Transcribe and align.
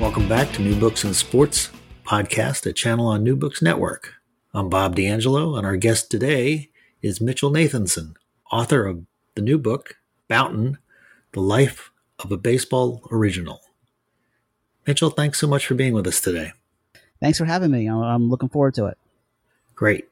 Welcome 0.00 0.28
back 0.28 0.52
to 0.52 0.62
New 0.62 0.76
Books 0.76 1.02
and 1.02 1.14
Sports 1.14 1.70
podcast, 2.04 2.66
a 2.66 2.72
channel 2.72 3.08
on 3.08 3.24
New 3.24 3.34
Books 3.34 3.60
Network. 3.60 4.14
I'm 4.54 4.68
Bob 4.68 4.94
D'Angelo, 4.94 5.56
and 5.56 5.66
our 5.66 5.76
guest 5.76 6.08
today 6.08 6.70
is 7.02 7.20
Mitchell 7.20 7.50
Nathanson, 7.50 8.14
author 8.52 8.86
of 8.86 9.04
the 9.34 9.42
new 9.42 9.58
book, 9.58 9.96
Bouton 10.28 10.78
The 11.32 11.40
Life 11.40 11.90
of 12.20 12.30
a 12.30 12.36
Baseball 12.36 13.02
Original. 13.10 13.60
Mitchell, 14.86 15.10
thanks 15.10 15.40
so 15.40 15.48
much 15.48 15.66
for 15.66 15.74
being 15.74 15.94
with 15.94 16.06
us 16.06 16.20
today. 16.20 16.52
Thanks 17.20 17.38
for 17.38 17.46
having 17.46 17.72
me. 17.72 17.90
I'm 17.90 18.30
looking 18.30 18.48
forward 18.48 18.74
to 18.74 18.86
it. 18.86 18.98
Great. 19.74 20.08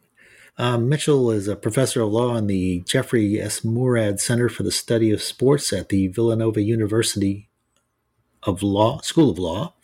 Um, 0.59 0.89
Mitchell 0.89 1.31
is 1.31 1.47
a 1.47 1.55
professor 1.55 2.03
of 2.03 2.11
law 2.11 2.35
in 2.35 2.49
the 2.49 2.81
Jeffrey 2.81 3.41
S. 3.41 3.61
Moorad 3.61 4.19
Center 4.19 4.49
for 4.49 4.65
the 4.65 4.73
Study 4.73 5.13
of 5.13 5.23
Sports 5.23 5.73
at 5.73 5.91
the 5.91 6.09
Villanova 6.09 6.61
University 6.61 7.46
of 8.47 8.63
Law, 8.63 9.01
School 9.01 9.31
of 9.31 9.39
Law. 9.39 9.75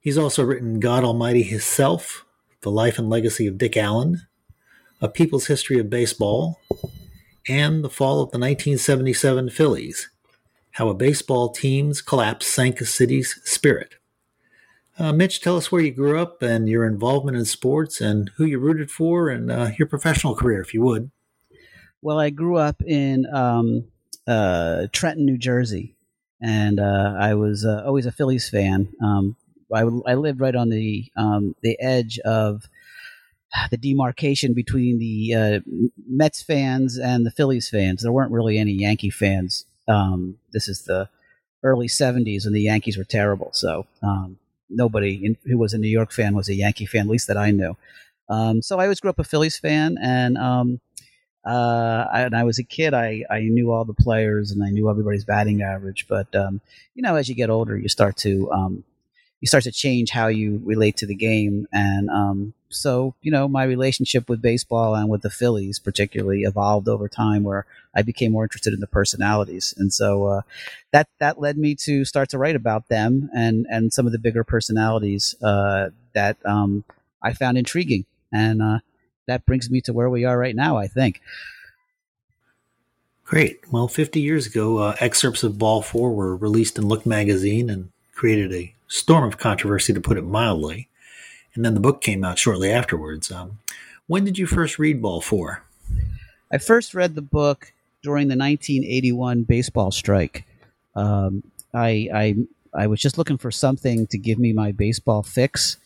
He's 0.00 0.18
also 0.18 0.44
written 0.44 0.80
God 0.80 1.04
Almighty 1.04 1.42
Himself, 1.42 2.24
The 2.62 2.70
Life 2.70 2.98
and 2.98 3.08
Legacy 3.08 3.46
of 3.46 3.56
Dick 3.56 3.76
Allen, 3.76 4.22
A 5.00 5.08
People's 5.08 5.46
History 5.46 5.78
of 5.78 5.88
Baseball, 5.88 6.60
and 7.48 7.84
The 7.84 7.90
Fall 7.90 8.20
of 8.20 8.30
the 8.30 8.38
1977 8.38 9.50
Phillies, 9.50 10.10
How 10.72 10.88
a 10.88 10.94
Baseball 10.94 11.50
Team's 11.50 12.02
Collapse 12.02 12.46
Sank 12.46 12.80
a 12.80 12.84
City's 12.84 13.40
Spirit. 13.44 13.94
Uh, 14.98 15.12
Mitch, 15.12 15.40
tell 15.40 15.56
us 15.56 15.72
where 15.72 15.82
you 15.82 15.90
grew 15.90 16.18
up 16.18 16.42
and 16.42 16.68
your 16.68 16.84
involvement 16.84 17.36
in 17.36 17.44
sports 17.44 18.00
and 18.00 18.30
who 18.36 18.44
you 18.44 18.58
rooted 18.58 18.90
for 18.90 19.30
and 19.30 19.50
uh, 19.50 19.70
your 19.78 19.88
professional 19.88 20.34
career, 20.34 20.60
if 20.60 20.74
you 20.74 20.82
would. 20.82 21.10
Well, 22.02 22.18
I 22.18 22.30
grew 22.30 22.56
up 22.56 22.82
in 22.82 23.26
um, 23.32 23.84
uh, 24.26 24.88
Trenton, 24.92 25.24
New 25.24 25.38
Jersey, 25.38 25.94
and 26.42 26.80
uh, 26.80 27.14
I 27.18 27.34
was 27.34 27.64
uh, 27.64 27.82
always 27.86 28.04
a 28.04 28.12
Phillies 28.12 28.50
fan. 28.50 28.88
Um, 29.00 29.36
I, 29.72 29.80
I, 29.80 30.14
lived 30.14 30.40
right 30.40 30.54
on 30.54 30.68
the 30.68 31.06
um, 31.16 31.54
the 31.62 31.80
edge 31.80 32.18
of 32.20 32.68
the 33.70 33.76
demarcation 33.76 34.52
between 34.52 34.98
the 34.98 35.34
uh, 35.34 35.60
Mets 36.06 36.42
fans 36.42 36.98
and 36.98 37.24
the 37.24 37.30
Phillies 37.30 37.70
fans. 37.70 38.02
There 38.02 38.12
weren't 38.12 38.32
really 38.32 38.58
any 38.58 38.72
Yankee 38.72 39.10
fans. 39.10 39.64
Um, 39.88 40.38
this 40.52 40.68
is 40.68 40.82
the 40.82 41.08
early 41.62 41.86
'70s 41.86 42.44
when 42.44 42.52
the 42.52 42.62
Yankees 42.62 42.98
were 42.98 43.04
terrible, 43.04 43.50
so 43.52 43.86
um, 44.02 44.38
nobody 44.68 45.24
in, 45.24 45.36
who 45.44 45.58
was 45.58 45.72
a 45.72 45.78
New 45.78 45.88
York 45.88 46.12
fan 46.12 46.34
was 46.34 46.48
a 46.48 46.54
Yankee 46.54 46.86
fan, 46.86 47.02
at 47.02 47.08
least 47.08 47.28
that 47.28 47.36
I 47.36 47.50
knew. 47.52 47.76
Um, 48.28 48.62
so 48.62 48.78
I 48.78 48.84
always 48.84 49.00
grew 49.00 49.10
up 49.10 49.18
a 49.18 49.24
Phillies 49.24 49.58
fan, 49.58 49.96
and 50.02 50.36
um, 50.36 50.80
uh, 51.44 52.06
I, 52.12 52.22
and 52.22 52.36
I 52.36 52.44
was 52.44 52.58
a 52.58 52.64
kid, 52.64 52.94
I, 52.94 53.24
I 53.30 53.40
knew 53.40 53.72
all 53.72 53.84
the 53.84 53.94
players 53.94 54.50
and 54.50 54.62
I 54.62 54.70
knew 54.70 54.88
everybody's 54.88 55.24
batting 55.24 55.62
average. 55.62 56.06
But 56.08 56.34
um, 56.34 56.60
you 56.94 57.02
know, 57.02 57.16
as 57.16 57.28
you 57.28 57.34
get 57.34 57.50
older, 57.50 57.76
you 57.76 57.88
start 57.88 58.16
to 58.18 58.50
um, 58.52 58.84
you 59.42 59.48
start 59.48 59.64
to 59.64 59.72
change 59.72 60.10
how 60.10 60.28
you 60.28 60.62
relate 60.64 60.96
to 60.98 61.06
the 61.06 61.16
game. 61.16 61.66
And 61.72 62.08
um, 62.10 62.54
so, 62.68 63.16
you 63.22 63.32
know, 63.32 63.48
my 63.48 63.64
relationship 63.64 64.28
with 64.28 64.40
baseball 64.40 64.94
and 64.94 65.08
with 65.08 65.22
the 65.22 65.30
Phillies, 65.30 65.80
particularly, 65.80 66.42
evolved 66.42 66.88
over 66.88 67.08
time, 67.08 67.42
where 67.42 67.66
I 67.92 68.02
became 68.02 68.30
more 68.30 68.44
interested 68.44 68.72
in 68.72 68.78
the 68.78 68.86
personalities. 68.86 69.74
And 69.76 69.92
so 69.92 70.26
uh, 70.26 70.42
that 70.92 71.08
that 71.18 71.40
led 71.40 71.58
me 71.58 71.74
to 71.74 72.04
start 72.04 72.28
to 72.30 72.38
write 72.38 72.56
about 72.56 72.88
them 72.88 73.30
and 73.34 73.66
and 73.68 73.92
some 73.92 74.06
of 74.06 74.12
the 74.12 74.18
bigger 74.18 74.44
personalities 74.44 75.34
uh, 75.42 75.90
that 76.14 76.36
um, 76.46 76.84
I 77.20 77.32
found 77.32 77.58
intriguing. 77.58 78.06
And 78.32 78.62
uh, 78.62 78.78
that 79.26 79.46
brings 79.46 79.70
me 79.70 79.80
to 79.82 79.92
where 79.92 80.10
we 80.10 80.24
are 80.24 80.38
right 80.38 80.56
now, 80.56 80.76
I 80.76 80.86
think. 80.86 81.20
Great. 83.24 83.60
Well, 83.70 83.88
50 83.88 84.20
years 84.20 84.46
ago, 84.46 84.78
uh, 84.78 84.96
excerpts 85.00 85.42
of 85.42 85.58
Ball 85.58 85.80
4 85.80 86.12
were 86.12 86.36
released 86.36 86.78
in 86.78 86.88
Look 86.88 87.06
magazine 87.06 87.70
and 87.70 87.90
created 88.14 88.52
a 88.52 88.74
storm 88.88 89.24
of 89.24 89.38
controversy, 89.38 89.92
to 89.94 90.00
put 90.00 90.18
it 90.18 90.24
mildly. 90.24 90.88
And 91.54 91.64
then 91.64 91.74
the 91.74 91.80
book 91.80 92.02
came 92.02 92.24
out 92.24 92.38
shortly 92.38 92.70
afterwards. 92.70 93.32
Um, 93.32 93.58
when 94.06 94.24
did 94.24 94.38
you 94.38 94.46
first 94.46 94.78
read 94.78 95.00
Ball 95.00 95.20
4? 95.20 95.62
I 96.52 96.58
first 96.58 96.94
read 96.94 97.14
the 97.14 97.22
book 97.22 97.72
during 98.02 98.28
the 98.28 98.36
1981 98.36 99.44
baseball 99.44 99.90
strike. 99.90 100.44
Um, 100.94 101.42
I, 101.72 102.08
I, 102.14 102.34
I 102.74 102.86
was 102.86 103.00
just 103.00 103.16
looking 103.16 103.38
for 103.38 103.50
something 103.50 104.06
to 104.08 104.18
give 104.18 104.38
me 104.38 104.52
my 104.52 104.72
baseball 104.72 105.22
fix 105.22 105.78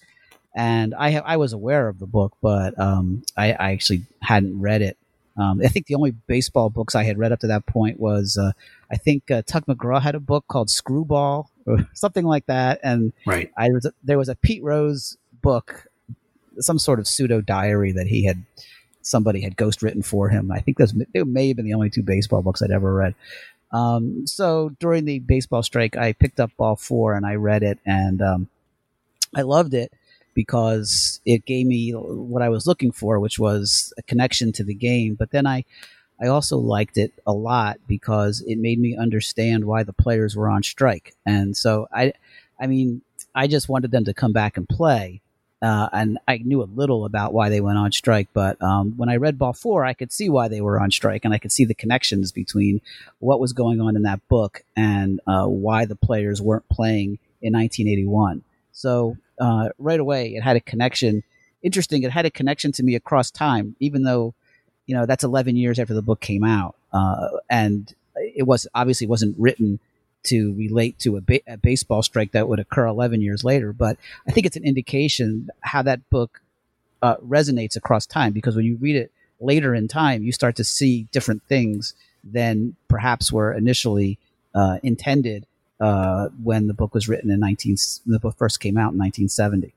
and 0.57 0.95
I 0.95 1.11
have 1.11 1.25
I 1.27 1.37
was 1.37 1.53
aware 1.53 1.87
of 1.87 1.99
the 1.99 2.07
book, 2.07 2.33
but 2.41 2.77
um, 2.81 3.23
I, 3.37 3.53
I, 3.53 3.73
actually 3.73 4.03
hadn't 4.23 4.59
read 4.59 4.81
it. 4.81 4.97
Um, 5.37 5.61
I 5.63 5.69
think 5.69 5.87
the 5.87 5.97
only 5.97 6.13
baseball 6.13 6.71
books 6.71 6.95
I 6.95 7.05
had 7.05 7.19
read 7.19 7.31
up 7.31 7.41
to 7.41 7.49
that 7.49 7.67
point 7.67 8.01
was 8.01 8.39
uh, 8.39 8.53
I 8.91 8.97
think 8.97 9.31
uh, 9.31 9.43
Tug 9.43 9.67
McGraw 9.67 10.01
had 10.01 10.15
a 10.15 10.21
book 10.21 10.47
called 10.49 10.71
Screwball 10.71 11.51
or 11.67 11.87
something 11.93 12.25
like 12.25 12.47
that, 12.47 12.81
and 12.83 13.13
right. 13.27 13.53
I 13.57 13.69
was 13.69 13.87
there 14.03 14.17
was 14.17 14.31
a 14.31 14.35
Pete 14.35 14.63
Rose 14.63 15.19
book, 15.43 15.89
some 16.59 16.79
sort 16.79 17.01
of 17.01 17.07
pseudo 17.07 17.43
diary 17.43 17.93
that 17.93 18.07
he 18.07 18.25
had 18.25 18.43
somebody 19.03 19.43
had 19.43 19.57
ghost 19.59 19.83
written 19.83 20.03
for 20.03 20.31
him. 20.31 20.51
I 20.51 20.61
think 20.61 20.79
those 20.79 20.95
they 21.13 21.23
may 21.23 21.49
have 21.49 21.59
been 21.59 21.67
the 21.67 21.75
only 21.75 21.91
two 21.91 22.03
baseball 22.03 22.41
books 22.41 22.63
I'd 22.63 22.71
ever 22.71 22.95
read. 22.95 23.15
Um, 23.73 24.27
so 24.27 24.71
during 24.81 25.05
the 25.05 25.19
baseball 25.19 25.63
strike, 25.63 25.99
I 25.99 26.15
picked 26.15 26.41
up 26.41 26.51
Ball 26.57 26.77
Four 26.77 27.13
and 27.13 27.27
I 27.27 27.35
read 27.35 27.63
it, 27.63 27.79
and 27.85 28.23
um, 28.23 28.49
I 29.35 29.43
loved 29.43 29.75
it 29.75 29.93
because 30.37 31.19
it 31.25 31.47
gave 31.47 31.67
me 31.67 31.91
what 31.93 32.43
I 32.43 32.51
was 32.51 32.67
looking 32.67 32.93
for, 32.93 33.19
which 33.19 33.39
was 33.39 33.93
a 33.99 34.03
connection 34.03 34.53
to 34.53 34.63
the 34.63 34.75
game. 34.75 35.15
But 35.15 35.31
then 35.31 35.47
I, 35.47 35.65
I 36.21 36.29
also 36.29 36.59
liked 36.59 36.99
it 36.99 37.13
a 37.27 37.33
lot 37.33 37.79
because 37.89 38.43
it 38.47 38.59
made 38.59 38.79
me 38.79 38.97
understand 38.97 39.65
why 39.65 39.83
the 39.83 39.95
players 39.95 40.37
were 40.37 40.51
on 40.51 40.63
strike. 40.63 41.17
And 41.25 41.57
so 41.57 41.89
I, 41.93 42.13
I 42.61 42.67
mean, 42.67 43.01
I 43.35 43.47
just 43.47 43.71
wanted 43.71 43.91
them 43.91 44.05
to 44.05 44.15
come 44.15 44.33
back 44.33 44.59
and 44.59 44.69
play. 44.69 45.23
Uh, 45.63 45.89
and 45.91 46.19
I 46.29 46.37
knew 46.37 46.63
a 46.63 46.69
little 46.75 47.07
about 47.07 47.33
why 47.33 47.49
they 47.49 47.63
went 47.63 47.79
on 47.79 47.91
strike, 47.91 48.29
but 48.35 48.61
um, 48.63 48.93
when 48.99 49.09
I 49.09 49.17
read 49.17 49.39
Ball 49.39 49.55
Four, 49.55 49.87
I 49.87 49.95
could 49.95 50.13
see 50.13 50.29
why 50.29 50.49
they 50.49 50.61
were 50.61 50.79
on 50.79 50.91
strike, 50.91 51.25
and 51.25 51.33
I 51.33 51.39
could 51.39 51.51
see 51.51 51.65
the 51.65 51.75
connections 51.75 52.31
between 52.31 52.83
what 53.21 53.41
was 53.41 53.55
going 53.55 53.81
on 53.81 53.97
in 53.97 54.03
that 54.03 54.21
book 54.29 54.63
and 54.77 55.19
uh, 55.27 55.47
why 55.47 55.87
the 55.87 55.97
players 55.97 56.43
weren't 56.43 56.69
playing 56.69 57.19
in 57.41 57.55
1981. 57.55 58.45
So 58.73 59.17
uh, 59.41 59.71
right 59.79 60.01
away 60.01 60.35
it 60.35 60.43
had 60.43 60.57
a 60.57 60.61
connection. 60.61 61.23
Interesting, 61.63 62.03
it 62.03 62.13
had 62.13 62.27
a 62.27 62.31
connection 62.31 62.73
to 62.73 62.83
me 62.83 62.95
across 62.95 63.31
time, 63.31 63.77
even 63.81 64.03
though 64.03 64.35
you 64.87 64.95
know 64.95 65.07
that's 65.07 65.25
11 65.25 65.57
years 65.57 65.79
after 65.79 65.95
the 65.95 66.03
book 66.03 66.21
came 66.21 66.45
out, 66.45 66.77
uh, 66.93 67.29
and 67.51 67.95
it 68.17 68.47
was 68.47 68.67
obviously 68.75 69.07
wasn't 69.07 69.35
written 69.39 69.81
to 70.25 70.55
relate 70.55 70.99
to 70.99 71.17
a, 71.17 71.21
ba- 71.21 71.41
a, 71.47 71.57
baseball 71.57 72.03
strike 72.03 72.33
that 72.33 72.49
would 72.49 72.59
occur 72.59 72.87
11 72.87 73.21
years 73.21 73.45
later. 73.45 73.73
But 73.73 73.97
I 74.27 74.33
think 74.33 74.45
it's 74.47 74.57
an 74.57 74.65
indication 74.65 75.51
how 75.61 75.83
that 75.83 76.09
book 76.11 76.41
uh, 77.03 77.17
resonates 77.19 77.77
across 77.77 78.07
time 78.07 78.33
because 78.33 78.57
when 78.57 78.65
you 78.65 78.77
read 78.77 78.97
it 78.97 79.13
later 79.41 79.75
in 79.75 79.87
time, 79.89 80.23
you 80.23 80.33
start 80.33 80.57
to 80.57 80.65
see 80.65 81.07
different 81.13 81.43
things 81.45 81.95
than 82.25 82.75
perhaps 82.89 83.33
were 83.33 83.53
initially 83.53 84.19
uh, 84.55 84.79
intended 84.83 85.47
uh, 85.81 86.29
when 86.43 86.67
the 86.67 86.75
book 86.75 86.95
was 86.95 87.09
written 87.09 87.31
in 87.31 87.41
19 87.41 87.77
the 88.07 88.19
book 88.19 88.37
first 88.37 88.61
came 88.61 88.77
out 88.77 88.93
in 88.93 88.99
1970 88.99 89.75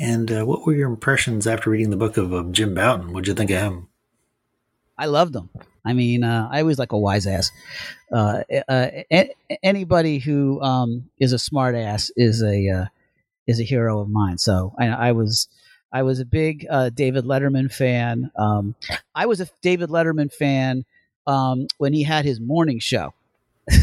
and 0.00 0.30
uh, 0.30 0.44
what 0.44 0.64
were 0.64 0.74
your 0.74 0.88
impressions 0.88 1.46
after 1.46 1.70
reading 1.70 1.90
the 1.90 1.96
book 1.96 2.16
of, 2.16 2.32
of 2.32 2.52
jim 2.52 2.74
bouton 2.74 3.12
what'd 3.12 3.26
you 3.28 3.34
think 3.34 3.50
of 3.50 3.60
him 3.60 3.88
i 4.96 5.06
loved 5.06 5.34
him 5.34 5.50
I 5.88 5.94
mean, 5.94 6.22
uh, 6.22 6.48
I 6.52 6.60
always 6.60 6.78
like 6.78 6.92
a 6.92 6.98
wise 6.98 7.26
ass. 7.26 7.50
Uh, 8.12 8.42
uh, 8.68 8.88
a- 9.10 9.34
anybody 9.62 10.18
who 10.18 10.60
um, 10.60 11.08
is 11.18 11.32
a 11.32 11.38
smart 11.38 11.74
ass 11.74 12.10
is 12.14 12.42
a 12.42 12.68
uh, 12.68 12.84
is 13.46 13.58
a 13.58 13.64
hero 13.64 13.98
of 14.00 14.10
mine. 14.10 14.36
So 14.36 14.74
I, 14.78 14.88
I 14.88 15.12
was 15.12 15.48
I 15.90 16.02
was 16.02 16.20
a 16.20 16.26
big 16.26 16.66
uh, 16.68 16.90
David 16.90 17.24
Letterman 17.24 17.72
fan. 17.72 18.30
Um, 18.36 18.74
I 19.14 19.24
was 19.24 19.40
a 19.40 19.48
David 19.62 19.88
Letterman 19.88 20.30
fan 20.30 20.84
um, 21.26 21.68
when 21.78 21.94
he 21.94 22.02
had 22.02 22.26
his 22.26 22.38
morning 22.38 22.80
show. 22.80 23.14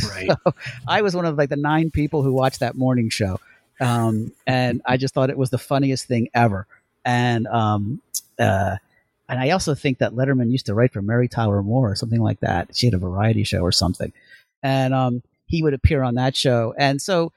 Right. 0.10 0.30
so 0.46 0.54
I 0.88 1.02
was 1.02 1.16
one 1.16 1.26
of 1.26 1.38
like 1.38 1.50
the 1.50 1.56
nine 1.56 1.92
people 1.92 2.24
who 2.24 2.34
watched 2.34 2.60
that 2.60 2.76
morning 2.76 3.10
show, 3.10 3.40
um, 3.80 4.32
and 4.48 4.82
I 4.86 4.98
just 4.98 5.14
thought 5.14 5.30
it 5.30 5.38
was 5.38 5.50
the 5.50 5.58
funniest 5.58 6.08
thing 6.08 6.30
ever. 6.34 6.68
And 7.04 7.48
um, 7.48 8.02
uh, 8.40 8.78
and 9.28 9.40
I 9.40 9.52
also 9.52 9.74
think 9.76 10.00
that 10.00 10.14
Letterman 10.14 10.52
used 10.52 10.68
to 10.68 10.74
write 10.74 10.94
for 10.94 11.02
Mary 11.02 11.28
Tyler 11.28 11.62
Moore 11.64 11.92
or 11.92 11.96
something 11.96 12.22
like 12.22 12.40
that. 12.42 12.76
She 12.76 12.88
had 12.88 12.94
a 12.94 13.00
variety 13.00 13.44
show 13.44 13.60
or 13.60 13.72
something, 13.72 14.12
and 14.62 14.94
um, 14.94 15.24
he 15.48 15.64
would 15.64 15.74
appear 15.74 16.04
on 16.04 16.16
that 16.16 16.36
show. 16.36 16.74
And 16.78 17.02
so 17.02 17.32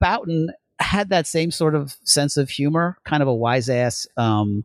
Bouton 0.00 0.50
had 0.78 1.10
that 1.10 1.26
same 1.26 1.50
sort 1.50 1.74
of 1.74 1.96
sense 2.04 2.36
of 2.36 2.50
humor, 2.50 2.98
kind 3.04 3.22
of 3.22 3.28
a 3.28 3.34
wise 3.34 3.68
ass, 3.68 4.06
um, 4.16 4.64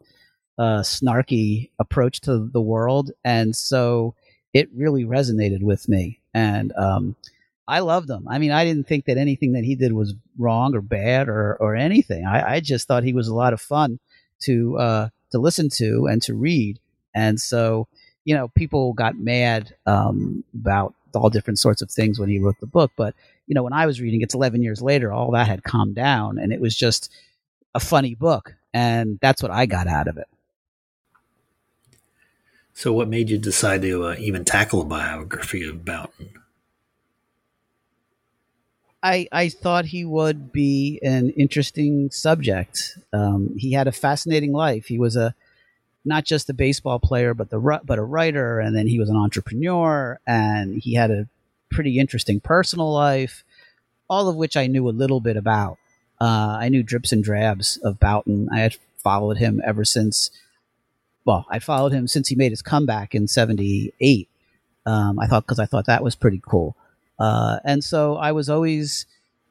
uh, 0.57 0.80
snarky 0.81 1.69
approach 1.80 2.21
to 2.21 2.50
the 2.51 2.62
world, 2.62 3.12
and 3.24 3.56
so 3.56 4.15
it 4.54 4.69
really 4.75 5.06
resonated 5.06 5.62
with 5.62 5.88
me. 5.88 6.19
And 6.37 6.71
um, 6.77 7.15
I 7.67 7.79
loved 7.79 8.09
him. 8.09 8.27
I 8.27 8.37
mean, 8.37 8.51
I 8.51 8.63
didn't 8.63 8.87
think 8.87 9.05
that 9.05 9.17
anything 9.17 9.53
that 9.53 9.63
he 9.63 9.75
did 9.75 9.91
was 9.91 10.13
wrong 10.37 10.75
or 10.75 10.81
bad 10.81 11.27
or 11.27 11.57
or 11.59 11.75
anything. 11.75 12.25
I, 12.25 12.55
I 12.55 12.59
just 12.59 12.87
thought 12.87 13.03
he 13.03 13.13
was 13.13 13.27
a 13.27 13.33
lot 13.33 13.53
of 13.53 13.59
fun 13.59 13.99
to 14.41 14.77
uh, 14.77 15.09
to 15.31 15.39
listen 15.39 15.69
to 15.77 16.05
and 16.05 16.21
to 16.21 16.35
read. 16.35 16.79
And 17.15 17.41
so, 17.41 17.87
you 18.23 18.35
know, 18.35 18.49
people 18.49 18.93
got 18.93 19.17
mad 19.17 19.75
um, 19.87 20.43
about 20.53 20.93
all 21.15 21.31
different 21.31 21.57
sorts 21.57 21.81
of 21.81 21.89
things 21.89 22.19
when 22.19 22.29
he 22.29 22.37
wrote 22.37 22.59
the 22.59 22.67
book. 22.67 22.91
But 22.95 23.15
you 23.47 23.55
know, 23.55 23.63
when 23.63 23.73
I 23.73 23.87
was 23.87 23.99
reading, 23.99 24.21
it's 24.21 24.35
11 24.35 24.61
years 24.61 24.81
later, 24.81 25.11
all 25.11 25.31
that 25.31 25.47
had 25.47 25.63
calmed 25.63 25.95
down, 25.95 26.37
and 26.37 26.53
it 26.53 26.61
was 26.61 26.75
just 26.75 27.11
a 27.73 27.79
funny 27.79 28.13
book, 28.13 28.53
and 28.75 29.17
that's 29.23 29.41
what 29.41 29.51
I 29.51 29.65
got 29.65 29.87
out 29.87 30.07
of 30.07 30.17
it. 30.17 30.27
So, 32.77 32.94
what 32.94 33.09
made 33.09 33.31
you 33.31 33.39
decide 33.39 33.81
to 33.81 34.03
uh, 34.06 34.15
even 34.19 34.45
tackle 34.45 34.81
a 34.81 34.85
biography 34.85 35.68
of 35.68 35.83
Bouton? 35.83 36.29
I, 39.01 39.27
I 39.31 39.50
thought 39.50 39.85
he 39.85 40.06
would 40.06 40.51
be 40.51 41.00
an 41.01 41.31
interesting 41.31 42.12
subject. 42.12 43.00
Um, 43.12 43.56
he 43.57 43.71
had 43.71 43.88
a 43.88 43.91
fascinating 43.91 44.51
life. 44.51 44.85
He 44.85 45.00
was 45.00 45.15
a 45.15 45.33
not 46.06 46.24
just 46.24 46.51
a 46.51 46.53
baseball 46.53 47.00
player, 47.00 47.33
but 47.33 47.50
the 47.50 47.57
but 47.83 47.97
a 47.97 48.03
writer, 48.03 48.59
and 48.59 48.77
then 48.77 48.85
he 48.85 49.00
was 49.00 49.09
an 49.09 49.18
entrepreneur, 49.18 50.19
and 50.27 50.80
he 50.80 50.94
had 50.94 51.09
a 51.09 51.27
pretty 51.71 51.97
interesting 51.97 52.39
personal 52.39 52.94
life, 52.94 53.44
all 54.07 54.30
of 54.30 54.35
which 54.35 54.56
I 54.56 54.68
knew 54.68 54.88
a 54.88 54.91
little 54.91 55.19
bit 55.19 55.35
about. 55.35 55.80
Uh, 56.21 56.59
I 56.62 56.69
knew 56.69 56.83
drips 56.83 57.12
and 57.12 57.23
drabs 57.23 57.77
of 57.77 58.00
Bouton. 58.00 58.50
I 58.53 58.59
had 58.59 58.77
followed 58.97 59.38
him 59.39 59.63
ever 59.65 59.83
since. 59.83 60.30
Well, 61.27 61.45
I 61.50 61.59
followed 61.59 61.91
him 61.91 62.07
since 62.07 62.29
he 62.29 62.35
made 62.35 62.53
his 62.53 62.62
comeback 62.62 63.13
in 63.13 63.27
'78. 63.27 64.29
Um, 64.85 65.19
I 65.19 65.27
thought 65.27 65.44
because 65.44 65.59
I 65.59 65.65
thought 65.65 65.85
that 65.88 66.01
was 66.01 66.15
pretty 66.15 66.41
cool. 66.41 66.77
Uh, 67.19 67.59
and 67.65 67.83
so 67.83 68.15
I 68.15 68.31
was 68.31 68.50
always 68.50 69.06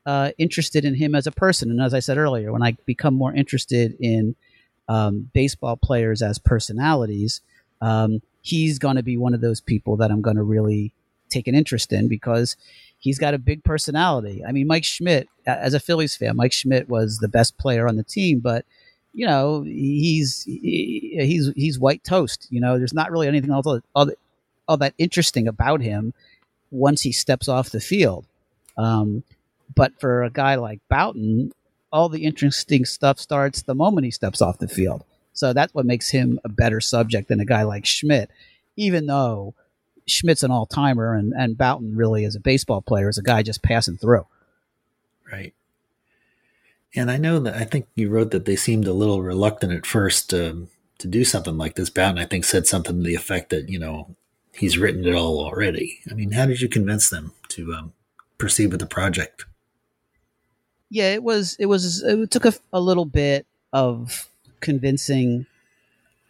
uh, 0.07 0.31
interested 0.39 0.87
in 0.87 0.95
him 0.95 1.15
as 1.15 1.27
a 1.27 1.33
person. 1.33 1.71
And 1.71 1.83
as 1.83 1.93
I 1.93 1.99
said 1.99 2.17
earlier, 2.17 2.51
when 2.51 2.63
I 2.63 2.79
become 2.87 3.13
more 3.13 3.35
interested 3.35 3.95
in 4.01 4.37
um, 4.89 5.31
baseball 5.35 5.77
players 5.77 6.23
as 6.23 6.39
personalities, 6.39 7.43
um, 7.83 8.23
he's 8.41 8.79
going 8.79 8.97
to 8.97 9.03
be 9.03 9.19
one 9.19 9.35
of 9.35 9.43
those 9.43 9.61
people 9.61 9.99
that 9.99 10.11
I'm 10.11 10.23
going 10.23 10.37
to 10.37 10.43
really 10.43 10.95
take 11.29 11.47
an 11.47 11.55
interest 11.55 11.93
in 11.93 12.09
because 12.09 12.57
he's 12.99 13.19
got 13.19 13.35
a 13.35 13.39
big 13.39 13.65
personality. 13.65 14.43
I 14.43 14.53
mean, 14.53 14.67
Mike 14.67 14.85
Schmidt, 14.85 15.29
as 15.45 15.75
a 15.75 15.81
Phillies 15.81 16.17
fan, 16.17 16.37
Mike 16.37 16.55
Schmidt 16.55 16.89
was 16.89 17.19
the 17.19 17.29
best 17.29 17.59
player 17.59 17.87
on 17.87 17.97
the 17.97 18.05
team, 18.05 18.39
but 18.39 18.65
you 19.17 19.27
know, 19.27 19.63
he's 19.63 20.45
he's 20.45 21.51
he's 21.57 21.79
white 21.79 22.05
toast. 22.05 22.47
You 22.51 22.61
know, 22.61 22.77
there's 22.77 22.93
not 22.93 23.11
really 23.11 23.27
anything 23.27 23.51
all, 23.51 23.81
all, 23.95 24.11
all 24.69 24.77
that 24.77 24.93
interesting 24.99 25.49
about 25.49 25.81
him 25.81 26.13
once 26.71 27.01
he 27.01 27.13
steps 27.13 27.49
off 27.49 27.71
the 27.71 27.81
field. 27.81 28.27
Um, 28.77 29.23
but 29.75 29.99
for 29.99 30.23
a 30.23 30.29
guy 30.29 30.57
like 30.57 30.81
Bouton, 30.91 31.53
all 31.91 32.11
the 32.11 32.25
interesting 32.25 32.85
stuff 32.85 33.19
starts 33.19 33.63
the 33.63 33.75
moment 33.75 34.05
he 34.05 34.11
steps 34.11 34.43
off 34.43 34.59
the 34.59 34.69
field. 34.69 35.03
So 35.33 35.55
that's 35.55 35.73
what 35.73 35.87
makes 35.87 36.11
him 36.11 36.39
a 36.45 36.51
better 36.51 36.83
subject 36.83 37.29
than 37.29 37.41
a 37.41 37.47
guy 37.47 37.63
like 37.63 37.87
Schmidt, 37.87 38.31
even 38.77 39.07
though 39.07 39.55
Schmidt's 40.07 40.43
an 40.43 40.51
all 40.51 40.67
timer 40.67 41.15
and, 41.15 41.33
and 41.33 41.57
Bouton 41.57 41.97
really 41.97 42.25
is 42.25 42.37
a 42.37 42.41
baseball 42.41 42.83
player, 42.83 43.09
is 43.09 43.17
a 43.17 43.23
guy 43.23 43.43
just 43.43 43.63
passing 43.63 43.97
through. 43.97 44.27
Right. 45.33 45.55
And 46.95 47.11
I 47.11 47.17
know 47.17 47.39
that 47.41 47.55
I 47.55 47.65
think 47.65 47.87
you 47.95 48.09
wrote 48.09 48.31
that 48.31 48.45
they 48.45 48.57
seemed 48.57 48.87
a 48.87 48.93
little 48.93 49.23
reluctant 49.23 49.73
at 49.73 49.87
first 49.87 50.33
um, 50.33 50.69
to 50.99 51.09
do 51.09 51.25
something 51.25 51.59
like 51.59 51.75
this. 51.75 51.91
Bouton, 51.91 52.19
I 52.19 52.25
think, 52.25 52.45
said 52.45 52.67
something 52.67 52.97
to 52.97 53.03
the 53.03 53.15
effect 53.15 53.51
that, 53.51 53.69
you 53.69 53.79
know, 53.79 54.15
he's 54.55 54.79
written 54.79 55.07
it 55.07 55.15
all 55.15 55.45
already. 55.45 56.01
I 56.11 56.15
mean, 56.15 56.33
how 56.33 56.47
did 56.47 56.61
you 56.61 56.69
convince 56.69 57.11
them 57.11 57.33
to 57.49 57.75
um, 57.75 57.93
proceed 58.39 58.71
with 58.71 58.81
the 58.81 58.87
project? 58.87 59.45
Yeah, 60.89 61.13
it 61.13 61.23
was. 61.23 61.57
It 61.59 61.67
was. 61.67 62.03
It 62.03 62.31
took 62.31 62.45
a, 62.45 62.55
a 62.73 62.81
little 62.81 63.05
bit 63.05 63.45
of 63.73 64.29
convincing 64.61 65.47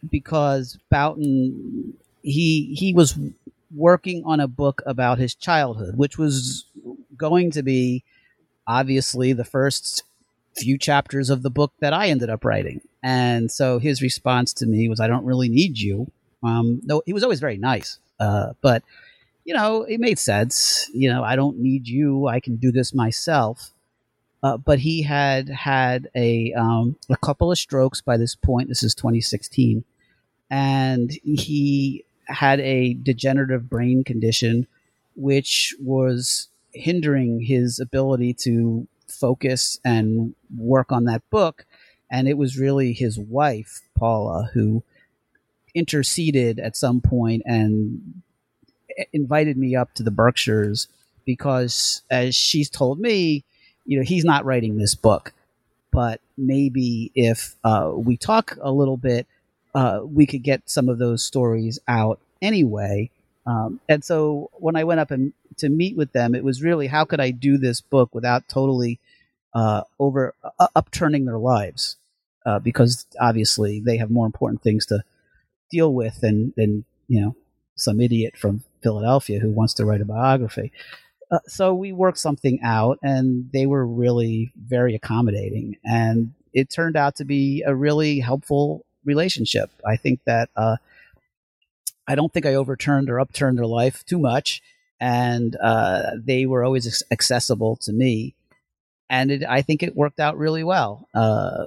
because 0.09 0.79
Bouton 0.89 1.93
he 2.23 2.73
he 2.75 2.93
was 2.93 3.17
working 3.73 4.23
on 4.25 4.39
a 4.39 4.47
book 4.47 4.81
about 4.85 5.19
his 5.19 5.35
childhood, 5.35 5.95
which 5.95 6.17
was 6.17 6.65
going 7.15 7.51
to 7.51 7.63
be 7.63 8.03
obviously 8.65 9.33
the 9.33 9.45
first 9.45 10.03
few 10.57 10.77
chapters 10.77 11.29
of 11.29 11.43
the 11.43 11.49
book 11.49 11.73
that 11.79 11.93
I 11.93 12.07
ended 12.07 12.29
up 12.29 12.43
writing. 12.43 12.81
And 13.03 13.51
so 13.51 13.79
his 13.79 14.01
response 14.01 14.53
to 14.53 14.65
me 14.65 14.89
was, 14.89 14.99
"I 14.99 15.07
don't 15.07 15.25
really 15.25 15.49
need 15.49 15.79
you." 15.79 16.11
Um, 16.43 16.81
no, 16.83 17.01
he 17.05 17.13
was 17.13 17.23
always 17.23 17.39
very 17.39 17.57
nice. 17.57 17.99
Uh, 18.19 18.53
but 18.61 18.83
you 19.45 19.53
know, 19.53 19.83
it 19.83 19.99
made 19.99 20.19
sense. 20.19 20.89
You 20.93 21.09
know, 21.09 21.23
I 21.23 21.35
don't 21.35 21.59
need 21.59 21.87
you. 21.87 22.27
I 22.27 22.39
can 22.39 22.57
do 22.57 22.71
this 22.71 22.93
myself. 22.93 23.71
Uh, 24.43 24.57
but 24.57 24.79
he 24.79 25.01
had 25.01 25.49
had 25.49 26.09
a 26.15 26.53
um, 26.53 26.95
a 27.09 27.17
couple 27.17 27.51
of 27.51 27.57
strokes 27.57 28.01
by 28.01 28.17
this 28.17 28.35
point. 28.35 28.69
This 28.69 28.83
is 28.83 28.93
2016, 28.93 29.83
and 30.51 31.11
he 31.23 32.05
had 32.27 32.59
a 32.59 32.93
degenerative 32.93 33.69
brain 33.69 34.03
condition, 34.03 34.67
which 35.15 35.75
was 35.79 36.49
hindering 36.73 37.41
his 37.41 37.79
ability 37.79 38.33
to 38.33 38.87
focus 39.09 39.79
and 39.83 40.35
work 40.57 40.91
on 40.91 41.05
that 41.05 41.27
book. 41.29 41.65
And 42.09 42.27
it 42.27 42.37
was 42.37 42.57
really 42.57 42.93
his 42.93 43.19
wife, 43.19 43.81
Paula, 43.97 44.49
who 44.53 44.83
interceded 45.75 46.59
at 46.59 46.75
some 46.75 47.01
point 47.01 47.43
and 47.45 48.21
invited 49.13 49.57
me 49.57 49.75
up 49.75 49.93
to 49.95 50.03
the 50.03 50.11
Berkshires 50.11 50.87
because, 51.25 52.01
as 52.09 52.35
she's 52.35 52.69
told 52.69 52.99
me, 52.99 53.43
you 53.85 53.97
know, 53.97 54.03
he's 54.03 54.25
not 54.25 54.45
writing 54.45 54.77
this 54.77 54.95
book, 54.95 55.33
but 55.91 56.21
maybe 56.37 57.11
if 57.15 57.55
uh, 57.63 57.91
we 57.95 58.17
talk 58.17 58.57
a 58.61 58.71
little 58.71 58.97
bit, 58.97 59.27
uh, 59.75 59.99
we 60.03 60.25
could 60.25 60.43
get 60.43 60.69
some 60.69 60.89
of 60.89 60.97
those 60.97 61.23
stories 61.23 61.79
out 61.87 62.19
anyway. 62.41 63.09
Um, 63.47 63.79
and 63.87 64.03
so 64.03 64.51
when 64.53 64.75
I 64.75 64.83
went 64.83 64.99
up 64.99 65.09
and 65.09 65.33
to 65.57 65.69
meet 65.69 65.95
with 65.95 66.11
them, 66.11 66.35
it 66.35 66.43
was 66.43 66.61
really 66.61 66.87
how 66.87 67.05
could 67.05 67.21
I 67.21 67.31
do 67.31 67.57
this 67.57 67.79
book 67.81 68.13
without 68.13 68.47
totally 68.49 68.99
uh, 69.53 69.83
over 69.99 70.35
uh, 70.59 70.67
upturning 70.75 71.25
their 71.25 71.37
lives, 71.37 71.95
uh, 72.45 72.59
because 72.59 73.07
obviously 73.19 73.79
they 73.79 73.97
have 73.97 74.11
more 74.11 74.25
important 74.25 74.61
things 74.61 74.85
to 74.87 75.03
deal 75.71 75.93
with 75.93 76.19
than 76.21 76.53
than 76.57 76.83
you 77.07 77.21
know 77.21 77.35
some 77.75 78.01
idiot 78.01 78.35
from 78.37 78.63
Philadelphia 78.83 79.39
who 79.39 79.49
wants 79.49 79.73
to 79.75 79.85
write 79.85 80.01
a 80.01 80.05
biography. 80.05 80.71
Uh, 81.31 81.39
so 81.47 81.73
we 81.73 81.91
worked 81.93 82.19
something 82.19 82.59
out, 82.63 82.99
and 83.01 83.49
they 83.53 83.65
were 83.65 83.85
really 83.85 84.51
very 84.57 84.93
accommodating, 84.93 85.77
and 85.85 86.33
it 86.53 86.69
turned 86.69 86.97
out 86.97 87.15
to 87.15 87.25
be 87.25 87.63
a 87.65 87.73
really 87.73 88.19
helpful 88.19 88.85
relationship. 89.05 89.71
I 89.85 89.95
think 89.95 90.19
that 90.25 90.49
uh, 90.55 90.77
I 92.07 92.15
don't 92.15 92.31
think 92.31 92.45
I 92.45 92.55
overturned 92.55 93.09
or 93.09 93.19
upturned 93.19 93.57
their 93.57 93.65
life 93.65 94.05
too 94.05 94.19
much, 94.19 94.61
and 94.99 95.55
uh, 95.61 96.11
they 96.23 96.45
were 96.45 96.63
always 96.63 97.03
accessible 97.11 97.75
to 97.77 97.91
me, 97.91 98.35
and 99.09 99.31
it, 99.31 99.43
I 99.47 99.61
think 99.61 99.83
it 99.83 99.95
worked 99.95 100.19
out 100.19 100.37
really 100.37 100.63
well. 100.63 101.07
Uh, 101.13 101.65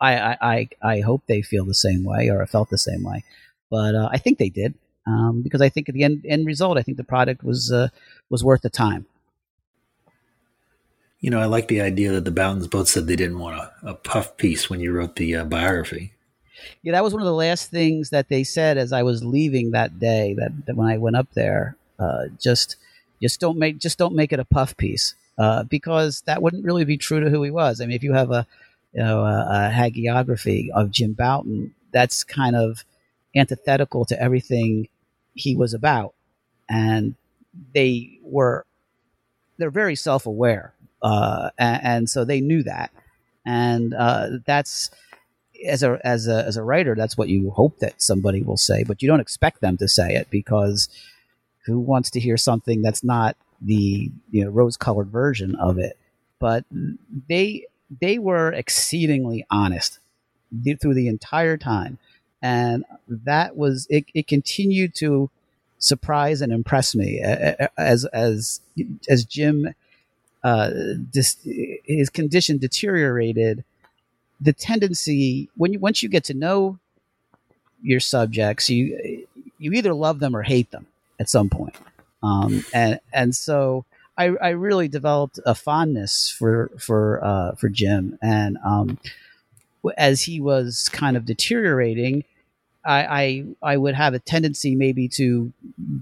I, 0.00 0.36
I, 0.40 0.68
I 0.82 1.00
hope 1.00 1.22
they 1.26 1.40
feel 1.40 1.64
the 1.64 1.74
same 1.74 2.04
way 2.04 2.28
or 2.28 2.44
felt 2.46 2.68
the 2.70 2.78
same 2.78 3.02
way, 3.02 3.24
but 3.70 3.94
uh, 3.94 4.08
I 4.12 4.18
think 4.18 4.38
they 4.38 4.50
did 4.50 4.74
um, 5.06 5.42
because 5.42 5.60
I 5.60 5.68
think 5.68 5.88
at 5.88 5.94
the 5.94 6.02
end, 6.02 6.24
end 6.26 6.46
result, 6.46 6.78
I 6.78 6.82
think 6.82 6.96
the 6.96 7.04
product 7.04 7.44
was 7.44 7.70
uh, 7.70 7.88
was 8.30 8.42
worth 8.42 8.62
the 8.62 8.70
time. 8.70 9.06
You 11.20 11.30
know, 11.30 11.40
I 11.40 11.46
like 11.46 11.68
the 11.68 11.80
idea 11.80 12.12
that 12.12 12.24
the 12.24 12.30
Boutons 12.30 12.68
both 12.68 12.88
said 12.88 13.06
they 13.06 13.16
didn't 13.16 13.38
want 13.38 13.56
a, 13.56 13.72
a 13.82 13.94
puff 13.94 14.36
piece 14.36 14.68
when 14.68 14.80
you 14.80 14.92
wrote 14.92 15.16
the 15.16 15.36
uh, 15.36 15.44
biography. 15.44 16.12
Yeah, 16.82 16.92
that 16.92 17.04
was 17.04 17.12
one 17.12 17.22
of 17.22 17.26
the 17.26 17.32
last 17.32 17.70
things 17.70 18.10
that 18.10 18.28
they 18.28 18.44
said 18.44 18.78
as 18.78 18.92
I 18.92 19.02
was 19.02 19.24
leaving 19.24 19.70
that 19.70 19.98
day. 19.98 20.34
That, 20.34 20.66
that 20.66 20.76
when 20.76 20.88
I 20.88 20.98
went 20.98 21.16
up 21.16 21.28
there, 21.34 21.76
uh, 21.98 22.26
just 22.40 22.76
just 23.22 23.40
don't 23.40 23.58
make 23.58 23.78
just 23.78 23.98
don't 23.98 24.14
make 24.14 24.32
it 24.32 24.40
a 24.40 24.44
puff 24.44 24.76
piece 24.76 25.14
uh, 25.38 25.64
because 25.64 26.22
that 26.26 26.42
wouldn't 26.42 26.64
really 26.64 26.84
be 26.84 26.96
true 26.96 27.20
to 27.20 27.30
who 27.30 27.42
he 27.42 27.50
was. 27.50 27.80
I 27.80 27.86
mean, 27.86 27.96
if 27.96 28.02
you 28.02 28.12
have 28.12 28.30
a 28.30 28.46
you 28.92 29.02
know 29.02 29.20
a, 29.20 29.40
a 29.48 29.72
hagiography 29.72 30.70
of 30.70 30.90
Jim 30.90 31.12
Bouton, 31.12 31.74
that's 31.92 32.24
kind 32.24 32.56
of 32.56 32.84
antithetical 33.36 34.04
to 34.06 34.20
everything 34.20 34.88
he 35.34 35.56
was 35.56 35.74
about, 35.74 36.14
and 36.68 37.14
they 37.74 38.18
were 38.22 38.66
they're 39.58 39.70
very 39.70 39.96
self 39.96 40.26
aware, 40.26 40.74
uh, 41.02 41.50
and, 41.58 41.80
and, 41.84 42.10
so 42.10 42.24
they 42.24 42.40
knew 42.40 42.62
that, 42.62 42.90
and 43.46 43.94
uh, 43.94 44.28
that's 44.46 44.90
as 45.66 45.82
a 45.82 45.98
as 46.04 46.28
a 46.28 46.44
as 46.46 46.56
a 46.56 46.62
writer, 46.62 46.94
that's 46.94 47.16
what 47.16 47.28
you 47.28 47.50
hope 47.50 47.78
that 47.78 48.00
somebody 48.00 48.42
will 48.42 48.56
say, 48.56 48.84
but 48.84 49.02
you 49.02 49.08
don't 49.08 49.20
expect 49.20 49.60
them 49.60 49.76
to 49.78 49.88
say 49.88 50.14
it 50.14 50.28
because 50.30 50.88
who 51.66 51.78
wants 51.78 52.10
to 52.10 52.20
hear 52.20 52.36
something 52.36 52.82
that's 52.82 53.04
not 53.04 53.36
the 53.60 54.10
you 54.30 54.44
know 54.44 54.50
rose 54.50 54.76
colored 54.76 55.08
version 55.08 55.54
of 55.56 55.78
it? 55.78 55.98
But 56.38 56.64
they 57.28 57.66
they 58.00 58.18
were 58.18 58.52
exceedingly 58.52 59.46
honest 59.50 59.98
through 60.80 60.94
the 60.94 61.08
entire 61.08 61.56
time, 61.56 61.98
and 62.42 62.84
that 63.08 63.56
was 63.56 63.86
it. 63.90 64.04
It 64.14 64.26
continued 64.26 64.94
to 64.96 65.30
surprise 65.78 66.40
and 66.40 66.52
impress 66.52 66.94
me 66.94 67.20
as 67.76 68.04
as 68.06 68.60
as 69.08 69.24
Jim 69.24 69.74
uh, 70.44 70.70
dis, 71.10 71.38
his 71.84 72.10
condition 72.10 72.58
deteriorated 72.58 73.64
the 74.44 74.52
tendency 74.52 75.48
when 75.56 75.72
you 75.72 75.78
once 75.78 76.02
you 76.02 76.08
get 76.08 76.24
to 76.24 76.34
know 76.34 76.78
your 77.82 78.00
subjects, 78.00 78.68
you 78.70 79.26
you 79.58 79.72
either 79.72 79.94
love 79.94 80.20
them 80.20 80.36
or 80.36 80.42
hate 80.42 80.70
them 80.70 80.86
at 81.18 81.28
some 81.28 81.48
point. 81.48 81.74
Um, 82.22 82.64
and 82.72 83.00
and 83.12 83.34
so 83.34 83.84
I, 84.16 84.26
I 84.40 84.50
really 84.50 84.88
developed 84.88 85.40
a 85.46 85.54
fondness 85.54 86.30
for 86.30 86.70
for 86.78 87.24
uh, 87.24 87.54
for 87.54 87.68
Jim, 87.68 88.18
and 88.22 88.58
um, 88.64 88.98
as 89.96 90.22
he 90.22 90.40
was 90.40 90.88
kind 90.90 91.16
of 91.16 91.24
deteriorating, 91.24 92.24
I, 92.84 93.44
I, 93.62 93.72
I 93.72 93.76
would 93.76 93.94
have 93.94 94.14
a 94.14 94.18
tendency 94.18 94.74
maybe 94.74 95.08
to 95.08 95.52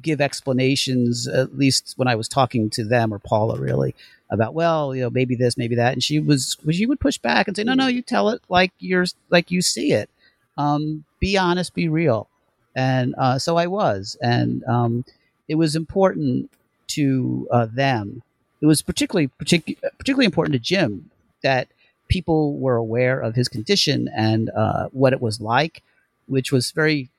give 0.00 0.20
explanations, 0.20 1.28
at 1.28 1.56
least 1.56 1.94
when 1.96 2.08
I 2.08 2.14
was 2.14 2.28
talking 2.28 2.70
to 2.70 2.84
them 2.84 3.14
or 3.14 3.18
Paula, 3.18 3.58
really 3.58 3.94
about 4.30 4.54
well, 4.54 4.94
you 4.94 5.02
know, 5.02 5.10
maybe 5.10 5.34
this, 5.34 5.56
maybe 5.56 5.76
that, 5.76 5.92
and 5.92 6.02
she 6.02 6.18
was 6.18 6.56
she 6.70 6.86
would 6.86 7.00
push 7.00 7.18
back 7.18 7.46
and 7.46 7.56
say, 7.56 7.64
no, 7.64 7.74
no, 7.74 7.86
you 7.86 8.02
tell 8.02 8.30
it 8.30 8.40
like 8.48 8.72
you're 8.78 9.04
like 9.30 9.50
you 9.50 9.62
see 9.62 9.92
it. 9.92 10.08
Um, 10.56 11.04
be 11.20 11.36
honest, 11.36 11.74
be 11.74 11.88
real, 11.88 12.28
and 12.74 13.14
uh, 13.16 13.38
so 13.38 13.56
I 13.56 13.66
was, 13.66 14.16
and 14.22 14.64
um, 14.64 15.04
it 15.48 15.54
was 15.56 15.76
important 15.76 16.50
to 16.88 17.46
uh, 17.50 17.66
them. 17.66 18.22
It 18.60 18.66
was 18.66 18.82
particularly 18.82 19.28
partic- 19.40 19.78
particularly 19.98 20.26
important 20.26 20.54
to 20.54 20.58
Jim 20.58 21.10
that 21.42 21.68
people 22.08 22.58
were 22.58 22.76
aware 22.76 23.20
of 23.20 23.34
his 23.34 23.48
condition 23.48 24.08
and 24.14 24.50
uh, 24.50 24.88
what 24.92 25.12
it 25.12 25.20
was 25.20 25.40
like 25.40 25.82
which 26.26 26.52
was 26.52 26.70
very 26.70 27.10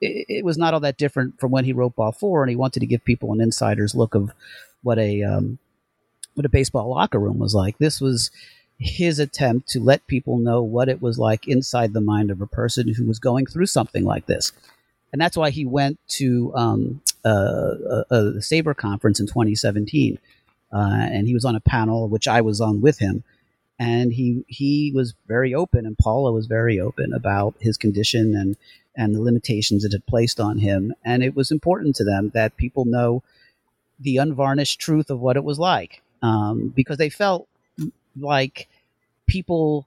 it, 0.00 0.26
it, 0.28 0.44
was 0.44 0.56
not 0.56 0.74
all 0.74 0.80
that 0.80 0.96
different 0.96 1.38
from 1.38 1.50
when 1.50 1.64
he 1.64 1.72
wrote 1.72 1.96
Ball 1.96 2.12
Four, 2.12 2.42
and 2.42 2.50
he 2.50 2.56
wanted 2.56 2.80
to 2.80 2.86
give 2.86 3.04
people 3.04 3.32
an 3.32 3.40
insider's 3.40 3.94
look 3.94 4.14
of 4.14 4.32
what 4.82 4.98
a 4.98 5.22
um, 5.22 5.58
what 6.34 6.46
a 6.46 6.50
baseball 6.50 6.88
locker 6.90 7.18
room 7.18 7.38
was 7.38 7.54
like. 7.54 7.78
This 7.78 8.00
was 8.00 8.30
his 8.78 9.18
attempt 9.18 9.68
to 9.68 9.80
let 9.80 10.06
people 10.06 10.38
know 10.38 10.62
what 10.62 10.88
it 10.88 11.02
was 11.02 11.18
like 11.18 11.46
inside 11.46 11.92
the 11.92 12.00
mind 12.00 12.30
of 12.30 12.40
a 12.40 12.46
person 12.46 12.94
who 12.94 13.04
was 13.04 13.18
going 13.18 13.44
through 13.46 13.66
something 13.66 14.04
like 14.04 14.26
this, 14.26 14.52
and 15.12 15.20
that's 15.20 15.36
why 15.36 15.50
he 15.50 15.66
went 15.66 15.98
to 16.08 16.52
um, 16.54 17.02
uh, 17.24 17.74
a, 17.90 18.04
a 18.10 18.22
SABR 18.38 18.76
conference 18.76 19.20
in 19.20 19.26
2017, 19.26 20.18
uh, 20.72 20.76
and 20.78 21.26
he 21.26 21.34
was 21.34 21.44
on 21.44 21.56
a 21.56 21.60
panel 21.60 22.08
which 22.08 22.26
I 22.26 22.40
was 22.40 22.60
on 22.60 22.80
with 22.80 22.98
him 22.98 23.22
and 23.80 24.12
he 24.12 24.44
he 24.46 24.92
was 24.94 25.14
very 25.26 25.54
open, 25.54 25.86
and 25.86 25.96
Paula 25.96 26.32
was 26.32 26.46
very 26.46 26.78
open 26.78 27.14
about 27.14 27.54
his 27.60 27.78
condition 27.78 28.36
and 28.36 28.56
and 28.94 29.14
the 29.14 29.22
limitations 29.22 29.84
it 29.84 29.92
had 29.92 30.04
placed 30.04 30.38
on 30.38 30.58
him. 30.58 30.92
And 31.02 31.22
it 31.22 31.34
was 31.34 31.50
important 31.50 31.96
to 31.96 32.04
them 32.04 32.30
that 32.34 32.58
people 32.58 32.84
know 32.84 33.22
the 33.98 34.18
unvarnished 34.18 34.80
truth 34.80 35.08
of 35.08 35.20
what 35.20 35.36
it 35.36 35.44
was 35.44 35.58
like, 35.58 36.02
um, 36.22 36.68
because 36.68 36.98
they 36.98 37.08
felt 37.08 37.48
like 38.18 38.68
people 39.26 39.86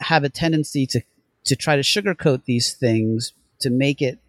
have 0.00 0.22
a 0.22 0.28
tendency 0.28 0.86
to 0.86 1.00
to 1.44 1.56
try 1.56 1.74
to 1.74 1.82
sugarcoat 1.82 2.44
these 2.44 2.72
things 2.72 3.32
to 3.58 3.70
make 3.70 4.00
it 4.00 4.20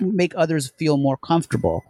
make 0.00 0.32
others 0.34 0.70
feel 0.78 0.96
more 0.96 1.18
comfortable. 1.18 1.84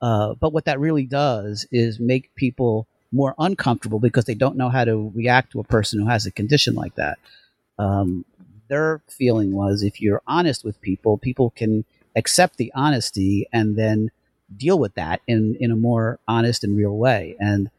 Uh, 0.00 0.34
but 0.34 0.52
what 0.52 0.66
that 0.66 0.78
really 0.78 1.06
does 1.06 1.66
is 1.72 1.98
make 1.98 2.32
people 2.36 2.86
more 3.12 3.34
uncomfortable 3.38 3.98
because 3.98 4.24
they 4.24 4.34
don't 4.34 4.56
know 4.56 4.68
how 4.68 4.84
to 4.84 5.10
react 5.14 5.52
to 5.52 5.60
a 5.60 5.64
person 5.64 6.00
who 6.00 6.06
has 6.06 6.26
a 6.26 6.30
condition 6.30 6.74
like 6.74 6.94
that. 6.94 7.18
Um, 7.78 8.24
their 8.68 9.00
feeling 9.08 9.52
was 9.52 9.82
if 9.82 10.00
you're 10.00 10.22
honest 10.26 10.64
with 10.64 10.80
people, 10.80 11.18
people 11.18 11.50
can 11.50 11.84
accept 12.16 12.56
the 12.56 12.72
honesty 12.74 13.46
and 13.52 13.76
then 13.76 14.10
deal 14.56 14.78
with 14.78 14.94
that 14.94 15.20
in, 15.26 15.56
in 15.60 15.70
a 15.70 15.76
more 15.76 16.18
honest 16.28 16.64
and 16.64 16.76
real 16.76 16.96
way. 16.96 17.36
And 17.40 17.70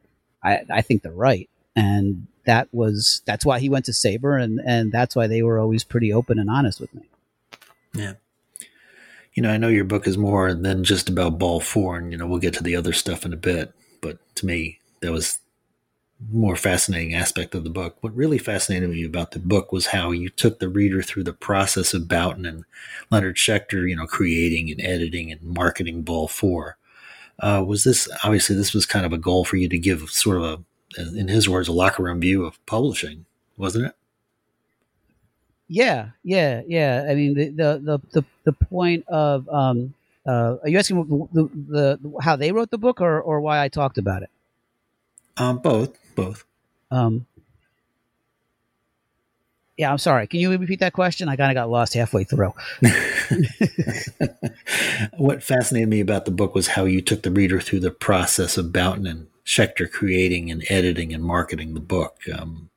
I, 0.44 0.62
I 0.70 0.82
think 0.82 1.04
they're 1.04 1.12
right. 1.12 1.50
And 1.76 2.28
that 2.46 2.68
was 2.74 3.22
that's 3.26 3.46
why 3.46 3.60
he 3.60 3.70
went 3.70 3.86
to 3.86 3.92
SABR 3.92 4.42
and, 4.44 4.60
and 4.66 4.92
that's 4.92 5.16
why 5.16 5.28
they 5.28 5.44
were 5.44 5.60
always 5.60 5.84
pretty 5.84 6.12
open 6.12 6.40
and 6.40 6.50
honest 6.50 6.80
with 6.82 6.94
me. 6.94 7.04
Yeah. 7.94 8.14
You 9.34 9.44
know, 9.44 9.50
I 9.50 9.58
know 9.58 9.70
your 9.70 9.86
book 9.86 10.08
is 10.08 10.18
more 10.18 10.54
than 10.54 10.84
just 10.84 11.08
about 11.08 11.40
ball 11.40 11.62
four, 11.62 11.98
and 11.98 12.12
you 12.12 12.18
know, 12.18 12.28
we'll 12.28 12.40
get 12.40 12.54
to 12.56 12.64
the 12.64 12.76
other 12.76 12.92
stuff 12.92 13.26
in 13.26 13.32
a 13.32 13.38
bit. 13.38 13.74
But 14.02 14.18
to 14.36 14.46
me, 14.46 14.80
that 15.02 15.12
was 15.12 15.40
more 16.30 16.56
fascinating 16.56 17.16
aspect 17.16 17.56
of 17.56 17.64
the 17.64 17.70
book. 17.70 17.98
What 18.02 18.16
really 18.16 18.38
fascinated 18.38 18.90
me 18.90 19.04
about 19.04 19.32
the 19.32 19.40
book 19.40 19.72
was 19.72 19.88
how 19.88 20.12
you 20.12 20.30
took 20.30 20.60
the 20.60 20.70
reader 20.70 21.02
through 21.02 21.24
the 21.24 21.34
process 21.34 21.94
of 21.94 22.08
Bouton 22.08 22.46
and 22.46 22.64
Leonard 23.10 23.38
Schechter, 23.38 23.90
you 23.90 23.96
know, 23.96 24.06
creating 24.06 24.70
and 24.70 24.82
editing 24.82 25.32
and 25.32 25.42
marketing 25.42 26.04
Ball 26.04 26.28
Four. 26.28 26.78
Uh, 27.40 27.64
was 27.66 27.84
this 27.84 28.08
obviously 28.24 28.56
this 28.56 28.74
was 28.74 28.86
kind 28.86 29.06
of 29.06 29.14
a 29.14 29.18
goal 29.18 29.44
for 29.44 29.58
you 29.58 29.68
to 29.68 29.80
give 29.80 30.10
sort 30.12 30.38
of 30.38 30.44
a, 30.44 31.02
in 31.18 31.28
his 31.28 31.50
words, 31.50 31.68
a 31.68 31.72
locker 31.72 32.04
room 32.04 32.20
view 32.20 32.46
of 32.46 32.64
publishing, 32.66 33.26
wasn't 33.58 33.86
it? 33.86 33.96
Yeah, 35.68 36.10
yeah, 36.24 36.62
yeah. 36.68 37.08
I 37.10 37.16
mean, 37.16 37.34
the 37.34 37.50
the 37.50 37.82
the 37.84 38.02
the, 38.12 38.26
the 38.44 38.54
point 38.54 39.08
of 39.08 39.50
um, 39.50 39.94
uh, 40.28 40.58
are 40.62 40.70
you 40.70 40.78
asking 40.78 41.30
the, 41.34 41.42
the, 41.42 42.00
the 42.00 42.20
how 42.22 42.36
they 42.36 42.52
wrote 42.52 42.70
the 42.70 42.78
book 42.78 43.02
or 43.02 43.20
or 43.22 43.42
why 43.42 43.64
I 43.64 43.70
talked 43.70 43.98
about 43.98 44.22
it? 44.22 44.30
Um, 45.42 45.58
both, 45.58 45.98
both. 46.14 46.46
Um, 46.92 47.26
yeah, 49.76 49.92
I'm 49.92 49.98
sorry. 49.98 50.28
Can 50.28 50.40
you 50.40 50.56
repeat 50.56 50.82
that 50.82 50.94
question? 50.94 51.30
I 51.30 51.36
kind 51.36 51.50
of 51.50 51.56
got 51.56 51.68
lost 51.68 51.96
halfway 51.96 52.26
through. 52.26 52.54
what 55.18 55.42
fascinated 55.42 55.90
me 55.90 56.00
about 56.00 56.26
the 56.26 56.32
book 56.32 56.54
was 56.54 56.68
how 56.68 56.86
you 56.86 57.02
took 57.02 57.24
the 57.24 57.32
reader 57.32 57.60
through 57.60 57.80
the 57.80 57.90
process 57.90 58.56
of 58.56 58.72
Bouton 58.72 59.08
and 59.08 59.26
Schechter 59.44 59.92
creating 59.92 60.52
and 60.52 60.64
editing 60.70 61.12
and 61.12 61.24
marketing 61.24 61.74
the 61.74 61.80
book. 61.80 62.20
Um, 62.32 62.70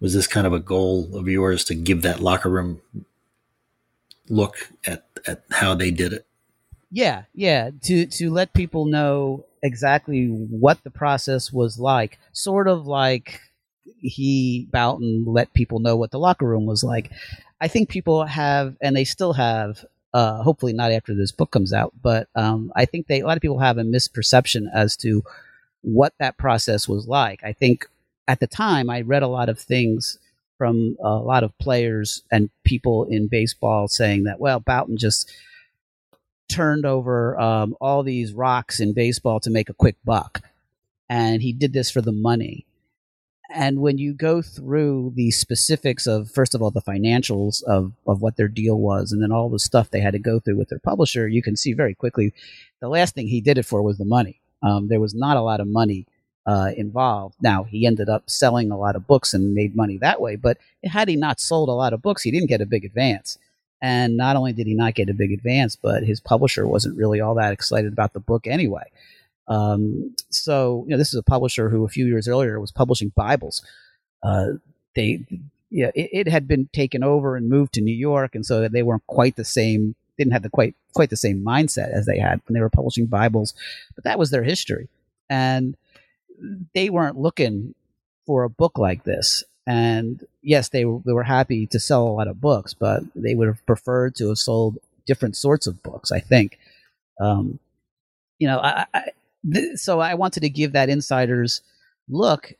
was 0.00 0.14
this 0.14 0.26
kind 0.26 0.48
of 0.48 0.52
a 0.52 0.58
goal 0.58 1.16
of 1.16 1.28
yours 1.28 1.64
to 1.66 1.76
give 1.76 2.02
that 2.02 2.18
locker 2.18 2.50
room 2.50 2.80
look 4.28 4.68
at, 4.84 5.06
at 5.28 5.44
how 5.52 5.76
they 5.76 5.92
did 5.92 6.12
it? 6.12 6.26
Yeah, 6.90 7.24
yeah. 7.34 7.70
To 7.82 8.06
to 8.06 8.30
let 8.30 8.52
people 8.52 8.84
know 8.84 9.46
exactly 9.64 10.26
what 10.26 10.84
the 10.84 10.90
process 10.90 11.52
was 11.52 11.78
like, 11.78 12.18
sort 12.32 12.68
of 12.68 12.86
like 12.86 13.40
he 13.98 14.68
Bouton 14.70 15.24
let 15.26 15.52
people 15.54 15.80
know 15.80 15.96
what 15.96 16.10
the 16.10 16.18
locker 16.18 16.46
room 16.46 16.66
was 16.66 16.84
like. 16.84 17.10
I 17.60 17.68
think 17.68 17.88
people 17.88 18.24
have, 18.26 18.76
and 18.80 18.94
they 18.94 19.04
still 19.04 19.32
have. 19.32 19.84
Uh, 20.12 20.40
hopefully 20.44 20.72
not 20.72 20.92
after 20.92 21.12
this 21.12 21.32
book 21.32 21.50
comes 21.50 21.72
out, 21.72 21.92
but 22.00 22.28
um, 22.36 22.72
I 22.76 22.84
think 22.84 23.08
they 23.08 23.18
a 23.18 23.26
lot 23.26 23.36
of 23.36 23.40
people 23.40 23.58
have 23.58 23.78
a 23.78 23.82
misperception 23.82 24.66
as 24.72 24.96
to 24.98 25.24
what 25.82 26.14
that 26.20 26.38
process 26.38 26.88
was 26.88 27.08
like. 27.08 27.42
I 27.42 27.52
think 27.52 27.88
at 28.28 28.38
the 28.38 28.46
time 28.46 28.88
I 28.88 29.00
read 29.00 29.24
a 29.24 29.28
lot 29.28 29.48
of 29.48 29.58
things 29.58 30.18
from 30.56 30.96
a 31.02 31.16
lot 31.16 31.42
of 31.42 31.58
players 31.58 32.22
and 32.30 32.48
people 32.62 33.06
in 33.10 33.26
baseball 33.26 33.88
saying 33.88 34.22
that 34.24 34.38
well 34.38 34.60
Bouton 34.60 34.96
just 34.96 35.28
turned 36.48 36.86
over 36.86 37.38
um, 37.40 37.76
all 37.80 38.02
these 38.02 38.32
rocks 38.32 38.80
in 38.80 38.92
baseball 38.92 39.40
to 39.40 39.50
make 39.50 39.68
a 39.68 39.74
quick 39.74 39.96
buck. 40.04 40.42
And 41.08 41.42
he 41.42 41.52
did 41.52 41.72
this 41.72 41.90
for 41.90 42.00
the 42.00 42.12
money. 42.12 42.66
And 43.54 43.80
when 43.80 43.98
you 43.98 44.14
go 44.14 44.42
through 44.42 45.12
the 45.14 45.30
specifics 45.30 46.06
of, 46.06 46.30
first 46.30 46.54
of 46.54 46.62
all, 46.62 46.70
the 46.70 46.82
financials 46.82 47.62
of, 47.64 47.92
of 48.06 48.20
what 48.20 48.36
their 48.36 48.48
deal 48.48 48.76
was, 48.76 49.12
and 49.12 49.22
then 49.22 49.30
all 49.30 49.48
the 49.48 49.58
stuff 49.58 49.90
they 49.90 50.00
had 50.00 50.14
to 50.14 50.18
go 50.18 50.40
through 50.40 50.56
with 50.56 50.70
their 50.70 50.78
publisher, 50.78 51.28
you 51.28 51.42
can 51.42 51.56
see 51.56 51.72
very 51.72 51.94
quickly 51.94 52.32
the 52.80 52.88
last 52.88 53.14
thing 53.14 53.28
he 53.28 53.40
did 53.40 53.58
it 53.58 53.66
for 53.66 53.82
was 53.82 53.98
the 53.98 54.04
money. 54.04 54.40
Um, 54.62 54.88
there 54.88 55.00
was 55.00 55.14
not 55.14 55.36
a 55.36 55.42
lot 55.42 55.60
of 55.60 55.68
money 55.68 56.06
uh, 56.46 56.70
involved. 56.76 57.36
Now 57.40 57.64
he 57.64 57.86
ended 57.86 58.08
up 58.08 58.28
selling 58.28 58.70
a 58.70 58.78
lot 58.78 58.96
of 58.96 59.06
books 59.06 59.34
and 59.34 59.54
made 59.54 59.76
money 59.76 59.98
that 59.98 60.20
way, 60.20 60.36
but 60.36 60.58
had 60.84 61.08
he 61.08 61.16
not 61.16 61.38
sold 61.38 61.68
a 61.68 61.72
lot 61.72 61.92
of 61.92 62.02
books, 62.02 62.22
he 62.22 62.30
didn't 62.30 62.48
get 62.48 62.60
a 62.60 62.66
big 62.66 62.84
advance. 62.84 63.38
And 63.82 64.16
not 64.16 64.36
only 64.36 64.52
did 64.52 64.66
he 64.66 64.74
not 64.74 64.94
get 64.94 65.10
a 65.10 65.14
big 65.14 65.32
advance, 65.32 65.76
but 65.76 66.04
his 66.04 66.20
publisher 66.20 66.66
wasn't 66.66 66.96
really 66.96 67.20
all 67.20 67.34
that 67.34 67.52
excited 67.52 67.92
about 67.92 68.14
the 68.14 68.20
book 68.20 68.46
anyway. 68.46 68.84
Um, 69.46 70.14
so, 70.30 70.84
you 70.86 70.92
know, 70.92 70.96
this 70.96 71.12
is 71.12 71.18
a 71.18 71.22
publisher 71.22 71.68
who 71.68 71.84
a 71.84 71.88
few 71.88 72.06
years 72.06 72.28
earlier 72.28 72.58
was 72.58 72.72
publishing 72.72 73.12
Bibles. 73.14 73.62
Uh, 74.22 74.52
they, 74.96 75.24
yeah, 75.70 75.90
it, 75.94 76.10
it, 76.12 76.28
had 76.28 76.48
been 76.48 76.68
taken 76.72 77.02
over 77.02 77.36
and 77.36 77.48
moved 77.48 77.74
to 77.74 77.82
New 77.82 77.94
York, 77.94 78.34
and 78.34 78.46
so 78.46 78.66
they 78.68 78.82
weren't 78.82 79.06
quite 79.06 79.36
the 79.36 79.44
same. 79.44 79.96
Didn't 80.16 80.32
have 80.32 80.42
the 80.42 80.50
quite 80.50 80.74
quite 80.94 81.10
the 81.10 81.16
same 81.16 81.44
mindset 81.44 81.92
as 81.92 82.06
they 82.06 82.18
had 82.18 82.40
when 82.46 82.54
they 82.54 82.60
were 82.60 82.70
publishing 82.70 83.06
Bibles, 83.06 83.52
but 83.94 84.04
that 84.04 84.18
was 84.18 84.30
their 84.30 84.44
history, 84.44 84.88
and 85.28 85.76
they 86.74 86.88
weren't 86.88 87.18
looking 87.18 87.74
for 88.24 88.44
a 88.44 88.50
book 88.50 88.78
like 88.78 89.04
this. 89.04 89.44
And 89.66 90.26
yes, 90.42 90.68
they 90.68 90.84
were, 90.84 91.00
they 91.04 91.12
were 91.12 91.22
happy 91.22 91.66
to 91.68 91.80
sell 91.80 92.06
a 92.06 92.10
lot 92.12 92.28
of 92.28 92.40
books, 92.40 92.74
but 92.74 93.02
they 93.14 93.34
would 93.34 93.48
have 93.48 93.64
preferred 93.66 94.14
to 94.16 94.28
have 94.28 94.38
sold 94.38 94.78
different 95.06 95.36
sorts 95.36 95.66
of 95.66 95.82
books. 95.82 96.12
I 96.12 96.20
think, 96.20 96.58
um, 97.20 97.58
you 98.38 98.46
know, 98.48 98.58
I, 98.58 98.86
I 98.92 99.02
th- 99.50 99.78
so 99.78 100.00
I 100.00 100.14
wanted 100.14 100.40
to 100.40 100.48
give 100.48 100.72
that 100.72 100.88
insider's 100.88 101.62
look 102.08 102.52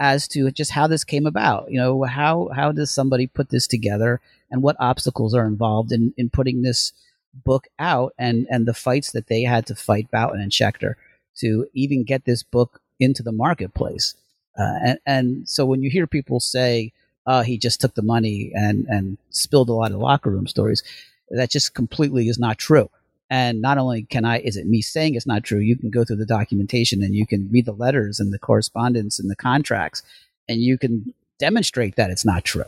as 0.00 0.26
to 0.28 0.50
just 0.50 0.70
how 0.70 0.86
this 0.86 1.04
came 1.04 1.26
about. 1.26 1.70
You 1.70 1.78
know, 1.78 2.02
how 2.04 2.48
how 2.54 2.72
does 2.72 2.90
somebody 2.90 3.26
put 3.26 3.50
this 3.50 3.66
together, 3.66 4.20
and 4.50 4.62
what 4.62 4.76
obstacles 4.80 5.34
are 5.34 5.46
involved 5.46 5.92
in 5.92 6.14
in 6.16 6.30
putting 6.30 6.62
this 6.62 6.92
book 7.34 7.68
out, 7.78 8.14
and 8.18 8.46
and 8.50 8.66
the 8.66 8.74
fights 8.74 9.12
that 9.12 9.26
they 9.26 9.42
had 9.42 9.66
to 9.66 9.74
fight 9.74 10.10
Bouton 10.10 10.40
and 10.40 10.52
Schechter 10.52 10.94
to 11.36 11.66
even 11.74 12.04
get 12.04 12.24
this 12.24 12.42
book 12.42 12.80
into 12.98 13.22
the 13.22 13.32
marketplace. 13.32 14.14
Uh, 14.58 14.78
and 14.84 14.98
and 15.06 15.48
so 15.48 15.64
when 15.64 15.82
you 15.82 15.90
hear 15.90 16.06
people 16.06 16.40
say, 16.40 16.92
"Oh, 17.26 17.42
he 17.42 17.58
just 17.58 17.80
took 17.80 17.94
the 17.94 18.02
money 18.02 18.52
and 18.54 18.86
and 18.88 19.18
spilled 19.30 19.68
a 19.68 19.74
lot 19.74 19.92
of 19.92 19.98
locker 19.98 20.30
room 20.30 20.46
stories," 20.46 20.82
that 21.30 21.50
just 21.50 21.74
completely 21.74 22.28
is 22.28 22.38
not 22.38 22.58
true. 22.58 22.90
And 23.30 23.62
not 23.62 23.78
only 23.78 24.02
can 24.02 24.26
I, 24.26 24.40
is 24.40 24.58
it 24.58 24.66
me 24.66 24.82
saying 24.82 25.14
it's 25.14 25.26
not 25.26 25.42
true? 25.42 25.58
You 25.58 25.74
can 25.74 25.88
go 25.88 26.04
through 26.04 26.16
the 26.16 26.26
documentation 26.26 27.02
and 27.02 27.14
you 27.14 27.26
can 27.26 27.48
read 27.50 27.64
the 27.64 27.72
letters 27.72 28.20
and 28.20 28.30
the 28.30 28.38
correspondence 28.38 29.18
and 29.18 29.30
the 29.30 29.36
contracts, 29.36 30.02
and 30.48 30.60
you 30.60 30.76
can 30.76 31.14
demonstrate 31.38 31.96
that 31.96 32.10
it's 32.10 32.26
not 32.26 32.44
true. 32.44 32.64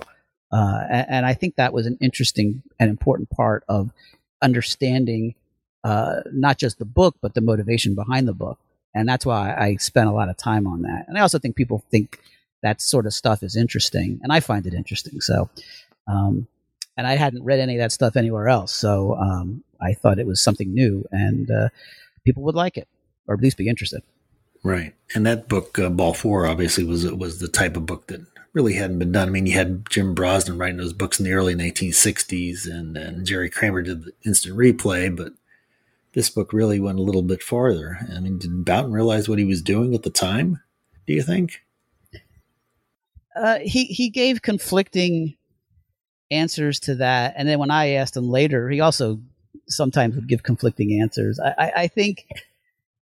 Uh, 0.50 0.84
and, 0.88 1.06
and, 1.10 1.26
I 1.26 1.34
think 1.34 1.56
that 1.56 1.72
was 1.72 1.84
an 1.84 1.98
interesting 2.00 2.62
and 2.78 2.88
important 2.88 3.28
part 3.28 3.64
of 3.68 3.90
understanding 4.40 5.34
uh, 5.82 6.20
not 6.32 6.58
just 6.58 6.78
the 6.78 6.84
book, 6.84 7.16
but 7.20 7.34
the 7.34 7.40
motivation 7.40 7.94
behind 7.94 8.26
the 8.26 8.32
book. 8.32 8.58
And 8.94 9.08
that's 9.08 9.26
why 9.26 9.54
I 9.54 9.76
spent 9.76 10.08
a 10.08 10.12
lot 10.12 10.28
of 10.28 10.36
time 10.36 10.66
on 10.66 10.82
that. 10.82 11.06
And 11.08 11.18
I 11.18 11.20
also 11.20 11.38
think 11.38 11.56
people 11.56 11.84
think 11.90 12.20
that 12.62 12.80
sort 12.80 13.06
of 13.06 13.12
stuff 13.12 13.42
is 13.42 13.56
interesting, 13.56 14.20
and 14.22 14.32
I 14.32 14.40
find 14.40 14.66
it 14.66 14.72
interesting. 14.72 15.20
So, 15.20 15.50
um, 16.06 16.46
and 16.96 17.06
I 17.06 17.16
hadn't 17.16 17.44
read 17.44 17.60
any 17.60 17.74
of 17.74 17.80
that 17.80 17.92
stuff 17.92 18.16
anywhere 18.16 18.48
else. 18.48 18.72
So 18.72 19.16
um, 19.16 19.64
I 19.80 19.92
thought 19.92 20.18
it 20.18 20.26
was 20.26 20.42
something 20.42 20.72
new, 20.72 21.04
and 21.10 21.50
uh, 21.50 21.68
people 22.24 22.42
would 22.44 22.54
like 22.54 22.76
it, 22.76 22.88
or 23.26 23.34
at 23.34 23.40
least 23.40 23.58
be 23.58 23.68
interested. 23.68 24.02
Right, 24.62 24.94
and 25.14 25.26
that 25.26 25.48
book, 25.48 25.78
uh, 25.78 26.12
Four, 26.14 26.46
obviously 26.46 26.84
was 26.84 27.04
was 27.12 27.38
the 27.38 27.48
type 27.48 27.76
of 27.76 27.84
book 27.84 28.06
that 28.06 28.24
really 28.54 28.74
hadn't 28.74 29.00
been 29.00 29.12
done. 29.12 29.28
I 29.28 29.30
mean, 29.30 29.46
you 29.46 29.52
had 29.52 29.90
Jim 29.90 30.14
Brosnan 30.14 30.56
writing 30.56 30.78
those 30.78 30.92
books 30.92 31.18
in 31.18 31.26
the 31.26 31.32
early 31.32 31.54
1960s, 31.54 32.66
and, 32.66 32.96
and 32.96 33.26
Jerry 33.26 33.50
Kramer 33.50 33.82
did 33.82 34.04
the 34.04 34.12
instant 34.24 34.56
replay, 34.56 35.14
but 35.14 35.32
this 36.14 36.30
book 36.30 36.52
really 36.52 36.80
went 36.80 36.98
a 36.98 37.02
little 37.02 37.22
bit 37.22 37.42
farther. 37.42 37.98
I 38.14 38.20
mean, 38.20 38.38
did 38.38 38.64
Bouton 38.64 38.92
realize 38.92 39.28
what 39.28 39.38
he 39.38 39.44
was 39.44 39.62
doing 39.62 39.94
at 39.94 40.02
the 40.02 40.10
time? 40.10 40.60
Do 41.06 41.12
you 41.12 41.22
think? 41.22 41.60
Uh, 43.36 43.58
he 43.58 43.84
he 43.84 44.10
gave 44.10 44.42
conflicting 44.42 45.34
answers 46.30 46.80
to 46.80 46.94
that. 46.96 47.34
And 47.36 47.48
then 47.48 47.58
when 47.58 47.70
I 47.70 47.90
asked 47.90 48.16
him 48.16 48.30
later, 48.30 48.68
he 48.70 48.80
also 48.80 49.20
sometimes 49.66 50.14
would 50.14 50.28
give 50.28 50.42
conflicting 50.42 51.00
answers. 51.00 51.40
I, 51.40 51.54
I, 51.58 51.72
I 51.76 51.88
think 51.88 52.26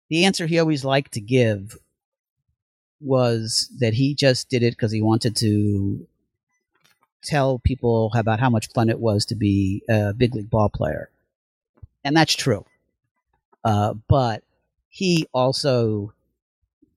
the 0.10 0.26
answer 0.26 0.48
he 0.48 0.60
always 0.60 0.86
liked 0.86 1.14
to 1.14 1.22
give 1.22 1.78
was 3.00 3.70
that 3.80 3.94
he 3.94 4.14
just 4.14 4.50
did 4.50 4.64
it 4.64 4.72
because 4.72 4.92
he 4.92 5.02
wanted 5.02 5.36
to 5.38 6.08
tell 7.24 7.60
people 7.60 8.12
about 8.16 8.40
how 8.40 8.50
much 8.50 8.70
fun 8.74 8.90
it 8.90 9.00
was 9.00 9.26
to 9.26 9.36
be 9.36 9.84
a 9.90 10.14
big 10.14 10.36
league 10.36 10.50
ball 10.50 10.70
player. 10.70 11.10
And 12.04 12.16
that's 12.16 12.34
true. 12.34 12.66
Uh, 13.64 13.94
but 14.08 14.44
he 14.90 15.28
also 15.34 16.14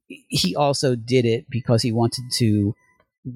he 0.06 0.54
also 0.54 0.94
did 0.94 1.24
it 1.24 1.48
because 1.48 1.82
he 1.82 1.92
wanted 1.92 2.24
to 2.30 2.74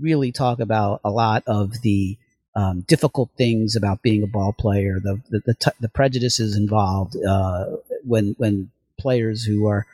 really 0.01 0.33
talk 0.33 0.61
about 0.61 1.01
a 1.05 1.11
lot 1.11 1.43
of 1.47 1.81
the 1.83 2.19
um, 2.55 2.81
difficult 2.83 3.31
things 3.39 3.77
about 3.77 4.03
being 4.03 4.23
a 4.23 4.27
ball 4.27 4.53
player, 4.53 4.99
the 5.01 5.21
the, 5.31 5.41
the, 5.47 5.55
t- 5.55 5.71
the 5.81 5.89
prejudices 5.89 6.57
involved 6.57 7.17
uh, 7.25 7.67
when 8.05 8.35
when 8.39 8.71
players 8.99 9.45
who 9.45 9.67
are 9.69 9.87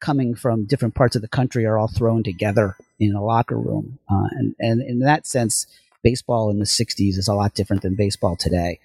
coming 0.00 0.34
from 0.34 0.64
different 0.64 0.94
parts 0.94 1.16
of 1.16 1.22
the 1.22 1.28
country 1.28 1.66
are 1.66 1.76
all 1.76 1.88
thrown 1.88 2.22
together 2.22 2.76
in 2.98 3.14
a 3.14 3.22
locker 3.22 3.58
room, 3.58 3.98
uh, 4.10 4.28
and 4.30 4.54
and 4.58 4.80
in 4.80 5.00
that 5.00 5.26
sense, 5.26 5.66
baseball 6.02 6.50
in 6.50 6.58
the 6.58 6.64
'60s 6.64 7.18
is 7.18 7.28
a 7.28 7.34
lot 7.34 7.54
different 7.54 7.82
than 7.82 7.94
baseball 7.94 8.36
today, 8.36 8.80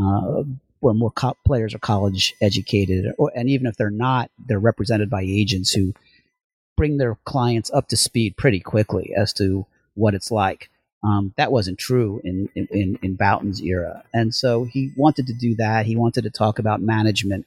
uh, 0.00 0.44
where 0.86 0.94
more 0.94 1.10
co- 1.10 1.36
players 1.44 1.74
are 1.74 1.80
college 1.80 2.34
educated, 2.40 3.12
or, 3.18 3.32
and 3.34 3.48
even 3.50 3.66
if 3.66 3.76
they're 3.76 3.90
not, 3.90 4.30
they're 4.46 4.60
represented 4.60 5.10
by 5.10 5.22
agents 5.22 5.72
who 5.72 5.92
bring 6.76 6.96
their 6.96 7.16
clients 7.24 7.72
up 7.72 7.88
to 7.88 7.96
speed 7.96 8.36
pretty 8.36 8.60
quickly 8.60 9.12
as 9.16 9.32
to 9.32 9.66
what 9.94 10.14
it's 10.14 10.30
like. 10.30 10.70
Um, 11.02 11.34
that 11.36 11.50
wasn't 11.50 11.78
true 11.78 12.20
in, 12.22 12.48
in, 12.54 12.98
in 13.02 13.16
Bouton's 13.16 13.60
era. 13.60 14.04
And 14.14 14.32
so 14.32 14.64
he 14.64 14.92
wanted 14.96 15.26
to 15.26 15.32
do 15.32 15.56
that. 15.56 15.86
He 15.86 15.96
wanted 15.96 16.22
to 16.22 16.30
talk 16.30 16.60
about 16.60 16.80
management 16.80 17.46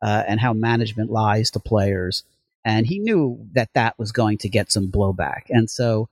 uh, 0.00 0.24
and 0.26 0.40
how 0.40 0.54
management 0.54 1.10
lies 1.10 1.50
to 1.50 1.60
players. 1.60 2.22
And 2.64 2.86
he 2.86 2.98
knew 2.98 3.46
that 3.52 3.68
that 3.74 3.98
was 3.98 4.12
going 4.12 4.38
to 4.38 4.48
get 4.48 4.72
some 4.72 4.88
blowback. 4.88 5.42
And 5.50 5.68
so, 5.68 6.08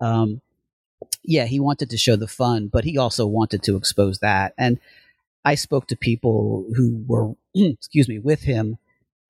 um, 0.00 0.42
yeah, 1.22 1.46
he 1.46 1.58
wanted 1.58 1.88
to 1.90 1.96
show 1.96 2.16
the 2.16 2.28
fun, 2.28 2.68
but 2.68 2.84
he 2.84 2.98
also 2.98 3.26
wanted 3.26 3.62
to 3.62 3.76
expose 3.76 4.18
that. 4.18 4.52
And 4.58 4.78
I 5.44 5.54
spoke 5.54 5.86
to 5.88 5.96
people 5.96 6.66
who 6.76 7.04
were, 7.06 7.32
excuse 7.54 8.08
me, 8.08 8.18
with 8.18 8.42
him 8.42 8.78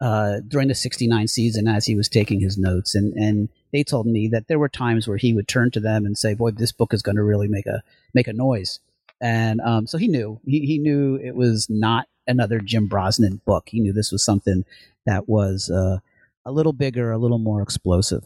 uh, 0.01 0.40
during 0.47 0.68
the 0.68 0.75
69 0.75 1.29
season 1.29 1.66
as 1.66 1.87
he 1.87 1.97
was 1.97 2.09
taking 2.09 2.40
his 2.40 2.57
notes. 2.57 2.94
And, 2.94 3.12
and 3.14 3.49
they 3.73 3.83
told 3.83 4.07
me 4.07 4.29
that 4.29 4.49
there 4.49 4.59
were 4.59 4.68
times 4.68 5.09
where 5.09 5.16
he 5.16 5.35
would 5.35 5.49
turn 5.49 5.71
to 5.73 5.81
them 5.81 6.07
and 6.07 6.16
say, 6.16 6.35
"Boy, 6.35 6.53
this 6.53 6.73
book 6.73 6.94
is 6.94 7.03
going 7.03 7.16
to 7.16 7.23
really 7.23 7.49
make 7.49 7.66
a 7.66 7.83
make 8.14 8.29
a 8.29 8.33
noise." 8.33 8.81
And 9.21 9.61
um, 9.61 9.87
so 9.87 9.99
he 9.99 10.09
knew 10.09 10.40
he, 10.44 10.61
he 10.61 10.79
knew 10.79 11.16
it 11.16 11.35
was 11.35 11.66
not 11.68 12.07
another 12.27 12.61
Jim 12.61 12.87
Brosnan 12.87 13.40
book. 13.44 13.68
He 13.68 13.81
knew 13.81 13.92
this 13.92 14.12
was 14.12 14.25
something 14.25 14.64
that 15.07 15.29
was 15.29 15.71
uh, 15.71 15.99
a 16.44 16.53
little 16.53 16.73
bigger, 16.73 17.11
a 17.11 17.18
little 17.18 17.38
more 17.38 17.62
explosive. 17.62 18.25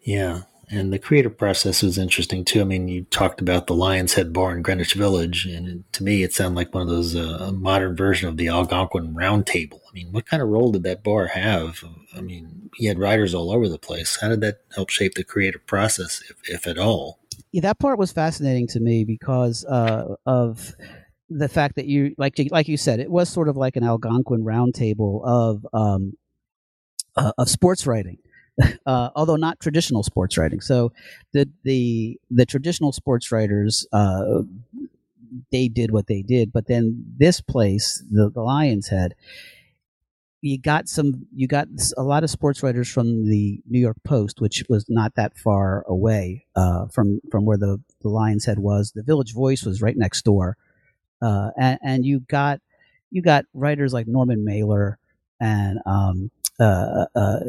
Yeah, 0.00 0.42
and 0.70 0.92
the 0.92 0.98
creative 0.98 1.36
process 1.36 1.82
was 1.82 1.98
interesting 1.98 2.44
too. 2.44 2.60
I 2.60 2.64
mean, 2.64 2.88
you 2.88 3.04
talked 3.04 3.40
about 3.40 3.66
the 3.66 3.74
Lion's 3.74 4.14
Head 4.14 4.32
Bar 4.32 4.56
in 4.56 4.62
Greenwich 4.62 4.94
Village, 4.94 5.46
and 5.46 5.84
to 5.92 6.02
me, 6.02 6.22
it 6.22 6.32
sounded 6.32 6.56
like 6.56 6.74
one 6.74 6.82
of 6.82 6.88
those 6.88 7.14
uh, 7.14 7.52
modern 7.54 7.96
version 7.96 8.28
of 8.28 8.36
the 8.36 8.48
Algonquin 8.48 9.14
Round 9.14 9.46
Table. 9.46 9.80
I 9.88 9.92
mean, 9.92 10.12
what 10.12 10.26
kind 10.26 10.42
of 10.42 10.48
role 10.48 10.72
did 10.72 10.82
that 10.84 11.02
bar 11.02 11.26
have? 11.28 11.84
I 12.16 12.20
mean, 12.20 12.70
he 12.74 12.86
had 12.86 12.98
writers 12.98 13.34
all 13.34 13.50
over 13.50 13.68
the 13.68 13.78
place. 13.78 14.18
How 14.20 14.28
did 14.28 14.40
that 14.40 14.60
help 14.74 14.90
shape 14.90 15.14
the 15.14 15.24
creative 15.24 15.66
process, 15.66 16.22
if, 16.28 16.36
if 16.48 16.66
at 16.66 16.78
all? 16.78 17.20
Yeah, 17.52 17.62
that 17.62 17.78
part 17.78 17.98
was 17.98 18.12
fascinating 18.12 18.66
to 18.68 18.80
me 18.80 19.04
because 19.04 19.64
uh, 19.64 20.16
of 20.26 20.74
the 21.30 21.48
fact 21.48 21.76
that 21.76 21.86
you, 21.86 22.14
like, 22.18 22.34
like 22.50 22.68
you 22.68 22.76
said, 22.76 23.00
it 23.00 23.10
was 23.10 23.28
sort 23.28 23.48
of 23.48 23.56
like 23.56 23.76
an 23.76 23.84
Algonquin 23.84 24.44
Round 24.44 24.74
Table 24.74 25.22
of 25.24 25.66
um, 25.72 26.14
uh, 27.16 27.32
of 27.38 27.48
sports 27.48 27.86
writing 27.86 28.18
uh, 28.86 29.10
although 29.16 29.36
not 29.36 29.60
traditional 29.60 30.02
sports 30.02 30.38
writing. 30.38 30.60
So 30.60 30.92
the 31.32 31.48
the 31.64 32.18
the 32.30 32.46
traditional 32.46 32.92
sports 32.92 33.32
writers 33.32 33.86
uh, 33.92 34.42
they 35.50 35.68
did 35.68 35.90
what 35.90 36.06
they 36.06 36.22
did, 36.22 36.52
but 36.52 36.66
then 36.66 37.04
this 37.18 37.40
place, 37.40 38.02
the, 38.10 38.30
the 38.30 38.42
Lions 38.42 38.88
Head, 38.88 39.14
you 40.40 40.58
got 40.58 40.88
some 40.88 41.26
you 41.34 41.46
got 41.48 41.68
a 41.96 42.02
lot 42.02 42.22
of 42.22 42.28
sports 42.28 42.62
writers 42.62 42.88
from 42.90 43.30
the 43.30 43.62
New 43.66 43.78
York 43.78 43.96
Post, 44.04 44.42
which 44.42 44.62
was 44.68 44.84
not 44.90 45.14
that 45.14 45.38
far 45.38 45.84
away 45.88 46.44
uh, 46.54 46.86
from 46.88 47.20
from 47.30 47.46
where 47.46 47.56
the 47.56 47.80
the 48.02 48.10
Lions 48.10 48.44
Head 48.44 48.58
was. 48.58 48.92
The 48.94 49.02
Village 49.02 49.32
Voice 49.32 49.64
was 49.64 49.80
right 49.80 49.96
next 49.96 50.22
door, 50.22 50.58
uh, 51.22 51.50
and, 51.58 51.78
and 51.82 52.04
you 52.04 52.20
got 52.20 52.60
you 53.10 53.22
got 53.22 53.46
writers 53.54 53.94
like 53.94 54.06
Norman 54.06 54.44
Mailer 54.44 54.98
and 55.40 55.78
um, 55.86 56.30
uh, 56.60 57.06
uh 57.14 57.40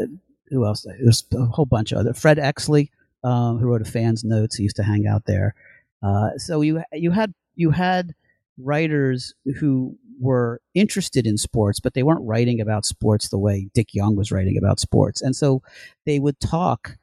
who 0.50 0.66
else? 0.66 0.86
There's 1.00 1.24
a 1.34 1.46
whole 1.46 1.66
bunch 1.66 1.92
of 1.92 2.00
other. 2.00 2.14
Fred 2.14 2.38
Exley, 2.38 2.90
um, 3.24 3.58
who 3.58 3.68
wrote 3.68 3.82
a 3.82 3.86
fans 3.86 4.24
notes. 4.24 4.56
He 4.56 4.64
used 4.64 4.76
to 4.78 4.84
hang 4.84 5.08
out 5.08 5.26
there. 5.26 5.56
Uh, 6.04 6.38
so 6.38 6.62
you 6.62 6.84
you 6.94 7.12
had 7.12 7.34
you 7.56 7.72
had 7.72 8.14
writers 8.58 9.34
who 9.60 9.98
were 10.20 10.62
interested 10.74 11.28
in 11.28 11.38
sports, 11.38 11.80
but 11.80 11.94
they 11.94 12.04
weren't 12.04 12.26
writing 12.26 12.62
about 12.62 12.86
sports 12.86 13.30
the 13.30 13.38
way 13.38 13.70
Dick 13.74 13.94
Young 13.94 14.16
was 14.16 14.32
writing 14.32 14.58
about 14.58 14.80
sports. 14.80 15.22
And 15.22 15.36
so 15.36 15.62
they 16.06 16.20
would 16.20 16.40
talk 16.40 16.98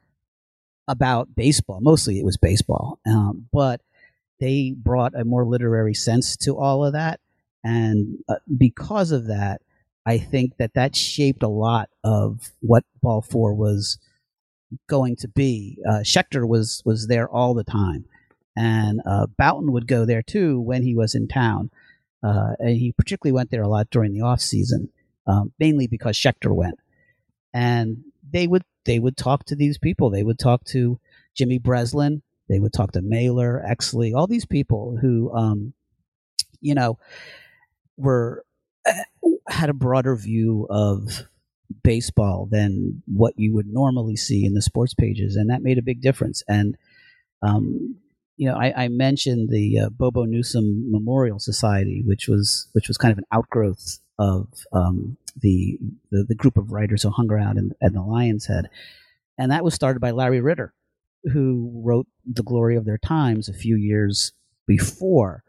about 0.87 1.35
baseball. 1.35 1.79
Mostly 1.81 2.19
it 2.19 2.25
was 2.25 2.37
baseball. 2.37 2.99
Um, 3.05 3.47
but 3.51 3.81
they 4.39 4.73
brought 4.75 5.15
a 5.15 5.25
more 5.25 5.45
literary 5.45 5.93
sense 5.93 6.35
to 6.37 6.57
all 6.57 6.85
of 6.85 6.93
that. 6.93 7.19
And 7.63 8.17
uh, 8.27 8.35
because 8.57 9.11
of 9.11 9.27
that, 9.27 9.61
I 10.05 10.17
think 10.17 10.57
that 10.57 10.73
that 10.73 10.95
shaped 10.95 11.43
a 11.43 11.47
lot 11.47 11.89
of 12.03 12.51
what 12.59 12.83
Ball 13.01 13.21
Four 13.21 13.53
was 13.53 13.97
going 14.87 15.15
to 15.17 15.27
be. 15.27 15.77
Uh, 15.87 15.99
Schechter 15.99 16.47
was 16.47 16.81
was 16.85 17.07
there 17.07 17.29
all 17.29 17.53
the 17.53 17.63
time, 17.63 18.05
and 18.55 19.01
uh, 19.05 19.27
Bouton 19.37 19.71
would 19.71 19.87
go 19.87 20.05
there 20.05 20.21
too 20.21 20.59
when 20.59 20.83
he 20.83 20.95
was 20.95 21.15
in 21.15 21.27
town. 21.27 21.71
Uh, 22.21 22.53
and 22.59 22.77
he 22.77 22.93
particularly 22.93 23.33
went 23.33 23.51
there 23.51 23.63
a 23.63 23.67
lot 23.67 23.89
during 23.89 24.13
the 24.13 24.21
off 24.21 24.39
season, 24.39 24.89
um, 25.27 25.51
mainly 25.59 25.87
because 25.87 26.15
Schechter 26.15 26.55
went. 26.55 26.79
And 27.53 28.03
they 28.31 28.47
would 28.47 28.63
they 28.85 28.99
would 28.99 29.17
talk 29.17 29.45
to 29.45 29.55
these 29.55 29.77
people. 29.77 30.09
They 30.09 30.23
would 30.23 30.39
talk 30.39 30.63
to 30.65 30.99
Jimmy 31.35 31.59
Breslin. 31.59 32.21
They 32.49 32.59
would 32.59 32.73
talk 32.73 32.91
to 32.93 33.01
Mailer, 33.01 33.63
Exley, 33.67 34.13
all 34.13 34.27
these 34.27 34.45
people 34.45 34.97
who, 35.01 35.33
um, 35.33 35.73
you 36.59 36.75
know, 36.75 36.97
were 37.97 38.43
had 39.47 39.69
a 39.69 39.73
broader 39.73 40.15
view 40.15 40.67
of 40.69 41.23
baseball 41.83 42.47
than 42.49 43.01
what 43.05 43.33
you 43.37 43.53
would 43.53 43.67
normally 43.67 44.15
see 44.15 44.45
in 44.45 44.53
the 44.53 44.61
sports 44.61 44.93
pages, 44.93 45.35
and 45.35 45.49
that 45.49 45.63
made 45.63 45.77
a 45.77 45.83
big 45.83 46.01
difference. 46.01 46.43
And 46.47 46.77
um, 47.41 47.95
you 48.37 48.49
know, 48.49 48.55
I, 48.55 48.85
I 48.85 48.87
mentioned 48.87 49.49
the 49.49 49.79
uh, 49.79 49.89
Bobo 49.89 50.25
Newsom 50.25 50.91
Memorial 50.91 51.39
Society, 51.39 52.03
which 52.05 52.27
was 52.27 52.67
which 52.73 52.87
was 52.87 52.97
kind 52.97 53.11
of 53.11 53.17
an 53.17 53.25
outgrowth 53.31 53.99
of 54.19 54.47
um, 54.71 55.17
the, 55.41 55.79
the, 56.11 56.23
the 56.23 56.35
group 56.35 56.57
of 56.57 56.71
writers 56.71 57.01
who 57.01 57.09
hung 57.09 57.31
around 57.31 57.57
in, 57.57 57.73
in 57.81 57.93
the 57.93 58.01
Lion's 58.01 58.45
Head, 58.45 58.69
and 59.37 59.51
that 59.51 59.63
was 59.63 59.73
started 59.73 59.99
by 59.99 60.11
Larry 60.11 60.41
Ritter, 60.41 60.73
who 61.31 61.71
wrote 61.83 62.07
The 62.25 62.43
Glory 62.43 62.75
of 62.75 62.85
Their 62.85 62.97
Times 62.97 63.49
a 63.49 63.53
few 63.53 63.75
years 63.75 64.33
before. 64.67 65.43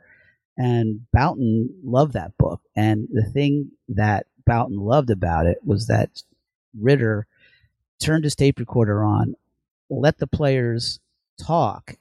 And 0.57 1.07
Bouton 1.13 1.71
loved 1.83 2.13
that 2.13 2.37
book. 2.39 2.61
And 2.77 3.09
the 3.13 3.25
thing 3.25 3.73
that 3.89 4.27
Bouton 4.47 4.79
loved 4.79 5.11
about 5.11 5.47
it 5.47 5.59
was 5.65 5.87
that 5.89 6.23
Ritter 6.79 7.27
turned 8.01 8.25
his 8.25 8.37
tape 8.37 8.59
recorder 8.59 9.03
on, 9.03 9.35
let 9.91 10.19
the 10.19 10.27
players 10.27 11.01
talk, 11.39 11.97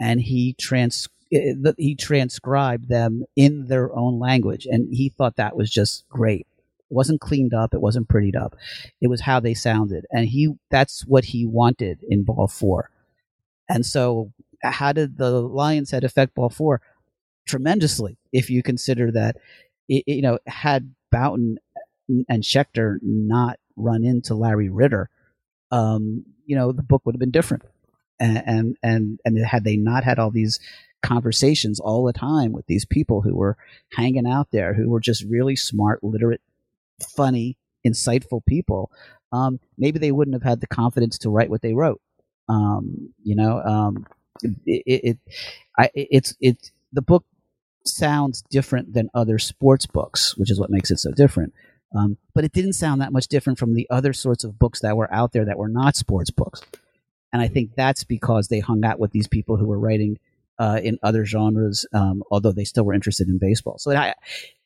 and 0.00 0.20
he 0.20 0.52
trans 0.54 1.08
eh, 1.32 1.54
he 1.76 1.94
transcribed 1.94 2.88
them 2.88 3.24
in 3.34 3.66
their 3.66 3.94
own 3.94 4.18
language, 4.18 4.66
and 4.66 4.92
he 4.92 5.08
thought 5.08 5.36
that 5.36 5.56
was 5.56 5.70
just 5.70 6.08
great. 6.08 6.46
It 6.90 6.94
wasn't 6.94 7.20
cleaned 7.20 7.54
up, 7.54 7.74
it 7.74 7.80
wasn't 7.80 8.08
prettied 8.08 8.36
up. 8.36 8.56
It 9.00 9.08
was 9.08 9.22
how 9.22 9.40
they 9.40 9.54
sounded, 9.54 10.06
and 10.10 10.28
he 10.28 10.54
that's 10.70 11.06
what 11.06 11.26
he 11.26 11.46
wanted 11.46 12.00
in 12.08 12.24
Ball 12.24 12.48
Four. 12.48 12.90
And 13.68 13.84
so, 13.84 14.32
how 14.62 14.92
did 14.92 15.18
the 15.18 15.30
Lions 15.30 15.90
head 15.90 16.04
affect 16.04 16.34
Ball 16.34 16.50
Four? 16.50 16.80
Tremendously, 17.46 18.18
if 18.32 18.50
you 18.50 18.62
consider 18.62 19.12
that, 19.12 19.36
it, 19.88 20.04
you 20.06 20.22
know, 20.22 20.38
had 20.46 20.94
Bouton 21.10 21.58
and 22.28 22.42
Schechter 22.42 22.98
not 23.02 23.58
run 23.76 24.04
into 24.04 24.34
Larry 24.34 24.68
Ritter, 24.68 25.10
um, 25.70 26.24
you 26.44 26.56
know, 26.56 26.72
the 26.72 26.82
book 26.82 27.02
would 27.04 27.14
have 27.14 27.20
been 27.20 27.30
different. 27.30 27.64
And 28.18 28.76
and 28.82 29.20
and 29.24 29.38
had 29.38 29.64
they 29.64 29.76
not 29.76 30.02
had 30.02 30.18
all 30.18 30.30
these 30.30 30.58
conversations 31.02 31.78
all 31.78 32.04
the 32.04 32.12
time 32.12 32.52
with 32.52 32.66
these 32.66 32.84
people 32.84 33.20
who 33.20 33.36
were 33.36 33.56
hanging 33.92 34.26
out 34.26 34.50
there 34.50 34.74
who 34.74 34.88
were 34.88 35.00
just 35.00 35.22
really 35.24 35.54
smart 35.54 36.02
literate 36.02 36.40
funny 37.14 37.56
insightful 37.86 38.44
people 38.44 38.90
um, 39.32 39.60
maybe 39.76 39.98
they 39.98 40.12
wouldn't 40.12 40.34
have 40.34 40.42
had 40.42 40.60
the 40.60 40.66
confidence 40.66 41.18
to 41.18 41.30
write 41.30 41.50
what 41.50 41.62
they 41.62 41.74
wrote. 41.74 42.00
Um, 42.48 43.12
you 43.22 43.36
know 43.36 43.60
um, 43.60 44.06
it, 44.42 44.82
it, 44.86 45.00
it 45.04 45.18
I, 45.78 45.90
it's 45.94 46.34
it's 46.40 46.72
the 46.92 47.02
book 47.02 47.24
sounds 47.88 48.42
different 48.50 48.92
than 48.92 49.08
other 49.14 49.38
sports 49.38 49.86
books 49.86 50.36
which 50.36 50.50
is 50.50 50.60
what 50.60 50.70
makes 50.70 50.90
it 50.90 50.98
so 50.98 51.12
different 51.12 51.52
um, 51.94 52.18
but 52.34 52.44
it 52.44 52.52
didn't 52.52 52.72
sound 52.72 53.00
that 53.00 53.12
much 53.12 53.28
different 53.28 53.58
from 53.58 53.74
the 53.74 53.86
other 53.90 54.12
sorts 54.12 54.44
of 54.44 54.58
books 54.58 54.80
that 54.80 54.96
were 54.96 55.12
out 55.12 55.32
there 55.32 55.44
that 55.44 55.58
were 55.58 55.68
not 55.68 55.96
sports 55.96 56.30
books 56.30 56.62
and 57.32 57.42
I 57.42 57.48
think 57.48 57.74
that's 57.76 58.02
because 58.02 58.48
they 58.48 58.60
hung 58.60 58.82
out 58.82 58.98
with 58.98 59.12
these 59.12 59.28
people 59.28 59.58
who 59.58 59.66
were 59.66 59.78
writing 59.78 60.18
uh, 60.58 60.80
in 60.82 60.98
other 61.02 61.26
genres, 61.26 61.86
um, 61.92 62.22
although 62.30 62.52
they 62.52 62.64
still 62.64 62.84
were 62.84 62.94
interested 62.94 63.28
in 63.28 63.38
baseball. 63.38 63.76
So 63.78 63.90
I, 63.90 64.14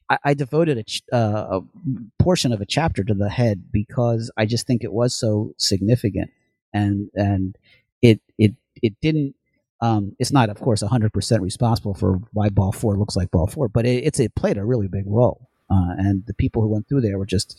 I, 0.08 0.18
I 0.24 0.34
devoted 0.34 0.78
a, 0.78 0.84
ch- 0.84 1.02
uh, 1.12 1.60
a, 1.60 2.22
portion 2.22 2.52
of 2.52 2.60
a 2.60 2.66
chapter 2.66 3.02
to 3.02 3.14
the 3.14 3.28
head 3.28 3.64
because 3.72 4.30
I 4.36 4.46
just 4.46 4.68
think 4.68 4.84
it 4.84 4.92
was 4.92 5.14
so 5.14 5.52
significant, 5.56 6.30
and 6.72 7.10
and 7.14 7.56
it 8.02 8.20
it 8.38 8.54
it 8.80 8.94
didn't. 9.00 9.34
Um, 9.82 10.14
it's 10.18 10.32
not, 10.32 10.50
of 10.50 10.60
course, 10.60 10.82
100% 10.82 11.40
responsible 11.40 11.94
for 11.94 12.20
why 12.32 12.50
Ball 12.50 12.72
Four 12.72 12.96
looks 12.96 13.16
like 13.16 13.30
Ball 13.30 13.46
Four, 13.46 13.68
but 13.68 13.86
it, 13.86 14.04
it's 14.04 14.20
it 14.20 14.34
played 14.34 14.58
a 14.58 14.64
really 14.64 14.88
big 14.88 15.04
role, 15.06 15.48
uh, 15.70 15.94
and 15.96 16.24
the 16.26 16.34
people 16.34 16.60
who 16.60 16.68
went 16.68 16.88
through 16.88 17.00
there 17.00 17.18
were 17.18 17.26
just 17.26 17.58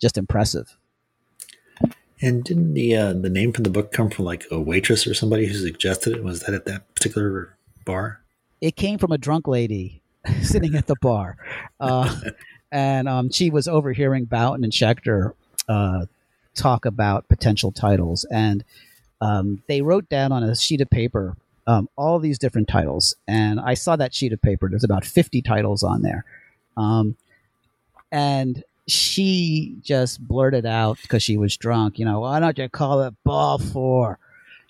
just 0.00 0.16
impressive. 0.16 0.76
And 2.20 2.42
didn't 2.42 2.74
the 2.74 2.96
uh, 2.96 3.12
the 3.12 3.28
name 3.28 3.52
from 3.52 3.64
the 3.64 3.70
book 3.70 3.92
come 3.92 4.08
from 4.08 4.24
like 4.24 4.44
a 4.50 4.58
waitress 4.58 5.06
or 5.06 5.14
somebody 5.14 5.46
who 5.46 5.54
suggested 5.54 6.16
it? 6.16 6.24
Was 6.24 6.40
that 6.40 6.54
at 6.54 6.64
that 6.64 6.92
particular 6.94 7.54
bar? 7.84 8.20
It 8.60 8.74
came 8.74 8.98
from 8.98 9.12
a 9.12 9.18
drunk 9.18 9.46
lady 9.46 10.02
sitting 10.42 10.74
at 10.74 10.86
the 10.86 10.96
bar, 11.02 11.36
uh, 11.80 12.18
and 12.72 13.08
um, 13.08 13.30
she 13.30 13.50
was 13.50 13.68
overhearing 13.68 14.24
Bouton 14.24 14.64
and 14.64 14.72
Schechter 14.72 15.34
uh, 15.68 16.06
talk 16.54 16.86
about 16.86 17.28
potential 17.28 17.72
titles, 17.72 18.24
and 18.32 18.64
um, 19.20 19.62
they 19.68 19.82
wrote 19.82 20.08
down 20.08 20.32
on 20.32 20.42
a 20.42 20.56
sheet 20.56 20.80
of 20.80 20.88
paper 20.88 21.36
um, 21.68 21.88
all 21.96 22.18
these 22.18 22.38
different 22.38 22.66
titles, 22.66 23.14
and 23.28 23.60
I 23.60 23.74
saw 23.74 23.94
that 23.94 24.12
sheet 24.12 24.32
of 24.32 24.42
paper. 24.42 24.68
There's 24.68 24.82
about 24.82 25.04
50 25.04 25.42
titles 25.42 25.84
on 25.84 26.02
there, 26.02 26.24
um, 26.76 27.16
and 28.10 28.64
she 28.88 29.76
just 29.82 30.26
blurted 30.26 30.64
out 30.64 30.98
because 31.02 31.22
she 31.22 31.36
was 31.36 31.56
drunk, 31.56 31.98
you 31.98 32.04
know, 32.04 32.20
why 32.20 32.40
don't 32.40 32.56
you 32.56 32.68
call 32.68 33.02
it 33.02 33.14
ball 33.22 33.58
four? 33.58 34.18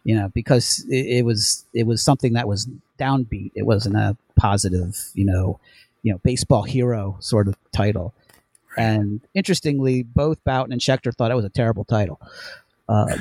You 0.04 0.16
know, 0.16 0.28
because 0.28 0.84
it, 0.88 1.18
it, 1.18 1.24
was 1.24 1.64
it 1.72 1.86
was 1.86 2.02
something 2.02 2.32
that 2.32 2.48
was 2.48 2.68
downbeat. 2.98 3.52
It 3.54 3.64
wasn't 3.64 3.96
a 3.96 4.16
positive, 4.36 5.10
you 5.14 5.24
know, 5.24 5.60
you 6.02 6.12
know, 6.12 6.18
baseball 6.18 6.64
hero 6.64 7.16
sort 7.20 7.46
of 7.46 7.56
title. 7.72 8.12
And 8.76 9.20
interestingly, 9.34 10.02
both 10.02 10.42
Bouton 10.44 10.72
and 10.72 10.80
Schechter 10.80 11.14
thought 11.14 11.30
it 11.30 11.36
was 11.36 11.44
a 11.44 11.50
terrible 11.50 11.84
title. 11.84 12.20
Uh, 12.88 13.16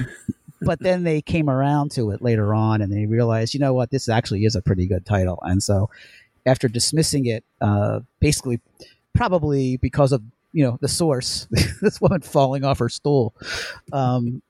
but 0.61 0.79
then 0.79 1.03
they 1.03 1.21
came 1.21 1.49
around 1.49 1.91
to 1.91 2.11
it 2.11 2.21
later 2.21 2.53
on 2.53 2.81
and 2.81 2.91
they 2.91 3.05
realized, 3.05 3.53
you 3.53 3.59
know 3.59 3.73
what, 3.73 3.91
this 3.91 4.09
actually 4.09 4.45
is 4.45 4.55
a 4.55 4.61
pretty 4.61 4.87
good 4.87 5.05
title. 5.05 5.39
And 5.43 5.61
so 5.61 5.89
after 6.45 6.67
dismissing 6.67 7.25
it, 7.25 7.43
uh, 7.61 8.01
basically, 8.19 8.59
probably 9.13 9.77
because 9.77 10.11
of 10.11 10.21
you 10.53 10.63
know 10.63 10.77
the 10.79 10.87
source 10.87 11.47
this 11.81 11.99
woman 11.99 12.21
falling 12.21 12.63
off 12.63 12.79
her 12.79 12.87
stool 12.87 13.35
um, 13.91 14.41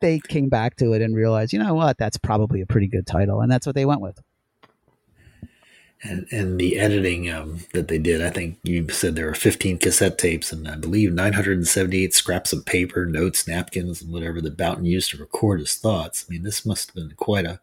they 0.00 0.20
came 0.20 0.48
back 0.48 0.76
to 0.76 0.92
it 0.92 1.02
and 1.02 1.14
realized 1.14 1.52
you 1.52 1.58
know 1.58 1.74
what? 1.74 1.98
That's 1.98 2.16
probably 2.16 2.60
a 2.60 2.66
pretty 2.66 2.86
good 2.86 3.06
title. 3.06 3.40
And 3.40 3.50
that's 3.50 3.66
what 3.66 3.74
they 3.74 3.84
went 3.84 4.00
with 4.00 4.20
and, 6.02 6.26
and 6.30 6.60
the 6.60 6.78
editing 6.78 7.30
um, 7.30 7.60
that 7.72 7.88
they 7.88 7.98
did 7.98 8.22
i 8.22 8.30
think 8.30 8.58
you 8.62 8.88
said 8.88 9.16
there 9.16 9.26
were 9.26 9.34
15 9.34 9.78
cassette 9.78 10.18
tapes 10.18 10.52
and 10.52 10.68
i 10.68 10.76
believe 10.76 11.12
978 11.12 12.14
scraps 12.14 12.52
of 12.52 12.64
paper 12.64 13.06
notes 13.06 13.46
napkins 13.48 14.02
and 14.02 14.12
whatever 14.12 14.40
that 14.40 14.56
bouton 14.56 14.84
used 14.84 15.10
to 15.10 15.16
record 15.16 15.60
his 15.60 15.74
thoughts 15.74 16.24
i 16.28 16.32
mean 16.32 16.42
this 16.42 16.64
must 16.64 16.88
have 16.88 16.94
been 16.94 17.14
quite 17.16 17.44
a 17.44 17.60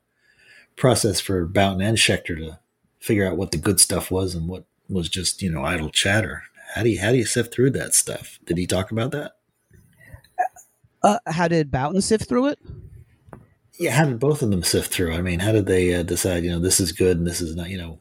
process 0.76 1.19
for 1.19 1.45
bouton 1.45 1.82
and 1.82 1.98
schechter 1.98 2.38
to 2.38 2.60
figure 3.00 3.28
out 3.28 3.38
what 3.38 3.52
the 3.52 3.58
good 3.58 3.80
stuff 3.80 4.12
was 4.12 4.36
and 4.36 4.48
what 4.48 4.65
was 4.89 5.10
just 5.10 5.41
you 5.41 5.50
know 5.50 5.63
idle 5.63 5.89
chatter 5.89 6.43
how 6.76 6.84
do 6.84 6.89
you 6.89 7.00
how 7.00 7.12
do 7.12 7.17
you 7.17 7.26
sift 7.26 7.54
through 7.54 7.71
that 7.71 7.95
stuff? 7.95 8.38
Did 8.45 8.58
he 8.58 8.67
talk 8.67 8.91
about 8.91 9.12
that? 9.12 9.38
Uh, 11.02 11.19
how 11.26 11.48
did 11.48 11.71
Bouton 11.71 12.02
sift 12.02 12.28
through 12.28 12.48
it? 12.48 12.60
Yeah, 13.80 13.91
how 13.91 14.06
did 14.06 14.19
both 14.19 14.41
of 14.41 14.50
them 14.50 14.63
sift 14.63 14.91
through? 14.91 15.13
I 15.13 15.21
mean, 15.21 15.39
how 15.39 15.54
did 15.54 15.67
they 15.67 15.93
uh, 15.93 16.04
decide? 16.04 16.43
You 16.43 16.52
know, 16.52 16.60
this 16.60 16.82
is 16.82 16.91
good 16.91 17.17
and 17.17 17.26
this 17.26 17.39
is 17.39 17.56
not. 17.56 17.69
You 17.69 17.78
know. 17.78 18.00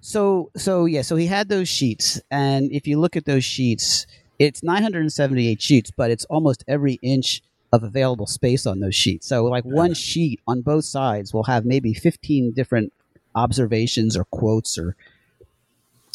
So 0.00 0.50
so 0.56 0.84
yeah, 0.86 1.02
so 1.02 1.16
he 1.16 1.26
had 1.26 1.48
those 1.48 1.68
sheets, 1.68 2.20
and 2.30 2.70
if 2.72 2.86
you 2.86 2.98
look 2.98 3.16
at 3.16 3.24
those 3.24 3.44
sheets, 3.44 4.06
it's 4.38 4.62
978 4.62 5.60
sheets, 5.60 5.90
but 5.90 6.10
it's 6.10 6.24
almost 6.26 6.64
every 6.68 6.98
inch 7.02 7.42
of 7.72 7.82
available 7.82 8.26
space 8.26 8.66
on 8.66 8.80
those 8.80 8.94
sheets. 8.94 9.26
So 9.26 9.44
like 9.44 9.64
one 9.64 9.94
sheet 9.94 10.40
on 10.46 10.62
both 10.62 10.84
sides 10.84 11.34
will 11.34 11.44
have 11.44 11.66
maybe 11.66 11.92
15 11.92 12.52
different 12.52 12.92
observations 13.34 14.16
or 14.16 14.24
quotes 14.24 14.78
or 14.78 14.96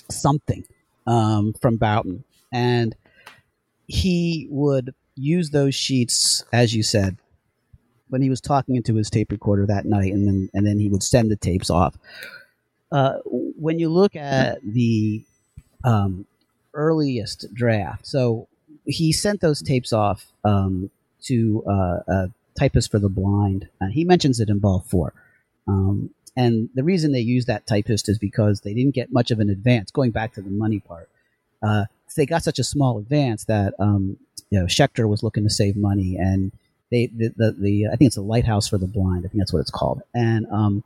something 0.09 0.65
um, 1.05 1.53
from 1.61 1.77
Bouton, 1.77 2.23
and 2.51 2.95
he 3.87 4.47
would 4.49 4.95
use 5.15 5.51
those 5.51 5.75
sheets, 5.75 6.43
as 6.51 6.73
you 6.73 6.81
said, 6.81 7.17
when 8.09 8.21
he 8.21 8.29
was 8.29 8.41
talking 8.41 8.75
into 8.75 8.95
his 8.95 9.09
tape 9.09 9.31
recorder 9.31 9.65
that 9.67 9.85
night, 9.85 10.13
and 10.13 10.27
then 10.27 10.49
and 10.53 10.65
then 10.65 10.79
he 10.79 10.87
would 10.89 11.03
send 11.03 11.29
the 11.29 11.35
tapes 11.35 11.69
off. 11.69 11.95
Uh, 12.91 13.17
when 13.63 13.79
you 13.79 13.89
look 13.89 14.15
at 14.15 14.61
the 14.61 15.23
um, 15.85 16.25
earliest 16.73 17.53
draft, 17.53 18.05
so 18.05 18.47
he 18.85 19.13
sent 19.13 19.39
those 19.39 19.61
tapes 19.61 19.93
off 19.93 20.25
um, 20.43 20.89
to 21.23 21.63
uh, 21.67 21.99
a 22.07 22.31
typist 22.59 22.91
for 22.91 22.99
the 22.99 23.09
blind. 23.09 23.69
Uh, 23.81 23.87
he 23.87 24.03
mentions 24.03 24.39
it 24.41 24.49
in 24.49 24.59
Ball 24.59 24.83
4. 24.87 25.13
Um, 25.67 26.09
and 26.35 26.69
the 26.75 26.83
reason 26.83 27.13
they 27.13 27.21
use 27.21 27.45
that 27.45 27.65
typist 27.65 28.09
is 28.09 28.17
because 28.17 28.61
they 28.61 28.73
didn't 28.73 28.95
get 28.95 29.13
much 29.13 29.31
of 29.31 29.39
an 29.39 29.49
advance, 29.49 29.91
going 29.91 30.11
back 30.11 30.33
to 30.33 30.41
the 30.41 30.49
money 30.49 30.79
part. 30.79 31.09
Uh, 31.61 31.85
they 32.17 32.25
got 32.25 32.43
such 32.43 32.59
a 32.59 32.63
small 32.63 32.97
advance 32.97 33.45
that 33.45 33.73
um, 33.79 34.17
you 34.49 34.59
know 34.59 34.65
Schechter 34.65 35.07
was 35.07 35.23
looking 35.23 35.43
to 35.43 35.49
save 35.49 35.75
money, 35.75 36.15
and 36.17 36.51
they 36.91 37.07
the, 37.07 37.29
the, 37.35 37.51
the 37.53 37.87
I 37.87 37.95
think 37.95 38.09
it's 38.09 38.17
a 38.17 38.21
lighthouse 38.21 38.67
for 38.67 38.77
the 38.77 38.87
blind. 38.87 39.25
I 39.25 39.29
think 39.29 39.39
that's 39.39 39.53
what 39.53 39.61
it's 39.61 39.71
called, 39.71 40.01
and 40.13 40.45
um, 40.51 40.83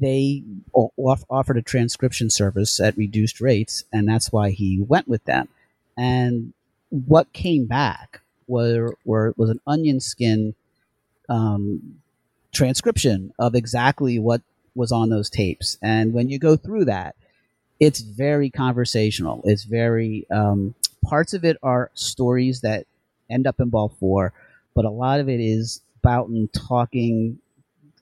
they 0.00 0.42
off, 0.72 1.24
offered 1.28 1.56
a 1.56 1.62
transcription 1.62 2.30
service 2.30 2.80
at 2.80 2.96
reduced 2.96 3.40
rates, 3.40 3.84
and 3.92 4.08
that's 4.08 4.32
why 4.32 4.50
he 4.50 4.80
went 4.80 5.08
with 5.08 5.24
them. 5.24 5.48
And 5.96 6.52
what 6.90 7.32
came 7.32 7.66
back 7.66 8.20
were, 8.46 8.96
were 9.04 9.34
was 9.36 9.50
an 9.50 9.60
onion 9.66 10.00
skin 10.00 10.54
um, 11.28 12.00
transcription 12.52 13.32
of 13.38 13.54
exactly 13.54 14.18
what 14.18 14.42
was 14.74 14.92
on 14.92 15.10
those 15.10 15.30
tapes. 15.30 15.78
And 15.82 16.12
when 16.12 16.28
you 16.28 16.38
go 16.38 16.56
through 16.56 16.86
that, 16.86 17.14
it's 17.80 18.00
very 18.00 18.50
conversational. 18.50 19.42
It's 19.44 19.64
very 19.64 20.26
um, 20.30 20.74
parts 21.04 21.34
of 21.34 21.44
it 21.44 21.56
are 21.62 21.90
stories 21.94 22.60
that 22.60 22.86
end 23.28 23.46
up 23.46 23.60
in 23.60 23.70
ball 23.70 23.88
four, 23.98 24.32
but 24.74 24.84
a 24.84 24.90
lot 24.90 25.20
of 25.20 25.28
it 25.28 25.40
is 25.40 25.80
Bouton 26.02 26.48
talking, 26.48 27.38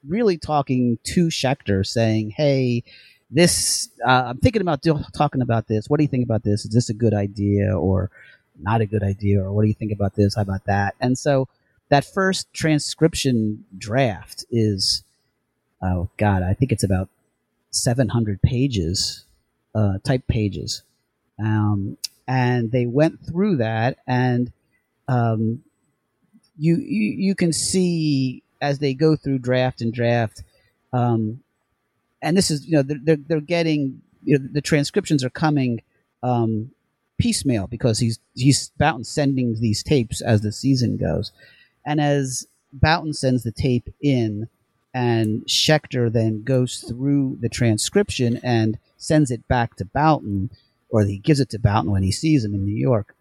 really 0.06 0.38
talking 0.38 0.98
to 1.04 1.28
Schechter, 1.28 1.86
saying, 1.86 2.30
"Hey, 2.30 2.84
this 3.30 3.88
uh, 4.06 4.24
I'm 4.28 4.38
thinking 4.38 4.62
about 4.62 4.82
do- 4.82 5.04
talking 5.16 5.42
about 5.42 5.68
this. 5.68 5.88
What 5.88 5.98
do 5.98 6.04
you 6.04 6.08
think 6.08 6.24
about 6.24 6.42
this? 6.42 6.64
Is 6.64 6.70
this 6.72 6.90
a 6.90 6.94
good 6.94 7.14
idea 7.14 7.76
or 7.76 8.10
not 8.58 8.80
a 8.80 8.86
good 8.86 9.02
idea? 9.02 9.42
Or 9.42 9.52
what 9.52 9.62
do 9.62 9.68
you 9.68 9.74
think 9.74 9.92
about 9.92 10.14
this? 10.14 10.34
How 10.36 10.42
about 10.42 10.64
that?" 10.66 10.94
And 11.00 11.18
so 11.18 11.48
that 11.90 12.04
first 12.04 12.52
transcription 12.52 13.64
draft 13.76 14.44
is 14.50 15.02
oh 15.82 16.08
god, 16.16 16.42
I 16.42 16.54
think 16.54 16.72
it's 16.72 16.84
about 16.84 17.08
700 17.70 18.42
pages, 18.42 19.24
uh, 19.74 19.98
type 20.04 20.26
pages. 20.26 20.82
Um, 21.38 21.96
and 22.26 22.70
they 22.70 22.86
went 22.86 23.20
through 23.26 23.56
that 23.56 23.98
and 24.06 24.52
um, 25.08 25.62
you, 26.58 26.76
you 26.76 27.14
you 27.18 27.34
can 27.34 27.52
see 27.52 28.42
as 28.60 28.78
they 28.78 28.94
go 28.94 29.16
through 29.16 29.38
draft 29.38 29.80
and 29.80 29.92
draft 29.92 30.42
um, 30.92 31.40
and 32.22 32.36
this 32.36 32.50
is 32.50 32.66
you 32.66 32.72
know 32.72 32.82
they're, 32.82 33.16
they're, 33.16 33.40
getting 33.40 34.02
you 34.24 34.38
know, 34.38 34.48
the 34.52 34.60
transcriptions 34.60 35.24
are 35.24 35.30
coming 35.30 35.82
um, 36.22 36.70
piecemeal 37.18 37.66
because 37.66 37.98
he's 37.98 38.18
he's 38.34 38.70
Bouton 38.78 39.04
sending 39.04 39.60
these 39.60 39.82
tapes 39.82 40.20
as 40.20 40.42
the 40.42 40.52
season 40.52 40.96
goes 40.96 41.32
and 41.86 42.00
as 42.00 42.46
Bouton 42.72 43.12
sends 43.12 43.42
the 43.42 43.52
tape 43.52 43.88
in 44.00 44.48
and 44.92 45.42
Schechter 45.46 46.12
then 46.12 46.42
goes 46.42 46.80
through 46.80 47.38
the 47.40 47.48
transcription 47.48 48.40
and 48.42 48.78
sends 48.96 49.30
it 49.30 49.46
back 49.48 49.76
to 49.76 49.84
Bouton, 49.84 50.50
or 50.88 51.04
he 51.04 51.18
gives 51.18 51.40
it 51.40 51.50
to 51.50 51.58
Bouton 51.58 51.90
when 51.90 52.02
he 52.02 52.12
sees 52.12 52.44
him 52.44 52.54
in 52.54 52.64
New 52.64 52.76
York. 52.76 53.14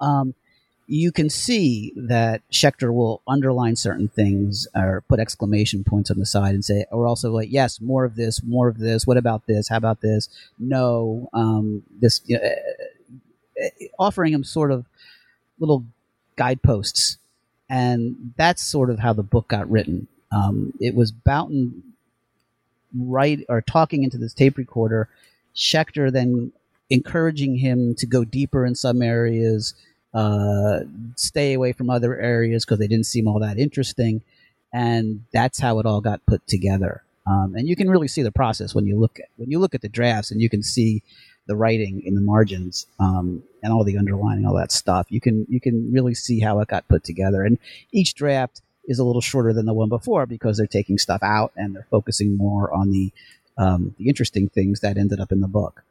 Um, 0.00 0.34
you 0.90 1.12
can 1.12 1.30
see 1.30 1.92
that 1.94 2.42
Schechter 2.50 2.92
will 2.92 3.22
underline 3.28 3.76
certain 3.76 4.08
things 4.08 4.66
or 4.74 5.04
put 5.08 5.20
exclamation 5.20 5.84
points 5.84 6.10
on 6.10 6.18
the 6.18 6.26
side 6.26 6.52
and 6.52 6.64
say, 6.64 6.84
or 6.90 7.06
also 7.06 7.30
like, 7.30 7.48
yes, 7.52 7.80
more 7.80 8.04
of 8.04 8.16
this, 8.16 8.42
more 8.42 8.66
of 8.66 8.78
this. 8.78 9.06
What 9.06 9.16
about 9.16 9.46
this? 9.46 9.68
How 9.68 9.76
about 9.76 10.00
this? 10.00 10.28
No, 10.58 11.30
um, 11.32 11.84
this, 12.00 12.20
you 12.26 12.38
know, 12.38 12.44
uh, 13.64 13.68
offering 14.00 14.32
him 14.32 14.42
sort 14.42 14.72
of 14.72 14.84
little 15.60 15.84
guideposts. 16.34 17.18
And 17.68 18.34
that's 18.36 18.60
sort 18.60 18.90
of 18.90 18.98
how 18.98 19.12
the 19.12 19.22
book 19.22 19.46
got 19.46 19.70
written. 19.70 20.08
Um, 20.32 20.72
it 20.80 20.96
was 20.96 21.12
Bouton 21.12 21.84
right 22.98 23.38
or 23.48 23.60
talking 23.60 24.02
into 24.02 24.18
this 24.18 24.34
tape 24.34 24.56
recorder, 24.56 25.08
Schechter 25.54 26.10
then 26.12 26.50
encouraging 26.90 27.58
him 27.58 27.94
to 27.94 28.06
go 28.06 28.24
deeper 28.24 28.66
in 28.66 28.74
some 28.74 29.02
areas, 29.02 29.74
uh, 30.12 30.80
stay 31.16 31.54
away 31.54 31.72
from 31.72 31.90
other 31.90 32.18
areas 32.18 32.64
because 32.64 32.78
they 32.78 32.88
didn't 32.88 33.06
seem 33.06 33.28
all 33.28 33.40
that 33.40 33.58
interesting, 33.58 34.22
and 34.72 35.24
that's 35.32 35.58
how 35.58 35.78
it 35.78 35.86
all 35.86 36.00
got 36.00 36.24
put 36.26 36.46
together. 36.46 37.02
Um, 37.26 37.54
and 37.54 37.68
you 37.68 37.76
can 37.76 37.90
really 37.90 38.08
see 38.08 38.22
the 38.22 38.32
process 38.32 38.74
when 38.74 38.86
you 38.86 38.98
look 38.98 39.18
at 39.20 39.26
when 39.36 39.50
you 39.50 39.58
look 39.58 39.74
at 39.74 39.82
the 39.82 39.88
drafts, 39.88 40.30
and 40.30 40.40
you 40.40 40.48
can 40.48 40.62
see 40.62 41.02
the 41.46 41.56
writing 41.56 42.02
in 42.04 42.14
the 42.14 42.20
margins 42.20 42.86
um, 42.98 43.42
and 43.62 43.72
all 43.72 43.84
the 43.84 43.98
underlining, 43.98 44.46
all 44.46 44.56
that 44.56 44.72
stuff. 44.72 45.06
You 45.10 45.20
can 45.20 45.46
you 45.48 45.60
can 45.60 45.92
really 45.92 46.14
see 46.14 46.40
how 46.40 46.60
it 46.60 46.68
got 46.68 46.88
put 46.88 47.04
together, 47.04 47.44
and 47.44 47.58
each 47.92 48.14
draft 48.14 48.62
is 48.86 48.98
a 48.98 49.04
little 49.04 49.20
shorter 49.20 49.52
than 49.52 49.66
the 49.66 49.74
one 49.74 49.88
before 49.88 50.26
because 50.26 50.56
they're 50.56 50.66
taking 50.66 50.98
stuff 50.98 51.22
out 51.22 51.52
and 51.56 51.74
they're 51.76 51.86
focusing 51.90 52.36
more 52.36 52.72
on 52.72 52.90
the 52.90 53.12
um, 53.58 53.94
the 53.98 54.08
interesting 54.08 54.48
things 54.48 54.80
that 54.80 54.96
ended 54.96 55.20
up 55.20 55.30
in 55.30 55.40
the 55.40 55.48
book. 55.48 55.84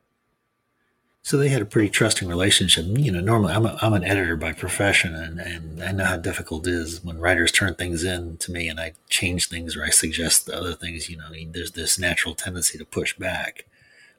So 1.22 1.38
they 1.38 1.50
had 1.50 1.62
a 1.62 1.66
pretty 1.66 1.90
trusting 1.90 2.28
relationship. 2.28 2.86
You 2.88 3.12
know, 3.12 3.20
normally 3.20 3.54
I'm, 3.54 3.66
a, 3.66 3.78
I'm 3.82 3.94
an 3.94 4.04
editor 4.04 4.36
by 4.36 4.54
profession, 4.54 5.14
and, 5.14 5.40
and 5.40 5.84
I 5.84 5.92
know 5.92 6.06
how 6.06 6.18
difficult 6.18 6.66
it 6.66 6.74
is 6.74 7.04
when 7.04 7.20
writers 7.20 7.52
turn 7.52 7.76
things 7.76 8.04
in 8.04 8.38
to 8.38 8.52
me 8.52 8.68
and 8.68 8.80
I 8.80 8.94
change 9.10 9.48
things 9.48 9.76
or 9.76 9.84
I 9.84 9.90
suggest 9.90 10.50
other 10.50 10.74
things. 10.74 11.10
You 11.10 11.18
know, 11.18 11.30
there's 11.52 11.72
this 11.72 12.00
natural 12.00 12.36
tendency 12.36 12.78
to 12.78 12.86
push 12.86 13.16
back. 13.16 13.66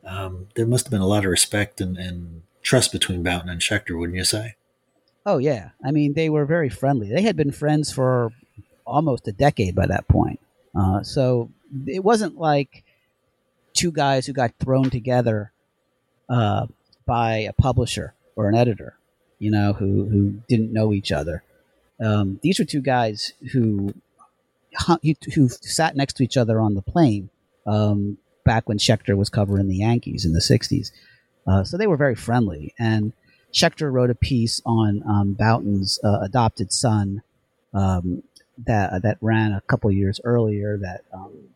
Um, 0.04 0.48
there 0.54 0.66
must 0.66 0.86
have 0.86 0.90
been 0.90 1.00
a 1.00 1.06
lot 1.06 1.24
of 1.24 1.30
respect 1.30 1.80
and, 1.80 1.96
and 1.96 2.42
trust 2.62 2.92
between 2.92 3.22
Bouton 3.22 3.48
and 3.48 3.60
Schechter, 3.60 3.98
wouldn't 3.98 4.16
you 4.16 4.24
say? 4.24 4.56
Oh 5.26 5.38
yeah, 5.38 5.70
I 5.84 5.90
mean 5.90 6.14
they 6.14 6.30
were 6.30 6.46
very 6.46 6.70
friendly. 6.70 7.10
They 7.10 7.22
had 7.22 7.36
been 7.36 7.52
friends 7.52 7.92
for 7.92 8.32
almost 8.86 9.28
a 9.28 9.32
decade 9.32 9.74
by 9.74 9.86
that 9.86 10.08
point. 10.08 10.40
Uh, 10.74 11.02
so 11.02 11.50
it 11.86 12.02
wasn't 12.02 12.38
like 12.38 12.84
two 13.74 13.92
guys 13.92 14.26
who 14.26 14.32
got 14.32 14.52
thrown 14.58 14.88
together 14.88 15.52
uh, 16.28 16.66
by 17.10 17.38
a 17.38 17.52
publisher 17.52 18.14
or 18.36 18.48
an 18.48 18.54
editor, 18.54 18.96
you 19.40 19.50
know, 19.50 19.72
who 19.72 20.04
who 20.04 20.40
didn't 20.48 20.72
know 20.72 20.92
each 20.92 21.10
other. 21.10 21.42
Um, 21.98 22.38
these 22.40 22.60
were 22.60 22.64
two 22.64 22.80
guys 22.80 23.32
who 23.50 23.92
who 25.34 25.48
sat 25.48 25.96
next 25.96 26.12
to 26.18 26.22
each 26.22 26.36
other 26.36 26.60
on 26.60 26.74
the 26.74 26.82
plane 26.82 27.28
um, 27.66 28.16
back 28.44 28.68
when 28.68 28.78
Schechter 28.78 29.16
was 29.16 29.28
covering 29.28 29.66
the 29.66 29.78
Yankees 29.78 30.24
in 30.24 30.34
the 30.34 30.40
'60s. 30.40 30.92
Uh, 31.48 31.64
so 31.64 31.76
they 31.76 31.88
were 31.88 31.96
very 31.96 32.14
friendly. 32.14 32.74
And 32.78 33.12
Schechter 33.52 33.92
wrote 33.92 34.10
a 34.10 34.14
piece 34.14 34.62
on 34.64 35.02
um, 35.04 35.32
Bouton's 35.32 35.98
uh, 36.04 36.20
adopted 36.22 36.72
son 36.72 37.22
um, 37.74 38.22
that 38.68 39.02
that 39.02 39.18
ran 39.20 39.50
a 39.50 39.62
couple 39.62 39.90
years 39.90 40.20
earlier 40.22 40.78
that 40.78 41.00
um, 41.12 41.48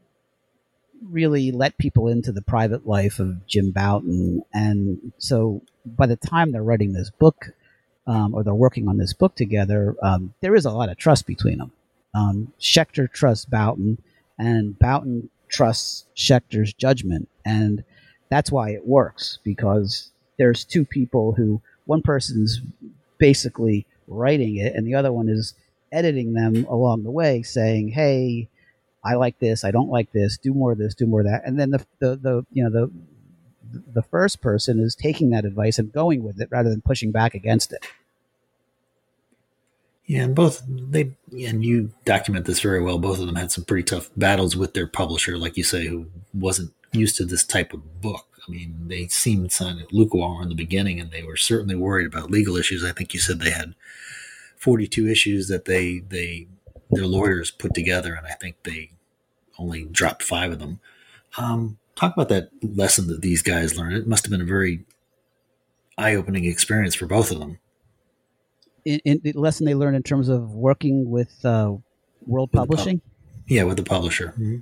really 1.10 1.52
let 1.52 1.78
people 1.78 2.08
into 2.08 2.32
the 2.32 2.42
private 2.42 2.86
life 2.86 3.18
of 3.18 3.46
Jim 3.46 3.70
Bouton. 3.70 4.42
And 4.52 5.12
so 5.18 5.62
by 5.84 6.06
the 6.06 6.16
time 6.16 6.52
they're 6.52 6.62
writing 6.62 6.92
this 6.92 7.10
book 7.10 7.50
um, 8.06 8.34
or 8.34 8.42
they're 8.42 8.54
working 8.54 8.88
on 8.88 8.98
this 8.98 9.12
book 9.12 9.34
together, 9.34 9.96
um, 10.02 10.34
there 10.40 10.54
is 10.54 10.64
a 10.64 10.70
lot 10.70 10.88
of 10.88 10.96
trust 10.96 11.26
between 11.26 11.58
them. 11.58 11.72
Um, 12.14 12.52
Schechter 12.60 13.10
trusts 13.10 13.44
Bouton, 13.44 13.98
and 14.38 14.78
Bouton 14.78 15.30
trusts 15.48 16.04
Schechter's 16.16 16.72
judgment, 16.72 17.28
and 17.44 17.84
that's 18.30 18.52
why 18.52 18.70
it 18.70 18.86
works 18.86 19.38
because 19.42 20.10
there's 20.38 20.64
two 20.64 20.84
people 20.84 21.32
who 21.32 21.60
one 21.86 22.02
person's 22.02 22.60
basically 23.18 23.86
writing 24.06 24.56
it, 24.56 24.74
and 24.74 24.86
the 24.86 24.94
other 24.94 25.12
one 25.12 25.28
is 25.28 25.54
editing 25.90 26.34
them 26.34 26.64
along 26.68 27.02
the 27.02 27.10
way, 27.10 27.42
saying, 27.42 27.88
"Hey, 27.88 28.48
I 29.04 29.14
like 29.14 29.38
this. 29.38 29.64
I 29.64 29.70
don't 29.70 29.90
like 29.90 30.12
this. 30.12 30.38
Do 30.38 30.54
more 30.54 30.72
of 30.72 30.78
this. 30.78 30.94
Do 30.94 31.06
more 31.06 31.20
of 31.20 31.26
that." 31.26 31.42
And 31.44 31.58
then 31.58 31.70
the 31.70 31.86
the, 31.98 32.16
the 32.16 32.46
you 32.52 32.64
know 32.64 32.70
the 32.70 32.90
the 33.92 34.02
first 34.02 34.40
person 34.40 34.78
is 34.80 34.94
taking 34.94 35.30
that 35.30 35.44
advice 35.44 35.78
and 35.78 35.92
going 35.92 36.22
with 36.22 36.40
it 36.40 36.48
rather 36.50 36.70
than 36.70 36.80
pushing 36.80 37.10
back 37.10 37.34
against 37.34 37.72
it. 37.72 37.86
Yeah, 40.06 40.24
and 40.24 40.34
both 40.34 40.62
they 40.68 41.16
and 41.32 41.64
you 41.64 41.90
document 42.04 42.44
this 42.44 42.60
very 42.60 42.82
well. 42.82 42.98
Both 42.98 43.20
of 43.20 43.26
them 43.26 43.36
had 43.36 43.50
some 43.50 43.64
pretty 43.64 43.84
tough 43.84 44.10
battles 44.16 44.54
with 44.54 44.74
their 44.74 44.86
publisher, 44.86 45.38
like 45.38 45.56
you 45.56 45.64
say, 45.64 45.86
who 45.86 46.06
wasn't 46.34 46.72
used 46.92 47.16
to 47.16 47.24
this 47.24 47.44
type 47.44 47.72
of 47.72 48.02
book. 48.02 48.26
I 48.46 48.50
mean, 48.50 48.88
they 48.88 49.06
seemed 49.06 49.50
kind 49.52 49.80
of 49.80 49.90
lukewarm 49.92 50.42
in 50.42 50.48
the 50.50 50.54
beginning, 50.54 51.00
and 51.00 51.10
they 51.10 51.22
were 51.22 51.36
certainly 51.36 51.74
worried 51.74 52.06
about 52.06 52.30
legal 52.30 52.56
issues. 52.56 52.84
I 52.84 52.92
think 52.92 53.14
you 53.14 53.20
said 53.20 53.40
they 53.40 53.50
had 53.50 53.74
42 54.58 55.08
issues 55.08 55.48
that 55.48 55.64
they 55.64 56.00
they 56.00 56.48
their 56.90 57.06
lawyers 57.06 57.50
put 57.50 57.72
together, 57.72 58.14
and 58.14 58.26
I 58.26 58.32
think 58.32 58.56
they 58.62 58.90
only 59.58 59.84
dropped 59.84 60.22
five 60.22 60.52
of 60.52 60.58
them. 60.58 60.80
Um, 61.36 61.78
talk 61.96 62.12
about 62.14 62.28
that 62.28 62.50
lesson 62.62 63.06
that 63.08 63.22
these 63.22 63.42
guys 63.42 63.76
learned. 63.76 63.96
It 63.96 64.06
must 64.06 64.24
have 64.24 64.30
been 64.30 64.40
a 64.40 64.44
very 64.44 64.84
eye-opening 65.98 66.44
experience 66.44 66.94
for 66.94 67.06
both 67.06 67.30
of 67.30 67.38
them. 67.38 67.58
In, 68.84 69.00
in 69.04 69.20
the 69.22 69.32
lesson 69.32 69.66
they 69.66 69.74
learned 69.74 69.96
in 69.96 70.02
terms 70.02 70.28
of 70.28 70.50
working 70.52 71.10
with 71.10 71.44
uh, 71.44 71.74
World 72.26 72.50
with 72.52 72.58
Publishing. 72.58 72.98
Pub- 73.00 73.10
yeah, 73.46 73.64
with 73.64 73.76
the 73.76 73.82
publisher. 73.82 74.28
Mm-hmm. 74.28 74.58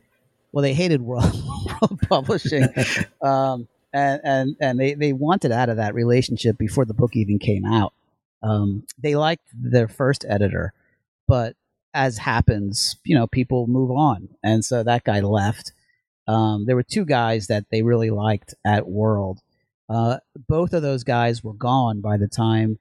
well, 0.52 0.62
they 0.62 0.74
hated 0.74 1.02
World, 1.02 1.32
World 1.80 2.00
Publishing, 2.08 2.68
um, 3.22 3.68
and 3.92 4.20
and 4.24 4.56
and 4.60 4.80
they 4.80 4.94
they 4.94 5.12
wanted 5.12 5.52
out 5.52 5.68
of 5.68 5.76
that 5.76 5.94
relationship 5.94 6.58
before 6.58 6.84
the 6.84 6.94
book 6.94 7.14
even 7.14 7.38
came 7.38 7.64
out. 7.64 7.92
Um, 8.42 8.84
they 8.98 9.14
liked 9.14 9.46
their 9.54 9.86
first 9.86 10.24
editor, 10.28 10.72
but 11.28 11.54
as 11.94 12.18
happens, 12.18 12.96
you 13.04 13.14
know, 13.14 13.26
people 13.26 13.66
move 13.66 13.90
on, 13.90 14.28
and 14.42 14.64
so 14.64 14.82
that 14.82 15.04
guy 15.04 15.20
left. 15.20 15.72
Um, 16.26 16.64
there 16.66 16.76
were 16.76 16.82
two 16.84 17.04
guys 17.04 17.48
that 17.48 17.66
they 17.70 17.82
really 17.82 18.10
liked 18.10 18.54
at 18.64 18.88
World. 18.88 19.40
Uh, 19.88 20.18
both 20.48 20.72
of 20.72 20.82
those 20.82 21.04
guys 21.04 21.42
were 21.42 21.52
gone 21.52 22.00
by 22.00 22.16
the 22.16 22.28
time 22.28 22.78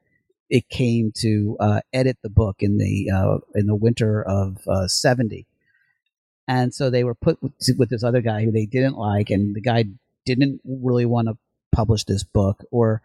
it 0.49 0.69
came 0.69 1.11
to 1.15 1.57
uh, 1.59 1.81
edit 1.91 2.17
the 2.21 2.29
book 2.29 2.57
in 2.59 2.77
the 2.77 3.09
uh, 3.09 3.37
in 3.55 3.65
the 3.65 3.75
winter 3.75 4.21
of 4.23 4.59
'70, 4.87 5.39
uh, 5.39 6.51
and 6.51 6.73
so 6.73 6.89
they 6.89 7.03
were 7.03 7.15
put 7.15 7.41
with, 7.41 7.53
with 7.77 7.89
this 7.89 8.03
other 8.03 8.21
guy 8.21 8.43
who 8.43 8.51
they 8.51 8.65
didn't 8.65 8.97
like, 8.97 9.29
and 9.29 9.55
the 9.55 9.61
guy 9.61 9.85
didn't 10.25 10.61
really 10.63 11.05
want 11.05 11.27
to 11.27 11.37
publish 11.73 12.03
this 12.03 12.23
book, 12.23 12.63
or 12.69 13.01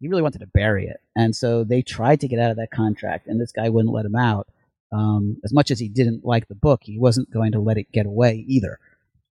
he 0.00 0.08
really 0.08 0.22
wanted 0.22 0.40
to 0.40 0.46
bury 0.46 0.86
it, 0.86 1.00
and 1.14 1.36
so 1.36 1.64
they 1.64 1.82
tried 1.82 2.20
to 2.20 2.28
get 2.28 2.40
out 2.40 2.50
of 2.50 2.56
that 2.56 2.70
contract, 2.70 3.26
and 3.26 3.40
this 3.40 3.52
guy 3.52 3.68
wouldn't 3.68 3.94
let 3.94 4.06
him 4.06 4.16
out. 4.16 4.48
Um, 4.92 5.38
as 5.44 5.52
much 5.52 5.70
as 5.70 5.80
he 5.80 5.88
didn't 5.88 6.24
like 6.24 6.48
the 6.48 6.54
book, 6.54 6.82
he 6.84 6.98
wasn't 6.98 7.30
going 7.30 7.52
to 7.52 7.58
let 7.58 7.78
it 7.78 7.92
get 7.92 8.06
away 8.06 8.44
either. 8.46 8.78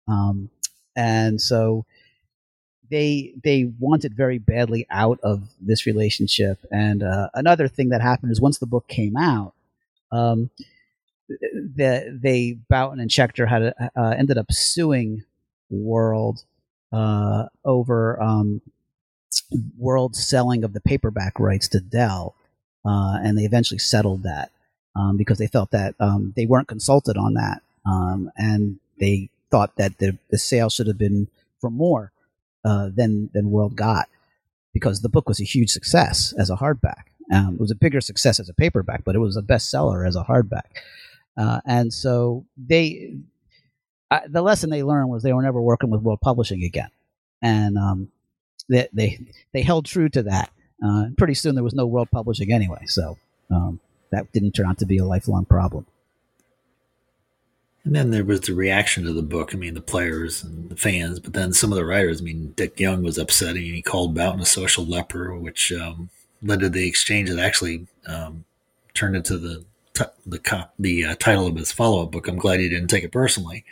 Um, 0.08 0.50
and 0.96 1.42
so 1.42 1.86
they 2.90 3.34
they 3.44 3.72
wanted 3.80 4.16
very 4.16 4.38
badly 4.38 4.86
out 4.90 5.20
of 5.24 5.50
this 5.60 5.86
relationship. 5.86 6.60
And 6.72 7.04
uh, 7.04 7.30
another 7.34 7.68
thing 7.68 7.90
that 7.90 8.02
happened 8.02 8.32
is 8.32 8.42
once 8.42 8.60
the 8.60 8.68
book 8.68 8.88
came 8.88 9.18
out, 9.18 9.54
um, 10.12 10.50
the, 11.28 12.18
they 12.22 12.58
Bouton 12.70 13.00
and 13.00 13.12
Shecter 13.12 13.48
had 13.48 13.74
uh, 13.96 14.16
ended 14.18 14.38
up 14.38 14.52
suing 14.52 15.24
World 15.70 16.44
uh, 16.92 17.46
over 17.64 18.22
um, 18.22 18.62
World 19.78 20.16
selling 20.16 20.64
of 20.64 20.74
the 20.74 20.82
paperback 20.82 21.40
rights 21.40 21.68
to 21.70 21.80
Dell, 21.80 22.36
uh, 22.86 23.18
and 23.24 23.38
they 23.38 23.44
eventually 23.44 23.80
settled 23.80 24.24
that 24.24 24.52
um, 24.96 25.18
because 25.18 25.38
they 25.38 25.48
felt 25.48 25.72
that 25.72 25.96
um, 26.00 26.34
they 26.36 26.46
weren't 26.46 26.68
consulted 26.68 27.18
on 27.18 27.34
that, 27.34 27.62
um, 27.86 28.32
and 28.38 28.80
they 29.00 29.30
thought 29.52 29.76
that 29.76 29.98
the, 30.00 30.18
the 30.30 30.38
sale 30.38 30.70
should 30.70 30.88
have 30.88 30.98
been 30.98 31.28
for 31.60 31.70
more 31.70 32.12
uh, 32.64 32.90
than 32.94 33.30
than 33.34 33.52
World 33.52 33.76
got 33.76 34.08
because 34.74 35.02
the 35.02 35.10
book 35.10 35.30
was 35.30 35.40
a 35.40 35.46
huge 35.46 35.70
success 35.70 36.34
as 36.38 36.50
a 36.50 36.56
hardback. 36.56 37.04
Um, 37.32 37.56
it 37.56 37.60
was 37.60 37.72
a 37.72 37.76
bigger 37.76 38.02
success 38.02 38.40
as 38.40 38.50
a 38.50 38.54
paperback, 38.54 39.04
but 39.04 39.16
it 39.16 39.20
was 39.20 39.38
a 39.38 39.42
bestseller 39.42 40.08
as 40.08 40.16
a 40.16 40.24
hardback. 40.24 40.64
Uh, 41.38 41.62
and 41.66 41.94
so 41.94 42.46
they, 42.58 43.16
the 44.28 44.42
lesson 44.42 44.70
they 44.70 44.84
learned 44.84 45.10
was 45.10 45.24
they 45.24 45.34
were 45.34 45.42
never 45.42 45.62
working 45.62 45.90
with 45.90 46.02
World 46.02 46.22
Publishing 46.22 46.64
again, 46.64 46.90
and 47.42 47.78
um, 47.78 48.10
they, 48.70 48.88
they 48.94 49.20
they 49.54 49.62
held 49.62 49.86
true 49.86 50.10
to 50.10 50.24
that. 50.24 50.50
Uh, 50.86 51.06
pretty 51.18 51.34
soon 51.34 51.56
there 51.56 51.64
was 51.64 51.74
no 51.74 51.86
World 51.86 52.10
Publishing 52.12 52.52
anyway, 52.52 52.84
so 52.86 53.18
um, 53.50 53.80
that 54.12 54.32
didn't 54.32 54.52
turn 54.52 54.68
out 54.68 54.78
to 54.80 54.86
be 54.86 54.98
a 54.98 55.06
lifelong 55.06 55.46
problem. 55.46 55.86
And 57.84 57.96
then 57.96 58.10
there 58.10 58.26
was 58.26 58.42
the 58.42 58.56
reaction 58.56 59.04
to 59.04 59.14
the 59.14 59.22
book. 59.22 59.54
I 59.54 59.58
mean, 59.58 59.76
the 59.76 59.82
players 59.82 60.44
and 60.44 60.70
the 60.70 60.76
fans, 60.76 61.20
but 61.20 61.34
then 61.34 61.54
some 61.54 61.72
of 61.72 61.76
the 61.76 61.86
writers. 61.86 62.20
I 62.20 62.24
mean, 62.24 62.54
Dick 62.56 62.80
Young 62.80 63.04
was 63.04 63.20
upsetting. 63.20 63.64
And 63.64 63.76
he 63.76 63.84
called 63.84 64.16
Bouton 64.16 64.40
a 64.40 64.46
social 64.46 64.86
leper, 64.86 65.36
which 65.36 65.72
um, 65.72 66.10
led 66.42 66.62
to 66.62 66.70
the 66.70 66.88
exchange 66.88 67.30
that 67.30 67.38
actually 67.40 67.86
um, 68.08 68.44
turned 68.96 69.16
into 69.16 69.38
the 69.38 69.66
t- 69.94 70.04
the 70.26 70.68
the 70.80 71.06
uh, 71.06 71.16
title 71.16 71.46
of 71.46 71.56
his 71.56 71.72
follow 71.72 72.04
up 72.04 72.12
book. 72.12 72.28
I'm 72.28 72.38
glad 72.38 72.60
he 72.60 72.70
didn't 72.70 72.90
take 72.90 73.04
it 73.04 73.12
personally. 73.12 73.66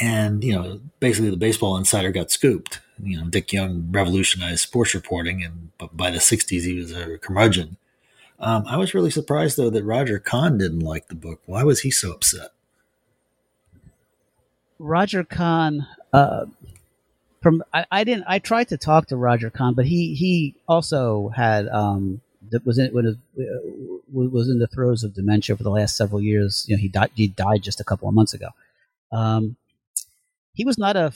And 0.00 0.42
you 0.42 0.54
know, 0.54 0.80
basically, 1.00 1.30
the 1.30 1.36
baseball 1.36 1.76
insider 1.76 2.12
got 2.12 2.30
scooped. 2.30 2.80
You 3.02 3.20
know, 3.20 3.28
Dick 3.28 3.52
Young 3.52 3.88
revolutionized 3.90 4.60
sports 4.60 4.94
reporting, 4.94 5.42
and 5.42 5.70
but 5.78 5.96
by 5.96 6.10
the 6.10 6.18
'60s, 6.18 6.62
he 6.62 6.74
was 6.74 6.92
a 6.92 7.18
curmudgeon. 7.18 7.76
Um, 8.38 8.64
I 8.66 8.76
was 8.76 8.94
really 8.94 9.10
surprised 9.10 9.56
though 9.56 9.70
that 9.70 9.84
Roger 9.84 10.18
Kahn 10.18 10.58
didn't 10.58 10.80
like 10.80 11.08
the 11.08 11.14
book. 11.14 11.40
Why 11.46 11.64
was 11.64 11.80
he 11.80 11.90
so 11.90 12.12
upset? 12.12 12.50
Roger 14.78 15.24
Kahn. 15.24 15.86
Uh, 16.12 16.46
from 17.42 17.62
I, 17.72 17.86
I, 17.90 18.04
didn't. 18.04 18.24
I 18.26 18.38
tried 18.38 18.68
to 18.68 18.76
talk 18.76 19.06
to 19.08 19.16
Roger 19.16 19.50
Kahn, 19.50 19.74
but 19.74 19.86
he 19.86 20.14
he 20.14 20.54
also 20.68 21.28
had 21.28 21.68
um 21.68 22.20
was 22.64 22.78
in 22.78 22.92
was, 22.92 23.16
uh, 23.38 23.42
was 24.12 24.48
in 24.48 24.58
the 24.58 24.66
throes 24.66 25.02
of 25.02 25.14
dementia 25.14 25.56
for 25.56 25.62
the 25.62 25.70
last 25.70 25.96
several 25.96 26.20
years. 26.20 26.66
You 26.68 26.76
know, 26.76 26.80
he 26.80 26.88
died. 26.88 27.10
He 27.14 27.28
died 27.28 27.62
just 27.62 27.80
a 27.80 27.84
couple 27.84 28.08
of 28.08 28.14
months 28.14 28.34
ago. 28.34 28.48
Um, 29.12 29.56
he 30.52 30.64
was 30.64 30.78
not 30.78 30.96
a 30.96 31.12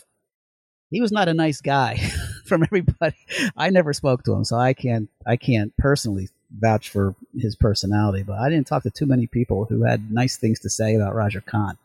he 0.90 1.00
was 1.00 1.12
not 1.12 1.28
a 1.28 1.34
nice 1.34 1.60
guy 1.60 1.96
from 2.46 2.62
everybody. 2.62 3.16
I 3.56 3.70
never 3.70 3.92
spoke 3.92 4.24
to 4.24 4.32
him, 4.32 4.44
so 4.44 4.56
I 4.56 4.72
can't 4.72 5.08
I 5.26 5.36
can't 5.36 5.76
personally 5.76 6.28
vouch 6.58 6.90
for 6.90 7.14
his 7.36 7.56
personality. 7.56 8.22
But 8.22 8.38
I 8.38 8.48
didn't 8.48 8.66
talk 8.66 8.82
to 8.84 8.90
too 8.90 9.06
many 9.06 9.26
people 9.26 9.66
who 9.66 9.84
had 9.84 10.10
nice 10.10 10.36
things 10.36 10.60
to 10.60 10.70
say 10.70 10.94
about 10.94 11.14
Roger 11.14 11.40
Kahn. 11.40 11.78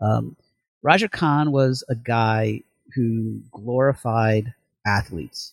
Um, 0.00 0.36
Roger 0.82 1.08
Kahn 1.08 1.52
was 1.52 1.84
a 1.88 1.94
guy 1.94 2.62
who 2.94 3.40
glorified 3.52 4.54
athletes. 4.86 5.52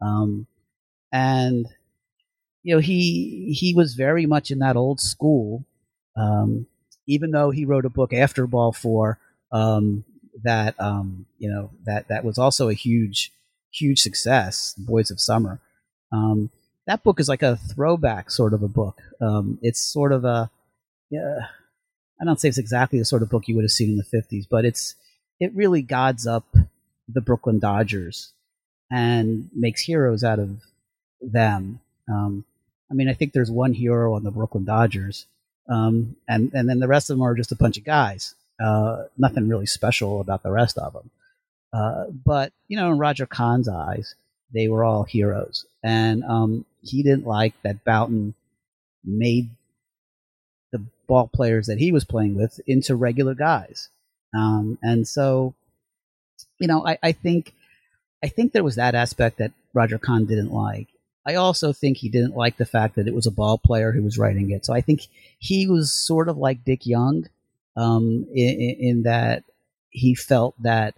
Um, 0.00 0.46
and 1.12 1.66
you 2.64 2.74
know 2.74 2.80
he 2.80 3.54
he 3.56 3.72
was 3.74 3.94
very 3.94 4.26
much 4.26 4.50
in 4.50 4.58
that 4.58 4.76
old 4.76 5.00
school 5.00 5.64
um, 6.16 6.66
even 7.06 7.30
though 7.30 7.50
he 7.50 7.64
wrote 7.64 7.84
a 7.84 7.90
book 7.90 8.12
after 8.12 8.46
ball 8.46 8.72
four 8.72 9.18
um, 9.52 10.04
that 10.42 10.74
um, 10.80 11.26
you 11.38 11.48
know 11.48 11.70
that 11.84 12.08
that 12.08 12.24
was 12.24 12.36
also 12.36 12.68
a 12.68 12.74
huge 12.74 13.30
huge 13.70 14.00
success 14.00 14.74
boys 14.76 15.10
of 15.10 15.20
summer 15.20 15.60
um, 16.10 16.50
that 16.86 17.02
book 17.02 17.20
is 17.20 17.28
like 17.28 17.42
a 17.42 17.56
throwback 17.56 18.30
sort 18.30 18.52
of 18.52 18.62
a 18.62 18.68
book 18.68 19.00
um, 19.20 19.58
it's 19.62 19.80
sort 19.80 20.12
of 20.12 20.24
a 20.24 20.50
yeah, 21.14 21.46
I 22.20 22.24
don't 22.24 22.40
say 22.40 22.48
it's 22.48 22.58
exactly 22.58 22.98
the 22.98 23.04
sort 23.04 23.22
of 23.22 23.30
book 23.30 23.48
you 23.48 23.54
would 23.54 23.64
have 23.64 23.70
seen 23.70 23.90
in 23.90 23.96
the 23.96 24.04
50s, 24.04 24.46
but 24.48 24.64
it's 24.64 24.94
it 25.40 25.54
really 25.54 25.82
gods 25.82 26.26
up 26.26 26.44
the 27.08 27.20
Brooklyn 27.20 27.58
Dodgers 27.58 28.32
and 28.90 29.50
makes 29.54 29.82
heroes 29.82 30.24
out 30.24 30.38
of 30.38 30.60
them. 31.20 31.80
Um, 32.08 32.44
I 32.90 32.94
mean, 32.94 33.08
I 33.08 33.14
think 33.14 33.32
there's 33.32 33.50
one 33.50 33.72
hero 33.72 34.14
on 34.14 34.24
the 34.24 34.30
Brooklyn 34.30 34.64
Dodgers, 34.64 35.26
um, 35.68 36.16
and 36.28 36.52
and 36.52 36.68
then 36.68 36.80
the 36.80 36.88
rest 36.88 37.10
of 37.10 37.16
them 37.16 37.22
are 37.22 37.34
just 37.34 37.52
a 37.52 37.56
bunch 37.56 37.76
of 37.76 37.84
guys. 37.84 38.34
Uh, 38.62 39.04
nothing 39.18 39.48
really 39.48 39.66
special 39.66 40.20
about 40.20 40.42
the 40.42 40.50
rest 40.50 40.78
of 40.78 40.92
them. 40.92 41.10
Uh, 41.72 42.06
but 42.24 42.52
you 42.68 42.76
know, 42.76 42.92
in 42.92 42.98
Roger 42.98 43.26
Kahn's 43.26 43.68
eyes, 43.68 44.14
they 44.54 44.68
were 44.68 44.84
all 44.84 45.04
heroes, 45.04 45.66
and 45.82 46.22
um, 46.24 46.64
he 46.82 47.02
didn't 47.02 47.26
like 47.26 47.54
that 47.62 47.84
Bouton 47.84 48.34
made 49.04 49.50
the 50.72 50.82
ball 51.06 51.28
players 51.32 51.66
that 51.66 51.78
he 51.78 51.92
was 51.92 52.04
playing 52.04 52.34
with 52.34 52.60
into 52.66 52.96
regular 52.96 53.34
guys. 53.34 53.88
Um, 54.34 54.78
and 54.82 55.06
so, 55.06 55.54
you 56.58 56.66
know, 56.66 56.86
I, 56.86 56.98
I 57.02 57.12
think 57.12 57.52
I 58.22 58.28
think 58.28 58.52
there 58.52 58.64
was 58.64 58.76
that 58.76 58.94
aspect 58.94 59.38
that 59.38 59.52
Roger 59.74 59.98
Kahn 59.98 60.24
didn't 60.24 60.50
like. 60.50 60.88
I 61.26 61.34
also 61.34 61.72
think 61.72 61.98
he 61.98 62.08
didn't 62.08 62.36
like 62.36 62.56
the 62.56 62.66
fact 62.66 62.96
that 62.96 63.06
it 63.06 63.14
was 63.14 63.26
a 63.26 63.30
ball 63.30 63.58
player 63.58 63.92
who 63.92 64.02
was 64.02 64.18
writing 64.18 64.50
it. 64.50 64.64
So 64.64 64.74
I 64.74 64.80
think 64.80 65.08
he 65.38 65.66
was 65.66 65.92
sort 65.92 66.28
of 66.28 66.36
like 66.36 66.64
Dick 66.64 66.86
Young 66.86 67.28
um, 67.76 68.26
in, 68.34 68.76
in, 68.78 69.02
that 69.04 69.44
he 69.90 70.14
felt 70.14 70.54
that 70.62 70.94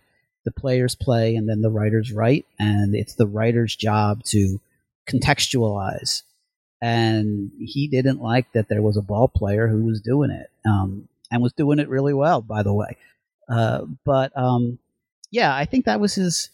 the 0.46 0.50
players 0.50 0.94
play 0.94 1.36
and 1.36 1.46
then 1.46 1.60
the 1.60 1.70
writers 1.70 2.10
write, 2.10 2.46
and 2.58 2.94
it's 2.94 3.14
the 3.14 3.26
writer's 3.26 3.76
job 3.76 4.24
to 4.24 4.58
contextualize 5.06 6.22
and 6.82 7.50
he 7.58 7.88
didn't 7.88 8.20
like 8.20 8.50
that 8.52 8.68
there 8.68 8.82
was 8.82 8.96
a 8.96 9.02
ball 9.02 9.28
player 9.28 9.66
who 9.68 9.84
was 9.84 10.00
doing 10.00 10.30
it 10.30 10.50
um, 10.66 11.08
and 11.30 11.42
was 11.42 11.52
doing 11.52 11.78
it 11.78 11.88
really 11.88 12.14
well, 12.14 12.40
by 12.40 12.62
the 12.62 12.72
way. 12.72 12.96
Uh, 13.48 13.82
but 14.04 14.36
um, 14.36 14.78
yeah, 15.30 15.54
I 15.54 15.64
think 15.64 15.86
that 15.86 16.00
was 16.00 16.14
his. 16.14 16.50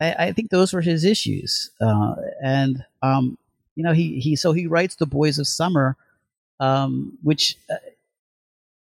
I, 0.00 0.14
I 0.26 0.32
think 0.32 0.50
those 0.50 0.72
were 0.72 0.80
his 0.80 1.04
issues, 1.04 1.70
uh, 1.80 2.14
and 2.42 2.84
um, 3.02 3.38
you 3.74 3.84
know, 3.84 3.92
he 3.92 4.18
he 4.18 4.36
so 4.36 4.52
he 4.52 4.66
writes 4.66 4.96
the 4.96 5.06
Boys 5.06 5.38
of 5.38 5.46
Summer, 5.46 5.96
um, 6.60 7.18
which 7.22 7.56
uh, 7.70 7.76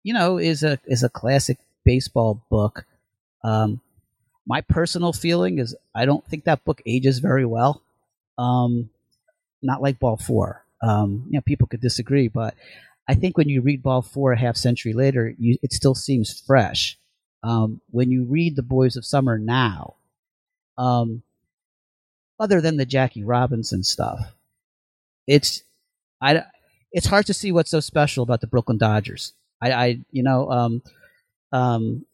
you 0.03 0.13
know 0.13 0.37
is 0.37 0.63
a 0.63 0.79
is 0.85 1.03
a 1.03 1.09
classic 1.09 1.57
baseball 1.83 2.41
book. 2.49 2.85
Um, 3.43 3.81
my 4.49 4.61
personal 4.61 5.13
feeling 5.13 5.59
is 5.59 5.75
I 5.93 6.05
don't 6.05 6.25
think 6.25 6.45
that 6.45 6.65
book 6.65 6.81
ages 6.87 7.19
very 7.19 7.45
well. 7.45 7.83
Um, 8.39 8.89
not 9.61 9.81
like 9.81 9.99
Ball 9.99 10.17
Four. 10.17 10.65
Um, 10.81 11.25
you 11.29 11.37
know, 11.37 11.41
people 11.41 11.67
could 11.67 11.81
disagree, 11.81 12.29
but 12.29 12.55
I 13.07 13.13
think 13.13 13.37
when 13.37 13.47
you 13.47 13.61
read 13.61 13.83
Ball 13.83 14.01
Four 14.01 14.31
a 14.31 14.39
half 14.39 14.57
century 14.57 14.93
later, 14.93 15.35
you, 15.37 15.57
it 15.61 15.71
still 15.71 15.93
seems 15.93 16.41
fresh. 16.41 16.97
Um, 17.43 17.79
when 17.91 18.09
you 18.09 18.23
read 18.23 18.55
The 18.55 18.63
Boys 18.63 18.95
of 18.95 19.05
Summer 19.05 19.37
now, 19.37 19.95
um, 20.79 21.21
other 22.39 22.59
than 22.59 22.77
the 22.77 22.85
Jackie 22.85 23.23
Robinson 23.23 23.83
stuff, 23.83 24.33
it's 25.27 25.61
I 26.21 26.43
it's 26.91 27.05
hard 27.05 27.27
to 27.27 27.35
see 27.35 27.51
what's 27.51 27.69
so 27.69 27.81
special 27.81 28.23
about 28.23 28.41
the 28.41 28.47
Brooklyn 28.47 28.79
Dodgers. 28.79 29.33
I, 29.61 29.71
I 29.71 29.99
you 30.11 30.23
know 30.23 30.49
um, 30.49 30.81
um, 31.51 32.05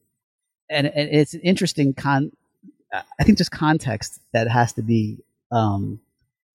and, 0.70 0.88
and 0.88 1.09
it's 1.09 1.34
an 1.34 1.41
interesting 1.41 1.93
con. 1.93 2.32
I 3.20 3.24
think 3.24 3.38
just 3.38 3.51
context 3.51 4.22
that 4.32 4.47
has 4.47 4.72
to 4.74 4.82
be 4.82 5.18
um, 5.51 5.99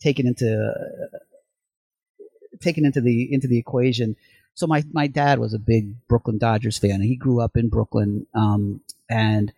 taken 0.01 0.27
into 0.27 0.73
uh, 0.73 1.19
taken 2.61 2.85
into 2.85 3.01
the 3.01 3.33
into 3.33 3.47
the 3.47 3.59
equation. 3.59 4.17
So 4.55 4.67
my 4.67 4.85
my 4.93 5.07
dad 5.07 5.39
was 5.39 5.55
a 5.55 5.59
big 5.59 5.95
Brooklyn 6.09 6.39
Dodgers 6.39 6.79
fan. 6.79 7.03
He 7.03 7.17
grew 7.17 7.41
up 7.41 7.57
in 7.57 7.69
Brooklyn, 7.69 8.27
um, 8.35 8.81
and 9.09 9.53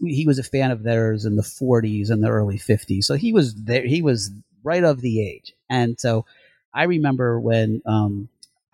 he 0.00 0.26
was 0.26 0.38
a 0.38 0.44
fan 0.44 0.70
of 0.70 0.82
theirs 0.82 1.24
in 1.24 1.36
the 1.36 1.42
40s 1.42 2.10
and 2.10 2.22
the 2.22 2.28
early 2.28 2.58
50s. 2.58 3.04
So 3.04 3.14
he 3.14 3.32
was 3.32 3.54
there. 3.54 3.86
He 3.86 4.02
was 4.02 4.30
right 4.62 4.84
of 4.84 5.00
the 5.00 5.22
age, 5.22 5.54
and 5.70 5.98
so 5.98 6.26
I 6.74 6.84
remember 6.84 7.40
when 7.40 7.82
um, 7.86 8.28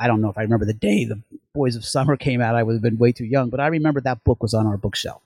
I 0.05 0.07
don't 0.07 0.21
know 0.21 0.29
if 0.29 0.37
I 0.37 0.43
remember 0.43 0.67
the 0.67 0.75
day 0.75 1.07
the 1.07 1.19
Boys 1.55 1.77
of 1.77 1.85
Summer 1.87 2.19
came 2.19 2.43
out. 2.43 2.55
I 2.55 2.63
would 2.63 2.75
have 2.75 2.83
been 2.83 2.99
way 2.99 3.11
too 3.11 3.25
young, 3.25 3.49
but 3.49 3.59
I 3.59 3.69
remember 3.69 4.03
that 4.03 4.23
book 4.23 4.43
was 4.43 4.53
on 4.53 4.67
our 4.67 4.77
bookshelf. 4.77 5.23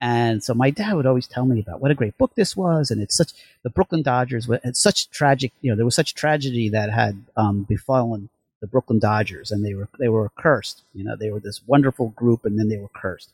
And 0.00 0.42
so 0.42 0.52
my 0.52 0.70
dad 0.70 0.94
would 0.94 1.06
always 1.06 1.28
tell 1.28 1.44
me 1.44 1.60
about 1.60 1.80
what 1.80 1.92
a 1.92 1.94
great 1.94 2.18
book 2.18 2.34
this 2.34 2.56
was, 2.56 2.90
and 2.90 3.00
it's 3.00 3.16
such 3.16 3.30
the 3.62 3.70
Brooklyn 3.70 4.02
Dodgers. 4.02 4.48
It's 4.64 4.80
such 4.80 5.10
tragic, 5.10 5.52
you 5.60 5.70
know, 5.70 5.76
there 5.76 5.84
was 5.84 5.94
such 5.94 6.16
tragedy 6.16 6.70
that 6.70 6.90
had 6.90 7.22
um, 7.36 7.62
befallen 7.62 8.30
the 8.60 8.66
Brooklyn 8.66 8.98
Dodgers, 8.98 9.52
and 9.52 9.64
they 9.64 9.74
were 9.74 9.88
they 10.00 10.08
were 10.08 10.30
cursed. 10.36 10.82
You 10.92 11.04
know, 11.04 11.14
they 11.14 11.30
were 11.30 11.38
this 11.38 11.60
wonderful 11.64 12.08
group, 12.08 12.44
and 12.44 12.58
then 12.58 12.68
they 12.68 12.78
were 12.78 12.90
cursed. 12.92 13.30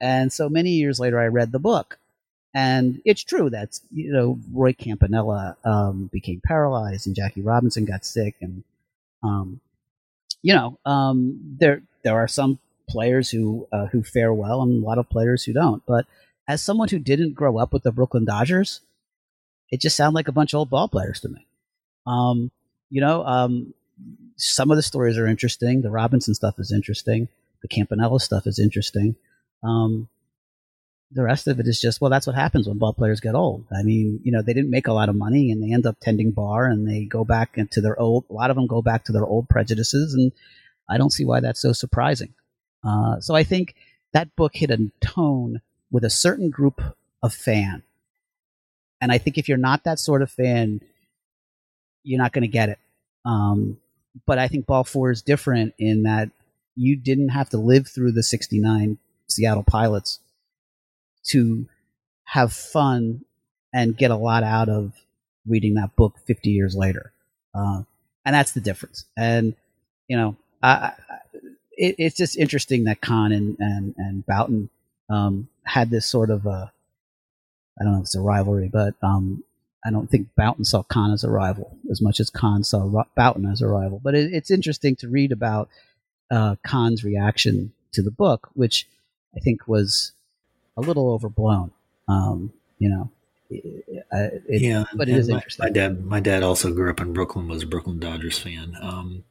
And 0.00 0.32
so 0.32 0.48
many 0.48 0.70
years 0.70 0.98
later, 0.98 1.20
I 1.20 1.26
read 1.26 1.52
the 1.52 1.58
book, 1.58 1.98
and 2.54 3.02
it's 3.04 3.22
true 3.22 3.50
that 3.50 3.78
you 3.92 4.10
know 4.10 4.38
Roy 4.54 4.72
Campanella 4.72 5.58
um, 5.64 6.08
became 6.10 6.40
paralyzed, 6.42 7.06
and 7.06 7.14
Jackie 7.14 7.42
Robinson 7.42 7.84
got 7.84 8.06
sick, 8.06 8.36
and 8.40 8.64
um, 9.22 9.60
you 10.42 10.54
know 10.54 10.78
um, 10.84 11.56
there 11.58 11.82
there 12.02 12.16
are 12.16 12.28
some 12.28 12.58
players 12.88 13.30
who 13.30 13.68
uh, 13.72 13.86
who 13.86 14.02
fare 14.02 14.32
well 14.34 14.62
and 14.62 14.82
a 14.82 14.86
lot 14.86 14.98
of 14.98 15.08
players 15.08 15.44
who 15.44 15.52
don't. 15.52 15.82
But 15.86 16.06
as 16.48 16.62
someone 16.62 16.88
who 16.88 16.98
didn't 16.98 17.34
grow 17.34 17.58
up 17.58 17.72
with 17.72 17.84
the 17.84 17.92
Brooklyn 17.92 18.24
Dodgers, 18.24 18.80
it 19.70 19.80
just 19.80 19.96
sounded 19.96 20.16
like 20.16 20.28
a 20.28 20.32
bunch 20.32 20.52
of 20.52 20.58
old 20.58 20.70
ball 20.70 20.88
players 20.88 21.20
to 21.20 21.28
me. 21.28 21.46
Um, 22.06 22.50
you 22.90 23.00
know, 23.00 23.24
um, 23.24 23.72
some 24.36 24.70
of 24.70 24.76
the 24.76 24.82
stories 24.82 25.16
are 25.16 25.26
interesting. 25.26 25.82
The 25.82 25.90
Robinson 25.90 26.34
stuff 26.34 26.58
is 26.58 26.72
interesting. 26.72 27.28
The 27.62 27.68
Campanella 27.68 28.18
stuff 28.20 28.46
is 28.46 28.58
interesting. 28.58 29.14
Um, 29.62 30.08
the 31.12 31.24
rest 31.24 31.48
of 31.48 31.58
it 31.58 31.66
is 31.66 31.80
just 31.80 32.00
well, 32.00 32.10
that's 32.10 32.26
what 32.26 32.36
happens 32.36 32.68
when 32.68 32.78
ball 32.78 32.92
players 32.92 33.20
get 33.20 33.34
old. 33.34 33.66
I 33.72 33.82
mean, 33.82 34.20
you 34.22 34.30
know, 34.30 34.42
they 34.42 34.52
didn't 34.52 34.70
make 34.70 34.86
a 34.86 34.92
lot 34.92 35.08
of 35.08 35.16
money 35.16 35.50
and 35.50 35.62
they 35.62 35.72
end 35.72 35.86
up 35.86 35.96
tending 36.00 36.30
bar 36.30 36.66
and 36.66 36.88
they 36.88 37.04
go 37.04 37.24
back 37.24 37.56
into 37.56 37.80
their 37.80 37.98
old. 37.98 38.24
A 38.30 38.32
lot 38.32 38.50
of 38.50 38.56
them 38.56 38.66
go 38.66 38.80
back 38.80 39.04
to 39.04 39.12
their 39.12 39.26
old 39.26 39.48
prejudices, 39.48 40.14
and 40.14 40.32
I 40.88 40.98
don't 40.98 41.12
see 41.12 41.24
why 41.24 41.40
that's 41.40 41.60
so 41.60 41.72
surprising. 41.72 42.34
Uh, 42.84 43.20
so 43.20 43.34
I 43.34 43.42
think 43.42 43.74
that 44.12 44.34
book 44.36 44.52
hit 44.54 44.70
a 44.70 44.90
tone 45.00 45.60
with 45.90 46.04
a 46.04 46.10
certain 46.10 46.50
group 46.50 46.80
of 47.22 47.34
fan. 47.34 47.82
And 49.00 49.10
I 49.10 49.18
think 49.18 49.38
if 49.38 49.48
you're 49.48 49.58
not 49.58 49.84
that 49.84 49.98
sort 49.98 50.22
of 50.22 50.30
fan, 50.30 50.80
you're 52.02 52.20
not 52.20 52.32
going 52.32 52.42
to 52.42 52.48
get 52.48 52.68
it. 52.68 52.78
Um, 53.24 53.78
but 54.26 54.38
I 54.38 54.48
think 54.48 54.66
Ball 54.66 54.84
4 54.84 55.10
is 55.10 55.22
different 55.22 55.74
in 55.78 56.04
that 56.04 56.30
you 56.76 56.96
didn't 56.96 57.30
have 57.30 57.50
to 57.50 57.58
live 57.58 57.88
through 57.88 58.12
the 58.12 58.22
69 58.22 58.98
Seattle 59.28 59.62
Pilots 59.62 60.20
to 61.28 61.66
have 62.24 62.52
fun 62.52 63.24
and 63.72 63.96
get 63.96 64.10
a 64.10 64.16
lot 64.16 64.42
out 64.42 64.68
of 64.68 64.92
reading 65.46 65.74
that 65.74 65.96
book 65.96 66.14
50 66.26 66.50
years 66.50 66.74
later. 66.74 67.12
Uh, 67.54 67.82
and 68.24 68.34
that's 68.34 68.52
the 68.52 68.60
difference. 68.60 69.04
And, 69.16 69.54
you 70.08 70.16
know, 70.16 70.36
I, 70.62 70.92
it, 71.80 71.96
it's 71.98 72.16
just 72.16 72.36
interesting 72.36 72.84
that 72.84 73.00
Kahn 73.00 73.32
and 73.32 73.56
and 73.58 73.94
and 73.96 74.26
Bouton 74.26 74.68
um, 75.08 75.48
had 75.64 75.90
this 75.90 76.06
sort 76.06 76.30
of 76.30 76.46
a 76.46 76.72
I 77.80 77.84
don't 77.84 77.94
know 77.94 77.98
if 77.98 78.04
it's 78.04 78.14
a 78.14 78.20
rivalry, 78.20 78.68
but 78.70 78.94
um, 79.02 79.42
I 79.84 79.90
don't 79.90 80.10
think 80.10 80.28
Bouton 80.36 80.64
saw 80.64 80.82
Kahn 80.82 81.12
as 81.12 81.24
a 81.24 81.30
rival 81.30 81.76
as 81.90 82.02
much 82.02 82.20
as 82.20 82.28
Kahn 82.28 82.62
saw 82.62 83.04
Bouton 83.16 83.46
as 83.50 83.62
a 83.62 83.68
rival. 83.68 84.00
But 84.02 84.14
it, 84.14 84.32
it's 84.32 84.50
interesting 84.50 84.94
to 84.96 85.08
read 85.08 85.32
about 85.32 85.70
uh, 86.30 86.56
Kahn's 86.64 87.02
reaction 87.02 87.72
to 87.92 88.02
the 88.02 88.10
book, 88.10 88.50
which 88.52 88.86
I 89.34 89.40
think 89.40 89.66
was 89.66 90.12
a 90.76 90.80
little 90.80 91.12
overblown. 91.12 91.70
Um, 92.08 92.52
you 92.78 92.88
know, 92.88 93.10
it, 93.50 94.42
yeah, 94.48 94.84
but 94.94 95.08
it 95.08 95.16
is 95.16 95.28
my, 95.28 95.36
interesting. 95.36 95.64
My 95.64 95.70
dad, 95.70 96.04
my 96.04 96.20
dad 96.20 96.42
also 96.42 96.72
grew 96.72 96.90
up 96.90 97.00
in 97.00 97.12
Brooklyn, 97.12 97.48
was 97.48 97.62
a 97.62 97.66
Brooklyn 97.66 97.98
Dodgers 97.98 98.38
fan. 98.38 98.76
Um, 98.80 99.24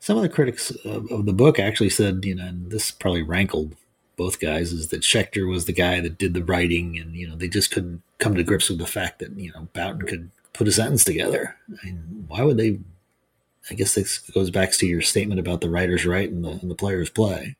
some 0.00 0.16
of 0.16 0.22
the 0.22 0.28
critics 0.28 0.70
of, 0.84 1.10
of, 1.10 1.26
the 1.26 1.32
book 1.32 1.58
actually 1.58 1.90
said, 1.90 2.24
you 2.24 2.34
know, 2.34 2.46
and 2.46 2.70
this 2.70 2.90
probably 2.90 3.22
rankled 3.22 3.74
both 4.16 4.40
guys, 4.40 4.72
is 4.72 4.88
that 4.88 5.02
Shecter 5.02 5.46
was 5.46 5.64
the 5.64 5.72
guy 5.72 6.00
that 6.00 6.18
did 6.18 6.34
the 6.34 6.44
writing, 6.44 6.98
and 6.98 7.14
you 7.14 7.26
know 7.26 7.36
they 7.36 7.48
just 7.48 7.70
couldn't 7.70 8.02
come 8.18 8.34
to 8.34 8.42
grips 8.42 8.68
with 8.68 8.78
the 8.78 8.86
fact 8.86 9.20
that 9.20 9.30
you 9.38 9.52
know 9.52 9.68
Bouton 9.72 10.02
could 10.02 10.30
put 10.52 10.68
a 10.68 10.72
sentence 10.72 11.04
together. 11.04 11.56
I 11.70 11.86
mean, 11.86 12.24
why 12.28 12.42
would 12.42 12.58
they? 12.58 12.80
I 13.70 13.74
guess 13.74 13.94
this 13.94 14.18
goes 14.18 14.50
back 14.50 14.72
to 14.72 14.86
your 14.86 15.02
statement 15.02 15.40
about 15.40 15.60
the 15.60 15.70
writers 15.70 16.04
right 16.04 16.30
and 16.30 16.44
the, 16.44 16.50
and 16.50 16.70
the 16.70 16.74
players 16.74 17.10
play. 17.10 17.56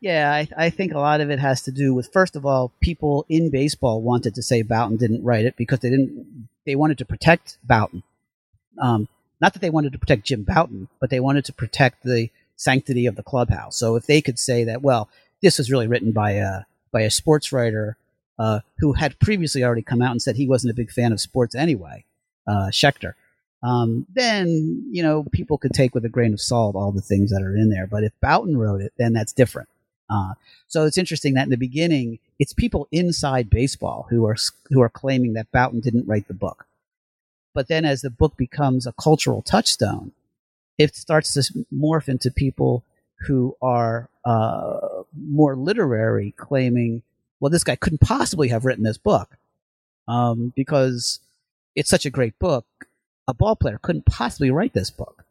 Yeah, 0.00 0.30
I, 0.30 0.48
I, 0.66 0.70
think 0.70 0.92
a 0.92 0.98
lot 0.98 1.22
of 1.22 1.30
it 1.30 1.38
has 1.38 1.62
to 1.62 1.72
do 1.72 1.94
with 1.94 2.12
first 2.12 2.36
of 2.36 2.44
all, 2.44 2.70
people 2.80 3.24
in 3.28 3.50
baseball 3.50 4.02
wanted 4.02 4.34
to 4.34 4.42
say 4.42 4.62
Bouton 4.62 4.96
didn't 4.96 5.24
write 5.24 5.46
it 5.46 5.56
because 5.56 5.78
they 5.80 5.88
didn't. 5.88 6.48
They 6.66 6.76
wanted 6.76 6.98
to 6.98 7.06
protect 7.06 7.58
Bouton. 7.64 8.02
Um, 8.80 9.08
not 9.40 9.54
that 9.54 9.60
they 9.60 9.70
wanted 9.70 9.92
to 9.92 9.98
protect 9.98 10.26
Jim 10.26 10.42
Bouton, 10.42 10.88
but 11.00 11.08
they 11.08 11.20
wanted 11.20 11.46
to 11.46 11.52
protect 11.52 12.02
the 12.02 12.30
sanctity 12.56 13.06
of 13.06 13.16
the 13.16 13.22
clubhouse. 13.22 13.76
So 13.76 13.96
if 13.96 14.06
they 14.06 14.20
could 14.20 14.38
say 14.38 14.64
that, 14.64 14.82
well, 14.82 15.08
this 15.42 15.58
was 15.58 15.70
really 15.70 15.86
written 15.86 16.12
by 16.12 16.32
a 16.32 16.62
by 16.92 17.02
a 17.02 17.10
sports 17.10 17.50
writer 17.52 17.96
uh, 18.38 18.60
who 18.78 18.92
had 18.92 19.18
previously 19.18 19.64
already 19.64 19.82
come 19.82 20.02
out 20.02 20.10
and 20.10 20.20
said 20.20 20.36
he 20.36 20.46
wasn't 20.46 20.70
a 20.70 20.76
big 20.76 20.90
fan 20.90 21.12
of 21.12 21.20
sports 21.20 21.54
anyway, 21.54 22.04
uh, 22.46 22.70
Shecter, 22.70 23.14
um, 23.62 24.06
then 24.14 24.86
you 24.90 25.02
know 25.02 25.24
people 25.32 25.58
could 25.58 25.72
take 25.72 25.94
with 25.94 26.04
a 26.04 26.10
grain 26.10 26.32
of 26.32 26.40
salt 26.40 26.76
all 26.76 26.92
the 26.92 27.00
things 27.00 27.30
that 27.30 27.42
are 27.42 27.56
in 27.56 27.70
there. 27.70 27.86
But 27.86 28.04
if 28.04 28.12
Bouton 28.20 28.56
wrote 28.56 28.80
it, 28.80 28.92
then 28.98 29.12
that's 29.12 29.32
different. 29.32 29.68
Uh, 30.08 30.34
so 30.68 30.84
it's 30.84 30.98
interesting 30.98 31.34
that 31.34 31.44
in 31.44 31.50
the 31.50 31.56
beginning, 31.56 32.18
it's 32.38 32.52
people 32.52 32.88
inside 32.92 33.50
baseball 33.50 34.06
who 34.10 34.26
are 34.26 34.36
who 34.70 34.80
are 34.80 34.88
claiming 34.88 35.32
that 35.34 35.50
Bouton 35.52 35.80
didn't 35.80 36.06
write 36.06 36.28
the 36.28 36.34
book. 36.34 36.66
But 37.54 37.68
then 37.68 37.84
as 37.84 38.02
the 38.02 38.10
book 38.10 38.36
becomes 38.36 38.86
a 38.86 38.92
cultural 38.92 39.42
touchstone, 39.42 40.12
it 40.78 40.94
starts 40.94 41.32
to 41.34 41.64
morph 41.74 42.08
into 42.08 42.30
people 42.30 42.84
who 43.26 43.56
are 43.62 44.08
uh, 44.24 44.78
more 45.18 45.56
literary, 45.56 46.34
claiming, 46.36 47.02
well, 47.40 47.50
this 47.50 47.64
guy 47.64 47.76
couldn't 47.76 48.02
possibly 48.02 48.48
have 48.48 48.66
written 48.66 48.84
this 48.84 48.98
book 48.98 49.38
um, 50.06 50.52
because 50.54 51.20
it's 51.74 51.88
such 51.88 52.04
a 52.04 52.10
great 52.10 52.38
book. 52.38 52.66
A 53.26 53.34
ball 53.34 53.56
player 53.56 53.78
couldn't 53.80 54.06
possibly 54.06 54.50
write 54.50 54.74
this 54.74 54.90
book. 54.90 55.24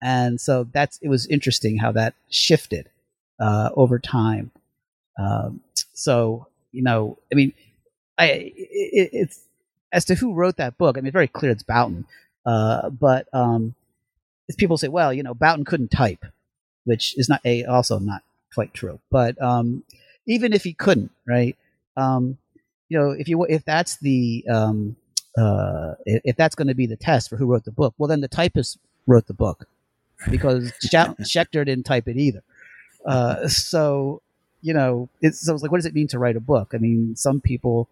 And 0.00 0.40
so 0.40 0.64
that's 0.64 0.98
it 1.02 1.08
was 1.08 1.26
interesting 1.26 1.78
how 1.78 1.92
that 1.92 2.14
shifted 2.28 2.88
uh, 3.42 3.70
over 3.74 3.98
time. 3.98 4.50
Um, 5.18 5.60
so 5.92 6.46
you 6.70 6.82
know, 6.82 7.18
I 7.30 7.34
mean, 7.34 7.52
I 8.18 8.26
it, 8.56 9.10
it's 9.12 9.40
as 9.92 10.04
to 10.06 10.14
who 10.14 10.32
wrote 10.32 10.56
that 10.56 10.78
book, 10.78 10.96
I 10.96 11.00
mean, 11.00 11.08
it's 11.08 11.12
very 11.12 11.28
clear 11.28 11.50
it's 11.50 11.62
Bouton. 11.62 12.06
Uh, 12.46 12.88
but 12.88 13.28
um, 13.32 13.74
people 14.56 14.78
say, 14.78 14.88
well, 14.88 15.12
you 15.12 15.22
know, 15.22 15.34
Bouton 15.34 15.64
couldn't 15.64 15.90
type, 15.90 16.24
which 16.84 17.16
is 17.18 17.28
not 17.28 17.40
a 17.44 17.64
also 17.64 17.98
not 17.98 18.22
quite 18.54 18.72
true. 18.72 19.00
But 19.10 19.40
um, 19.42 19.84
even 20.26 20.52
if 20.52 20.64
he 20.64 20.72
couldn't, 20.72 21.10
right? 21.26 21.56
Um, 21.96 22.38
you 22.88 22.98
know, 22.98 23.10
if 23.10 23.28
you 23.28 23.44
if 23.44 23.64
that's 23.64 23.96
the 23.98 24.44
um, 24.50 24.96
uh, 25.36 25.94
if 26.04 26.36
that's 26.36 26.54
going 26.54 26.68
to 26.68 26.74
be 26.74 26.86
the 26.86 26.96
test 26.96 27.28
for 27.28 27.36
who 27.36 27.46
wrote 27.46 27.64
the 27.64 27.72
book, 27.72 27.94
well, 27.98 28.08
then 28.08 28.20
the 28.20 28.28
typist 28.28 28.78
wrote 29.06 29.26
the 29.26 29.34
book 29.34 29.66
because 30.30 30.72
Shecter 30.82 31.64
didn't 31.64 31.84
type 31.84 32.08
it 32.08 32.16
either. 32.16 32.42
Uh, 33.04 33.48
so 33.48 34.22
you 34.62 34.72
know, 34.72 35.08
it's 35.20 35.40
so 35.40 35.54
it's 35.54 35.62
like, 35.62 35.72
what 35.72 35.78
does 35.78 35.86
it 35.86 35.94
mean 35.94 36.08
to 36.08 36.18
write 36.18 36.36
a 36.36 36.40
book? 36.40 36.72
I 36.72 36.78
mean, 36.78 37.16
some 37.16 37.40
people, 37.40 37.88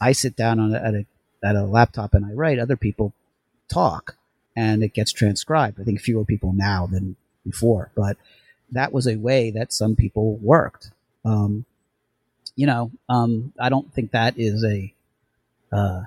I 0.00 0.12
sit 0.12 0.36
down 0.36 0.58
on 0.58 0.74
a, 0.74 0.78
at 0.78 0.94
a 0.94 1.06
at 1.44 1.56
a 1.56 1.64
laptop 1.64 2.14
and 2.14 2.24
I 2.24 2.32
write, 2.32 2.58
other 2.58 2.76
people 2.76 3.12
talk 3.68 4.16
and 4.56 4.82
it 4.82 4.94
gets 4.94 5.12
transcribed. 5.12 5.80
I 5.80 5.84
think 5.84 6.00
fewer 6.00 6.24
people 6.24 6.52
now 6.54 6.86
than 6.86 7.16
before, 7.44 7.90
but 7.94 8.16
that 8.70 8.92
was 8.92 9.06
a 9.06 9.16
way 9.16 9.50
that 9.50 9.72
some 9.72 9.94
people 9.94 10.36
worked. 10.36 10.90
Um, 11.24 11.66
you 12.56 12.66
know, 12.66 12.90
um, 13.08 13.52
I 13.60 13.68
don't 13.68 13.92
think 13.92 14.12
that 14.12 14.38
is 14.38 14.64
a, 14.64 14.94
uh, 15.72 16.02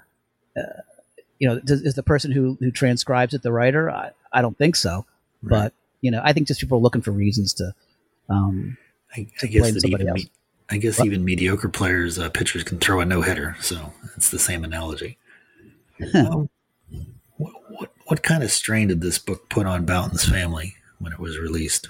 uh, 0.58 0.82
you 1.38 1.48
know, 1.48 1.60
does, 1.60 1.82
is 1.82 1.96
the 1.96 2.04
person 2.04 2.32
who, 2.32 2.58
who 2.60 2.72
transcribes 2.72 3.34
it 3.34 3.44
the 3.44 3.52
writer? 3.52 3.92
I, 3.92 4.12
I 4.32 4.42
don't 4.42 4.58
think 4.58 4.76
so. 4.76 5.06
Right. 5.44 5.64
But, 5.64 5.74
you 6.02 6.12
know, 6.12 6.22
I 6.24 6.34
think 6.34 6.48
just 6.48 6.60
people 6.62 6.78
are 6.78 6.82
looking 6.82 7.02
for 7.02 7.12
reasons 7.12 7.54
to, 7.56 7.76
um, 8.30 8.78
I, 9.16 9.28
I 9.42 9.46
guess 9.48 9.72
that 9.72 9.86
even, 9.86 10.14
me, 10.14 10.32
I 10.70 10.78
guess 10.78 11.00
what? 11.00 11.08
even 11.08 11.24
mediocre 11.24 11.70
players, 11.70 12.20
uh, 12.20 12.30
pitchers 12.30 12.64
can 12.64 12.80
throw 12.80 13.00
a 13.00 13.06
no 13.06 13.22
hitter. 13.22 13.56
So 13.62 13.94
it's 14.16 14.30
the 14.30 14.40
same 14.40 14.64
analogy 14.64 15.18
um, 16.14 16.50
what, 17.38 17.54
what, 17.70 17.92
what 18.06 18.24
kind 18.24 18.44
of 18.44 18.52
strain 18.52 18.88
did 18.88 19.02
this 19.02 19.18
book 19.18 19.50
put 19.50 19.66
on 19.66 19.86
Bouton's 19.86 20.28
family 20.28 20.76
when 21.00 21.14
it 21.14 21.20
was 21.20 21.38
released? 21.38 21.90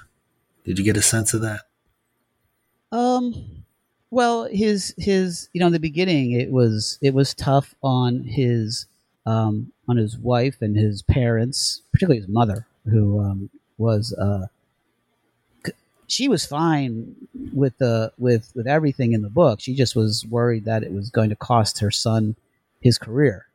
Did 0.63 0.79
you 0.79 0.85
get 0.85 0.97
a 0.97 1.01
sense 1.01 1.33
of 1.33 1.41
that? 1.41 1.61
Um, 2.91 3.63
well, 4.09 4.45
his 4.45 4.93
his 4.97 5.49
you 5.53 5.59
know 5.59 5.67
in 5.67 5.73
the 5.73 5.79
beginning 5.79 6.31
it 6.31 6.51
was 6.51 6.97
it 7.01 7.13
was 7.13 7.33
tough 7.33 7.75
on 7.83 8.23
his 8.23 8.85
um 9.25 9.71
on 9.87 9.97
his 9.97 10.17
wife 10.17 10.57
and 10.61 10.75
his 10.75 11.01
parents, 11.01 11.81
particularly 11.91 12.21
his 12.21 12.29
mother, 12.29 12.65
who 12.85 13.19
um, 13.19 13.49
was 13.77 14.13
uh 14.13 14.47
she 16.07 16.27
was 16.27 16.45
fine 16.45 17.15
with 17.53 17.77
the 17.77 18.11
with 18.17 18.51
with 18.55 18.67
everything 18.67 19.13
in 19.13 19.21
the 19.21 19.29
book. 19.29 19.59
She 19.59 19.75
just 19.75 19.95
was 19.95 20.25
worried 20.25 20.65
that 20.65 20.83
it 20.83 20.91
was 20.91 21.09
going 21.09 21.29
to 21.29 21.35
cost 21.35 21.79
her 21.79 21.91
son 21.91 22.35
his 22.81 22.97
career, 22.97 23.47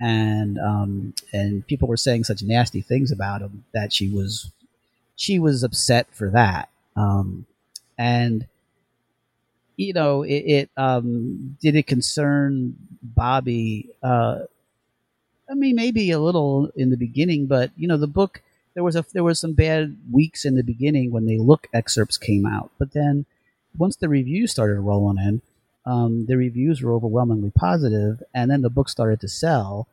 and 0.00 0.58
um, 0.58 1.14
and 1.32 1.66
people 1.66 1.88
were 1.88 1.96
saying 1.96 2.24
such 2.24 2.42
nasty 2.42 2.80
things 2.80 3.12
about 3.12 3.42
him 3.42 3.64
that 3.72 3.92
she 3.92 4.08
was 4.08 4.50
she 5.16 5.38
was 5.38 5.62
upset 5.62 6.06
for 6.12 6.30
that. 6.30 6.68
Um, 6.96 7.46
and 7.98 8.46
you 9.76 9.92
know, 9.92 10.22
it, 10.22 10.44
it 10.46 10.70
um, 10.76 11.56
did 11.60 11.76
it 11.76 11.86
concern 11.86 12.76
Bobby? 13.02 13.90
Uh, 14.02 14.40
I 15.50 15.54
mean, 15.54 15.76
maybe 15.76 16.10
a 16.10 16.18
little 16.18 16.70
in 16.76 16.90
the 16.90 16.96
beginning, 16.96 17.46
but 17.46 17.70
you 17.76 17.88
know, 17.88 17.96
the 17.96 18.06
book 18.06 18.42
there 18.74 18.84
was 18.84 18.96
a 18.96 19.04
there 19.12 19.24
was 19.24 19.40
some 19.40 19.52
bad 19.52 19.96
weeks 20.10 20.44
in 20.44 20.54
the 20.54 20.62
beginning 20.62 21.10
when 21.10 21.26
the 21.26 21.38
look 21.38 21.68
excerpts 21.72 22.16
came 22.16 22.46
out, 22.46 22.70
but 22.78 22.92
then 22.92 23.26
once 23.76 23.96
the 23.96 24.08
reviews 24.08 24.50
started 24.50 24.80
rolling 24.80 25.18
in, 25.18 25.42
um, 25.86 26.26
the 26.26 26.36
reviews 26.36 26.82
were 26.82 26.92
overwhelmingly 26.92 27.50
positive, 27.50 28.22
and 28.34 28.50
then 28.50 28.62
the 28.62 28.70
book 28.70 28.88
started 28.88 29.20
to 29.20 29.28
sell, 29.28 29.88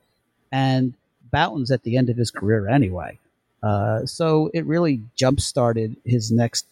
and 0.52 0.94
Bouton's 1.32 1.72
at 1.72 1.84
the 1.84 1.98
end 1.98 2.10
of 2.10 2.18
his 2.18 2.32
career 2.32 2.68
anyway, 2.68 3.20
uh, 3.64 4.06
so 4.06 4.50
it 4.54 4.66
really 4.66 5.02
jump 5.16 5.40
started 5.40 5.96
his 6.06 6.32
next 6.32 6.66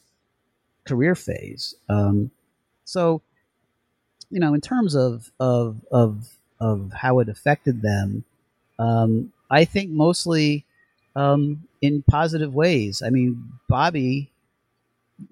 career 0.85 1.15
phase. 1.15 1.75
Um, 1.89 2.31
so, 2.85 3.21
you 4.29 4.39
know, 4.39 4.53
in 4.53 4.61
terms 4.61 4.95
of 4.95 5.31
of 5.39 5.77
of 5.91 6.29
of 6.59 6.91
how 6.93 7.19
it 7.19 7.29
affected 7.29 7.81
them, 7.81 8.23
um, 8.79 9.33
I 9.49 9.65
think 9.65 9.91
mostly 9.91 10.65
um, 11.15 11.66
in 11.81 12.03
positive 12.03 12.53
ways. 12.53 13.01
I 13.05 13.09
mean, 13.09 13.51
Bobby 13.67 14.29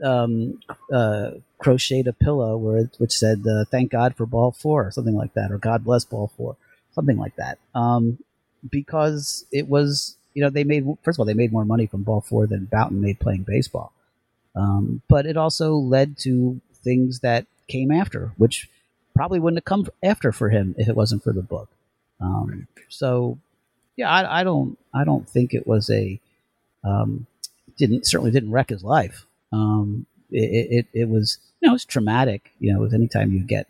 um, 0.04 0.60
uh, 0.92 1.32
crocheted 1.58 2.08
a 2.08 2.14
pillow 2.14 2.58
where 2.58 2.90
which 2.98 3.14
said 3.14 3.46
uh, 3.48 3.66
"Thank 3.66 3.92
God 3.92 4.16
for 4.16 4.26
Ball 4.26 4.52
Four 4.52 4.88
or 4.88 4.92
something 4.92 5.16
like 5.16 5.34
that, 5.34 5.52
or 5.52 5.58
"God 5.58 5.84
bless 5.84 6.06
Ball 6.06 6.32
Four, 6.36 6.56
something 6.94 7.18
like 7.18 7.36
that, 7.36 7.60
um, 7.74 8.18
because 8.70 9.46
it 9.52 9.68
was 9.68 10.18
you 10.34 10.44
know 10.44 10.50
they 10.50 10.64
made 10.64 10.86
first 11.04 11.18
of 11.18 11.20
all 11.20 11.26
they 11.26 11.34
made 11.34 11.52
more 11.52 11.66
money 11.66 11.86
from 11.86 12.04
Ball 12.04 12.22
Four 12.22 12.48
than 12.48 12.66
Bouton 12.66 13.02
made 13.02 13.20
playing 13.20 13.44
baseball, 13.44 13.92
um, 14.56 15.02
but 15.08 15.26
it 15.26 15.38
also 15.38 15.76
led 15.76 16.18
to 16.20 16.60
things 16.84 17.20
that 17.20 17.46
came 17.68 17.92
after, 17.92 18.32
which 18.38 18.70
probably 19.16 19.40
wouldn't 19.40 19.58
have 19.58 19.66
come 19.66 19.88
after 20.04 20.32
for 20.32 20.50
him 20.50 20.76
if 20.78 20.88
it 20.88 20.96
wasn't 20.96 21.24
for 21.24 21.34
the 21.34 21.42
book. 21.42 21.70
Um, 22.20 22.68
so 22.90 23.40
yeah, 23.96 24.10
I, 24.10 24.42
I, 24.42 24.44
don't 24.44 24.78
I 24.94 25.04
don't 25.04 25.28
think 25.28 25.54
it 25.54 25.66
was 25.66 25.90
a 25.90 26.20
um, 26.86 27.28
didn't 27.78 28.06
certainly 28.06 28.32
didn't 28.32 28.52
wreck 28.52 28.70
his 28.70 28.84
life. 28.84 29.26
Um, 29.52 30.06
it, 30.32 30.86
it, 30.94 31.02
it 31.02 31.10
was 31.10 31.40
you 31.62 31.68
know 31.68 31.76
it's 31.76 31.86
traumatic. 31.86 32.52
You 32.60 32.74
know, 32.74 32.80
with 32.80 32.94
anytime 32.94 33.32
you 33.32 33.40
get 33.40 33.68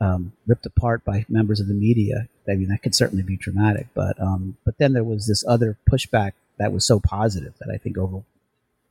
um, 0.00 0.32
ripped 0.46 0.66
apart 0.66 1.04
by 1.04 1.26
members 1.28 1.60
of 1.60 1.68
the 1.68 1.74
media, 1.74 2.28
I 2.48 2.54
mean 2.54 2.68
that 2.68 2.82
could 2.82 2.94
certainly 2.94 3.22
be 3.22 3.36
traumatic. 3.36 3.88
But 3.94 4.20
um, 4.20 4.56
but 4.64 4.78
then 4.78 4.92
there 4.92 5.04
was 5.04 5.26
this 5.26 5.44
other 5.46 5.78
pushback 5.90 6.32
that 6.58 6.72
was 6.72 6.84
so 6.84 7.00
positive 7.00 7.54
that 7.60 7.72
I 7.72 7.78
think 7.78 7.98
over 7.98 8.22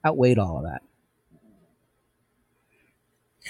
outweighed 0.05 0.39
all 0.39 0.57
of 0.57 0.63
that. 0.63 0.81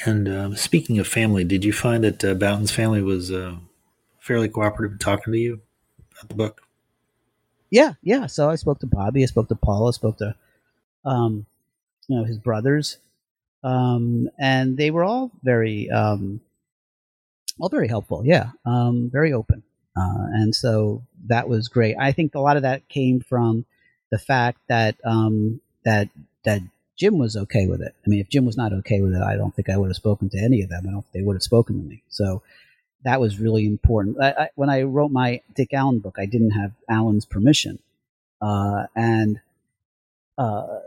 And 0.05 0.27
uh, 0.27 0.55
speaking 0.55 0.99
of 0.99 1.07
family, 1.07 1.43
did 1.43 1.65
you 1.65 1.73
find 1.73 2.03
that 2.03 2.23
uh, 2.23 2.33
Bouton's 2.33 2.71
family 2.71 3.01
was 3.01 3.31
uh, 3.31 3.55
fairly 4.19 4.47
cooperative 4.47 4.93
in 4.93 4.97
talking 4.99 5.33
to 5.33 5.39
you 5.39 5.61
about 6.13 6.29
the 6.29 6.35
book? 6.35 6.61
Yeah, 7.72 7.93
yeah. 8.03 8.28
So 8.28 8.49
I 8.49 8.55
spoke 8.55 8.80
to 8.80 8.88
Bobby, 8.88 9.24
I 9.24 9.28
spoke 9.28 9.47
to 9.47 9.55
Paula, 9.55 9.89
I 9.89 9.91
spoke 9.91 10.17
to, 10.17 10.36
um, 11.05 11.45
you 12.07 12.17
know, 12.17 12.26
his 12.26 12.38
brothers, 12.38 12.97
um, 13.63 14.30
and 14.38 14.78
they 14.78 14.91
were 14.91 15.05
all 15.05 15.32
very, 15.43 15.89
um, 15.89 16.41
all 17.59 17.69
very 17.69 17.88
helpful. 17.88 18.24
Yeah, 18.26 18.51
um, 18.65 19.09
very 19.11 19.34
open, 19.34 19.63
uh, 19.95 20.28
and 20.34 20.53
so 20.53 21.03
that 21.28 21.47
was 21.47 21.69
great. 21.69 21.95
I 21.97 22.11
think 22.11 22.36
a 22.36 22.39
lot 22.39 22.57
of 22.57 22.63
that 22.63 22.88
came 22.89 23.22
from 23.22 23.65
the 24.11 24.19
fact 24.19 24.59
that 24.67 24.95
um, 25.05 25.61
that 25.86 26.09
that 26.43 26.61
Jim 26.97 27.17
was 27.17 27.38
okay 27.38 27.67
with 27.67 27.82
it. 27.82 27.95
I 28.05 28.09
mean, 28.09 28.19
if 28.19 28.30
Jim 28.30 28.45
was 28.45 28.57
not 28.57 28.74
okay 28.74 29.01
with 29.01 29.13
it, 29.13 29.22
I 29.22 29.38
don't 29.38 29.55
think 29.55 29.69
I 29.69 29.78
would 29.78 29.89
have 29.89 29.95
spoken 29.95 30.30
to 30.30 30.39
any 30.39 30.61
of 30.61 30.69
them. 30.69 30.86
I 30.88 30.91
don't 30.91 31.03
think 31.03 31.13
they 31.13 31.22
would 31.24 31.36
have 31.36 31.43
spoken 31.43 31.82
to 31.82 31.88
me. 31.88 32.03
So 32.09 32.41
that 33.03 33.19
was 33.19 33.39
really 33.39 33.65
important. 33.65 34.17
I, 34.21 34.31
I, 34.31 34.49
when 34.55 34.69
I 34.69 34.83
wrote 34.83 35.11
my 35.11 35.41
Dick 35.55 35.73
Allen 35.73 35.99
book, 35.99 36.15
I 36.17 36.25
didn't 36.25 36.51
have 36.51 36.71
Allen's 36.89 37.25
permission, 37.25 37.79
uh, 38.41 38.85
and 38.95 39.39
uh, 40.37 40.79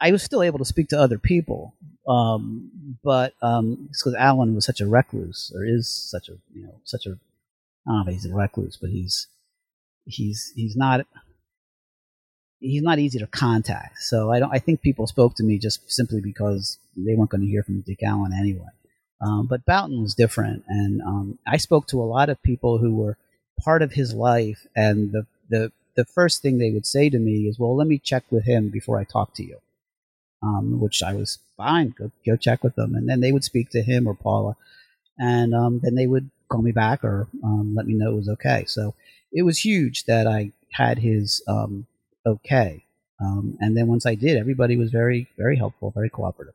I 0.00 0.12
was 0.12 0.22
still 0.22 0.42
able 0.42 0.58
to 0.58 0.64
speak 0.64 0.88
to 0.88 1.00
other 1.00 1.18
people. 1.18 1.74
Um, 2.06 2.70
but 3.04 3.34
um, 3.42 3.88
because 3.90 4.14
Allen 4.14 4.54
was 4.54 4.64
such 4.64 4.80
a 4.80 4.86
recluse, 4.86 5.52
or 5.54 5.64
is 5.64 5.88
such 5.88 6.28
a 6.28 6.38
you 6.54 6.62
know 6.62 6.74
such 6.84 7.06
a 7.06 7.18
I 7.86 7.90
don't 7.90 8.04
know 8.04 8.12
if 8.12 8.14
he's 8.14 8.30
a 8.30 8.34
recluse, 8.34 8.76
but 8.80 8.90
he's 8.90 9.26
he's 10.06 10.52
he's 10.56 10.76
not 10.76 11.06
he's 12.60 12.82
not 12.82 12.98
easy 12.98 13.18
to 13.18 13.26
contact. 13.26 13.98
So 13.98 14.32
I 14.32 14.38
don't 14.38 14.52
I 14.52 14.58
think 14.58 14.80
people 14.80 15.06
spoke 15.06 15.34
to 15.36 15.42
me 15.42 15.58
just 15.58 15.90
simply 15.90 16.20
because 16.20 16.78
they 16.96 17.14
weren't 17.14 17.30
going 17.30 17.42
to 17.42 17.46
hear 17.46 17.62
from 17.62 17.80
Dick 17.82 18.02
Allen 18.02 18.32
anyway. 18.32 18.68
Um, 19.20 19.46
but 19.46 19.64
Bouton 19.66 20.02
was 20.02 20.14
different, 20.14 20.64
and 20.68 21.02
um, 21.02 21.38
I 21.46 21.56
spoke 21.56 21.86
to 21.88 22.00
a 22.00 22.04
lot 22.04 22.28
of 22.28 22.42
people 22.42 22.78
who 22.78 22.94
were 22.94 23.16
part 23.60 23.82
of 23.82 23.92
his 23.92 24.14
life, 24.14 24.66
and 24.76 25.10
the 25.12 25.26
the 25.48 25.72
the 25.96 26.04
first 26.04 26.40
thing 26.40 26.58
they 26.58 26.70
would 26.70 26.86
say 26.86 27.10
to 27.10 27.18
me 27.18 27.48
is, 27.48 27.58
"Well, 27.58 27.74
let 27.74 27.88
me 27.88 27.98
check 27.98 28.24
with 28.30 28.44
him 28.44 28.68
before 28.68 28.98
I 28.98 29.04
talk 29.04 29.34
to 29.34 29.44
you," 29.44 29.58
um, 30.42 30.80
which 30.80 31.02
I 31.02 31.14
was 31.14 31.38
fine. 31.56 31.94
Go 31.98 32.12
go 32.24 32.36
check 32.36 32.62
with 32.62 32.76
them, 32.76 32.94
and 32.94 33.08
then 33.08 33.20
they 33.20 33.32
would 33.32 33.44
speak 33.44 33.70
to 33.70 33.82
him 33.82 34.06
or 34.06 34.14
Paula, 34.14 34.56
and 35.18 35.54
um, 35.54 35.80
then 35.82 35.96
they 35.96 36.06
would 36.06 36.30
call 36.48 36.62
me 36.62 36.72
back 36.72 37.04
or 37.04 37.26
um, 37.44 37.74
let 37.74 37.86
me 37.86 37.94
know 37.94 38.12
it 38.12 38.16
was 38.16 38.28
okay. 38.28 38.64
So 38.66 38.94
it 39.32 39.42
was 39.42 39.58
huge 39.58 40.04
that 40.04 40.28
I 40.28 40.52
had 40.72 40.98
his 40.98 41.42
um, 41.48 41.86
okay, 42.24 42.84
and 43.18 43.76
then 43.76 43.88
once 43.88 44.06
I 44.06 44.14
did, 44.14 44.38
everybody 44.38 44.76
was 44.76 44.92
very 44.92 45.28
very 45.36 45.56
helpful, 45.56 45.90
very 45.90 46.10
cooperative. 46.10 46.54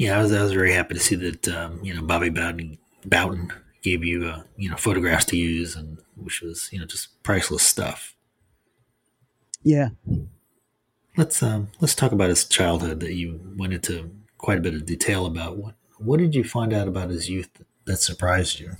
Yeah, 0.00 0.18
I 0.18 0.22
was, 0.22 0.32
I 0.32 0.42
was 0.42 0.54
very 0.54 0.72
happy 0.72 0.94
to 0.94 1.00
see 1.00 1.14
that 1.16 1.46
um, 1.48 1.78
you 1.84 1.92
know 1.92 2.00
Bobby 2.00 2.30
Bowden, 2.30 2.78
Bouton 3.04 3.52
gave 3.82 4.02
you 4.02 4.24
uh, 4.24 4.44
you 4.56 4.70
know 4.70 4.76
photographs 4.76 5.26
to 5.26 5.36
use, 5.36 5.76
and 5.76 5.98
which 6.16 6.40
was 6.40 6.70
you 6.72 6.78
know 6.78 6.86
just 6.86 7.22
priceless 7.22 7.64
stuff. 7.64 8.14
Yeah. 9.62 9.90
Let's 11.18 11.42
um, 11.42 11.68
let's 11.80 11.94
talk 11.94 12.12
about 12.12 12.30
his 12.30 12.46
childhood 12.46 13.00
that 13.00 13.12
you 13.12 13.40
went 13.58 13.74
into 13.74 14.10
quite 14.38 14.56
a 14.56 14.62
bit 14.62 14.72
of 14.72 14.86
detail 14.86 15.26
about. 15.26 15.58
What 15.58 15.74
what 15.98 16.18
did 16.18 16.34
you 16.34 16.44
find 16.44 16.72
out 16.72 16.88
about 16.88 17.10
his 17.10 17.28
youth 17.28 17.52
that, 17.58 17.66
that 17.84 17.96
surprised 17.98 18.58
you? 18.58 18.72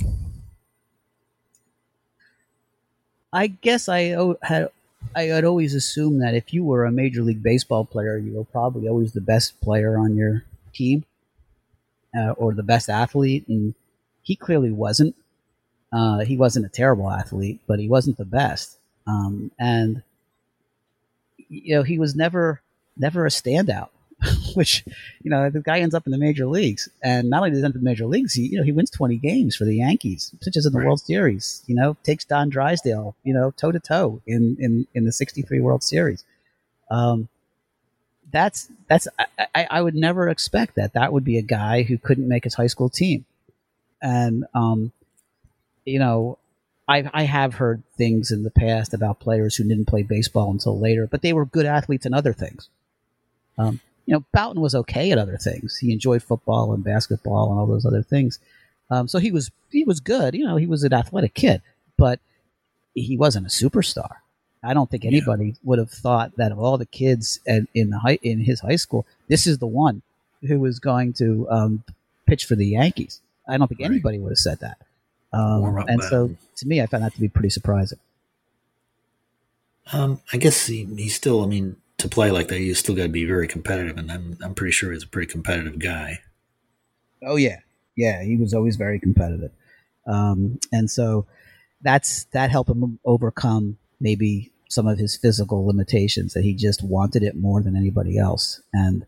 I 3.30 3.48
guess 3.48 3.90
I 3.90 4.16
had 4.40 4.70
I 5.14 5.24
had 5.24 5.44
always 5.44 5.74
assumed 5.74 6.22
that 6.22 6.34
if 6.34 6.54
you 6.54 6.64
were 6.64 6.86
a 6.86 6.90
major 6.90 7.22
league 7.22 7.42
baseball 7.42 7.84
player, 7.84 8.16
you 8.16 8.38
were 8.38 8.44
probably 8.44 8.88
always 8.88 9.12
the 9.12 9.20
best 9.20 9.60
player 9.60 9.98
on 9.98 10.16
your 10.16 10.44
team 10.72 11.04
uh, 12.16 12.30
or 12.32 12.54
the 12.54 12.62
best 12.62 12.88
athlete, 12.88 13.46
and 13.48 13.74
he 14.22 14.36
clearly 14.36 14.70
wasn't. 14.70 15.14
Uh, 15.92 16.20
he 16.20 16.36
wasn't 16.36 16.64
a 16.64 16.68
terrible 16.68 17.10
athlete, 17.10 17.60
but 17.66 17.80
he 17.80 17.88
wasn't 17.88 18.16
the 18.16 18.24
best. 18.24 18.78
Um, 19.06 19.50
and 19.58 20.02
you 21.48 21.74
know, 21.74 21.82
he 21.82 21.98
was 21.98 22.14
never 22.14 22.60
never 22.96 23.26
a 23.26 23.30
standout. 23.30 23.88
Which 24.54 24.84
you 25.22 25.30
know, 25.30 25.48
the 25.48 25.60
guy 25.60 25.80
ends 25.80 25.94
up 25.94 26.06
in 26.06 26.12
the 26.12 26.18
major 26.18 26.46
leagues, 26.46 26.90
and 27.02 27.30
not 27.30 27.38
only 27.38 27.50
does 27.50 27.60
he 27.60 27.64
end 27.64 27.72
up 27.72 27.76
in 27.76 27.84
the 27.84 27.90
major 27.90 28.06
leagues, 28.06 28.34
he 28.34 28.48
you 28.48 28.58
know 28.58 28.64
he 28.64 28.72
wins 28.72 28.90
twenty 28.90 29.16
games 29.16 29.56
for 29.56 29.64
the 29.64 29.76
Yankees, 29.76 30.34
such 30.42 30.56
as 30.56 30.66
in 30.66 30.72
the 30.72 30.78
right. 30.78 30.86
World 30.86 31.00
Series. 31.00 31.62
You 31.66 31.74
know, 31.74 31.96
takes 32.02 32.26
Don 32.26 32.50
Drysdale, 32.50 33.16
you 33.24 33.32
know, 33.32 33.50
toe 33.52 33.72
to 33.72 33.80
toe 33.80 34.20
in 34.26 34.56
in 34.60 34.86
in 34.94 35.06
the 35.06 35.12
'63 35.12 35.60
World 35.60 35.82
Series. 35.82 36.24
Um, 36.90 37.28
that's 38.30 38.68
that's 38.88 39.08
I, 39.54 39.66
I, 39.70 39.82
would 39.82 39.94
never 39.94 40.28
expect 40.28 40.76
that. 40.76 40.94
That 40.94 41.12
would 41.12 41.24
be 41.24 41.38
a 41.38 41.42
guy 41.42 41.82
who 41.82 41.98
couldn't 41.98 42.28
make 42.28 42.44
his 42.44 42.54
high 42.54 42.66
school 42.66 42.88
team, 42.88 43.24
and 44.00 44.44
um, 44.54 44.92
you 45.84 45.98
know, 45.98 46.38
I 46.88 47.08
I 47.12 47.22
have 47.24 47.54
heard 47.54 47.82
things 47.96 48.30
in 48.30 48.42
the 48.42 48.50
past 48.50 48.94
about 48.94 49.20
players 49.20 49.56
who 49.56 49.64
didn't 49.64 49.86
play 49.86 50.02
baseball 50.02 50.50
until 50.50 50.78
later, 50.78 51.06
but 51.06 51.22
they 51.22 51.32
were 51.32 51.44
good 51.44 51.66
athletes 51.66 52.06
in 52.06 52.14
other 52.14 52.32
things. 52.32 52.68
Um, 53.58 53.80
you 54.06 54.14
know, 54.14 54.24
Bouton 54.32 54.60
was 54.60 54.74
okay 54.74 55.12
at 55.12 55.18
other 55.18 55.36
things. 55.36 55.76
He 55.76 55.92
enjoyed 55.92 56.22
football 56.22 56.72
and 56.72 56.82
basketball 56.82 57.50
and 57.50 57.60
all 57.60 57.66
those 57.66 57.86
other 57.86 58.02
things. 58.02 58.38
Um, 58.90 59.06
so 59.06 59.18
he 59.18 59.30
was 59.30 59.50
he 59.70 59.84
was 59.84 60.00
good. 60.00 60.34
You 60.34 60.44
know, 60.44 60.56
he 60.56 60.66
was 60.66 60.82
an 60.82 60.92
athletic 60.92 61.34
kid, 61.34 61.62
but 61.96 62.20
he 62.94 63.16
wasn't 63.16 63.46
a 63.46 63.50
superstar. 63.50 64.16
I 64.62 64.74
don't 64.74 64.90
think 64.90 65.04
anybody 65.04 65.46
yeah. 65.46 65.52
would 65.64 65.78
have 65.78 65.90
thought 65.90 66.36
that 66.36 66.52
of 66.52 66.58
all 66.58 66.76
the 66.76 66.86
kids 66.86 67.40
at, 67.46 67.62
in 67.74 67.90
the 67.90 67.98
high, 67.98 68.18
in 68.22 68.40
his 68.40 68.60
high 68.60 68.76
school, 68.76 69.06
this 69.28 69.46
is 69.46 69.58
the 69.58 69.66
one 69.66 70.02
who 70.42 70.60
was 70.60 70.78
going 70.78 71.12
to 71.14 71.48
um, 71.50 71.84
pitch 72.26 72.44
for 72.44 72.56
the 72.56 72.66
Yankees. 72.66 73.20
I 73.48 73.56
don't 73.56 73.68
think 73.68 73.80
right. 73.80 73.90
anybody 73.90 74.18
would 74.18 74.30
have 74.30 74.38
said 74.38 74.60
that. 74.60 74.78
Um, 75.32 75.84
and 75.88 76.02
so, 76.02 76.34
to 76.56 76.66
me, 76.66 76.82
I 76.82 76.86
found 76.86 77.04
that 77.04 77.14
to 77.14 77.20
be 77.20 77.28
pretty 77.28 77.50
surprising. 77.50 77.98
Um, 79.92 80.20
I 80.32 80.36
guess 80.36 80.66
he, 80.66 80.84
he's 80.84 81.14
still. 81.14 81.42
I 81.42 81.46
mean, 81.46 81.76
to 81.98 82.08
play 82.08 82.30
like 82.30 82.48
that, 82.48 82.60
you 82.60 82.74
still 82.74 82.94
got 82.94 83.04
to 83.04 83.08
be 83.08 83.24
very 83.24 83.48
competitive, 83.48 83.96
and 83.96 84.10
I'm 84.10 84.38
I'm 84.42 84.54
pretty 84.54 84.72
sure 84.72 84.92
he's 84.92 85.04
a 85.04 85.08
pretty 85.08 85.30
competitive 85.30 85.78
guy. 85.78 86.20
Oh 87.24 87.36
yeah, 87.36 87.60
yeah, 87.96 88.22
he 88.22 88.36
was 88.36 88.54
always 88.54 88.76
very 88.76 88.98
competitive, 88.98 89.52
um, 90.06 90.58
and 90.72 90.90
so 90.90 91.26
that's 91.82 92.24
that 92.32 92.50
helped 92.50 92.70
him 92.70 92.98
overcome 93.04 93.78
maybe 94.00 94.52
some 94.68 94.86
of 94.86 94.98
his 94.98 95.16
physical 95.16 95.66
limitations 95.66 96.32
that 96.34 96.44
he 96.44 96.54
just 96.54 96.82
wanted 96.82 97.22
it 97.22 97.36
more 97.36 97.62
than 97.62 97.76
anybody 97.76 98.18
else, 98.18 98.60
and 98.72 99.06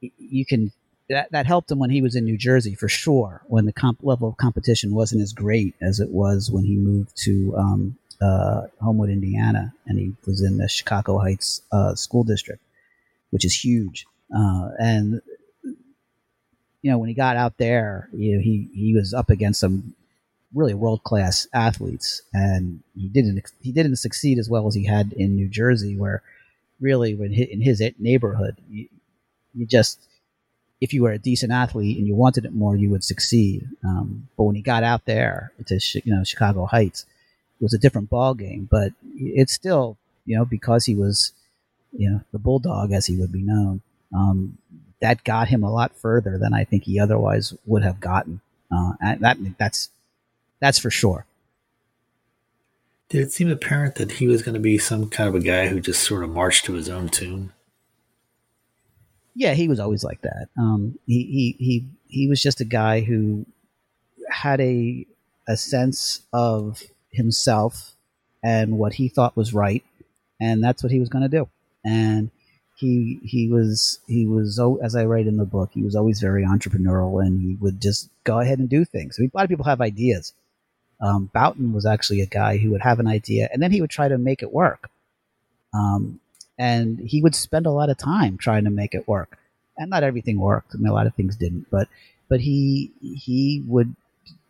you 0.00 0.44
can 0.44 0.72
that, 1.08 1.30
that 1.32 1.46
helped 1.46 1.70
him 1.70 1.78
when 1.78 1.90
he 1.90 2.00
was 2.00 2.16
in 2.16 2.24
New 2.24 2.38
Jersey 2.38 2.74
for 2.74 2.88
sure. 2.88 3.42
When 3.46 3.66
the 3.66 3.72
comp 3.72 3.98
level 4.02 4.28
of 4.28 4.36
competition 4.36 4.94
wasn't 4.94 5.22
as 5.22 5.32
great 5.32 5.74
as 5.80 6.00
it 6.00 6.10
was 6.10 6.50
when 6.50 6.64
he 6.64 6.76
moved 6.76 7.16
to 7.24 7.54
um, 7.56 7.98
uh, 8.20 8.62
Homewood, 8.80 9.10
Indiana, 9.10 9.74
and 9.86 9.98
he 9.98 10.12
was 10.26 10.42
in 10.42 10.58
the 10.58 10.68
Chicago 10.68 11.18
Heights 11.18 11.62
uh, 11.70 11.94
school 11.94 12.24
district, 12.24 12.62
which 13.30 13.44
is 13.44 13.64
huge. 13.64 14.06
Uh, 14.34 14.70
and 14.78 15.20
you 16.82 16.90
know, 16.90 16.98
when 16.98 17.08
he 17.08 17.14
got 17.14 17.36
out 17.36 17.58
there, 17.58 18.08
you 18.12 18.36
know, 18.36 18.40
he 18.40 18.68
he 18.74 18.94
was 18.94 19.12
up 19.12 19.30
against 19.30 19.60
some 19.60 19.94
really 20.54 20.74
world 20.74 21.02
class 21.02 21.46
athletes, 21.52 22.22
and 22.32 22.80
he 22.94 23.08
didn't 23.08 23.42
he 23.60 23.72
didn't 23.72 23.96
succeed 23.96 24.38
as 24.38 24.48
well 24.48 24.66
as 24.66 24.74
he 24.74 24.84
had 24.84 25.12
in 25.12 25.36
New 25.36 25.48
Jersey, 25.48 25.96
where 25.96 26.22
really 26.80 27.14
when 27.14 27.32
in 27.32 27.60
his 27.60 27.82
neighborhood, 27.98 28.56
you, 28.68 28.88
you 29.54 29.66
just 29.66 29.98
if 30.80 30.92
you 30.92 31.02
were 31.02 31.12
a 31.12 31.18
decent 31.18 31.52
athlete 31.52 31.96
and 31.96 32.06
you 32.06 32.14
wanted 32.14 32.44
it 32.44 32.52
more, 32.52 32.76
you 32.76 32.90
would 32.90 33.04
succeed. 33.04 33.68
Um, 33.84 34.28
but 34.36 34.44
when 34.44 34.56
he 34.56 34.62
got 34.62 34.82
out 34.82 35.04
there 35.04 35.52
to 35.66 35.80
you 36.04 36.14
know 36.14 36.24
Chicago 36.24 36.66
Heights, 36.66 37.06
it 37.60 37.64
was 37.64 37.74
a 37.74 37.78
different 37.78 38.10
ball 38.10 38.34
game. 38.34 38.68
But 38.70 38.92
it's 39.16 39.52
still 39.52 39.96
you 40.26 40.36
know 40.36 40.44
because 40.44 40.84
he 40.84 40.94
was 40.94 41.32
you 41.92 42.10
know 42.10 42.20
the 42.32 42.38
bulldog 42.38 42.92
as 42.92 43.06
he 43.06 43.16
would 43.16 43.32
be 43.32 43.42
known. 43.42 43.82
Um, 44.14 44.58
that 45.00 45.24
got 45.24 45.48
him 45.48 45.64
a 45.64 45.72
lot 45.72 45.96
further 45.96 46.38
than 46.38 46.54
I 46.54 46.64
think 46.64 46.84
he 46.84 47.00
otherwise 47.00 47.54
would 47.66 47.82
have 47.82 47.98
gotten. 47.98 48.40
Uh, 48.70 48.92
and 49.00 49.20
that 49.20 49.36
that's 49.58 49.90
that's 50.62 50.78
for 50.78 50.90
sure. 50.90 51.26
Did 53.08 53.20
it 53.20 53.32
seem 53.32 53.50
apparent 53.50 53.96
that 53.96 54.12
he 54.12 54.28
was 54.28 54.42
going 54.42 54.54
to 54.54 54.60
be 54.60 54.78
some 54.78 55.10
kind 55.10 55.28
of 55.28 55.34
a 55.34 55.40
guy 55.40 55.66
who 55.66 55.80
just 55.80 56.04
sort 56.04 56.22
of 56.22 56.30
marched 56.30 56.64
to 56.66 56.74
his 56.74 56.88
own 56.88 57.08
tune? 57.08 57.52
Yeah, 59.34 59.54
he 59.54 59.66
was 59.66 59.80
always 59.80 60.04
like 60.04 60.22
that. 60.22 60.48
Um, 60.56 60.98
he, 61.04 61.24
he 61.24 61.64
he 61.64 61.86
he 62.06 62.28
was 62.28 62.40
just 62.40 62.60
a 62.60 62.64
guy 62.64 63.00
who 63.00 63.44
had 64.30 64.60
a 64.60 65.04
a 65.48 65.56
sense 65.56 66.20
of 66.32 66.84
himself 67.10 67.94
and 68.44 68.78
what 68.78 68.94
he 68.94 69.08
thought 69.08 69.36
was 69.36 69.52
right, 69.52 69.82
and 70.40 70.62
that's 70.62 70.84
what 70.84 70.92
he 70.92 71.00
was 71.00 71.08
going 71.08 71.22
to 71.22 71.28
do. 71.28 71.48
And 71.84 72.30
he 72.76 73.18
he 73.24 73.48
was 73.48 73.98
he 74.06 74.26
was 74.26 74.60
as 74.80 74.94
I 74.94 75.06
write 75.06 75.26
in 75.26 75.38
the 75.38 75.44
book, 75.44 75.70
he 75.74 75.82
was 75.82 75.96
always 75.96 76.20
very 76.20 76.44
entrepreneurial, 76.44 77.20
and 77.20 77.40
he 77.40 77.56
would 77.56 77.82
just 77.82 78.10
go 78.22 78.38
ahead 78.38 78.60
and 78.60 78.68
do 78.68 78.84
things. 78.84 79.16
I 79.18 79.22
mean, 79.22 79.32
a 79.34 79.36
lot 79.36 79.44
of 79.44 79.50
people 79.50 79.64
have 79.64 79.80
ideas. 79.80 80.34
Um, 81.02 81.30
Bouton 81.34 81.72
was 81.72 81.84
actually 81.84 82.20
a 82.20 82.26
guy 82.26 82.58
who 82.58 82.70
would 82.70 82.80
have 82.82 83.00
an 83.00 83.08
idea, 83.08 83.48
and 83.52 83.60
then 83.62 83.72
he 83.72 83.80
would 83.80 83.90
try 83.90 84.08
to 84.08 84.16
make 84.16 84.42
it 84.42 84.52
work. 84.52 84.88
Um, 85.74 86.20
and 86.58 87.00
he 87.00 87.20
would 87.20 87.34
spend 87.34 87.66
a 87.66 87.70
lot 87.72 87.90
of 87.90 87.98
time 87.98 88.38
trying 88.38 88.64
to 88.64 88.70
make 88.70 88.94
it 88.94 89.08
work. 89.08 89.38
And 89.76 89.90
not 89.90 90.04
everything 90.04 90.38
worked. 90.38 90.74
I 90.74 90.78
mean, 90.78 90.86
a 90.86 90.94
lot 90.94 91.06
of 91.06 91.14
things 91.14 91.36
didn't, 91.36 91.66
but 91.70 91.88
but 92.28 92.40
he 92.40 92.92
he 93.00 93.62
would 93.66 93.96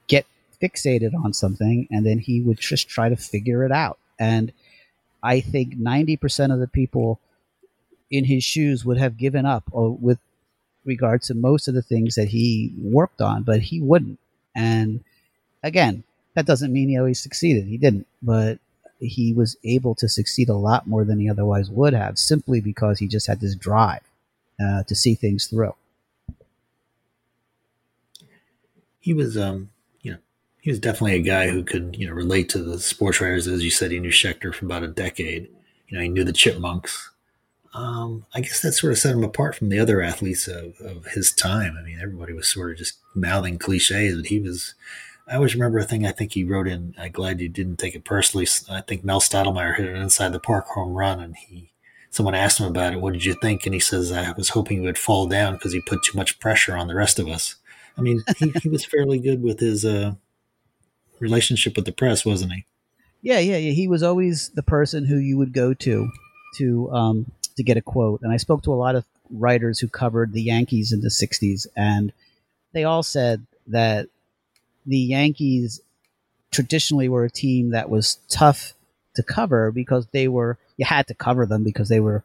get 0.08 0.26
fixated 0.60 1.14
on 1.14 1.32
something, 1.32 1.88
and 1.90 2.04
then 2.04 2.18
he 2.18 2.40
would 2.40 2.58
just 2.58 2.88
try 2.88 3.08
to 3.08 3.16
figure 3.16 3.64
it 3.64 3.72
out. 3.72 3.98
And 4.18 4.52
I 5.22 5.40
think 5.40 5.76
ninety 5.76 6.16
percent 6.16 6.52
of 6.52 6.58
the 6.58 6.68
people 6.68 7.18
in 8.10 8.24
his 8.24 8.44
shoes 8.44 8.84
would 8.84 8.98
have 8.98 9.16
given 9.16 9.46
up 9.46 9.64
with 9.72 10.18
regard 10.84 11.22
to 11.22 11.34
most 11.34 11.68
of 11.68 11.74
the 11.74 11.82
things 11.82 12.16
that 12.16 12.28
he 12.28 12.74
worked 12.78 13.22
on, 13.22 13.42
but 13.44 13.62
he 13.62 13.80
wouldn't. 13.80 14.18
And 14.54 15.02
again, 15.62 16.04
that 16.34 16.46
doesn't 16.46 16.72
mean 16.72 16.88
he 16.88 16.98
always 16.98 17.20
succeeded. 17.20 17.66
He 17.66 17.78
didn't, 17.78 18.06
but 18.22 18.58
he 18.98 19.32
was 19.32 19.56
able 19.64 19.94
to 19.96 20.08
succeed 20.08 20.48
a 20.48 20.54
lot 20.54 20.86
more 20.86 21.04
than 21.04 21.18
he 21.18 21.28
otherwise 21.28 21.70
would 21.70 21.92
have 21.92 22.18
simply 22.18 22.60
because 22.60 22.98
he 22.98 23.08
just 23.08 23.26
had 23.26 23.40
this 23.40 23.54
drive 23.54 24.02
uh, 24.62 24.82
to 24.84 24.94
see 24.94 25.14
things 25.14 25.46
through. 25.46 25.74
He 29.00 29.12
was, 29.12 29.36
um, 29.36 29.70
you 30.02 30.12
know, 30.12 30.18
he 30.60 30.70
was 30.70 30.78
definitely 30.78 31.16
a 31.16 31.22
guy 31.22 31.48
who 31.48 31.64
could, 31.64 31.96
you 31.98 32.06
know, 32.06 32.12
relate 32.12 32.48
to 32.50 32.58
the 32.58 32.78
sports 32.78 33.20
writers. 33.20 33.48
As 33.48 33.64
you 33.64 33.70
said, 33.70 33.90
he 33.90 33.98
knew 33.98 34.12
Shecter 34.12 34.52
for 34.52 34.64
about 34.64 34.84
a 34.84 34.88
decade. 34.88 35.48
You 35.88 35.98
know, 35.98 36.02
he 36.02 36.08
knew 36.08 36.24
the 36.24 36.32
Chipmunks. 36.32 37.10
Um, 37.74 38.26
I 38.34 38.40
guess 38.40 38.60
that 38.60 38.72
sort 38.72 38.92
of 38.92 38.98
set 38.98 39.14
him 39.14 39.24
apart 39.24 39.56
from 39.56 39.70
the 39.70 39.78
other 39.78 40.02
athletes 40.02 40.46
of, 40.46 40.78
of 40.80 41.06
his 41.06 41.32
time. 41.32 41.76
I 41.78 41.82
mean, 41.82 41.98
everybody 42.00 42.32
was 42.32 42.46
sort 42.46 42.70
of 42.70 42.76
just 42.76 42.98
mouthing 43.14 43.58
cliches, 43.58 44.14
but 44.14 44.26
he 44.26 44.38
was 44.38 44.74
I 45.28 45.36
always 45.36 45.54
remember 45.54 45.78
a 45.78 45.84
thing 45.84 46.06
I 46.06 46.12
think 46.12 46.32
he 46.32 46.44
wrote 46.44 46.68
in. 46.68 46.94
I'm 46.98 47.12
glad 47.12 47.40
you 47.40 47.48
didn't 47.48 47.76
take 47.76 47.94
it 47.94 48.04
personally. 48.04 48.46
I 48.68 48.80
think 48.80 49.04
Mel 49.04 49.20
Stottlemyre 49.20 49.76
hit 49.76 49.88
an 49.88 49.96
inside 49.96 50.32
the 50.32 50.40
park 50.40 50.66
home 50.66 50.94
run, 50.94 51.20
and 51.20 51.36
he 51.36 51.70
someone 52.10 52.34
asked 52.34 52.60
him 52.60 52.66
about 52.66 52.92
it. 52.92 53.00
What 53.00 53.12
did 53.14 53.24
you 53.24 53.34
think? 53.34 53.64
And 53.64 53.74
he 53.74 53.80
says, 53.80 54.12
I 54.12 54.32
was 54.32 54.50
hoping 54.50 54.80
he 54.80 54.86
would 54.86 54.98
fall 54.98 55.26
down 55.26 55.54
because 55.54 55.72
he 55.72 55.80
put 55.80 56.02
too 56.04 56.16
much 56.16 56.38
pressure 56.38 56.76
on 56.76 56.88
the 56.88 56.94
rest 56.94 57.18
of 57.18 57.28
us. 57.28 57.56
I 57.96 58.02
mean, 58.02 58.22
he, 58.36 58.52
he 58.62 58.68
was 58.68 58.84
fairly 58.84 59.18
good 59.18 59.42
with 59.42 59.60
his 59.60 59.84
uh, 59.84 60.14
relationship 61.18 61.76
with 61.76 61.86
the 61.86 61.92
press, 61.92 62.24
wasn't 62.24 62.52
he? 62.52 62.66
Yeah, 63.22 63.38
yeah, 63.38 63.56
yeah. 63.56 63.72
He 63.72 63.88
was 63.88 64.02
always 64.02 64.50
the 64.50 64.62
person 64.62 65.06
who 65.06 65.16
you 65.16 65.38
would 65.38 65.52
go 65.52 65.72
to 65.74 66.10
to 66.56 66.90
um, 66.90 67.32
to 67.56 67.62
get 67.62 67.76
a 67.76 67.82
quote. 67.82 68.20
And 68.22 68.32
I 68.32 68.36
spoke 68.36 68.62
to 68.64 68.72
a 68.72 68.74
lot 68.74 68.96
of 68.96 69.04
writers 69.30 69.78
who 69.78 69.88
covered 69.88 70.32
the 70.32 70.42
Yankees 70.42 70.92
in 70.92 71.00
the 71.00 71.08
'60s, 71.08 71.66
and 71.76 72.12
they 72.72 72.84
all 72.84 73.02
said 73.02 73.46
that 73.68 74.08
the 74.86 74.98
Yankees 74.98 75.80
traditionally 76.50 77.08
were 77.08 77.24
a 77.24 77.30
team 77.30 77.70
that 77.70 77.88
was 77.90 78.18
tough 78.28 78.74
to 79.14 79.22
cover 79.22 79.70
because 79.70 80.06
they 80.12 80.28
were 80.28 80.58
you 80.76 80.84
had 80.84 81.06
to 81.08 81.14
cover 81.14 81.46
them 81.46 81.64
because 81.64 81.88
they 81.88 82.00
were 82.00 82.24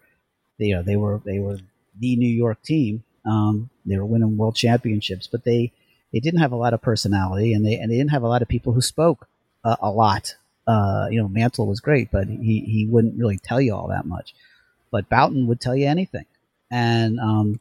you 0.58 0.76
know 0.76 0.84
they 0.84 0.96
were 0.96 1.22
they 1.26 1.40
were 1.40 1.58
the 2.00 2.16
New 2.16 2.30
York 2.30 2.62
team. 2.64 3.04
Um, 3.26 3.70
they 3.86 3.98
were 3.98 4.06
winning 4.06 4.38
world 4.38 4.56
championships, 4.56 5.28
but 5.28 5.44
they 5.44 5.72
they 6.14 6.20
didn't 6.20 6.40
have 6.40 6.52
a 6.52 6.58
lot 6.58 6.74
of 6.74 6.82
personality 6.82 7.54
and 7.54 7.66
they 7.66 7.76
and 7.76 7.92
they 7.92 7.98
didn't 7.98 8.12
have 8.12 8.24
a 8.24 8.28
lot 8.28 8.42
of 8.42 8.48
people 8.48 8.74
who 8.74 8.82
spoke 8.82 9.28
uh, 9.64 9.76
a 9.82 9.92
lot. 9.92 10.36
Uh, 10.66 11.08
you 11.10 11.20
know, 11.22 11.28
Mantle 11.28 11.68
was 11.68 11.80
great, 11.80 12.12
but 12.12 12.28
he 12.28 12.62
he 12.62 12.88
wouldn't 12.90 13.18
really 13.18 13.38
tell 13.38 13.62
you 13.62 13.74
all 13.74 13.88
that 13.88 14.06
much. 14.06 14.34
But 14.92 15.10
Bouton 15.10 15.48
would 15.48 15.60
tell 15.60 15.76
you 15.76 15.88
anything, 15.88 16.26
and 16.72 17.20
um, 17.20 17.60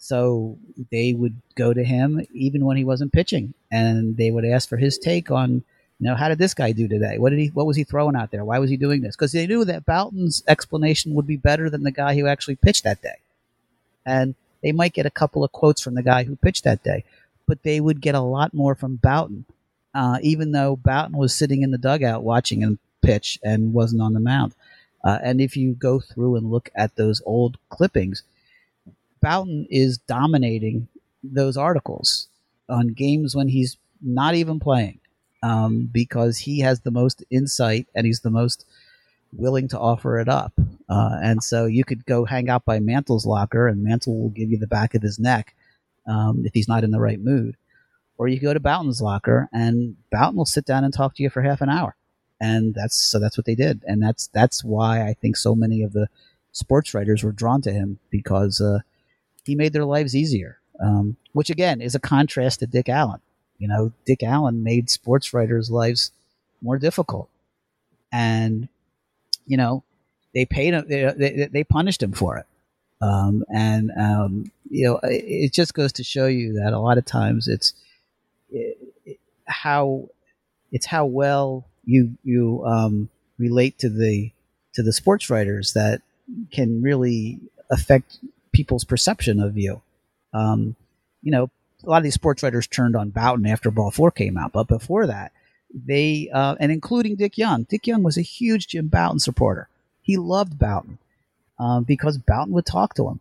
so 0.00 0.56
they 0.90 1.12
would 1.12 1.36
go 1.54 1.72
to 1.74 1.84
him 1.84 2.26
even 2.32 2.64
when 2.64 2.78
he 2.78 2.84
wasn't 2.84 3.12
pitching, 3.12 3.52
and 3.70 4.16
they 4.16 4.30
would 4.30 4.46
ask 4.46 4.68
for 4.68 4.78
his 4.78 4.98
take 4.98 5.30
on, 5.30 5.62
you 6.00 6.06
know, 6.06 6.14
how 6.14 6.30
did 6.30 6.38
this 6.38 6.54
guy 6.54 6.72
do 6.72 6.88
today? 6.88 7.18
What 7.18 7.30
did 7.30 7.38
he? 7.38 7.48
What 7.48 7.66
was 7.66 7.76
he 7.76 7.84
throwing 7.84 8.16
out 8.16 8.30
there? 8.30 8.44
Why 8.44 8.58
was 8.58 8.70
he 8.70 8.78
doing 8.78 9.02
this? 9.02 9.14
Because 9.14 9.32
they 9.32 9.46
knew 9.46 9.64
that 9.66 9.84
Bouton's 9.84 10.42
explanation 10.48 11.14
would 11.14 11.26
be 11.26 11.36
better 11.36 11.68
than 11.68 11.82
the 11.82 11.90
guy 11.90 12.18
who 12.18 12.26
actually 12.26 12.56
pitched 12.56 12.84
that 12.84 13.02
day, 13.02 13.18
and 14.06 14.34
they 14.62 14.72
might 14.72 14.94
get 14.94 15.06
a 15.06 15.10
couple 15.10 15.44
of 15.44 15.52
quotes 15.52 15.82
from 15.82 15.94
the 15.94 16.02
guy 16.02 16.24
who 16.24 16.34
pitched 16.36 16.64
that 16.64 16.82
day, 16.82 17.04
but 17.46 17.62
they 17.62 17.78
would 17.78 18.00
get 18.00 18.14
a 18.14 18.20
lot 18.20 18.54
more 18.54 18.74
from 18.74 18.96
Bouton, 18.96 19.44
uh, 19.94 20.18
even 20.22 20.52
though 20.52 20.76
Bouton 20.76 21.16
was 21.16 21.34
sitting 21.34 21.62
in 21.62 21.72
the 21.72 21.78
dugout 21.78 22.22
watching 22.22 22.62
him 22.62 22.78
pitch 23.02 23.38
and 23.42 23.74
wasn't 23.74 24.00
on 24.00 24.14
the 24.14 24.20
mound. 24.20 24.54
Uh, 25.04 25.18
and 25.22 25.40
if 25.40 25.56
you 25.56 25.72
go 25.72 26.00
through 26.00 26.36
and 26.36 26.50
look 26.50 26.70
at 26.74 26.96
those 26.96 27.22
old 27.26 27.58
clippings, 27.68 28.22
Bouton 29.20 29.66
is 29.70 29.98
dominating 29.98 30.88
those 31.22 31.56
articles 31.56 32.28
on 32.68 32.88
games 32.88 33.34
when 33.34 33.48
he's 33.48 33.76
not 34.02 34.34
even 34.34 34.58
playing 34.60 35.00
um, 35.42 35.88
because 35.92 36.38
he 36.38 36.60
has 36.60 36.80
the 36.80 36.90
most 36.90 37.24
insight 37.30 37.86
and 37.94 38.06
he's 38.06 38.20
the 38.20 38.30
most 38.30 38.66
willing 39.32 39.68
to 39.68 39.78
offer 39.78 40.18
it 40.18 40.28
up. 40.28 40.52
Uh, 40.88 41.18
and 41.22 41.42
so 41.42 41.66
you 41.66 41.84
could 41.84 42.04
go 42.06 42.24
hang 42.24 42.48
out 42.48 42.64
by 42.64 42.80
Mantle's 42.80 43.26
locker 43.26 43.68
and 43.68 43.84
Mantle 43.84 44.20
will 44.20 44.30
give 44.30 44.50
you 44.50 44.58
the 44.58 44.66
back 44.66 44.94
of 44.94 45.02
his 45.02 45.18
neck 45.18 45.54
um, 46.06 46.42
if 46.44 46.54
he's 46.54 46.68
not 46.68 46.84
in 46.84 46.90
the 46.90 47.00
right 47.00 47.20
mood. 47.20 47.56
Or 48.18 48.28
you 48.28 48.38
could 48.38 48.46
go 48.46 48.54
to 48.54 48.60
Bouton's 48.60 49.00
locker 49.00 49.48
and 49.52 49.96
Bouton 50.10 50.36
will 50.36 50.46
sit 50.46 50.64
down 50.64 50.84
and 50.84 50.92
talk 50.92 51.14
to 51.14 51.22
you 51.22 51.30
for 51.30 51.42
half 51.42 51.60
an 51.60 51.68
hour. 51.68 51.96
And 52.40 52.74
that's 52.74 52.96
so 52.96 53.18
that's 53.18 53.36
what 53.36 53.44
they 53.44 53.54
did. 53.54 53.82
And 53.86 54.02
that's 54.02 54.28
that's 54.28 54.64
why 54.64 55.06
I 55.06 55.14
think 55.14 55.36
so 55.36 55.54
many 55.54 55.82
of 55.82 55.92
the 55.92 56.08
sports 56.52 56.94
writers 56.94 57.22
were 57.22 57.32
drawn 57.32 57.60
to 57.62 57.72
him 57.72 57.98
because 58.10 58.60
uh, 58.60 58.80
he 59.44 59.54
made 59.54 59.72
their 59.72 59.84
lives 59.84 60.14
easier, 60.14 60.58
um, 60.80 61.16
which 61.32 61.50
again 61.50 61.80
is 61.80 61.94
a 61.94 62.00
contrast 62.00 62.60
to 62.60 62.66
Dick 62.66 62.88
Allen. 62.88 63.20
You 63.58 63.68
know, 63.68 63.92
Dick 64.06 64.22
Allen 64.22 64.62
made 64.62 64.88
sports 64.88 65.34
writers' 65.34 65.70
lives 65.70 66.12
more 66.62 66.78
difficult, 66.78 67.28
and 68.12 68.68
you 69.46 69.56
know, 69.56 69.82
they 70.32 70.44
paid 70.44 70.74
him, 70.74 70.84
they, 70.88 71.48
they, 71.52 71.64
punished 71.64 72.02
him 72.02 72.12
for 72.12 72.36
it. 72.38 72.46
Um, 73.00 73.44
and, 73.52 73.90
um, 73.98 74.52
you 74.70 74.86
know, 74.86 75.00
it, 75.02 75.24
it, 75.26 75.52
just 75.52 75.74
goes 75.74 75.92
to 75.94 76.04
show 76.04 76.26
you 76.26 76.52
that 76.54 76.72
a 76.72 76.78
lot 76.78 76.98
of 76.98 77.04
times 77.04 77.48
it's 77.48 77.72
it, 78.50 78.78
it, 79.04 79.18
how, 79.46 80.08
it's 80.70 80.86
how 80.86 81.06
well 81.06 81.66
you, 81.84 82.16
you, 82.22 82.64
um, 82.64 83.08
relate 83.38 83.78
to 83.78 83.88
the, 83.88 84.30
to 84.74 84.82
the 84.82 84.92
sports 84.92 85.30
writers 85.30 85.72
that 85.72 86.02
can 86.52 86.80
really 86.80 87.40
affect 87.72 88.18
people's 88.60 88.84
perception 88.84 89.40
of 89.40 89.56
you. 89.56 89.80
Um, 90.34 90.76
you 91.22 91.32
know, 91.32 91.48
a 91.82 91.88
lot 91.88 91.96
of 91.96 92.02
these 92.02 92.14
sports 92.14 92.42
writers 92.42 92.66
turned 92.66 92.94
on 92.94 93.08
Bouton 93.08 93.46
after 93.46 93.70
Ball 93.70 93.90
Four 93.90 94.10
came 94.10 94.36
out, 94.36 94.52
but 94.52 94.68
before 94.68 95.06
that, 95.06 95.32
they 95.72 96.28
uh, 96.32 96.56
and 96.60 96.70
including 96.70 97.16
Dick 97.16 97.38
Young. 97.38 97.62
Dick 97.62 97.86
Young 97.86 98.02
was 98.02 98.18
a 98.18 98.22
huge 98.22 98.66
Jim 98.68 98.88
Bouton 98.88 99.18
supporter. 99.18 99.68
He 100.02 100.18
loved 100.18 100.58
Bouton 100.58 100.98
um, 101.58 101.84
because 101.84 102.18
Bouton 102.18 102.52
would 102.52 102.66
talk 102.66 102.94
to 102.94 103.08
him. 103.08 103.20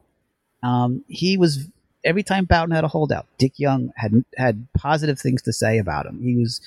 Um, 0.61 1.05
he 1.07 1.37
was 1.37 1.69
every 2.03 2.23
time 2.23 2.43
Bouton 2.43 2.71
had 2.71 2.83
a 2.83 2.89
holdout, 2.89 3.27
Dick 3.37 3.53
Young 3.57 3.93
had 3.95 4.25
had 4.35 4.67
positive 4.73 5.19
things 5.19 5.41
to 5.43 5.53
say 5.53 5.77
about 5.77 6.05
him. 6.05 6.21
He 6.21 6.35
was 6.35 6.59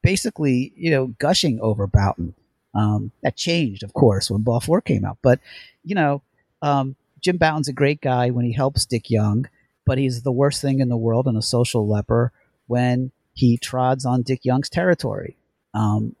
basically, 0.00 0.72
you 0.76 0.90
know, 0.90 1.08
gushing 1.18 1.60
over 1.60 1.86
Bouton. 1.86 2.34
Um, 2.74 3.12
that 3.22 3.36
changed, 3.36 3.84
of 3.84 3.92
course, 3.92 4.30
when 4.30 4.42
Ball 4.42 4.60
Four 4.60 4.80
came 4.80 5.04
out. 5.04 5.18
But 5.20 5.40
you 5.84 5.94
know, 5.94 6.22
um, 6.62 6.96
Jim 7.24 7.38
Bouton's 7.38 7.68
a 7.68 7.72
great 7.72 8.02
guy 8.02 8.28
when 8.28 8.44
he 8.44 8.52
helps 8.52 8.84
Dick 8.84 9.10
Young, 9.10 9.48
but 9.86 9.96
he's 9.96 10.22
the 10.22 10.30
worst 10.30 10.60
thing 10.60 10.80
in 10.80 10.90
the 10.90 10.96
world 10.96 11.26
and 11.26 11.38
a 11.38 11.42
social 11.42 11.88
leper 11.88 12.32
when 12.66 13.10
he 13.32 13.56
trods 13.56 14.04
on 14.04 14.20
Dick 14.20 14.44
Young's 14.44 14.68
territory. 14.68 15.34
Um, 15.72 16.14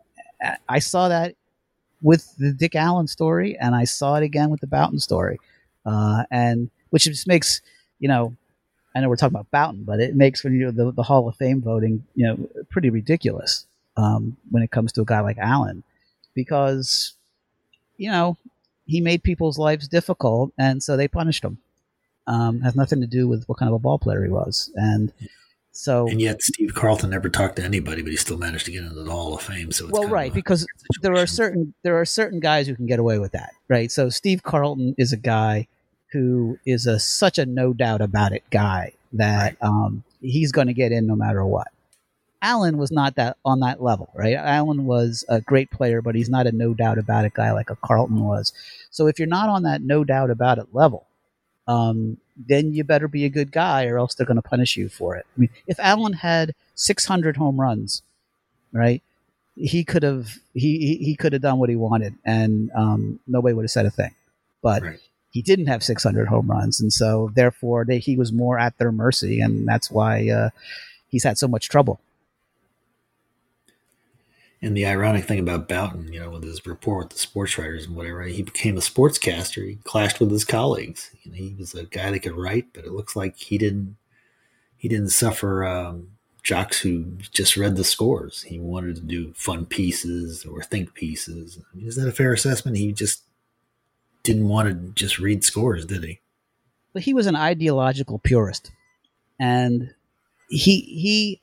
I 0.66 0.78
saw 0.78 1.08
that 1.08 1.34
with 2.00 2.34
the 2.38 2.52
Dick 2.52 2.74
Allen 2.74 3.06
story, 3.06 3.54
and 3.60 3.74
I 3.74 3.84
saw 3.84 4.14
it 4.16 4.22
again 4.22 4.48
with 4.48 4.60
the 4.60 4.66
Bouton 4.66 4.98
story, 4.98 5.38
uh, 5.84 6.24
and 6.30 6.70
which 6.88 7.04
just 7.04 7.28
makes 7.28 7.60
you 7.98 8.08
know, 8.08 8.34
I 8.94 9.00
know 9.00 9.08
we're 9.08 9.16
talking 9.16 9.36
about 9.36 9.50
Bouton, 9.50 9.84
but 9.84 10.00
it 10.00 10.16
makes 10.16 10.42
when 10.42 10.54
you 10.54 10.72
the, 10.72 10.90
the 10.90 11.02
Hall 11.02 11.28
of 11.28 11.36
Fame 11.36 11.60
voting, 11.60 12.04
you 12.14 12.26
know, 12.26 12.64
pretty 12.70 12.88
ridiculous 12.88 13.66
um, 13.98 14.36
when 14.50 14.62
it 14.62 14.70
comes 14.70 14.92
to 14.92 15.02
a 15.02 15.04
guy 15.04 15.20
like 15.20 15.38
Allen, 15.38 15.82
because 16.34 17.12
you 17.98 18.10
know 18.10 18.38
he 18.86 19.00
made 19.00 19.22
people's 19.22 19.58
lives 19.58 19.88
difficult, 19.88 20.52
and 20.58 20.82
so 20.82 20.96
they 20.96 21.08
punished 21.08 21.44
him. 21.44 21.58
Um, 22.26 22.60
has 22.62 22.74
nothing 22.74 23.02
to 23.02 23.06
do 23.06 23.28
with 23.28 23.44
what 23.46 23.58
kind 23.58 23.68
of 23.68 23.74
a 23.74 23.78
ball 23.78 23.98
player 23.98 24.24
he 24.24 24.30
was, 24.30 24.70
and 24.74 25.12
so 25.72 26.06
and 26.06 26.20
yet 26.20 26.40
Steve 26.40 26.72
Carlton 26.72 27.10
never 27.10 27.28
talked 27.28 27.56
to 27.56 27.64
anybody, 27.64 28.00
but 28.00 28.12
he 28.12 28.16
still 28.16 28.38
managed 28.38 28.64
to 28.66 28.70
get 28.70 28.84
into 28.84 28.94
the 28.94 29.10
Hall 29.10 29.34
of 29.34 29.42
Fame. 29.42 29.72
So 29.72 29.88
well, 29.90 30.08
right, 30.08 30.32
because 30.32 30.66
there 31.02 31.16
are 31.16 31.26
certain 31.26 31.74
there 31.82 32.00
are 32.00 32.04
certain 32.04 32.40
guys 32.40 32.66
who 32.68 32.76
can 32.76 32.86
get 32.86 33.00
away 33.00 33.18
with 33.18 33.32
that, 33.32 33.52
right? 33.68 33.90
So 33.90 34.08
Steve 34.08 34.42
Carlton 34.42 34.94
is 34.96 35.12
a 35.12 35.16
guy 35.16 35.66
who 36.12 36.58
is 36.64 36.86
a 36.86 37.00
such 37.00 37.38
a 37.38 37.44
no 37.44 37.72
doubt 37.72 38.00
about 38.00 38.32
it 38.32 38.44
guy 38.50 38.92
that 39.14 39.56
right. 39.60 39.68
um, 39.68 40.04
he's 40.20 40.52
going 40.52 40.68
to 40.68 40.74
get 40.74 40.92
in 40.92 41.08
no 41.08 41.16
matter 41.16 41.44
what. 41.44 41.68
Allen 42.44 42.76
was 42.76 42.92
not 42.92 43.14
that 43.14 43.38
on 43.42 43.60
that 43.60 43.82
level, 43.82 44.10
right? 44.14 44.34
Allen 44.34 44.84
was 44.84 45.24
a 45.30 45.40
great 45.40 45.70
player, 45.70 46.02
but 46.02 46.14
he's 46.14 46.28
not 46.28 46.46
a 46.46 46.52
no 46.52 46.74
doubt 46.74 46.98
about 46.98 47.24
it 47.24 47.32
guy 47.32 47.52
like 47.52 47.70
a 47.70 47.76
Carlton 47.76 48.22
was. 48.22 48.52
So 48.90 49.06
if 49.06 49.18
you're 49.18 49.26
not 49.26 49.48
on 49.48 49.62
that 49.62 49.80
no 49.80 50.04
doubt 50.04 50.28
about 50.28 50.58
it 50.58 50.66
level, 50.74 51.06
um, 51.66 52.18
then 52.36 52.74
you 52.74 52.84
better 52.84 53.08
be 53.08 53.24
a 53.24 53.30
good 53.30 53.50
guy, 53.50 53.86
or 53.86 53.98
else 53.98 54.14
they're 54.14 54.26
going 54.26 54.36
to 54.36 54.42
punish 54.42 54.76
you 54.76 54.90
for 54.90 55.16
it. 55.16 55.24
I 55.34 55.40
mean, 55.40 55.48
if 55.66 55.80
Allen 55.80 56.12
had 56.12 56.54
600 56.74 57.38
home 57.38 57.58
runs, 57.58 58.02
right, 58.72 59.02
he 59.56 59.82
could 59.82 60.02
have 60.02 60.34
he 60.52 60.96
he 60.96 61.16
could 61.16 61.32
have 61.32 61.40
done 61.40 61.58
what 61.58 61.70
he 61.70 61.76
wanted, 61.76 62.14
and 62.26 62.70
um, 62.76 63.20
nobody 63.26 63.54
would 63.54 63.64
have 63.64 63.70
said 63.70 63.86
a 63.86 63.90
thing. 63.90 64.14
But 64.62 64.82
right. 64.82 64.98
he 65.30 65.40
didn't 65.40 65.68
have 65.68 65.82
600 65.82 66.28
home 66.28 66.50
runs, 66.50 66.78
and 66.78 66.92
so 66.92 67.30
therefore 67.34 67.86
they, 67.86 68.00
he 68.00 68.16
was 68.16 68.32
more 68.32 68.58
at 68.58 68.76
their 68.76 68.92
mercy, 68.92 69.40
and 69.40 69.66
that's 69.66 69.90
why 69.90 70.28
uh, 70.28 70.50
he's 71.08 71.24
had 71.24 71.38
so 71.38 71.48
much 71.48 71.70
trouble. 71.70 72.00
And 74.64 74.74
the 74.74 74.86
ironic 74.86 75.26
thing 75.26 75.40
about 75.40 75.68
Bouton, 75.68 76.10
you 76.10 76.20
know, 76.20 76.30
with 76.30 76.42
his 76.42 76.64
rapport 76.64 77.00
with 77.00 77.10
the 77.10 77.18
sports 77.18 77.58
writers 77.58 77.84
and 77.84 77.94
whatever, 77.94 78.22
he 78.22 78.40
became 78.40 78.78
a 78.78 78.80
sportscaster. 78.80 79.68
He 79.68 79.76
clashed 79.84 80.20
with 80.20 80.30
his 80.30 80.46
colleagues. 80.46 81.10
You 81.22 81.32
know, 81.32 81.36
he 81.36 81.54
was 81.58 81.74
a 81.74 81.84
guy 81.84 82.10
that 82.10 82.20
could 82.20 82.32
write, 82.32 82.72
but 82.72 82.86
it 82.86 82.92
looks 82.92 83.14
like 83.14 83.36
he 83.36 83.58
didn't 83.58 83.96
he 84.78 84.88
didn't 84.88 85.10
suffer 85.10 85.66
um, 85.66 86.12
jocks 86.42 86.80
who 86.80 87.04
just 87.30 87.58
read 87.58 87.76
the 87.76 87.84
scores. 87.84 88.40
He 88.40 88.58
wanted 88.58 88.96
to 88.96 89.02
do 89.02 89.34
fun 89.34 89.66
pieces 89.66 90.46
or 90.46 90.62
think 90.62 90.94
pieces. 90.94 91.58
I 91.58 91.76
mean, 91.76 91.86
is 91.86 91.96
that 91.96 92.08
a 92.08 92.12
fair 92.12 92.32
assessment? 92.32 92.78
He 92.78 92.90
just 92.92 93.22
didn't 94.22 94.48
want 94.48 94.68
to 94.70 94.92
just 94.94 95.18
read 95.18 95.44
scores, 95.44 95.84
did 95.84 96.04
he? 96.04 96.20
But 96.94 97.02
he 97.02 97.12
was 97.12 97.26
an 97.26 97.36
ideological 97.36 98.18
purist, 98.18 98.70
and 99.38 99.92
he 100.48 100.80
he 100.80 101.42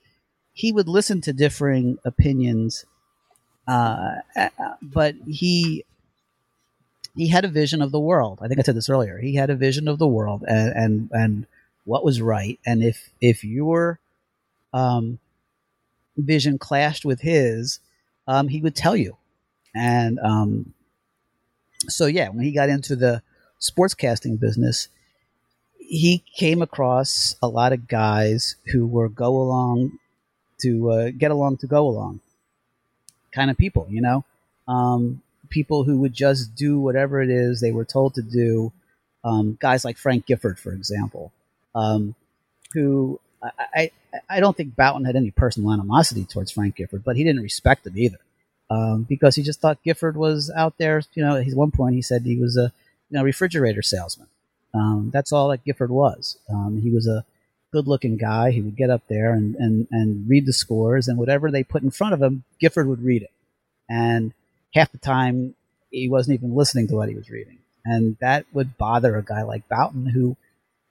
he 0.54 0.72
would 0.72 0.88
listen 0.88 1.22
to 1.22 1.34
differing 1.34 2.00
opinions 2.04 2.84
uh, 3.68 4.16
uh, 4.36 4.50
but 4.82 5.16
he 5.28 5.86
he 7.16 7.28
had 7.28 7.46
a 7.46 7.50
vision 7.50 7.82
of 7.82 7.92
the 7.92 8.00
world. 8.00 8.40
I 8.42 8.48
think 8.48 8.60
I 8.60 8.64
said 8.64 8.76
this 8.76 8.90
earlier. 8.90 9.18
He 9.18 9.36
had 9.36 9.50
a 9.50 9.56
vision 9.56 9.88
of 9.88 10.00
the 10.00 10.08
world 10.08 10.44
and 10.48 10.74
and, 10.76 11.10
and 11.12 11.48
what 11.86 12.04
was 12.04 12.22
right. 12.22 12.60
And 12.66 12.84
if 12.84 13.12
if 13.20 13.44
your 13.44 14.00
um, 14.74 15.20
vision 16.18 16.58
clashed 16.58 17.06
with 17.06 17.22
his, 17.22 17.80
um, 18.28 18.48
he 18.48 18.62
would 18.62 18.76
tell 18.76 18.96
you. 18.96 19.18
And 19.76 20.20
um, 20.20 20.74
so 21.88 22.06
yeah, 22.06 22.30
when 22.30 22.44
he 22.44 22.52
got 22.52 22.70
into 22.70 22.96
the 22.96 23.22
sportscasting 23.60 24.40
business, 24.40 24.88
he 25.78 26.24
came 26.36 26.62
across 26.62 27.36
a 27.42 27.48
lot 27.48 27.74
of 27.74 27.88
guys 27.88 28.56
who 28.72 28.88
were 28.88 29.10
go 29.10 29.36
along 29.38 29.98
to 30.62 30.92
uh, 30.92 31.12
get 31.18 31.32
along 31.32 31.58
to 31.58 31.68
go 31.68 31.88
along 31.88 32.22
kind 33.32 33.50
of 33.52 33.58
people, 33.58 33.88
you 33.90 34.02
know, 34.02 34.24
um, 34.68 35.22
people 35.50 35.84
who 35.84 36.00
would 36.00 36.14
just 36.14 36.56
do 36.56 36.80
whatever 36.80 37.22
it 37.22 37.30
is 37.30 37.60
they 37.60 37.72
were 37.72 37.86
told 37.86 38.16
to 38.16 38.22
do. 38.22 38.72
Um, 39.24 39.58
guys 39.60 39.86
like 39.86 39.98
Frank 39.98 40.26
Gifford, 40.26 40.58
for 40.58 40.72
example, 40.72 41.32
um, 41.76 42.16
who 42.74 43.20
I, 43.44 43.52
I, 43.76 43.92
I 44.30 44.40
don't 44.40 44.56
think 44.56 44.76
Bouton 44.76 45.06
had 45.06 45.16
any 45.16 45.32
personal 45.32 45.72
animosity 45.72 46.26
towards 46.26 46.52
Frank 46.52 46.76
Gifford, 46.76 47.04
but 47.04 47.16
he 47.16 47.24
didn't 47.24 47.44
respect 47.44 47.86
him 47.86 47.98
either. 47.98 48.20
Um, 48.70 49.04
because 49.04 49.36
he 49.36 49.44
just 49.44 49.60
thought 49.60 49.84
Gifford 49.84 50.16
was 50.16 50.50
out 50.56 50.78
there. 50.78 51.02
You 51.14 51.24
know, 51.24 51.36
at 51.36 51.54
one 51.54 51.72
point 51.72 51.96
he 51.96 52.02
said 52.02 52.22
he 52.24 52.38
was 52.38 52.56
a 52.58 52.72
you 53.10 53.18
know 53.18 53.24
refrigerator 53.24 53.82
salesman. 53.82 54.28
Um, 54.74 55.10
that's 55.14 55.34
all 55.34 55.50
that 55.50 55.66
Gifford 55.66 55.92
was. 55.92 56.38
Um, 56.50 56.80
he 56.82 56.90
was 56.90 57.06
a 57.06 57.26
good 57.72 57.88
looking 57.88 58.18
guy. 58.18 58.52
He 58.52 58.62
would 58.62 58.76
get 58.76 58.90
up 58.90 59.04
there 59.08 59.34
and, 59.34 59.56
and, 59.56 59.88
and 59.92 60.30
read 60.30 60.46
the 60.46 60.54
scores, 60.54 61.08
and 61.08 61.18
whatever 61.18 61.50
they 61.50 61.64
put 61.64 61.84
in 61.84 61.92
front 61.92 62.14
of 62.14 62.22
him, 62.22 62.44
Gifford 62.60 62.88
would 62.88 63.04
read 63.04 63.24
it. 63.24 63.32
And 63.90 64.34
half 64.74 64.92
the 64.92 64.98
time, 64.98 65.56
he 65.90 66.08
wasn't 66.08 66.36
even 66.36 66.56
listening 66.56 66.88
to 66.88 66.96
what 66.96 67.10
he 67.10 67.16
was 67.16 67.30
reading. 67.30 67.58
And 67.84 68.18
that 68.22 68.46
would 68.54 68.78
bother 68.78 69.18
a 69.18 69.24
guy 69.24 69.42
like 69.42 69.68
Bouton, 69.68 70.08
who 70.08 70.38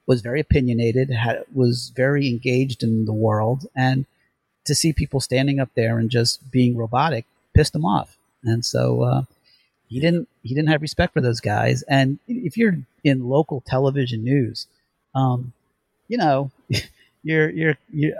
was 0.06 0.22
very 0.22 0.40
opinionated, 0.40 1.10
had, 1.10 1.44
was 1.54 1.92
very 1.94 2.28
engaged 2.28 2.82
in 2.82 3.04
the 3.04 3.12
world, 3.12 3.66
and 3.76 4.06
to 4.64 4.74
see 4.74 4.92
people 4.92 5.20
standing 5.20 5.60
up 5.60 5.70
there 5.74 5.98
and 5.98 6.10
just 6.10 6.50
being 6.50 6.76
robotic 6.76 7.24
pissed 7.54 7.74
him 7.74 7.84
off. 7.84 8.16
And 8.42 8.64
so 8.64 9.02
uh, 9.02 9.22
he 9.88 10.00
didn't 10.00 10.28
he 10.42 10.54
didn't 10.54 10.68
have 10.68 10.82
respect 10.82 11.12
for 11.12 11.20
those 11.20 11.40
guys. 11.40 11.82
And 11.82 12.18
if 12.26 12.56
you're 12.56 12.78
in 13.04 13.28
local 13.28 13.62
television 13.66 14.24
news, 14.24 14.66
um, 15.14 15.52
you 16.10 16.18
know, 16.18 16.50
you're 17.22 17.48
you're 17.50 17.78
you're 17.92 18.14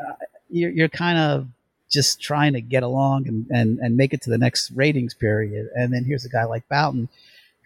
you're, 0.49 0.70
you're 0.70 0.88
kind 0.88 1.18
of 1.18 1.49
just 1.91 2.22
trying 2.22 2.53
to 2.53 2.61
get 2.61 2.84
along 2.84 3.26
and, 3.26 3.47
and, 3.51 3.78
and 3.80 3.97
make 3.97 4.14
it 4.14 4.22
to 4.22 4.30
the 4.30 4.38
next 4.38 4.70
ratings 4.70 5.12
period. 5.12 5.68
And 5.74 5.93
then 5.93 6.05
here's 6.05 6.24
a 6.24 6.28
guy 6.28 6.45
like 6.45 6.68
Bouton 6.68 7.09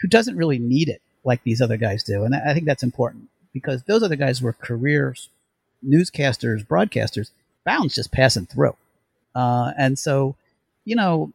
who 0.00 0.08
doesn't 0.08 0.36
really 0.36 0.58
need 0.58 0.88
it 0.88 1.02
like 1.24 1.42
these 1.42 1.60
other 1.60 1.76
guys 1.76 2.02
do. 2.02 2.24
And 2.24 2.34
I 2.34 2.54
think 2.54 2.64
that's 2.64 2.82
important 2.82 3.28
because 3.52 3.82
those 3.82 4.02
other 4.02 4.16
guys 4.16 4.40
were 4.40 4.54
careers, 4.54 5.28
newscasters, 5.86 6.66
broadcasters. 6.66 7.30
Bouton's 7.66 7.94
just 7.94 8.12
passing 8.12 8.46
through. 8.46 8.76
Uh, 9.34 9.72
and 9.76 9.98
so, 9.98 10.36
you 10.86 10.96
know, 10.96 11.32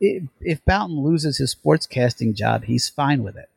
if, 0.00 0.22
if 0.40 0.64
Bouton 0.64 1.02
loses 1.02 1.36
his 1.36 1.54
sportscasting 1.54 2.34
job, 2.34 2.64
he's 2.64 2.88
fine 2.88 3.22
with 3.22 3.36
it 3.36 3.50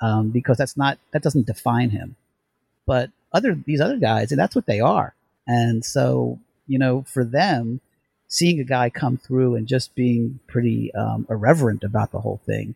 um, 0.00 0.30
because 0.30 0.56
that's 0.56 0.76
not 0.76 0.98
that 1.12 1.22
doesn't 1.22 1.46
define 1.46 1.90
him. 1.90 2.16
But 2.86 3.10
other 3.32 3.54
these 3.54 3.80
other 3.80 3.96
guys, 3.96 4.32
and 4.32 4.40
that's 4.40 4.54
what 4.54 4.66
they 4.66 4.80
are. 4.80 5.14
And 5.46 5.84
so, 5.84 6.38
you 6.66 6.78
know, 6.78 7.02
for 7.02 7.24
them, 7.24 7.80
seeing 8.28 8.60
a 8.60 8.64
guy 8.64 8.90
come 8.90 9.16
through 9.16 9.56
and 9.56 9.66
just 9.66 9.94
being 9.94 10.40
pretty 10.46 10.94
um, 10.94 11.26
irreverent 11.28 11.82
about 11.82 12.12
the 12.12 12.20
whole 12.20 12.40
thing, 12.46 12.74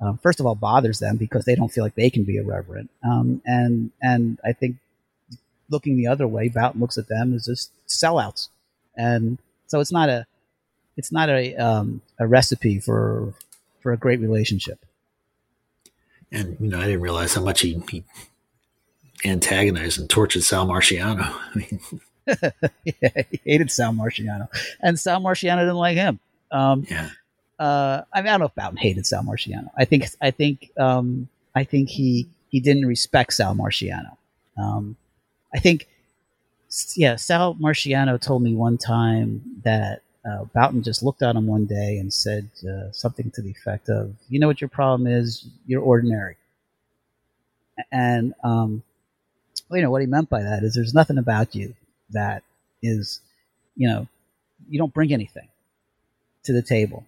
um, 0.00 0.18
first 0.18 0.40
of 0.40 0.46
all, 0.46 0.54
bothers 0.54 0.98
them 0.98 1.16
because 1.16 1.44
they 1.44 1.54
don't 1.54 1.72
feel 1.72 1.84
like 1.84 1.94
they 1.94 2.10
can 2.10 2.24
be 2.24 2.36
irreverent. 2.36 2.90
Um, 3.02 3.42
and 3.44 3.90
and 4.02 4.38
I 4.44 4.52
think 4.52 4.76
looking 5.70 5.96
the 5.96 6.06
other 6.06 6.26
way, 6.26 6.48
Bouton 6.48 6.80
looks 6.80 6.98
at 6.98 7.08
them 7.08 7.34
as 7.34 7.46
just 7.46 7.70
sellouts, 7.88 8.48
and 8.96 9.38
so 9.66 9.80
it's 9.80 9.92
not 9.92 10.08
a 10.08 10.26
it's 10.96 11.12
not 11.12 11.28
a 11.28 11.54
um, 11.56 12.02
a 12.18 12.26
recipe 12.26 12.78
for 12.78 13.34
for 13.80 13.92
a 13.92 13.96
great 13.96 14.20
relationship. 14.20 14.78
And 16.32 16.56
you 16.60 16.68
know, 16.68 16.80
I 16.80 16.86
didn't 16.86 17.00
realize 17.00 17.34
how 17.34 17.42
much 17.42 17.60
he, 17.60 17.80
he 17.90 18.04
antagonized 19.24 19.98
and 19.98 20.08
tortured 20.08 20.42
Sal 20.42 20.66
Marciano. 20.66 21.22
I 21.54 21.54
mean, 21.54 21.80
yeah, 22.84 23.22
he 23.30 23.40
hated 23.44 23.70
Sal 23.70 23.92
Marciano, 23.92 24.48
and 24.80 24.98
Sal 24.98 25.20
Marciano 25.20 25.60
didn't 25.60 25.74
like 25.74 25.96
him. 25.96 26.20
Um, 26.50 26.86
yeah. 26.88 27.10
Uh, 27.58 28.02
I 28.12 28.20
mean, 28.20 28.28
I 28.28 28.32
don't 28.32 28.40
know 28.40 28.46
if 28.46 28.54
Bouton 28.54 28.76
hated 28.76 29.06
Sal 29.06 29.22
Marciano. 29.22 29.70
I 29.76 29.84
think, 29.84 30.06
I 30.20 30.30
think, 30.30 30.70
um, 30.78 31.28
I 31.54 31.64
think 31.64 31.88
he 31.88 32.28
he 32.48 32.60
didn't 32.60 32.86
respect 32.86 33.32
Sal 33.32 33.54
Marciano. 33.54 34.16
Um, 34.56 34.96
I 35.54 35.58
think, 35.58 35.88
yeah, 36.96 37.16
Sal 37.16 37.54
Marciano 37.56 38.20
told 38.20 38.42
me 38.42 38.54
one 38.54 38.78
time 38.78 39.42
that 39.64 40.02
uh, 40.24 40.44
Bouton 40.54 40.82
just 40.82 41.02
looked 41.02 41.22
at 41.22 41.36
him 41.36 41.46
one 41.46 41.66
day 41.66 41.98
and 41.98 42.12
said 42.12 42.48
uh, 42.68 42.90
something 42.92 43.30
to 43.32 43.42
the 43.42 43.50
effect 43.50 43.88
of, 43.88 44.14
"You 44.28 44.40
know 44.40 44.46
what 44.46 44.60
your 44.60 44.68
problem 44.68 45.06
is? 45.06 45.46
You're 45.66 45.82
ordinary." 45.82 46.36
And 47.92 48.34
um, 48.42 48.82
you 49.70 49.82
know 49.82 49.90
what 49.90 50.00
he 50.00 50.06
meant 50.06 50.28
by 50.28 50.42
that 50.42 50.62
is 50.62 50.74
there's 50.74 50.94
nothing 50.94 51.18
about 51.18 51.54
you 51.54 51.74
that 52.10 52.42
is, 52.82 53.20
you 53.76 53.88
know, 53.88 54.06
you 54.68 54.78
don't 54.78 54.94
bring 54.94 55.12
anything 55.12 55.48
to 56.44 56.52
the 56.52 56.62
table. 56.62 57.04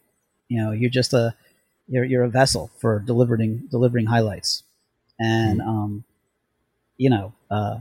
You 0.48 0.62
know, 0.62 0.72
you're 0.72 0.90
just 0.90 1.12
a 1.12 1.34
you're 1.88 2.04
you're 2.04 2.24
a 2.24 2.28
vessel 2.28 2.70
for 2.78 2.98
delivering 2.98 3.68
delivering 3.70 4.06
highlights, 4.06 4.62
and 5.18 5.60
mm-hmm. 5.60 5.68
um, 5.68 6.04
you 6.96 7.10
know, 7.10 7.32
uh, 7.50 7.80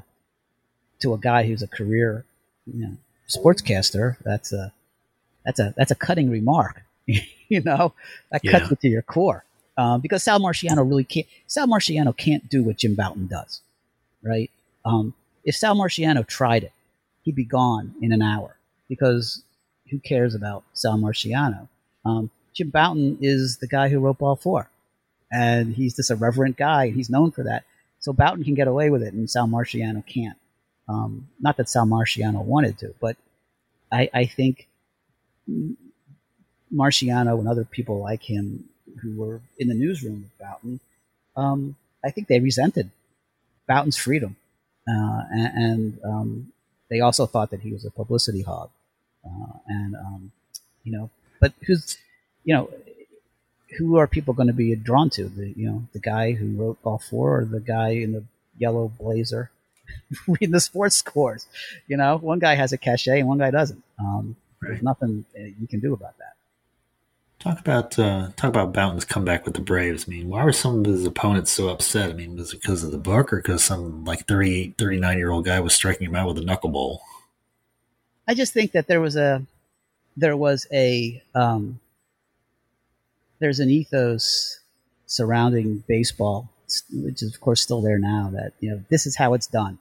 to 0.99 1.13
a 1.13 1.17
guy 1.17 1.43
who's 1.43 1.61
a 1.61 1.67
career, 1.67 2.25
you 2.65 2.85
know, 2.85 2.97
sportscaster, 3.29 4.17
that's 4.23 4.53
a 4.53 4.73
that's 5.43 5.59
a 5.59 5.73
that's 5.77 5.91
a 5.91 5.95
cutting 5.95 6.29
remark. 6.29 6.83
you 7.05 7.61
know, 7.61 7.93
that 8.31 8.43
yeah. 8.43 8.59
cuts 8.59 8.81
to 8.81 8.87
your 8.87 9.01
core. 9.01 9.43
Um, 9.77 9.99
because 9.99 10.23
Sal 10.23 10.39
Marciano 10.39 10.87
really 10.87 11.03
can't. 11.03 11.27
Sal 11.47 11.67
Marciano 11.67 12.15
can't 12.15 12.49
do 12.49 12.63
what 12.63 12.77
Jim 12.77 12.95
Bouton 12.95 13.27
does, 13.27 13.61
right? 14.23 14.49
Um, 14.85 15.13
if 15.43 15.55
Sal 15.55 15.75
Marciano 15.75 16.25
tried 16.25 16.63
it, 16.63 16.71
he'd 17.23 17.35
be 17.35 17.45
gone 17.45 17.93
in 18.01 18.11
an 18.13 18.21
hour 18.21 18.55
because 18.87 19.43
who 19.89 19.99
cares 19.99 20.35
about 20.35 20.63
Sal 20.73 20.97
Marciano? 20.97 21.67
Um, 22.05 22.29
Jim 22.53 22.69
Bouton 22.69 23.17
is 23.21 23.57
the 23.57 23.67
guy 23.67 23.89
who 23.89 23.99
wrote 23.99 24.19
Ball 24.19 24.35
Four, 24.35 24.69
and 25.31 25.75
he's 25.75 25.95
this 25.95 26.09
irreverent 26.09 26.57
guy. 26.57 26.85
and 26.85 26.95
He's 26.95 27.09
known 27.09 27.31
for 27.31 27.43
that. 27.43 27.63
So 27.99 28.13
Bouton 28.13 28.43
can 28.43 28.53
get 28.53 28.67
away 28.67 28.89
with 28.89 29.03
it, 29.03 29.13
and 29.13 29.29
Sal 29.29 29.47
Marciano 29.47 30.05
can't. 30.05 30.37
Um, 30.87 31.27
not 31.39 31.57
that 31.57 31.69
Sal 31.69 31.85
Marciano 31.85 32.43
wanted 32.43 32.77
to, 32.79 32.93
but 33.01 33.17
I, 33.91 34.09
I 34.13 34.25
think 34.25 34.67
Marciano 36.73 37.39
and 37.39 37.47
other 37.47 37.65
people 37.65 37.99
like 37.99 38.23
him 38.23 38.65
who 39.01 39.15
were 39.17 39.41
in 39.57 39.67
the 39.67 39.73
newsroom 39.73 40.23
with 40.23 40.37
Bouton, 40.37 40.79
um, 41.35 41.75
I 42.03 42.11
think 42.11 42.27
they 42.27 42.39
resented 42.39 42.91
Bouton's 43.67 43.97
freedom, 43.97 44.35
uh, 44.87 45.21
and, 45.31 45.63
and 45.63 45.99
um, 46.03 46.51
they 46.89 46.99
also 46.99 47.25
thought 47.25 47.51
that 47.51 47.61
he 47.61 47.71
was 47.71 47.85
a 47.85 47.91
publicity 47.91 48.41
hog, 48.41 48.69
uh, 49.25 49.53
and 49.67 49.95
um, 49.95 50.31
you 50.83 50.91
know, 50.91 51.09
but 51.39 51.53
who's, 51.65 51.97
you 52.43 52.53
know, 52.53 52.69
who 53.77 53.97
are 53.97 54.07
people 54.07 54.33
going 54.33 54.47
to 54.47 54.53
be 54.53 54.75
drawn 54.75 55.09
to? 55.11 55.25
The 55.25 55.53
you 55.55 55.67
know 55.67 55.87
the 55.93 55.99
guy 55.99 56.33
who 56.33 56.55
wrote 56.55 56.81
Ball 56.83 56.99
Four 56.99 57.39
or 57.39 57.45
the 57.45 57.59
guy 57.59 57.89
in 57.89 58.11
the 58.11 58.23
yellow 58.57 58.91
blazer 58.99 59.51
reading 60.27 60.51
the 60.51 60.59
sports 60.59 60.95
scores? 60.95 61.47
You 61.87 61.97
know, 61.97 62.17
one 62.17 62.39
guy 62.39 62.55
has 62.55 62.73
a 62.73 62.77
cachet 62.77 63.19
and 63.19 63.27
one 63.27 63.39
guy 63.39 63.51
doesn't. 63.51 63.83
Um, 63.99 64.35
right. 64.61 64.69
There's 64.69 64.83
nothing 64.83 65.25
uh, 65.37 65.43
you 65.59 65.67
can 65.67 65.79
do 65.79 65.93
about 65.93 66.17
that. 66.19 66.33
Talk 67.39 67.59
about 67.59 67.99
uh, 67.99 68.29
talk 68.35 68.49
about 68.49 68.73
Bouton's 68.73 69.05
comeback 69.05 69.45
with 69.45 69.53
the 69.53 69.61
Braves. 69.61 70.05
I 70.07 70.11
mean, 70.11 70.29
why 70.29 70.43
were 70.43 70.53
some 70.53 70.79
of 70.79 70.85
his 70.85 71.05
opponents 71.05 71.51
so 71.51 71.69
upset? 71.69 72.09
I 72.09 72.13
mean, 72.13 72.35
was 72.35 72.53
it 72.53 72.61
because 72.61 72.83
of 72.83 72.91
the 72.91 72.97
book 72.97 73.31
or 73.31 73.37
because 73.37 73.63
some 73.63 74.03
like 74.03 74.25
38, 74.27 74.75
39 74.77 75.17
year 75.17 75.31
old 75.31 75.45
guy 75.45 75.59
was 75.59 75.73
striking 75.73 76.07
him 76.07 76.15
out 76.15 76.27
with 76.27 76.37
a 76.37 76.41
knuckleball? 76.41 76.99
I 78.27 78.33
just 78.33 78.53
think 78.53 78.71
that 78.71 78.87
there 78.87 79.01
was 79.01 79.15
a 79.15 79.45
there 80.17 80.37
was 80.37 80.65
a 80.71 81.21
um, 81.35 81.79
there's 83.39 83.59
an 83.59 83.69
ethos 83.69 84.59
surrounding 85.05 85.83
baseball, 85.87 86.49
which 86.91 87.21
is 87.21 87.33
of 87.33 87.41
course 87.41 87.61
still 87.61 87.81
there 87.81 87.99
now. 87.99 88.31
That 88.33 88.53
you 88.59 88.71
know 88.71 88.81
this 88.89 89.05
is 89.05 89.17
how 89.17 89.33
it's 89.33 89.47
done. 89.47 89.77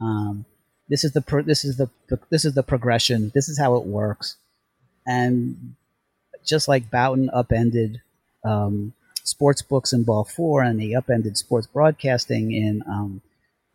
Um, 0.00 0.44
this 0.88 1.04
is 1.04 1.12
the 1.12 1.20
pro- 1.20 1.42
this 1.42 1.64
is 1.64 1.76
the, 1.76 1.90
the 2.08 2.18
this 2.30 2.44
is 2.44 2.54
the 2.54 2.62
progression. 2.62 3.30
This 3.34 3.48
is 3.48 3.58
how 3.58 3.76
it 3.76 3.84
works, 3.84 4.36
and 5.06 5.74
just 6.44 6.68
like 6.68 6.90
Bouton 6.90 7.30
upended 7.30 8.00
um, 8.44 8.92
sports 9.24 9.62
books 9.62 9.92
in 9.92 10.04
Ball 10.04 10.24
Four, 10.24 10.62
and 10.62 10.80
he 10.80 10.94
upended 10.94 11.36
sports 11.36 11.66
broadcasting 11.66 12.52
in 12.52 12.82
um, 12.88 13.22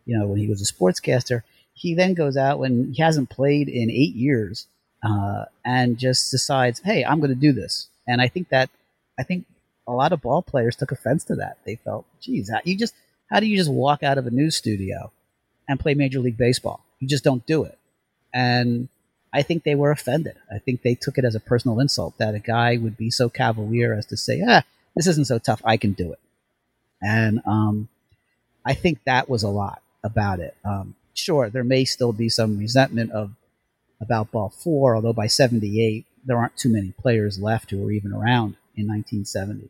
you 0.06 0.18
know 0.18 0.28
when 0.28 0.40
he 0.40 0.48
was 0.48 0.62
a 0.62 0.74
sportscaster. 0.74 1.44
He 1.74 1.94
then 1.94 2.14
goes 2.14 2.38
out 2.38 2.60
when 2.60 2.94
he 2.94 3.02
hasn't 3.02 3.30
played 3.30 3.70
in 3.70 3.92
eight 3.92 4.16
years 4.16 4.68
uh, 5.04 5.46
and 5.64 5.98
just 5.98 6.32
decides, 6.32 6.80
"Hey, 6.80 7.04
I'm 7.06 7.20
going 7.20 7.30
to 7.30 7.36
do 7.36 7.54
this." 7.54 7.88
And 8.08 8.22
I 8.22 8.28
think 8.28 8.50
that 8.50 8.70
I 9.20 9.24
think 9.24 9.46
a 9.88 9.94
lot 9.94 10.12
of 10.12 10.22
ball 10.22 10.42
players 10.42 10.76
took 10.76 10.92
offense 10.92 11.24
to 11.26 11.36
that. 11.36 11.58
They 11.66 11.76
felt, 11.76 12.06
"Geez, 12.22 12.50
how, 12.50 12.60
you 12.64 12.78
just 12.78 12.94
how 13.30 13.40
do 13.40 13.46
you 13.46 13.58
just 13.58 13.72
walk 13.72 14.04
out 14.04 14.18
of 14.18 14.28
a 14.28 14.32
news 14.32 14.56
studio 14.56 15.12
and 15.68 15.80
play 15.80 15.94
Major 15.94 16.20
League 16.20 16.38
Baseball? 16.38 16.84
You 17.00 17.08
just 17.08 17.24
don't 17.24 17.46
do 17.46 17.64
it." 17.64 17.78
And 18.34 18.90
I 19.34 19.42
think 19.42 19.64
they 19.64 19.76
were 19.76 19.92
offended. 19.92 20.36
I 20.52 20.60
think 20.60 20.82
they 20.82 20.96
took 20.96 21.18
it 21.18 21.26
as 21.26 21.36
a 21.36 21.40
personal 21.40 21.80
insult 21.80 22.18
that 22.18 22.36
a 22.36 22.40
guy 22.40 22.78
would 22.78 22.98
be 22.98 23.12
so 23.12 23.30
cavalier 23.30 23.94
as 23.94 24.06
to 24.08 24.18
say, 24.18 24.42
"Ah, 24.48 24.64
this 24.96 25.08
isn't 25.08 25.28
so 25.28 25.40
tough. 25.40 25.62
I 25.66 25.78
can 25.78 25.94
do 25.94 26.14
it." 26.14 26.20
And 27.02 27.42
um, 27.46 27.90
I 28.66 28.74
think 28.74 29.00
that 29.06 29.30
was 29.30 29.44
a 29.44 29.50
lot 29.50 29.82
about 30.04 30.40
it. 30.40 30.56
Um, 30.64 30.96
sure, 31.14 31.50
there 31.50 31.64
may 31.64 31.86
still 31.86 32.14
be 32.14 32.30
some 32.30 32.58
resentment 32.58 33.12
of 33.12 33.32
about 34.00 34.32
ball 34.32 34.50
four, 34.50 34.96
although 34.96 35.14
by 35.14 35.28
78, 35.28 36.06
there 36.26 36.38
aren't 36.38 36.58
too 36.58 36.70
many 36.70 36.92
players 36.92 37.40
left 37.40 37.72
who 37.72 37.80
were 37.80 37.92
even 37.92 38.14
around 38.14 38.56
in 38.76 38.88
1970. 38.88 39.70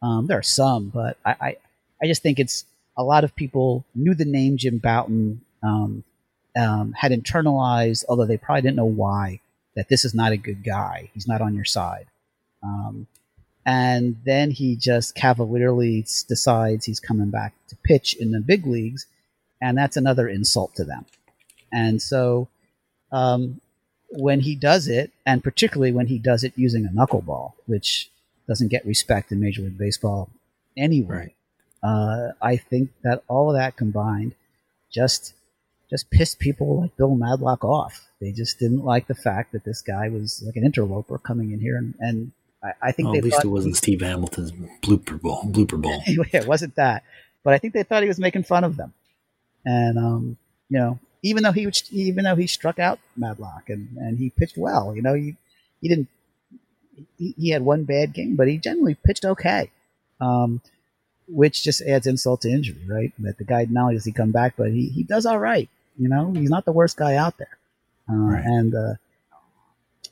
Um, 0.00 0.26
there 0.26 0.38
are 0.38 0.42
some, 0.42 0.88
but 0.88 1.18
I, 1.24 1.36
I, 1.40 1.56
I, 2.02 2.06
just 2.06 2.22
think 2.22 2.38
it's 2.38 2.64
a 2.96 3.02
lot 3.02 3.24
of 3.24 3.34
people 3.34 3.84
knew 3.94 4.14
the 4.14 4.24
name 4.24 4.56
Jim 4.56 4.78
Bouton, 4.78 5.40
um, 5.62 6.04
um, 6.58 6.92
had 6.92 7.12
internalized, 7.12 8.04
although 8.08 8.26
they 8.26 8.36
probably 8.36 8.62
didn't 8.62 8.76
know 8.76 8.84
why, 8.84 9.40
that 9.76 9.88
this 9.88 10.04
is 10.04 10.14
not 10.14 10.32
a 10.32 10.36
good 10.36 10.64
guy. 10.64 11.10
He's 11.14 11.28
not 11.28 11.40
on 11.40 11.54
your 11.54 11.64
side. 11.64 12.06
Um, 12.62 13.06
and 13.64 14.16
then 14.24 14.50
he 14.50 14.76
just 14.76 15.14
cavalierly 15.14 16.02
decides 16.26 16.84
he's 16.84 17.00
coming 17.00 17.30
back 17.30 17.54
to 17.68 17.76
pitch 17.76 18.14
in 18.14 18.32
the 18.32 18.40
big 18.40 18.66
leagues, 18.66 19.06
and 19.60 19.76
that's 19.76 19.96
another 19.96 20.28
insult 20.28 20.74
to 20.76 20.84
them. 20.84 21.06
And 21.70 22.00
so 22.00 22.48
um, 23.12 23.60
when 24.10 24.40
he 24.40 24.56
does 24.56 24.88
it, 24.88 25.12
and 25.26 25.44
particularly 25.44 25.92
when 25.92 26.06
he 26.06 26.18
does 26.18 26.44
it 26.44 26.54
using 26.56 26.86
a 26.86 26.88
knuckleball, 26.88 27.52
which 27.66 28.10
doesn't 28.48 28.68
get 28.68 28.86
respect 28.86 29.30
in 29.30 29.40
Major 29.40 29.62
League 29.62 29.78
Baseball 29.78 30.30
anyway. 30.76 31.34
Right. 31.82 31.90
Uh, 31.90 32.32
I 32.42 32.56
think 32.56 32.90
that 33.02 33.22
all 33.28 33.50
of 33.50 33.56
that 33.56 33.76
combined 33.76 34.34
just 34.90 35.34
just 35.90 36.10
pissed 36.10 36.38
people 36.38 36.80
like 36.80 36.96
Bill 36.96 37.14
Madlock 37.14 37.64
off. 37.64 38.06
They 38.20 38.32
just 38.32 38.58
didn't 38.58 38.84
like 38.84 39.06
the 39.06 39.14
fact 39.14 39.52
that 39.52 39.64
this 39.64 39.80
guy 39.80 40.08
was 40.08 40.42
like 40.44 40.56
an 40.56 40.64
interloper 40.64 41.18
coming 41.18 41.52
in 41.52 41.60
here, 41.60 41.76
and, 41.76 41.94
and 42.00 42.32
I, 42.62 42.88
I, 42.88 42.92
think 42.92 43.06
well, 43.06 43.12
they 43.12 43.18
at 43.18 43.24
least 43.24 43.44
it 43.44 43.48
wasn't 43.48 43.76
Steve 43.76 44.00
Hamilton's 44.00 44.52
blooper 44.82 45.20
ball. 45.20 45.44
Blooper 45.44 45.80
ball. 45.80 46.02
anyway, 46.06 46.30
it 46.32 46.46
wasn't 46.46 46.74
that, 46.76 47.04
but 47.44 47.54
I 47.54 47.58
think 47.58 47.74
they 47.74 47.84
thought 47.84 48.02
he 48.02 48.08
was 48.08 48.18
making 48.18 48.42
fun 48.42 48.64
of 48.64 48.76
them, 48.76 48.92
and 49.64 49.98
um, 49.98 50.36
you 50.68 50.78
know, 50.78 50.98
even 51.22 51.42
though 51.42 51.52
he 51.52 51.70
even 51.90 52.24
though 52.24 52.36
he 52.36 52.46
struck 52.46 52.78
out 52.78 52.98
Madlock 53.16 53.68
and, 53.68 53.96
and 53.96 54.18
he 54.18 54.30
pitched 54.30 54.56
well. 54.56 54.94
You 54.94 55.02
know, 55.02 55.14
he 55.14 55.36
he 55.80 55.88
didn't 55.88 56.08
he, 57.16 57.34
he 57.38 57.50
had 57.50 57.62
one 57.62 57.84
bad 57.84 58.12
game, 58.12 58.36
but 58.36 58.48
he 58.48 58.58
generally 58.58 58.94
pitched 58.94 59.24
okay. 59.24 59.70
Um, 60.20 60.60
which 61.28 61.62
just 61.62 61.82
adds 61.82 62.06
insult 62.06 62.42
to 62.42 62.50
injury, 62.50 62.80
right? 62.86 63.12
That 63.18 63.38
the 63.38 63.44
guy 63.44 63.66
not 63.68 63.82
only 63.82 63.94
does 63.96 64.04
he 64.04 64.12
come 64.12 64.32
back, 64.32 64.54
but 64.56 64.70
he, 64.70 64.88
he 64.88 65.02
does 65.02 65.26
all 65.26 65.38
right. 65.38 65.68
You 65.98 66.08
know, 66.08 66.32
he's 66.32 66.50
not 66.50 66.64
the 66.64 66.72
worst 66.72 66.96
guy 66.96 67.16
out 67.16 67.38
there. 67.38 67.58
Uh, 68.08 68.14
right. 68.14 68.44
And 68.44 68.74
uh, 68.74 68.94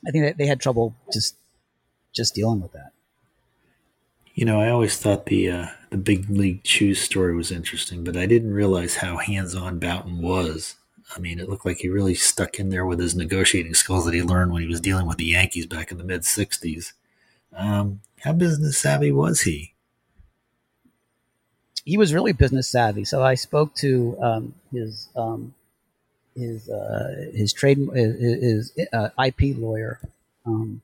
I 0.07 0.11
think 0.11 0.24
that 0.24 0.37
they 0.37 0.47
had 0.47 0.61
trouble 0.61 0.95
just 1.12 1.37
just 2.12 2.34
dealing 2.34 2.61
with 2.61 2.72
that. 2.72 2.93
You 4.34 4.45
know, 4.45 4.61
I 4.61 4.68
always 4.68 4.99
thought 4.99 5.26
the 5.26 5.51
uh, 5.51 5.66
the 5.91 5.97
Big 5.97 6.28
League 6.28 6.62
Chew 6.64 6.95
story 6.95 7.34
was 7.34 7.51
interesting, 7.51 8.05
but 8.05 8.16
I 8.16 8.26
didn't 8.26 8.53
realize 8.53 8.97
how 8.97 9.16
hands 9.16 9.55
on 9.55 9.78
Bouton 9.78 10.20
was 10.20 10.76
I 11.14 11.20
mean, 11.20 11.39
it 11.39 11.49
looked 11.49 11.66
like 11.66 11.78
he 11.78 11.89
really 11.89 12.14
stuck 12.14 12.59
in 12.59 12.70
there 12.70 12.84
with 12.84 12.99
his 12.99 13.14
negotiating 13.14 13.74
skills 13.74 14.05
that 14.07 14.14
he 14.14 14.22
learned 14.22 14.53
when 14.53 14.62
he 14.62 14.68
was 14.68 14.80
dealing 14.80 15.07
with 15.07 15.18
the 15.18 15.26
Yankees 15.26 15.66
back 15.66 15.93
in 15.93 15.99
the 15.99 16.05
mid 16.05 16.22
60s. 16.22 16.93
Um, 17.55 18.01
how 18.20 18.32
business 18.32 18.78
savvy 18.78 19.12
was 19.12 19.43
he? 19.43 19.74
He 21.84 21.97
was 21.97 22.12
really 22.12 22.32
business 22.32 22.68
savvy. 22.68 23.05
So 23.05 23.22
I 23.22 23.37
spoke 23.37 23.74
to 23.76 24.16
um, 24.20 24.55
his 24.72 25.09
um, 25.14 25.55
his 26.37 26.68
uh, 26.70 27.30
his 27.34 27.53
trade 27.53 27.78
his, 27.95 28.72
his 28.76 28.89
uh, 28.93 29.11
IP 29.24 29.57
lawyer, 29.59 30.01
um, 30.47 30.82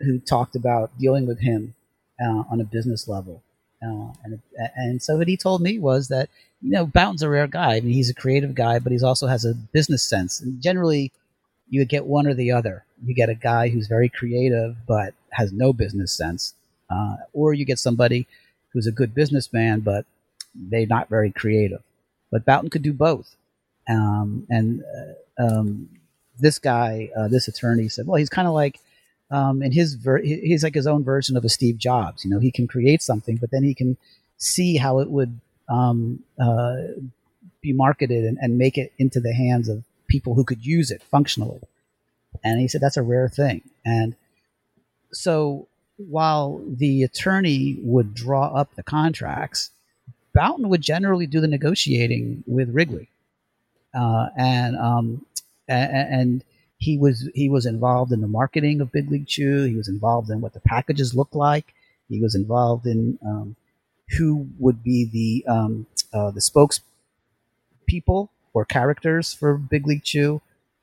who 0.00 0.18
talked 0.18 0.56
about 0.56 0.96
dealing 0.98 1.26
with 1.26 1.40
him 1.40 1.74
uh, 2.22 2.44
on 2.50 2.60
a 2.60 2.64
business 2.64 3.08
level, 3.08 3.42
Uh, 3.82 4.12
and 4.24 4.40
and 4.76 5.02
so 5.02 5.16
what 5.18 5.28
he 5.28 5.36
told 5.36 5.60
me 5.62 5.78
was 5.78 6.08
that 6.08 6.28
you 6.62 6.70
know 6.70 6.86
Bouton's 6.86 7.22
a 7.22 7.28
rare 7.28 7.46
guy. 7.48 7.76
I 7.76 7.80
mean, 7.80 7.94
he's 7.94 8.10
a 8.10 8.14
creative 8.14 8.54
guy, 8.54 8.78
but 8.78 8.92
he 8.92 9.00
also 9.02 9.26
has 9.26 9.44
a 9.44 9.54
business 9.54 10.02
sense. 10.02 10.40
And 10.40 10.60
generally, 10.62 11.12
you 11.70 11.84
get 11.84 12.06
one 12.06 12.26
or 12.26 12.34
the 12.34 12.52
other. 12.52 12.84
You 13.04 13.14
get 13.14 13.28
a 13.30 13.34
guy 13.34 13.68
who's 13.70 13.88
very 13.88 14.08
creative 14.08 14.76
but 14.86 15.14
has 15.32 15.52
no 15.52 15.72
business 15.72 16.12
sense, 16.12 16.54
uh, 16.90 17.16
or 17.32 17.54
you 17.54 17.64
get 17.64 17.78
somebody 17.78 18.26
who's 18.72 18.86
a 18.86 18.92
good 18.92 19.14
businessman 19.14 19.80
but 19.80 20.06
they're 20.54 20.86
not 20.86 21.08
very 21.08 21.30
creative. 21.32 21.82
But 22.30 22.44
Bouton 22.46 22.70
could 22.70 22.82
do 22.82 22.92
both. 22.92 23.36
Um, 23.88 24.46
and 24.48 24.82
uh, 25.38 25.42
um, 25.42 25.88
this 26.38 26.58
guy, 26.58 27.10
uh, 27.16 27.28
this 27.28 27.48
attorney, 27.48 27.88
said, 27.88 28.06
"Well, 28.06 28.16
he's 28.16 28.30
kind 28.30 28.48
of 28.48 28.54
like." 28.54 28.80
Um, 29.30 29.62
in 29.62 29.72
his 29.72 29.94
ver- 29.94 30.20
he's 30.20 30.62
like 30.62 30.74
his 30.74 30.86
own 30.86 31.04
version 31.04 31.38
of 31.38 31.44
a 31.46 31.48
Steve 31.48 31.78
Jobs. 31.78 32.22
You 32.22 32.30
know, 32.30 32.38
he 32.38 32.50
can 32.50 32.68
create 32.68 33.00
something, 33.00 33.36
but 33.36 33.50
then 33.50 33.62
he 33.62 33.72
can 33.72 33.96
see 34.36 34.76
how 34.76 34.98
it 34.98 35.08
would 35.08 35.40
um, 35.70 36.22
uh, 36.38 36.76
be 37.62 37.72
marketed 37.72 38.24
and, 38.24 38.36
and, 38.42 38.58
make 38.58 38.76
it 38.76 38.92
into 38.98 39.20
the 39.20 39.32
hands 39.32 39.70
of 39.70 39.84
people 40.06 40.34
who 40.34 40.44
could 40.44 40.66
use 40.66 40.90
it 40.90 41.02
functionally. 41.02 41.60
And 42.44 42.60
he 42.60 42.68
said 42.68 42.82
that's 42.82 42.98
a 42.98 43.02
rare 43.02 43.28
thing. 43.28 43.62
And 43.86 44.14
so 45.12 45.68
while 45.96 46.62
the 46.66 47.02
attorney 47.02 47.78
would 47.82 48.14
draw 48.14 48.48
up 48.48 48.74
the 48.74 48.82
contracts, 48.82 49.70
Bouton 50.34 50.68
would 50.68 50.80
generally 50.80 51.26
do 51.26 51.40
the 51.40 51.48
negotiating 51.48 52.42
with 52.46 52.70
Wrigley, 52.70 53.08
uh, 53.94 54.28
and, 54.36 54.76
um, 54.76 55.26
and, 55.68 56.44
he 56.82 56.98
was 56.98 57.30
he 57.32 57.48
was 57.48 57.64
involved 57.64 58.10
in 58.10 58.20
the 58.20 58.26
marketing 58.26 58.80
of 58.80 58.90
Big 58.90 59.08
League 59.08 59.28
Chew. 59.28 59.62
He 59.62 59.76
was 59.76 59.86
involved 59.86 60.30
in 60.30 60.40
what 60.40 60.52
the 60.52 60.58
packages 60.58 61.14
looked 61.14 61.36
like. 61.36 61.74
He 62.08 62.20
was 62.20 62.34
involved 62.34 62.86
in 62.86 63.20
um, 63.24 63.54
who 64.18 64.48
would 64.58 64.82
be 64.82 65.04
the 65.04 65.48
um, 65.48 65.86
uh, 66.12 66.32
the 66.32 66.40
spokespeople 66.40 68.30
or 68.52 68.64
characters 68.64 69.32
for 69.32 69.56
Big 69.56 69.86
League 69.86 70.02
Chew. 70.02 70.40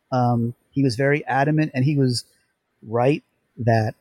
Um, 0.09 0.55
he 0.71 0.83
was 0.83 0.95
very 0.95 1.25
adamant, 1.25 1.71
and 1.73 1.83
he 1.83 1.97
was 1.97 2.23
right 2.81 3.21
that 3.57 3.95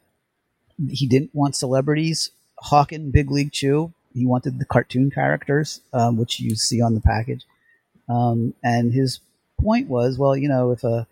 he 0.89 1.09
didn't 1.09 1.35
want 1.35 1.57
celebrities 1.57 2.31
hawking 2.61 3.11
Big 3.11 3.31
League 3.31 3.51
Chew. 3.51 3.93
He 4.15 4.25
wanted 4.25 4.61
the 4.61 4.65
cartoon 4.65 5.11
characters, 5.11 5.81
um, 5.93 6.17
which 6.17 6.39
you 6.39 6.55
see 6.55 6.81
on 6.81 6.95
the 6.95 7.01
package. 7.01 7.45
Um, 8.09 8.55
and 8.63 8.93
his 8.93 9.21
point 9.61 9.89
was, 9.89 10.19
well, 10.19 10.37
you 10.37 10.49
know, 10.49 10.71
if 10.71 10.85
a 10.85 11.07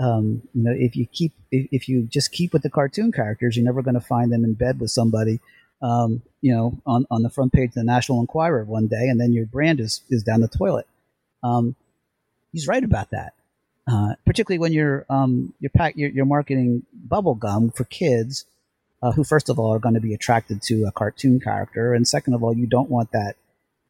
um, 0.00 0.42
you 0.54 0.62
know, 0.64 0.72
if 0.76 0.96
you 0.96 1.06
keep 1.06 1.32
if, 1.50 1.68
if, 1.70 1.88
you 1.88 2.02
just 2.02 2.32
keep 2.32 2.52
with 2.52 2.62
the 2.62 2.70
cartoon 2.70 3.12
characters, 3.12 3.56
you're 3.56 3.64
never 3.64 3.82
going 3.82 3.94
to 3.94 4.00
find 4.00 4.32
them 4.32 4.44
in 4.44 4.54
bed 4.54 4.80
with 4.80 4.90
somebody, 4.90 5.38
um, 5.82 6.22
you 6.40 6.52
know, 6.52 6.80
on, 6.84 7.06
on 7.10 7.22
the 7.22 7.30
front 7.30 7.52
page 7.52 7.68
of 7.70 7.74
the 7.74 7.84
National 7.84 8.20
Enquirer 8.20 8.64
one 8.64 8.88
day, 8.88 9.08
and 9.08 9.20
then 9.20 9.32
your 9.32 9.46
brand 9.46 9.80
is 9.80 10.02
is 10.10 10.22
down 10.22 10.40
the 10.40 10.48
toilet. 10.48 10.86
Um, 11.42 11.76
he's 12.52 12.66
right 12.66 12.82
about 12.82 13.10
that, 13.10 13.34
uh, 13.86 14.14
particularly 14.26 14.58
when 14.58 14.72
you're 14.72 15.06
um, 15.08 15.54
you're, 15.60 15.70
pack, 15.70 15.96
you're, 15.96 16.10
you're 16.10 16.24
marketing 16.24 16.84
bubble 16.92 17.36
gum 17.36 17.70
for 17.70 17.84
kids 17.84 18.46
uh, 19.00 19.12
who, 19.12 19.22
first 19.22 19.48
of 19.48 19.60
all, 19.60 19.72
are 19.72 19.78
going 19.78 19.94
to 19.94 20.00
be 20.00 20.14
attracted 20.14 20.60
to 20.62 20.86
a 20.86 20.92
cartoon 20.92 21.38
character, 21.38 21.94
and 21.94 22.08
second 22.08 22.34
of 22.34 22.42
all, 22.42 22.56
you 22.56 22.66
don't 22.66 22.90
want 22.90 23.12
that 23.12 23.36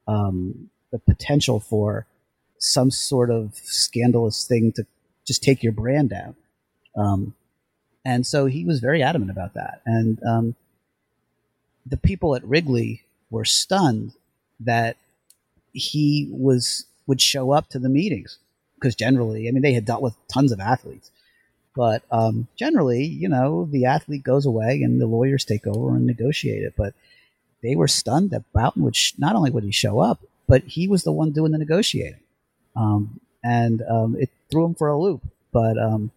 um, 0.06 0.68
the 0.92 0.98
potential 0.98 1.60
for 1.60 2.06
some 2.64 2.90
sort 2.90 3.30
of 3.30 3.54
scandalous 3.62 4.46
thing 4.46 4.72
to 4.72 4.86
just 5.26 5.42
take 5.42 5.62
your 5.62 5.72
brand 5.72 6.10
down. 6.10 6.34
Um, 6.96 7.34
and 8.04 8.26
so 8.26 8.46
he 8.46 8.64
was 8.64 8.80
very 8.80 9.02
adamant 9.02 9.30
about 9.30 9.54
that. 9.54 9.80
And 9.84 10.22
um, 10.24 10.54
the 11.86 11.96
people 11.96 12.34
at 12.34 12.44
Wrigley 12.44 13.02
were 13.30 13.44
stunned 13.44 14.12
that 14.60 14.96
he 15.72 16.28
was 16.30 16.86
would 17.06 17.20
show 17.20 17.50
up 17.50 17.68
to 17.68 17.78
the 17.78 17.88
meetings 17.88 18.38
because 18.76 18.94
generally, 18.94 19.46
I 19.48 19.50
mean, 19.50 19.62
they 19.62 19.74
had 19.74 19.84
dealt 19.84 20.02
with 20.02 20.14
tons 20.28 20.52
of 20.52 20.60
athletes, 20.60 21.10
but 21.76 22.02
um, 22.10 22.48
generally, 22.56 23.04
you 23.04 23.28
know, 23.28 23.68
the 23.70 23.84
athlete 23.84 24.22
goes 24.22 24.46
away 24.46 24.82
and 24.82 25.00
the 25.00 25.06
lawyers 25.06 25.44
take 25.44 25.66
over 25.66 25.96
and 25.96 26.06
negotiate 26.06 26.62
it. 26.62 26.74
But 26.76 26.94
they 27.62 27.74
were 27.76 27.88
stunned 27.88 28.30
that 28.30 28.50
Bouton 28.52 28.82
would 28.84 28.96
sh- 28.96 29.12
not 29.18 29.36
only 29.36 29.50
would 29.50 29.64
he 29.64 29.72
show 29.72 29.98
up, 29.98 30.20
but 30.46 30.62
he 30.64 30.88
was 30.88 31.04
the 31.04 31.12
one 31.12 31.32
doing 31.32 31.52
the 31.52 31.58
negotiating, 31.58 32.20
um, 32.76 33.20
and 33.42 33.82
um, 33.82 34.16
it 34.18 34.30
threw 34.50 34.64
him 34.64 34.74
for 34.74 34.88
a 34.88 34.98
loop. 34.98 35.22
But 35.52 35.78
um, 35.78 36.10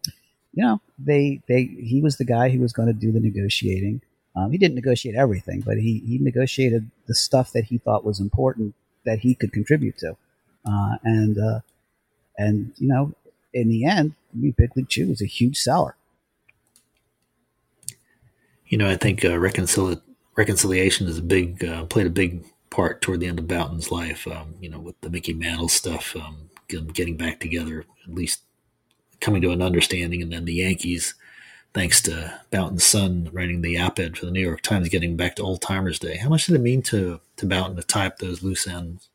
you 0.54 0.62
know, 0.64 0.80
they 0.98 1.40
they 1.46 1.64
he 1.64 2.00
was 2.00 2.16
the 2.16 2.24
guy 2.24 2.48
who 2.50 2.60
was 2.60 2.72
going 2.72 2.88
to 2.88 2.92
do 2.92 3.12
the 3.12 3.20
negotiating. 3.20 4.02
Um, 4.34 4.52
he 4.52 4.58
didn't 4.58 4.74
negotiate 4.74 5.14
everything, 5.14 5.60
but 5.60 5.78
he 5.78 6.02
he 6.06 6.18
negotiated 6.18 6.90
the 7.06 7.14
stuff 7.14 7.52
that 7.52 7.64
he 7.64 7.78
thought 7.78 8.04
was 8.04 8.20
important 8.20 8.74
that 9.04 9.20
he 9.20 9.34
could 9.34 9.52
contribute 9.52 9.98
to, 9.98 10.16
uh, 10.64 10.96
and 11.02 11.38
uh, 11.38 11.60
and 12.36 12.72
you 12.78 12.88
know, 12.88 13.12
in 13.52 13.68
the 13.68 13.84
end, 13.84 14.14
Big 14.38 14.76
League 14.76 14.88
Chew 14.88 15.08
was 15.08 15.22
a 15.22 15.26
huge 15.26 15.56
seller. 15.56 15.96
You 18.66 18.78
know, 18.78 18.88
I 18.88 18.96
think 18.96 19.24
uh, 19.24 19.30
reconcili- 19.30 20.00
reconciliation 20.36 21.06
is 21.08 21.18
a 21.18 21.22
big 21.22 21.64
uh, 21.64 21.84
played 21.84 22.06
a 22.06 22.10
big 22.10 22.44
part 22.70 23.00
toward 23.02 23.20
the 23.20 23.26
end 23.26 23.38
of 23.38 23.48
Bouton's 23.48 23.90
life. 23.90 24.26
Um, 24.26 24.54
you 24.60 24.68
know, 24.68 24.78
with 24.78 25.00
the 25.00 25.10
Mickey 25.10 25.32
Mantle 25.32 25.68
stuff, 25.68 26.16
um, 26.16 26.50
getting 26.68 27.16
back 27.16 27.40
together, 27.40 27.84
at 28.04 28.14
least 28.14 28.42
coming 29.20 29.42
to 29.42 29.50
an 29.50 29.62
understanding, 29.62 30.22
and 30.22 30.32
then 30.32 30.44
the 30.44 30.54
Yankees, 30.54 31.14
thanks 31.74 32.00
to 32.02 32.40
Bouton's 32.50 32.84
son 32.84 33.30
writing 33.32 33.62
the 33.62 33.78
op-ed 33.78 34.16
for 34.16 34.26
the 34.26 34.32
New 34.32 34.40
York 34.40 34.60
Times, 34.62 34.88
getting 34.88 35.16
back 35.16 35.36
to 35.36 35.42
Old 35.42 35.60
Timers 35.60 35.98
Day. 35.98 36.16
How 36.16 36.28
much 36.28 36.46
did 36.46 36.54
it 36.54 36.60
mean 36.60 36.82
to 36.82 37.20
to 37.36 37.46
Bouton 37.46 37.76
to 37.76 37.82
tie 37.82 38.06
up 38.06 38.18
those 38.18 38.42
loose 38.42 38.66
ends? 38.66 39.08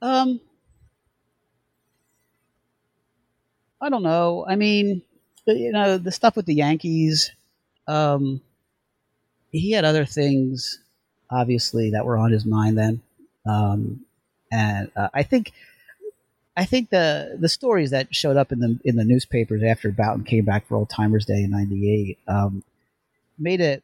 Um, 0.00 0.40
I 3.80 3.88
don't 3.88 4.02
know. 4.02 4.44
I 4.48 4.56
mean, 4.56 5.02
you 5.46 5.72
know, 5.72 5.98
the 5.98 6.12
stuff 6.12 6.36
with 6.36 6.46
the 6.46 6.54
Yankees. 6.54 7.30
Um, 7.86 8.40
he 9.50 9.72
had 9.72 9.84
other 9.84 10.04
things, 10.04 10.78
obviously, 11.32 11.90
that 11.90 12.04
were 12.04 12.18
on 12.18 12.32
his 12.32 12.44
mind 12.44 12.78
then. 12.78 13.02
Um, 13.46 14.04
and 14.50 14.90
uh, 14.96 15.08
I 15.14 15.22
think, 15.22 15.52
I 16.56 16.64
think 16.64 16.90
the 16.90 17.36
the 17.40 17.48
stories 17.48 17.90
that 17.90 18.14
showed 18.14 18.36
up 18.36 18.52
in 18.52 18.60
the 18.60 18.78
in 18.84 18.96
the 18.96 19.04
newspapers 19.04 19.62
after 19.62 19.90
Bouton 19.90 20.24
came 20.24 20.44
back 20.44 20.66
for 20.66 20.76
Old 20.76 20.90
Timers 20.90 21.24
Day 21.24 21.42
in 21.42 21.50
'98 21.50 22.18
um, 22.28 22.62
made 23.38 23.60
it, 23.60 23.82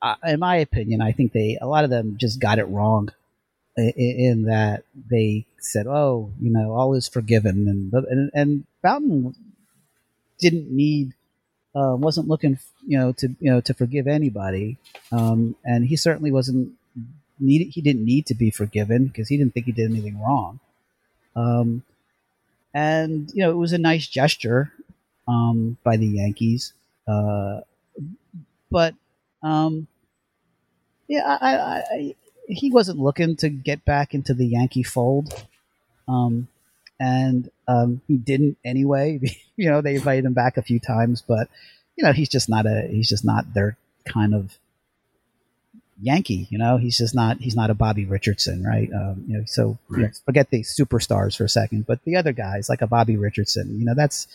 uh, 0.00 0.14
in 0.24 0.40
my 0.40 0.56
opinion, 0.56 1.02
I 1.02 1.12
think 1.12 1.32
they 1.32 1.58
a 1.60 1.66
lot 1.66 1.84
of 1.84 1.90
them 1.90 2.16
just 2.18 2.40
got 2.40 2.58
it 2.58 2.64
wrong 2.64 3.10
in, 3.76 4.44
that 4.44 4.84
they 5.10 5.46
said, 5.58 5.86
"Oh, 5.86 6.30
you 6.40 6.50
know, 6.50 6.72
all 6.72 6.94
is 6.94 7.08
forgiven," 7.08 7.68
and 7.68 7.92
and, 7.92 8.30
and 8.34 9.34
didn't 10.40 10.70
need, 10.70 11.12
uh, 11.74 11.96
wasn't 11.96 12.28
looking, 12.28 12.58
you 12.86 12.98
know, 12.98 13.12
to 13.12 13.28
you 13.40 13.50
know 13.50 13.60
to 13.60 13.74
forgive 13.74 14.06
anybody, 14.06 14.78
um, 15.10 15.56
and 15.64 15.86
he 15.86 15.96
certainly 15.96 16.30
wasn't 16.30 16.72
needed. 17.38 17.68
He 17.72 17.80
didn't 17.80 18.04
need 18.04 18.26
to 18.26 18.34
be 18.34 18.50
forgiven 18.50 19.06
because 19.06 19.28
he 19.28 19.36
didn't 19.36 19.54
think 19.54 19.66
he 19.66 19.72
did 19.72 19.90
anything 19.90 20.20
wrong. 20.20 20.60
Um, 21.36 21.82
and 22.72 23.30
you 23.34 23.42
know, 23.42 23.50
it 23.50 23.56
was 23.56 23.72
a 23.72 23.78
nice 23.78 24.06
gesture 24.06 24.72
um, 25.26 25.76
by 25.82 25.96
the 25.96 26.06
Yankees, 26.06 26.72
uh, 27.08 27.60
but 28.70 28.94
um, 29.42 29.86
yeah, 31.08 31.38
I, 31.40 31.56
I, 31.56 31.78
I, 31.78 32.14
he 32.48 32.70
wasn't 32.70 32.98
looking 32.98 33.36
to 33.36 33.48
get 33.48 33.84
back 33.84 34.14
into 34.14 34.34
the 34.34 34.46
Yankee 34.46 34.82
fold. 34.82 35.46
Um, 36.06 36.48
and 37.00 37.50
um, 37.68 38.00
he 38.06 38.16
didn't 38.16 38.56
anyway. 38.64 39.20
you 39.56 39.70
know, 39.70 39.80
they 39.80 39.96
invited 39.96 40.24
him 40.24 40.34
back 40.34 40.56
a 40.56 40.62
few 40.62 40.80
times, 40.80 41.22
but 41.26 41.48
you 41.96 42.04
know, 42.04 42.12
he's 42.12 42.28
just 42.28 42.48
not 42.48 42.66
a 42.66 42.88
he's 42.90 43.08
just 43.08 43.24
not 43.24 43.54
their 43.54 43.76
kind 44.04 44.34
of 44.34 44.58
Yankee. 46.00 46.48
You 46.50 46.58
know, 46.58 46.76
he's 46.76 46.98
just 46.98 47.14
not 47.14 47.38
he's 47.38 47.56
not 47.56 47.70
a 47.70 47.74
Bobby 47.74 48.04
Richardson, 48.04 48.62
right? 48.64 48.90
Um, 48.92 49.24
you 49.26 49.38
know, 49.38 49.44
so 49.46 49.78
right. 49.88 50.00
You 50.00 50.06
know, 50.06 50.12
forget 50.24 50.50
the 50.50 50.62
superstars 50.62 51.36
for 51.36 51.44
a 51.44 51.48
second, 51.48 51.86
but 51.86 52.04
the 52.04 52.16
other 52.16 52.32
guys 52.32 52.68
like 52.68 52.82
a 52.82 52.86
Bobby 52.86 53.16
Richardson, 53.16 53.78
you 53.78 53.84
know, 53.84 53.94
that's 53.94 54.26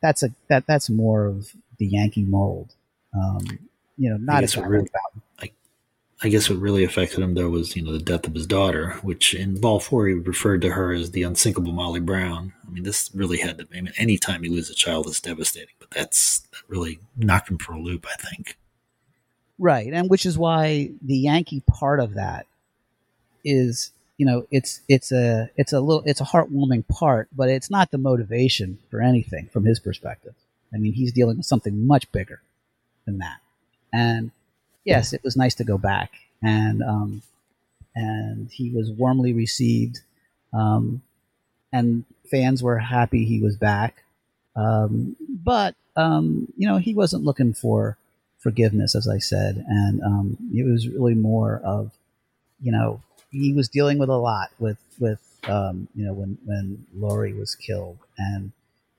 that's 0.00 0.22
a 0.22 0.30
that 0.48 0.66
that's 0.66 0.88
more 0.88 1.26
of 1.26 1.52
the 1.78 1.86
Yankee 1.86 2.24
mold. 2.24 2.74
Um, 3.14 3.58
you 3.96 4.10
know, 4.10 4.16
not 4.16 4.44
as 4.44 4.56
really, 4.56 4.88
I, 4.94 5.20
I 6.20 6.28
guess 6.28 6.50
what 6.50 6.58
really 6.58 6.82
affected 6.82 7.20
him 7.20 7.34
though 7.34 7.48
was 7.48 7.76
you 7.76 7.82
know 7.82 7.92
the 7.92 7.98
death 8.00 8.26
of 8.26 8.34
his 8.34 8.46
daughter, 8.46 8.98
which 9.02 9.34
in 9.34 9.60
Ball 9.60 9.78
Four 9.78 10.08
he 10.08 10.14
referred 10.14 10.62
to 10.62 10.70
her 10.70 10.92
as 10.92 11.12
the 11.12 11.22
unsinkable 11.22 11.72
Molly 11.72 12.00
Brown. 12.00 12.52
I 12.66 12.70
mean, 12.70 12.82
this 12.82 13.10
really 13.14 13.38
had 13.38 13.58
to. 13.58 13.68
I 13.72 13.80
mean, 13.80 13.92
any 13.96 14.18
time 14.18 14.44
you 14.44 14.50
lose 14.50 14.68
a 14.68 14.74
child, 14.74 15.06
is 15.06 15.20
devastating, 15.20 15.74
but 15.78 15.90
that's 15.90 16.40
that 16.40 16.62
really 16.66 16.98
knocked 17.16 17.50
him 17.50 17.58
for 17.58 17.72
a 17.72 17.80
loop. 17.80 18.06
I 18.06 18.20
think. 18.20 18.56
Right, 19.60 19.92
and 19.92 20.10
which 20.10 20.26
is 20.26 20.36
why 20.36 20.90
the 21.02 21.16
Yankee 21.16 21.62
part 21.66 22.00
of 22.00 22.14
that 22.14 22.46
is 23.44 23.92
you 24.16 24.26
know 24.26 24.46
it's 24.50 24.80
it's 24.88 25.12
a 25.12 25.50
it's 25.56 25.72
a 25.72 25.80
little 25.80 26.02
it's 26.04 26.20
a 26.20 26.24
heartwarming 26.24 26.88
part, 26.88 27.28
but 27.34 27.48
it's 27.48 27.70
not 27.70 27.92
the 27.92 27.98
motivation 27.98 28.78
for 28.90 29.00
anything 29.00 29.48
from 29.52 29.64
his 29.64 29.78
perspective. 29.78 30.34
I 30.74 30.78
mean, 30.78 30.94
he's 30.94 31.12
dealing 31.12 31.36
with 31.36 31.46
something 31.46 31.86
much 31.86 32.10
bigger 32.10 32.42
than 33.06 33.18
that, 33.18 33.38
and 33.92 34.32
yes, 34.88 35.12
it 35.12 35.22
was 35.22 35.36
nice 35.36 35.54
to 35.56 35.64
go 35.64 35.78
back, 35.78 36.12
and 36.42 36.82
um, 36.82 37.22
and 37.94 38.50
he 38.50 38.70
was 38.70 38.90
warmly 38.90 39.32
received, 39.32 40.00
um, 40.52 41.02
and 41.72 42.04
fans 42.30 42.62
were 42.62 42.78
happy 42.78 43.24
he 43.24 43.40
was 43.40 43.56
back. 43.56 44.02
Um, 44.56 45.16
but 45.44 45.74
um, 45.96 46.52
you 46.56 46.66
know, 46.68 46.78
he 46.78 46.94
wasn't 46.94 47.24
looking 47.24 47.54
for 47.54 47.96
forgiveness, 48.38 48.94
as 48.94 49.08
I 49.08 49.18
said, 49.18 49.64
and 49.68 50.02
um, 50.02 50.36
it 50.54 50.64
was 50.64 50.88
really 50.88 51.14
more 51.14 51.60
of, 51.64 51.92
you 52.60 52.72
know, 52.72 53.02
he 53.30 53.52
was 53.52 53.68
dealing 53.68 53.98
with 53.98 54.08
a 54.08 54.16
lot 54.16 54.50
with 54.58 54.78
with 54.98 55.20
um, 55.44 55.88
you 55.94 56.04
know 56.04 56.12
when 56.12 56.38
when 56.44 56.86
Laurie 56.94 57.34
was 57.34 57.54
killed, 57.54 57.98
and 58.16 58.52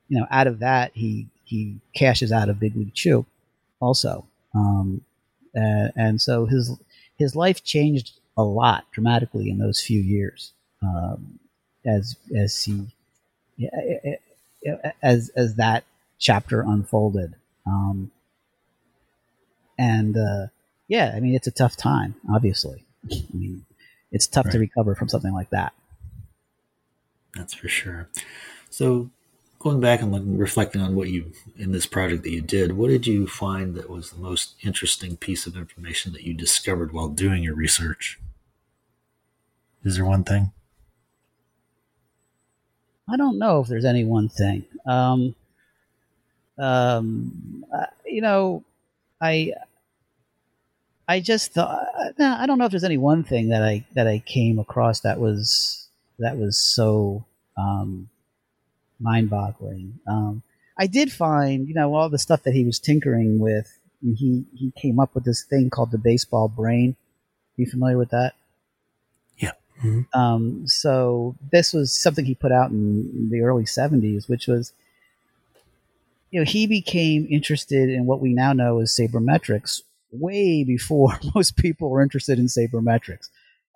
you 0.07 0.19
know, 0.19 0.27
out 0.29 0.47
of 0.47 0.59
that 0.59 0.91
he 0.93 1.27
he 1.45 1.77
cashes 1.95 2.31
out 2.31 2.49
of 2.49 2.59
Big 2.59 2.75
League 2.75 2.93
Chew, 2.93 3.25
also, 3.79 4.25
um, 4.53 5.01
and, 5.53 5.91
and 5.95 6.21
so 6.21 6.45
his 6.45 6.77
his 7.17 7.35
life 7.35 7.63
changed 7.63 8.19
a 8.37 8.43
lot 8.43 8.85
dramatically 8.91 9.49
in 9.49 9.57
those 9.57 9.81
few 9.81 9.99
years 9.99 10.53
um, 10.81 11.39
as 11.85 12.15
as 12.35 12.63
he 12.63 12.87
as 15.03 15.29
as 15.35 15.55
that 15.55 15.83
chapter 16.17 16.61
unfolded. 16.61 17.35
Um, 17.65 18.11
and 19.77 20.17
uh, 20.17 20.47
yeah, 20.87 21.13
I 21.15 21.19
mean, 21.19 21.35
it's 21.35 21.47
a 21.47 21.51
tough 21.51 21.77
time. 21.77 22.15
Obviously, 22.33 22.85
I 23.11 23.23
mean, 23.33 23.65
it's 24.11 24.27
tough 24.27 24.45
right. 24.45 24.51
to 24.53 24.59
recover 24.59 24.95
from 24.95 25.09
something 25.09 25.33
like 25.33 25.49
that. 25.51 25.73
That's 27.35 27.53
for 27.53 27.69
sure. 27.69 28.09
So, 28.69 29.09
going 29.59 29.81
back 29.81 30.01
and 30.01 30.39
reflecting 30.39 30.81
on 30.81 30.95
what 30.95 31.09
you 31.09 31.33
in 31.57 31.73
this 31.73 31.85
project 31.85 32.23
that 32.23 32.31
you 32.31 32.41
did, 32.41 32.77
what 32.77 32.87
did 32.87 33.05
you 33.05 33.27
find 33.27 33.75
that 33.75 33.89
was 33.89 34.11
the 34.11 34.21
most 34.21 34.55
interesting 34.63 35.17
piece 35.17 35.45
of 35.45 35.57
information 35.57 36.13
that 36.13 36.23
you 36.23 36.33
discovered 36.33 36.93
while 36.93 37.09
doing 37.09 37.43
your 37.43 37.55
research? 37.55 38.19
Is 39.83 39.95
there 39.95 40.05
one 40.05 40.23
thing? 40.23 40.51
I 43.09 43.17
don't 43.17 43.37
know 43.37 43.59
if 43.59 43.67
there's 43.67 43.85
any 43.85 44.05
one 44.05 44.29
thing. 44.29 44.65
Um, 44.85 45.35
um, 46.57 47.65
uh, 47.73 47.85
you 48.05 48.21
know, 48.21 48.63
I 49.21 49.53
I 51.07 51.19
just 51.19 51.53
thought 51.53 51.87
I 52.19 52.45
don't 52.45 52.59
know 52.59 52.65
if 52.65 52.71
there's 52.71 52.83
any 52.83 52.97
one 52.97 53.23
thing 53.23 53.49
that 53.49 53.63
I 53.63 53.85
that 53.95 54.07
I 54.07 54.19
came 54.19 54.59
across 54.59 55.01
that 55.01 55.19
was 55.19 55.89
that 56.19 56.37
was 56.37 56.57
so 56.57 57.25
um, 57.57 58.09
mind-boggling. 58.99 59.99
Um, 60.07 60.43
I 60.77 60.87
did 60.87 61.11
find, 61.11 61.67
you 61.67 61.73
know, 61.73 61.93
all 61.93 62.09
the 62.09 62.17
stuff 62.17 62.43
that 62.43 62.53
he 62.53 62.65
was 62.65 62.79
tinkering 62.79 63.39
with. 63.39 63.77
He 64.01 64.45
he 64.55 64.71
came 64.77 64.97
up 64.97 65.13
with 65.13 65.25
this 65.25 65.43
thing 65.43 65.69
called 65.69 65.91
the 65.91 65.97
baseball 65.97 66.47
brain. 66.47 66.95
Are 67.57 67.61
you 67.61 67.65
familiar 67.65 67.97
with 67.97 68.11
that? 68.11 68.33
Yeah. 69.37 69.51
Mm-hmm. 69.83 70.17
Um, 70.17 70.67
so 70.67 71.35
this 71.51 71.73
was 71.73 71.93
something 71.93 72.23
he 72.23 72.35
put 72.35 72.53
out 72.53 72.71
in 72.71 73.29
the 73.29 73.41
early 73.41 73.65
'70s, 73.65 74.29
which 74.29 74.47
was 74.47 74.71
you 76.31 76.39
know, 76.39 76.45
he 76.45 76.67
became 76.67 77.27
interested 77.29 77.89
in 77.89 78.05
what 78.05 78.21
we 78.21 78.33
now 78.33 78.53
know 78.53 78.79
as 78.79 78.91
sabermetrics 78.91 79.81
way 80.11 80.63
before 80.63 81.19
most 81.35 81.57
people 81.57 81.89
were 81.89 82.01
interested 82.01 82.39
in 82.39 82.45
sabermetrics, 82.45 83.29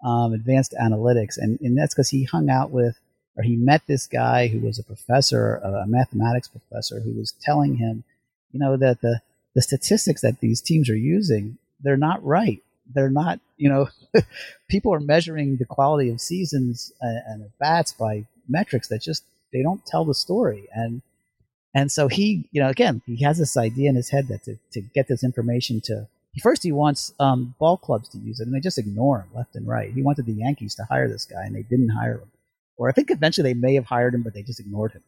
um, 0.03 0.34
advanced 0.34 0.74
analytics. 0.82 1.38
And, 1.38 1.59
and 1.61 1.78
that's 1.78 1.93
because 1.93 2.09
he 2.09 2.24
hung 2.24 2.49
out 2.49 2.71
with, 2.71 2.99
or 3.36 3.43
he 3.43 3.55
met 3.55 3.81
this 3.88 4.05
guy 4.05 4.47
who 4.47 4.59
was 4.59 4.77
a 4.77 4.84
professor, 4.84 5.55
a 5.55 5.88
mathematics 5.88 6.47
professor, 6.47 6.99
who 6.99 7.13
was 7.13 7.34
telling 7.41 7.77
him, 7.77 8.03
you 8.51 8.59
know, 8.59 8.77
that 8.77 9.01
the, 9.01 9.21
the 9.55 9.61
statistics 9.61 10.21
that 10.21 10.39
these 10.39 10.61
teams 10.61 10.89
are 10.89 10.95
using, 10.95 11.57
they're 11.81 11.97
not 11.97 12.23
right. 12.23 12.61
They're 12.93 13.09
not, 13.09 13.39
you 13.57 13.69
know, 13.69 13.89
people 14.69 14.93
are 14.93 14.99
measuring 14.99 15.57
the 15.57 15.65
quality 15.65 16.09
of 16.09 16.21
seasons 16.21 16.91
and, 17.01 17.21
and 17.27 17.41
of 17.43 17.57
bats 17.57 17.91
by 17.93 18.25
metrics 18.47 18.89
that 18.89 19.01
just, 19.01 19.23
they 19.51 19.63
don't 19.63 19.86
tell 19.86 20.05
the 20.05 20.13
story. 20.13 20.67
And, 20.73 21.01
and 21.73 21.91
so 21.91 22.07
he, 22.07 22.47
you 22.51 22.61
know, 22.61 22.69
again, 22.69 23.01
he 23.07 23.23
has 23.23 23.39
this 23.39 23.57
idea 23.57 23.89
in 23.89 23.95
his 23.95 24.09
head 24.09 24.27
that 24.27 24.43
to, 24.43 24.57
to 24.73 24.81
get 24.81 25.07
this 25.07 25.23
information 25.23 25.81
to, 25.81 26.07
first 26.41 26.63
he 26.63 26.71
wants 26.71 27.13
um, 27.19 27.55
ball 27.59 27.77
clubs 27.77 28.09
to 28.09 28.17
use 28.19 28.39
it, 28.39 28.47
and 28.47 28.55
they 28.55 28.59
just 28.59 28.77
ignore 28.77 29.19
him 29.19 29.29
left 29.36 29.55
and 29.55 29.67
right. 29.67 29.91
He 29.91 30.01
wanted 30.01 30.25
the 30.25 30.34
Yankees 30.34 30.75
to 30.75 30.84
hire 30.84 31.07
this 31.07 31.25
guy, 31.25 31.43
and 31.43 31.55
they 31.55 31.63
didn't 31.63 31.89
hire 31.89 32.19
him. 32.19 32.31
Or 32.78 32.89
I 32.89 32.91
think 32.91 33.11
eventually 33.11 33.53
they 33.53 33.59
may 33.59 33.76
have 33.76 33.86
hired 33.86 34.13
him, 34.13 34.24
but 34.24 34.34
they 34.34 34.43
just 34.43 34.59
ignored 34.59 34.93
him. 34.93 35.03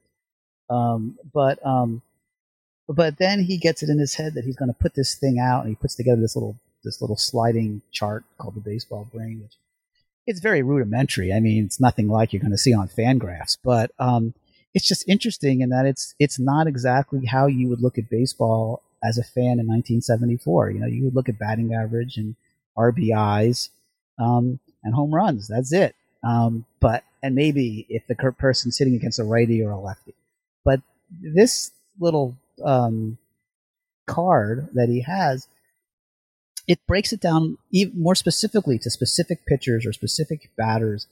Um, 0.69 1.17
but 1.33 1.65
um, 1.65 2.01
but 2.87 3.17
then 3.17 3.43
he 3.43 3.57
gets 3.57 3.81
it 3.81 3.89
in 3.89 3.99
his 3.99 4.15
head 4.15 4.35
that 4.35 4.45
he's 4.45 4.55
going 4.55 4.71
to 4.71 4.79
put 4.79 4.93
this 4.93 5.15
thing 5.15 5.39
out, 5.39 5.61
and 5.61 5.69
he 5.69 5.75
puts 5.75 5.95
together 5.95 6.21
this 6.21 6.35
little 6.35 6.57
this 6.83 7.01
little 7.01 7.17
sliding 7.17 7.81
chart 7.91 8.23
called 8.37 8.55
the 8.55 8.61
baseball 8.61 9.07
brain, 9.11 9.41
which 9.41 9.53
it's 10.27 10.39
very 10.39 10.61
rudimentary. 10.61 11.33
I 11.33 11.39
mean, 11.39 11.65
it's 11.65 11.79
nothing 11.79 12.07
like 12.07 12.33
you're 12.33 12.41
going 12.41 12.51
to 12.51 12.57
see 12.57 12.73
on 12.73 12.87
FanGraphs, 12.87 13.57
but 13.63 13.91
um, 13.99 14.33
it's 14.73 14.87
just 14.87 15.07
interesting 15.07 15.61
in 15.61 15.69
that 15.69 15.85
it's 15.85 16.15
it's 16.19 16.39
not 16.39 16.67
exactly 16.67 17.25
how 17.25 17.47
you 17.47 17.69
would 17.69 17.81
look 17.81 17.97
at 17.97 18.09
baseball 18.09 18.81
as 19.03 19.17
a 19.17 19.23
fan 19.23 19.59
in 19.59 19.67
1974. 19.67 20.71
You 20.71 20.79
know, 20.79 20.87
you 20.87 21.03
would 21.05 21.15
look 21.15 21.29
at 21.29 21.39
batting 21.39 21.73
average 21.73 22.17
and 22.17 22.35
RBIs 22.77 23.69
um, 24.19 24.59
and 24.83 24.93
home 24.93 25.13
runs. 25.13 25.47
That's 25.47 25.73
it. 25.73 25.95
Um, 26.25 26.65
but 26.79 27.03
and 27.21 27.35
maybe 27.35 27.85
if 27.87 28.07
the 28.07 28.15
person 28.15 28.71
sitting 28.71 28.95
against 28.95 29.19
a 29.19 29.23
righty 29.23 29.63
or 29.63 29.71
a 29.71 29.79
lefty, 29.79 30.15
but 30.63 30.81
this 31.21 31.71
little 31.99 32.35
um, 32.63 33.17
card 34.07 34.69
that 34.73 34.89
he 34.89 35.01
has, 35.01 35.47
it 36.67 36.79
breaks 36.87 37.13
it 37.13 37.21
down 37.21 37.59
even 37.71 38.01
more 38.01 38.15
specifically 38.15 38.79
to 38.79 38.89
specific 38.89 39.45
pitchers 39.45 39.85
or 39.85 39.93
specific 39.93 40.49
batters. 40.57 41.07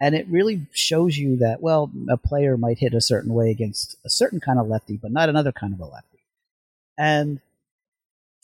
And 0.00 0.14
it 0.14 0.26
really 0.28 0.66
shows 0.72 1.18
you 1.18 1.36
that 1.38 1.60
well 1.60 1.90
a 2.08 2.16
player 2.16 2.56
might 2.56 2.78
hit 2.78 2.94
a 2.94 3.00
certain 3.00 3.34
way 3.34 3.50
against 3.50 3.96
a 4.04 4.10
certain 4.10 4.40
kind 4.40 4.58
of 4.58 4.68
lefty 4.68 4.96
but 4.96 5.12
not 5.12 5.28
another 5.28 5.52
kind 5.52 5.72
of 5.72 5.80
a 5.80 5.84
lefty. 5.84 6.18
And 6.98 7.40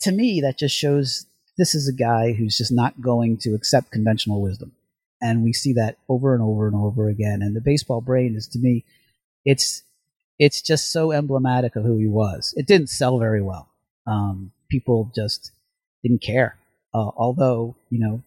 to 0.01 0.11
me 0.11 0.41
that 0.41 0.57
just 0.57 0.75
shows 0.75 1.25
this 1.57 1.75
is 1.75 1.87
a 1.87 1.93
guy 1.93 2.33
who's 2.33 2.57
just 2.57 2.71
not 2.71 3.01
going 3.01 3.37
to 3.39 3.53
accept 3.53 3.91
conventional 3.91 4.41
wisdom 4.41 4.71
and 5.21 5.43
we 5.43 5.53
see 5.53 5.73
that 5.73 5.97
over 6.09 6.33
and 6.33 6.43
over 6.43 6.67
and 6.67 6.75
over 6.75 7.09
again 7.09 7.41
and 7.41 7.55
the 7.55 7.61
baseball 7.61 8.01
brain 8.01 8.35
is 8.35 8.47
to 8.47 8.59
me 8.59 8.83
it's 9.45 9.83
it's 10.39 10.61
just 10.61 10.91
so 10.91 11.11
emblematic 11.11 11.75
of 11.75 11.83
who 11.83 11.97
he 11.97 12.07
was 12.07 12.53
it 12.57 12.65
didn't 12.65 12.87
sell 12.87 13.19
very 13.19 13.41
well 13.41 13.69
um, 14.07 14.51
people 14.69 15.11
just 15.15 15.51
didn't 16.03 16.21
care 16.21 16.57
uh, 16.93 17.11
although 17.15 17.75
you 17.89 17.99
know 17.99 18.21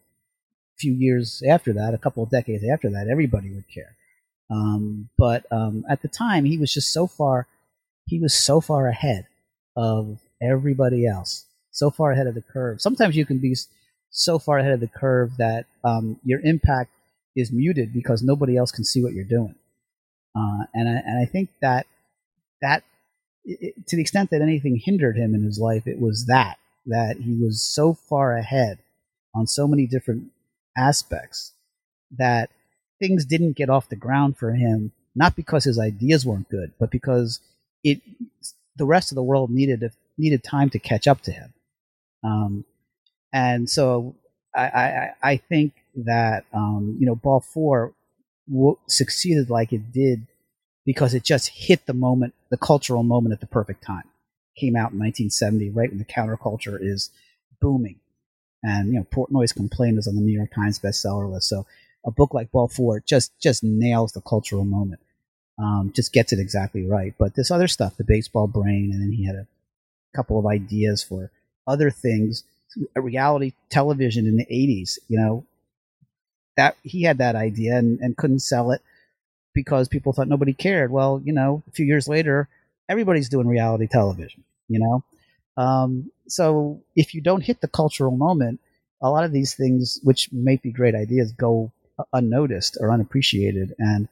a 0.74 0.78
few 0.78 0.92
years 0.92 1.42
after 1.49 1.72
that, 1.74 1.95
a 1.95 1.99
couple 1.99 2.22
of 2.22 2.30
decades 2.30 2.64
after 2.72 2.90
that, 2.90 3.09
everybody 3.09 3.51
would 3.51 3.68
care. 3.72 3.97
Um, 4.51 5.09
but 5.16 5.45
um, 5.51 5.84
at 5.88 6.03
the 6.03 6.09
time, 6.09 6.45
he 6.45 6.59
was 6.59 6.72
just 6.72 6.92
so 6.92 7.07
far, 7.07 7.47
he 8.07 8.20
was 8.20 8.34
so 8.34 8.61
far 8.61 8.88
ahead 8.88 9.26
of 9.76 10.18
everybody 10.42 11.07
else, 11.07 11.47
so 11.70 11.90
far 11.90 12.12
ahead 12.12 12.26
of 12.26 12.34
the 12.34 12.42
curve. 12.42 12.80
Sometimes 12.80 13.16
you 13.16 13.24
can 13.24 13.38
be 13.38 13.55
so 14.15 14.39
far 14.39 14.59
ahead 14.59 14.73
of 14.73 14.81
the 14.81 14.87
curve 14.89 15.33
that 15.39 15.67
um, 15.83 16.19
your 16.25 16.41
impact 16.45 16.91
is 17.35 17.51
muted 17.53 17.93
because 17.93 18.23
nobody 18.23 18.57
else 18.57 18.70
can 18.70 18.85
see 18.85 19.03
what 19.03 19.12
you're 19.12 19.24
doing. 19.24 19.57
Uh, 20.36 20.65
and 20.73 20.89
I, 20.89 20.93
and 21.05 21.19
I 21.20 21.27
think 21.27 21.51
that 21.61 21.86
that 22.62 22.85
it, 23.45 23.74
to 23.89 23.97
the 23.97 24.03
extent 24.03 24.31
that 24.31 24.41
anything 24.41 24.81
hindered 24.82 25.16
him 25.16 25.35
in 25.35 25.43
his 25.43 25.59
life, 25.59 25.86
it 25.86 26.01
was 26.01 26.27
that 26.27 26.59
that 26.86 27.16
he 27.16 27.35
was 27.35 27.62
so 27.62 27.93
far 27.93 28.36
ahead 28.36 28.78
on 29.35 29.47
so 29.47 29.66
many 29.66 29.86
different 29.86 30.31
aspects 30.77 31.53
that 32.16 32.51
things 33.01 33.24
didn't 33.24 33.57
get 33.57 33.70
off 33.70 33.89
the 33.89 33.97
ground 33.97 34.36
for 34.36 34.53
him, 34.53 34.93
not 35.15 35.35
because 35.35 35.65
his 35.65 35.78
ideas 35.78 36.24
weren't 36.24 36.49
good, 36.49 36.73
but 36.78 36.91
because 36.91 37.41
it 37.82 38.01
the 38.77 38.86
rest 38.86 39.11
of 39.11 39.16
the 39.16 39.23
world 39.24 39.51
needed 39.51 39.91
needed 40.16 40.45
time 40.45 40.70
to 40.70 40.78
catch 40.78 41.09
up 41.09 41.20
to 41.23 41.32
him. 41.32 41.53
Um, 42.23 42.65
and 43.35 43.69
so 43.69 44.16
I, 44.56 44.62
I, 44.65 45.11
I 45.23 45.36
think 45.36 45.74
that 45.97 46.47
um, 46.55 46.97
you 47.01 47.06
know 47.06 47.16
ball 47.16 47.40
four 47.40 47.93
w- 48.51 48.78
succeeded 48.89 49.51
like 49.51 49.74
it 49.74 49.93
did 49.93 50.27
because 50.86 51.15
it 51.15 51.24
just 51.24 51.51
hit 51.51 51.86
the 51.86 51.94
moment, 51.94 52.35
the 52.51 52.59
cultural 52.59 53.02
moment 53.02 53.35
at 53.35 53.40
the 53.40 53.47
perfect 53.47 53.85
time. 53.85 54.05
Came 54.56 54.77
out 54.77 54.93
in 54.93 55.01
1970, 55.01 55.70
right 55.70 55.90
when 55.90 55.98
the 55.98 56.05
counterculture 56.06 56.78
is 56.81 57.11
booming 57.61 58.01
and 58.65 58.89
you 58.93 58.98
know 58.98 59.06
Portnoy's 59.12 59.52
Complaint 59.52 59.98
is 59.98 60.09
on 60.09 60.16
the 60.16 60.23
New 60.23 60.32
York 60.36 60.52
Times 60.55 60.81
bestseller 60.81 61.31
list. 61.31 61.48
So 61.48 61.66
a 62.06 62.11
book 62.11 62.35
like 62.35 62.52
Ball 62.52 62.69
Four 62.69 63.01
just 63.01 63.39
just 63.40 63.62
nails 63.62 64.12
the 64.12 64.23
cultural 64.23 64.65
moment, 64.65 65.01
um, 65.59 65.93
just 65.94 66.12
gets 66.12 66.32
it 66.32 66.40
exactly 66.40 66.86
right. 66.86 67.15
But 67.19 67.35
this 67.35 67.51
other 67.51 67.69
stuff, 67.69 67.97
the 67.97 68.05
baseball 68.05 68.47
brain, 68.48 68.90
and 68.93 69.02
then 69.02 69.12
he 69.12 69.27
had 69.27 69.36
a 69.36 69.47
couple 70.16 70.39
of 70.39 70.47
ideas 70.47 71.02
for 71.02 71.31
other 71.66 71.90
things, 71.90 72.44
reality 72.96 73.52
television 73.70 74.26
in 74.26 74.36
the 74.36 74.46
'80s. 74.46 74.98
You 75.09 75.18
know, 75.18 75.46
that 76.56 76.76
he 76.82 77.02
had 77.02 77.18
that 77.18 77.36
idea 77.36 77.76
and, 77.76 77.98
and 78.01 78.16
couldn't 78.16 78.40
sell 78.40 78.70
it 78.70 78.80
because 79.55 79.88
people 79.88 80.12
thought 80.12 80.28
nobody 80.28 80.52
cared. 80.52 80.90
Well, 80.90 81.20
you 81.24 81.32
know, 81.32 81.62
a 81.68 81.70
few 81.72 81.86
years 81.86 82.09
later, 82.09 82.48
everybody's 82.88 83.28
doing 83.28 83.46
reality 83.46 83.86
television. 83.86 84.44
You 84.68 84.80
know, 84.80 85.05
Um, 85.62 86.10
so 86.26 86.82
if 86.96 87.14
you 87.14 87.20
don't 87.20 87.42
hit 87.42 87.60
the 87.60 87.68
cultural 87.68 88.16
moment, 88.16 88.60
a 89.02 89.10
lot 89.10 89.24
of 89.24 89.32
these 89.32 89.55
things, 89.55 90.01
which 90.02 90.32
may 90.32 90.56
be 90.56 90.72
great 90.72 90.94
ideas, 90.94 91.32
go 91.32 91.70
unnoticed 92.12 92.78
or 92.80 92.90
unappreciated. 92.90 93.74
And 93.78 94.09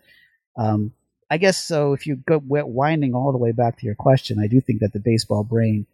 um, 0.56 0.92
I 1.30 1.38
guess 1.38 1.64
so. 1.64 1.94
If 1.94 2.06
you 2.06 2.16
go 2.16 2.40
winding 2.46 3.14
all 3.14 3.32
the 3.32 3.38
way 3.38 3.52
back 3.52 3.78
to 3.78 3.86
your 3.86 3.94
question, 3.94 4.38
I 4.38 4.46
do 4.46 4.60
think 4.60 4.80
that 4.80 4.92
the 4.92 5.00
baseball 5.00 5.44
brain, 5.44 5.86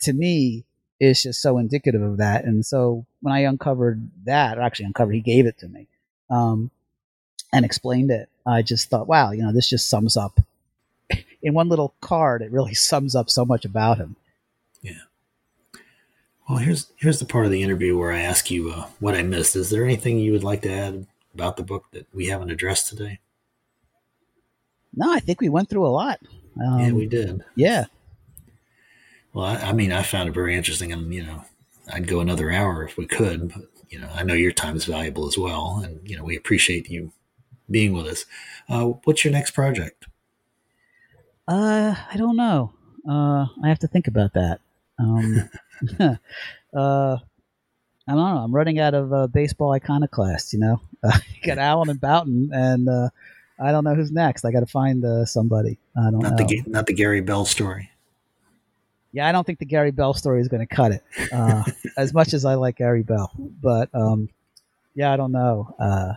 to 0.00 0.12
me, 0.12 0.64
is 1.04 1.22
just 1.22 1.42
so 1.42 1.58
indicative 1.58 2.02
of 2.02 2.18
that. 2.18 2.44
And 2.44 2.64
so 2.64 3.06
when 3.20 3.34
I 3.34 3.40
uncovered 3.40 4.08
that, 4.24 4.58
or 4.58 4.62
actually 4.62 4.86
uncovered, 4.86 5.14
he 5.14 5.20
gave 5.20 5.46
it 5.46 5.58
to 5.58 5.68
me 5.68 5.86
um, 6.30 6.70
and 7.52 7.64
explained 7.64 8.10
it. 8.10 8.28
I 8.46 8.62
just 8.62 8.90
thought, 8.90 9.08
wow, 9.08 9.30
you 9.30 9.42
know, 9.42 9.52
this 9.52 9.68
just 9.68 9.88
sums 9.88 10.16
up 10.16 10.40
in 11.42 11.54
one 11.54 11.68
little 11.68 11.94
card. 12.00 12.42
It 12.42 12.50
really 12.50 12.74
sums 12.74 13.14
up 13.14 13.30
so 13.30 13.44
much 13.44 13.64
about 13.64 13.98
him. 13.98 14.16
Yeah. 14.82 14.92
Well, 16.48 16.58
here's 16.58 16.90
here's 16.96 17.18
the 17.20 17.24
part 17.24 17.46
of 17.46 17.52
the 17.52 17.62
interview 17.62 17.96
where 17.96 18.12
I 18.12 18.20
ask 18.20 18.50
you 18.50 18.70
uh, 18.70 18.86
what 19.00 19.14
I 19.14 19.22
missed. 19.22 19.56
Is 19.56 19.70
there 19.70 19.84
anything 19.84 20.18
you 20.18 20.32
would 20.32 20.44
like 20.44 20.62
to 20.62 20.70
add 20.72 21.06
about 21.32 21.56
the 21.56 21.62
book 21.62 21.86
that 21.92 22.06
we 22.12 22.26
haven't 22.26 22.50
addressed 22.50 22.88
today? 22.88 23.20
No, 24.94 25.12
I 25.12 25.20
think 25.20 25.40
we 25.40 25.48
went 25.48 25.70
through 25.70 25.86
a 25.86 25.88
lot. 25.88 26.20
Um, 26.60 26.78
yeah, 26.78 26.92
we 26.92 27.06
did. 27.06 27.42
Yeah. 27.56 27.86
Well, 29.34 29.44
I, 29.44 29.56
I, 29.56 29.72
mean, 29.72 29.92
I 29.92 30.02
found 30.02 30.28
it 30.28 30.32
very 30.32 30.56
interesting, 30.56 30.92
and 30.92 31.12
you 31.12 31.24
know, 31.24 31.44
I'd 31.92 32.06
go 32.06 32.20
another 32.20 32.50
hour 32.50 32.84
if 32.84 32.96
we 32.96 33.06
could. 33.06 33.52
But 33.52 33.68
you 33.90 33.98
know, 33.98 34.08
I 34.14 34.22
know 34.22 34.34
your 34.34 34.52
time 34.52 34.76
is 34.76 34.86
valuable 34.86 35.26
as 35.26 35.36
well, 35.36 35.82
and 35.84 36.00
you 36.08 36.16
know, 36.16 36.24
we 36.24 36.36
appreciate 36.36 36.88
you 36.88 37.12
being 37.70 37.92
with 37.92 38.06
us. 38.06 38.24
Uh, 38.68 38.84
what's 39.04 39.24
your 39.24 39.32
next 39.32 39.50
project? 39.50 40.06
Uh, 41.46 41.94
I 42.10 42.16
don't 42.16 42.36
know. 42.36 42.72
Uh, 43.06 43.46
I 43.62 43.68
have 43.68 43.80
to 43.80 43.88
think 43.88 44.06
about 44.06 44.32
that. 44.34 44.60
Um, 44.98 45.50
uh, 46.00 46.16
I 48.06 48.12
don't 48.12 48.16
know. 48.16 48.38
I'm 48.38 48.54
running 48.54 48.78
out 48.78 48.94
of 48.94 49.12
uh, 49.12 49.26
baseball 49.26 49.72
iconoclasts. 49.72 50.52
You 50.52 50.60
know, 50.60 50.80
uh, 51.02 51.18
you 51.34 51.46
got 51.46 51.58
Allen 51.58 51.90
and 51.90 52.00
Bouton, 52.00 52.50
and 52.52 52.88
uh, 52.88 53.08
I 53.58 53.72
don't 53.72 53.82
know 53.82 53.96
who's 53.96 54.12
next. 54.12 54.44
I 54.44 54.52
got 54.52 54.60
to 54.60 54.66
find 54.66 55.04
uh, 55.04 55.24
somebody. 55.24 55.78
I 55.96 56.10
don't 56.10 56.20
not 56.20 56.38
know. 56.38 56.46
The, 56.46 56.62
not 56.66 56.86
the 56.86 56.94
Gary 56.94 57.20
Bell 57.20 57.44
story. 57.44 57.90
Yeah, 59.14 59.28
I 59.28 59.32
don't 59.32 59.46
think 59.46 59.60
the 59.60 59.64
Gary 59.64 59.92
Bell 59.92 60.12
story 60.12 60.40
is 60.40 60.48
going 60.48 60.66
to 60.66 60.74
cut 60.74 60.90
it. 60.90 61.04
Uh, 61.32 61.62
as 61.96 62.12
much 62.12 62.34
as 62.34 62.44
I 62.44 62.54
like 62.54 62.78
Gary 62.78 63.04
Bell, 63.04 63.30
but 63.62 63.88
um, 63.94 64.28
yeah, 64.96 65.12
I 65.12 65.16
don't 65.16 65.30
know. 65.30 65.72
Uh, 65.78 66.14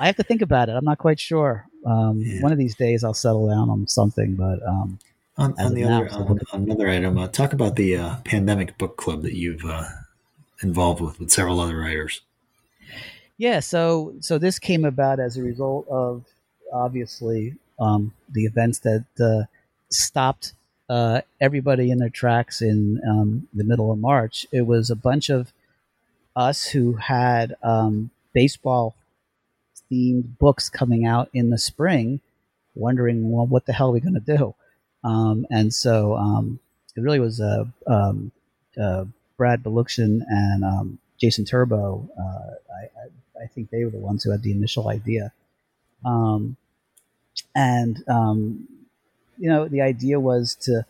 I 0.00 0.06
have 0.06 0.16
to 0.16 0.22
think 0.22 0.40
about 0.40 0.70
it. 0.70 0.72
I'm 0.72 0.86
not 0.86 0.96
quite 0.96 1.20
sure. 1.20 1.66
Um, 1.84 2.22
yeah. 2.24 2.40
One 2.40 2.50
of 2.50 2.56
these 2.56 2.74
days, 2.76 3.04
I'll 3.04 3.12
settle 3.12 3.48
down 3.48 3.68
on 3.68 3.86
something, 3.86 4.36
but 4.36 4.66
um, 4.66 4.98
on, 5.36 5.54
on 5.58 5.74
the 5.74 5.82
now, 5.82 5.98
other 5.98 6.10
on, 6.12 6.40
on, 6.54 6.62
another 6.62 6.88
item, 6.88 7.18
uh, 7.18 7.28
talk 7.28 7.52
about 7.52 7.76
the 7.76 7.98
uh, 7.98 8.16
pandemic 8.24 8.78
book 8.78 8.96
club 8.96 9.20
that 9.20 9.34
you've 9.34 9.64
uh, 9.66 9.84
involved 10.62 11.02
with 11.02 11.20
with 11.20 11.30
several 11.30 11.60
other 11.60 11.76
writers. 11.76 12.22
Yeah, 13.36 13.60
so 13.60 14.14
so 14.20 14.38
this 14.38 14.58
came 14.58 14.86
about 14.86 15.20
as 15.20 15.36
a 15.36 15.42
result 15.42 15.86
of 15.88 16.24
obviously 16.72 17.56
um, 17.78 18.14
the 18.30 18.46
events 18.46 18.78
that 18.78 19.04
uh, 19.20 19.42
stopped 19.90 20.54
uh, 20.88 21.22
everybody 21.40 21.90
in 21.90 21.98
their 21.98 22.10
tracks 22.10 22.60
in 22.60 23.00
um, 23.08 23.48
the 23.54 23.64
middle 23.64 23.90
of 23.90 23.98
March. 23.98 24.46
It 24.52 24.62
was 24.62 24.90
a 24.90 24.96
bunch 24.96 25.30
of 25.30 25.52
us 26.36 26.66
who 26.66 26.94
had 26.94 27.56
um, 27.62 28.10
baseball 28.32 28.94
themed 29.90 30.38
books 30.38 30.68
coming 30.68 31.06
out 31.06 31.30
in 31.32 31.50
the 31.50 31.58
spring, 31.58 32.20
wondering, 32.74 33.30
well, 33.30 33.46
what 33.46 33.66
the 33.66 33.72
hell 33.72 33.88
are 33.88 33.92
we 33.92 34.00
going 34.00 34.14
to 34.14 34.36
do? 34.36 34.54
Um, 35.02 35.46
and 35.50 35.72
so 35.72 36.16
um, 36.16 36.58
it 36.96 37.00
really 37.00 37.20
was 37.20 37.40
um, 37.40 38.32
Brad 39.36 39.62
Balukjian 39.62 40.22
and 40.28 40.64
um, 40.64 40.98
Jason 41.20 41.44
Turbow. 41.44 42.08
Uh, 42.18 42.54
I, 42.74 43.42
I, 43.42 43.46
think 43.46 43.70
they 43.70 43.84
were 43.84 43.90
the 43.90 43.98
ones 43.98 44.24
who 44.24 44.30
had 44.30 44.42
the 44.42 44.52
initial 44.52 44.88
idea. 44.88 45.32
And, 47.54 48.02
you 49.38 49.48
know, 49.48 49.68
the 49.68 49.80
idea 49.80 50.20
was 50.20 50.54
to 50.62 50.84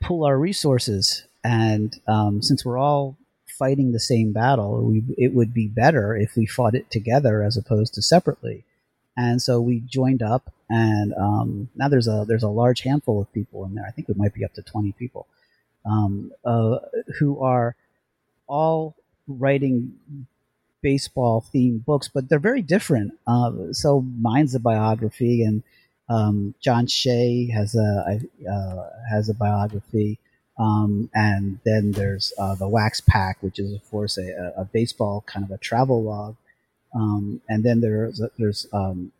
pull 0.00 0.24
our 0.24 0.38
resources. 0.38 1.24
And 1.42 1.94
since 2.40 2.64
we're 2.64 2.78
all 2.78 3.16
fighting 3.58 3.92
the 3.92 4.00
same 4.00 4.32
battle, 4.32 4.82
we, 4.82 5.02
it 5.16 5.34
would 5.34 5.52
be 5.52 5.68
better 5.68 6.16
if 6.16 6.36
we 6.36 6.46
fought 6.46 6.74
it 6.74 6.90
together 6.90 7.42
as 7.42 7.56
opposed 7.56 7.94
to 7.94 8.02
separately. 8.02 8.64
And 9.16 9.40
so 9.42 9.60
we 9.60 9.80
joined 9.80 10.22
up 10.22 10.52
and 10.70 11.12
um, 11.14 11.68
now 11.74 11.88
there's 11.88 12.06
a 12.06 12.24
there's 12.26 12.44
a 12.44 12.48
large 12.48 12.82
handful 12.82 13.20
of 13.20 13.32
people 13.32 13.64
in 13.64 13.74
there. 13.74 13.84
I 13.84 13.90
think 13.90 14.08
it 14.08 14.16
might 14.16 14.32
be 14.32 14.44
up 14.44 14.54
to 14.54 14.62
20 14.62 14.92
people 14.92 15.26
um, 15.84 16.32
uh, 16.44 16.78
who 17.18 17.42
are 17.42 17.74
all 18.46 18.94
writing 19.26 19.98
baseball 20.80 21.44
themed 21.52 21.84
books, 21.84 22.08
but 22.08 22.28
they're 22.28 22.38
very 22.38 22.62
different. 22.62 23.12
Uh, 23.26 23.72
so 23.72 24.00
mine's 24.00 24.54
a 24.54 24.60
biography, 24.60 25.42
and 25.42 25.64
um, 26.10 26.54
John 26.60 26.88
Shea 26.88 27.48
has 27.54 27.76
a 27.76 28.20
uh, 28.50 28.90
has 29.08 29.28
a 29.28 29.34
biography, 29.34 30.18
um, 30.58 31.08
and 31.14 31.60
then 31.64 31.92
there's 31.92 32.32
uh, 32.36 32.56
the 32.56 32.68
Wax 32.68 33.00
Pack, 33.00 33.38
which 33.42 33.60
is 33.60 33.72
of 33.72 33.88
course 33.88 34.18
a, 34.18 34.52
a 34.56 34.64
baseball 34.64 35.22
kind 35.26 35.44
of 35.44 35.52
a 35.52 35.58
travel 35.58 36.02
log, 36.02 36.36
um, 36.94 37.40
and 37.48 37.62
then 37.62 37.80
there's 37.80 38.20
there's 38.38 38.66
um, 38.72 39.12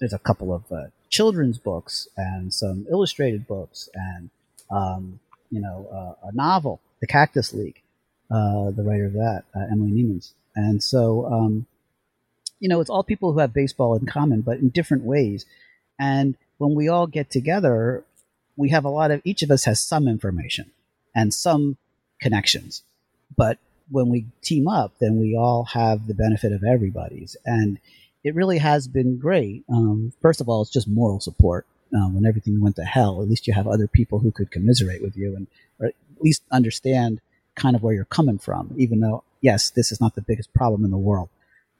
there's 0.00 0.12
a 0.12 0.18
couple 0.18 0.52
of 0.52 0.70
uh, 0.70 0.88
children's 1.08 1.56
books 1.56 2.08
and 2.16 2.52
some 2.52 2.86
illustrated 2.90 3.46
books 3.46 3.88
and 3.94 4.28
um, 4.70 5.18
you 5.50 5.60
know 5.60 5.88
uh, 5.90 6.28
a 6.28 6.32
novel, 6.34 6.80
The 7.00 7.06
Cactus 7.06 7.54
League, 7.54 7.80
uh, 8.30 8.70
the 8.70 8.82
writer 8.82 9.06
of 9.06 9.14
that, 9.14 9.44
uh, 9.56 9.66
Emily 9.70 9.92
Nemens. 9.92 10.32
And 10.54 10.82
so 10.82 11.24
um, 11.24 11.66
you 12.60 12.68
know 12.68 12.82
it's 12.82 12.90
all 12.90 13.02
people 13.02 13.32
who 13.32 13.38
have 13.38 13.54
baseball 13.54 13.94
in 13.94 14.04
common, 14.04 14.42
but 14.42 14.58
in 14.58 14.68
different 14.68 15.04
ways. 15.04 15.46
And 16.02 16.36
when 16.58 16.74
we 16.74 16.88
all 16.88 17.06
get 17.06 17.30
together, 17.30 18.02
we 18.56 18.70
have 18.70 18.84
a 18.84 18.96
lot 19.00 19.12
of 19.12 19.22
each 19.24 19.42
of 19.44 19.50
us 19.52 19.64
has 19.64 19.78
some 19.78 20.08
information 20.08 20.72
and 21.14 21.32
some 21.32 21.76
connections, 22.20 22.82
but 23.36 23.58
when 23.90 24.08
we 24.08 24.26
team 24.40 24.66
up, 24.66 24.92
then 25.00 25.20
we 25.20 25.36
all 25.36 25.64
have 25.64 26.06
the 26.06 26.14
benefit 26.14 26.52
of 26.52 26.64
everybody's 26.64 27.36
and 27.44 27.78
it 28.24 28.34
really 28.34 28.58
has 28.58 28.86
been 28.86 29.18
great. 29.18 29.64
Um, 29.68 30.12
first 30.22 30.40
of 30.40 30.48
all, 30.48 30.62
it's 30.62 30.70
just 30.70 30.86
moral 30.86 31.20
support. 31.20 31.66
Um, 31.94 32.14
when 32.14 32.24
everything 32.24 32.60
went 32.60 32.76
to 32.76 32.84
hell, 32.84 33.20
at 33.20 33.28
least 33.28 33.46
you 33.46 33.52
have 33.52 33.68
other 33.68 33.86
people 33.86 34.20
who 34.20 34.30
could 34.30 34.50
commiserate 34.50 35.02
with 35.02 35.16
you 35.16 35.36
and 35.36 35.46
at 35.82 35.94
least 36.20 36.42
understand 36.50 37.20
kind 37.54 37.76
of 37.76 37.82
where 37.82 37.94
you're 37.94 38.04
coming 38.06 38.38
from. 38.38 38.74
Even 38.76 39.00
though, 39.00 39.24
yes, 39.40 39.70
this 39.70 39.92
is 39.92 40.00
not 40.00 40.14
the 40.14 40.22
biggest 40.22 40.54
problem 40.54 40.84
in 40.84 40.90
the 40.90 41.06
world, 41.10 41.28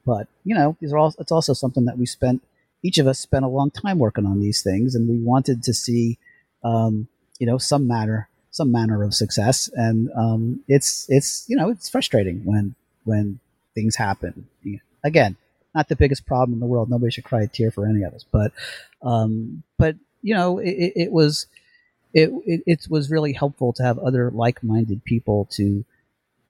but 0.05 0.27
you 0.43 0.53
know, 0.53 0.75
these 0.79 0.93
are 0.93 0.97
all. 0.97 1.13
It's 1.17 1.31
also 1.31 1.53
something 1.53 1.85
that 1.85 1.97
we 1.97 2.05
spent. 2.05 2.43
Each 2.83 2.97
of 2.97 3.07
us 3.07 3.19
spent 3.19 3.45
a 3.45 3.47
long 3.47 3.71
time 3.71 3.97
working 3.97 4.25
on 4.25 4.41
these 4.41 4.61
things, 4.61 4.93
and 4.93 5.07
we 5.07 5.17
wanted 5.17 5.63
to 5.63 5.73
see, 5.73 6.17
um, 6.63 7.07
you 7.39 7.47
know, 7.47 7.57
some 7.57 7.87
matter, 7.87 8.27
some 8.51 8.71
manner 8.71 9.03
of 9.03 9.13
success. 9.13 9.69
And 9.73 10.09
um, 10.15 10.63
it's 10.67 11.07
it's 11.09 11.45
you 11.47 11.55
know, 11.55 11.69
it's 11.69 11.89
frustrating 11.89 12.43
when 12.43 12.75
when 13.05 13.39
things 13.73 13.95
happen. 13.95 14.47
Again, 15.03 15.35
not 15.73 15.89
the 15.89 15.95
biggest 15.95 16.25
problem 16.25 16.53
in 16.53 16.59
the 16.59 16.65
world. 16.65 16.89
Nobody 16.89 17.11
should 17.11 17.23
cry 17.23 17.43
a 17.43 17.47
tear 17.47 17.71
for 17.71 17.87
any 17.87 18.03
of 18.03 18.13
us, 18.13 18.25
but 18.29 18.51
um, 19.01 19.63
but 19.77 19.95
you 20.21 20.35
know, 20.35 20.59
it, 20.59 20.93
it 20.95 21.11
was 21.11 21.47
it, 22.13 22.29
it, 22.45 22.63
it 22.65 22.87
was 22.89 23.09
really 23.09 23.33
helpful 23.33 23.73
to 23.73 23.83
have 23.83 23.97
other 23.97 24.29
like-minded 24.29 25.03
people 25.03 25.45
to 25.51 25.83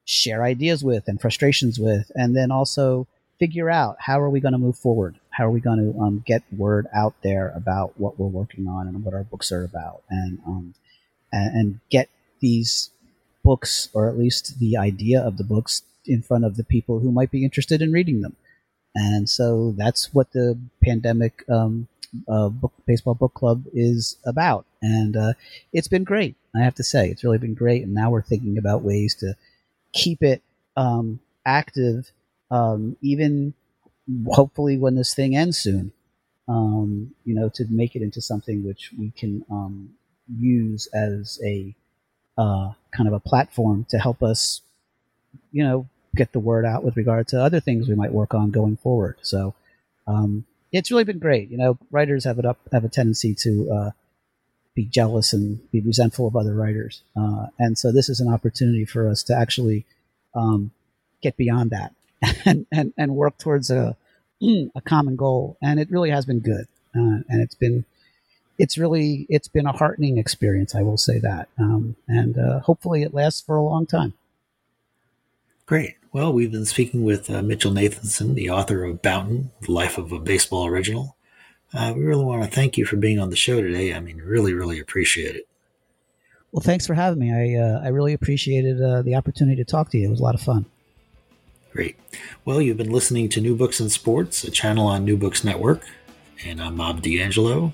share 0.06 0.44
ideas 0.44 0.84
with 0.84 1.08
and 1.08 1.22
frustrations 1.22 1.80
with, 1.80 2.12
and 2.16 2.36
then 2.36 2.52
also 2.52 3.08
figure 3.40 3.70
out 3.70 3.96
how 4.00 4.20
are 4.20 4.30
we 4.30 4.40
going 4.40 4.52
to 4.52 4.58
move 4.58 4.78
forward? 4.78 5.16
How 5.34 5.48
are 5.48 5.52
we 5.52 5.60
going 5.60 5.80
to 5.80 6.00
um, 6.00 6.24
get 6.26 6.44
word 6.56 6.88
out 6.94 7.16
there 7.24 7.52
about 7.56 8.00
what 8.00 8.20
we're 8.20 8.28
working 8.28 8.68
on 8.68 8.88
and 8.88 9.04
what 9.04 9.14
our 9.14 9.24
books 9.24 9.52
are 9.52 9.64
about, 9.64 10.04
and 10.10 10.40
um, 10.46 10.76
and, 11.32 11.80
get 11.90 12.10
these 12.40 12.92
books, 13.44 13.90
or 13.94 14.08
at 14.08 14.18
least 14.18 14.60
the 14.60 14.78
idea 14.78 15.20
of 15.20 15.38
the 15.38 15.44
books, 15.44 15.82
in 16.06 16.22
front 16.22 16.46
of 16.46 16.56
the 16.56 16.64
people 16.64 17.00
who 17.00 17.12
might 17.12 17.32
be 17.32 17.44
interested 17.44 17.82
in 17.82 17.92
reading 17.92 18.22
them. 18.22 18.36
And 18.96 19.28
so 19.28 19.74
that's 19.78 20.14
what 20.14 20.32
the 20.34 20.58
pandemic 20.84 21.44
um, 21.50 21.88
uh, 22.28 22.50
book, 22.50 22.74
baseball 22.86 23.16
book 23.16 23.34
club 23.34 23.64
is 23.74 24.18
about. 24.26 24.66
And 24.82 25.18
uh, 25.18 25.34
it's 25.72 25.88
been 25.88 26.04
great. 26.04 26.36
I 26.56 26.60
have 26.60 26.76
to 26.76 26.84
say, 26.84 27.10
it's 27.10 27.24
really 27.24 27.40
been 27.40 27.56
great. 27.56 27.84
And 27.84 27.94
now 27.94 28.12
we're 28.12 28.22
thinking 28.22 28.58
about 28.58 28.84
ways 28.84 29.16
to 29.16 29.36
keep 29.94 30.22
it 30.22 30.44
um, 30.78 31.20
active, 31.46 32.12
um, 32.52 32.98
even 33.02 33.54
hopefully 34.28 34.78
when 34.78 34.96
this 34.96 35.14
thing 35.14 35.36
ends 35.36 35.58
soon. 35.58 35.92
Um, 36.48 37.16
you 37.24 37.36
know, 37.36 37.50
to 37.56 37.66
make 37.70 37.96
it 37.96 38.02
into 38.02 38.22
something 38.22 38.66
which 38.66 38.92
we 38.98 39.12
can 39.12 39.46
um, 39.50 39.92
use 40.28 40.88
as 40.94 41.40
a 41.44 41.74
uh, 42.38 42.72
kind 42.96 43.08
of 43.08 43.14
a 43.14 43.20
platform 43.20 43.86
to 43.90 43.98
help 43.98 44.22
us, 44.22 44.62
you 45.52 45.64
know, 45.64 45.88
get 46.16 46.34
the 46.34 46.40
word 46.40 46.66
out 46.66 46.84
with 46.84 46.98
regard 46.98 47.28
to 47.30 47.42
other 47.42 47.60
things 47.60 47.88
we 47.88 47.96
might 47.96 48.12
work 48.12 48.34
on 48.34 48.52
going 48.52 48.76
forward. 48.76 49.16
So 49.22 49.56
um, 50.06 50.46
it's 50.72 50.92
really 50.92 51.06
been 51.06 51.20
great. 51.20 51.50
You 51.50 51.58
know, 51.58 51.78
writers 51.92 52.26
have 52.26 52.40
it 52.40 52.46
up 52.46 52.60
have 52.72 52.84
a 52.84 52.90
tendency 52.90 53.34
to 53.36 53.72
uh, 53.72 53.92
be 54.76 54.86
jealous 54.86 55.34
and 55.34 55.72
be 55.72 55.80
resentful 55.80 56.28
of 56.28 56.36
other 56.36 56.54
writers. 56.54 57.04
Uh, 57.16 57.48
and 57.58 57.78
so 57.78 57.92
this 57.92 58.10
is 58.10 58.20
an 58.20 58.32
opportunity 58.32 58.86
for 58.86 59.08
us 59.08 59.24
to 59.24 59.36
actually 59.36 59.86
um, 60.36 60.72
get 61.22 61.38
beyond 61.38 61.70
that 61.70 61.94
and, 62.46 62.66
and, 62.72 62.94
and 62.98 63.16
work 63.16 63.38
towards 63.38 63.70
a, 63.70 63.96
a 64.42 64.82
common 64.82 65.16
goal. 65.16 65.58
And 65.62 65.80
it 65.80 65.92
really 65.92 66.10
has 66.10 66.26
been 66.26 66.40
good. 66.40 66.68
Uh, 66.96 67.22
and 67.28 67.42
it's 67.42 67.56
been, 67.56 67.86
it's 68.58 68.78
really, 68.78 69.26
it's 69.30 69.48
been 69.48 69.66
a 69.66 69.72
heartening 69.72 70.18
experience. 70.18 70.76
I 70.76 70.82
will 70.82 70.98
say 70.98 71.20
that. 71.20 71.50
Um, 71.58 71.96
and 72.08 72.38
uh, 72.38 72.60
hopefully 72.60 73.04
it 73.04 73.14
lasts 73.14 73.42
for 73.42 73.56
a 73.56 73.64
long 73.64 73.86
time. 73.86 74.14
Great. 75.66 75.96
Well, 76.12 76.32
we've 76.32 76.52
been 76.52 76.66
speaking 76.66 77.04
with 77.04 77.30
uh, 77.30 77.42
Mitchell 77.42 77.72
Nathanson, 77.72 78.36
the 78.36 78.50
author 78.50 78.84
of 78.84 79.02
Bouton, 79.02 79.52
The 79.62 79.72
Life 79.72 79.98
of 79.98 80.12
a 80.12 80.20
Baseball 80.20 80.68
Original. 80.68 81.16
Uh, 81.74 81.94
we 81.96 82.04
really 82.04 82.24
want 82.24 82.44
to 82.44 82.50
thank 82.50 82.78
you 82.78 82.86
for 82.86 82.98
being 82.98 83.18
on 83.18 83.32
the 83.32 83.36
show 83.36 83.60
today. 83.62 83.96
I 83.96 84.00
mean, 84.00 84.18
really, 84.18 84.54
really 84.54 84.80
appreciate 84.80 85.36
it. 85.36 85.48
Well, 86.52 86.62
thanks 86.62 86.86
for 86.86 86.94
having 86.94 87.18
me. 87.18 87.34
I 87.34 87.60
uh, 87.60 87.82
I 87.84 87.88
really 87.88 88.14
appreciated 88.14 88.80
uh, 88.80 89.02
the 89.02 89.16
opportunity 89.16 89.56
to 89.56 89.66
talk 89.66 89.90
to 89.90 89.98
you. 89.98 90.06
It 90.06 90.12
was 90.12 90.20
a 90.20 90.24
lot 90.24 90.36
of 90.36 90.42
fun. 90.42 90.68
Great. 91.74 91.96
Well, 92.46 92.62
you've 92.62 92.78
been 92.78 92.92
listening 92.92 93.30
to 93.30 93.42
New 93.42 93.56
Books 93.56 93.80
in 93.80 93.90
Sports, 93.90 94.44
a 94.44 94.52
channel 94.52 94.86
on 94.86 95.04
New 95.04 95.18
Books 95.18 95.44
Network, 95.44 95.82
and 96.46 96.62
I'm 96.62 96.78
Bob 96.78 97.02
D'Angelo. 97.02 97.74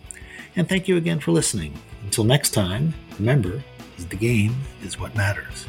And 0.55 0.69
thank 0.69 0.88
you 0.88 0.95
again 0.95 1.19
for 1.19 1.31
listening. 1.31 1.73
Until 2.05 2.23
next 2.23 2.51
time, 2.51 2.93
remember, 3.17 3.61
the 3.97 4.15
game 4.15 4.55
is 4.84 4.97
what 4.97 5.13
matters. 5.17 5.67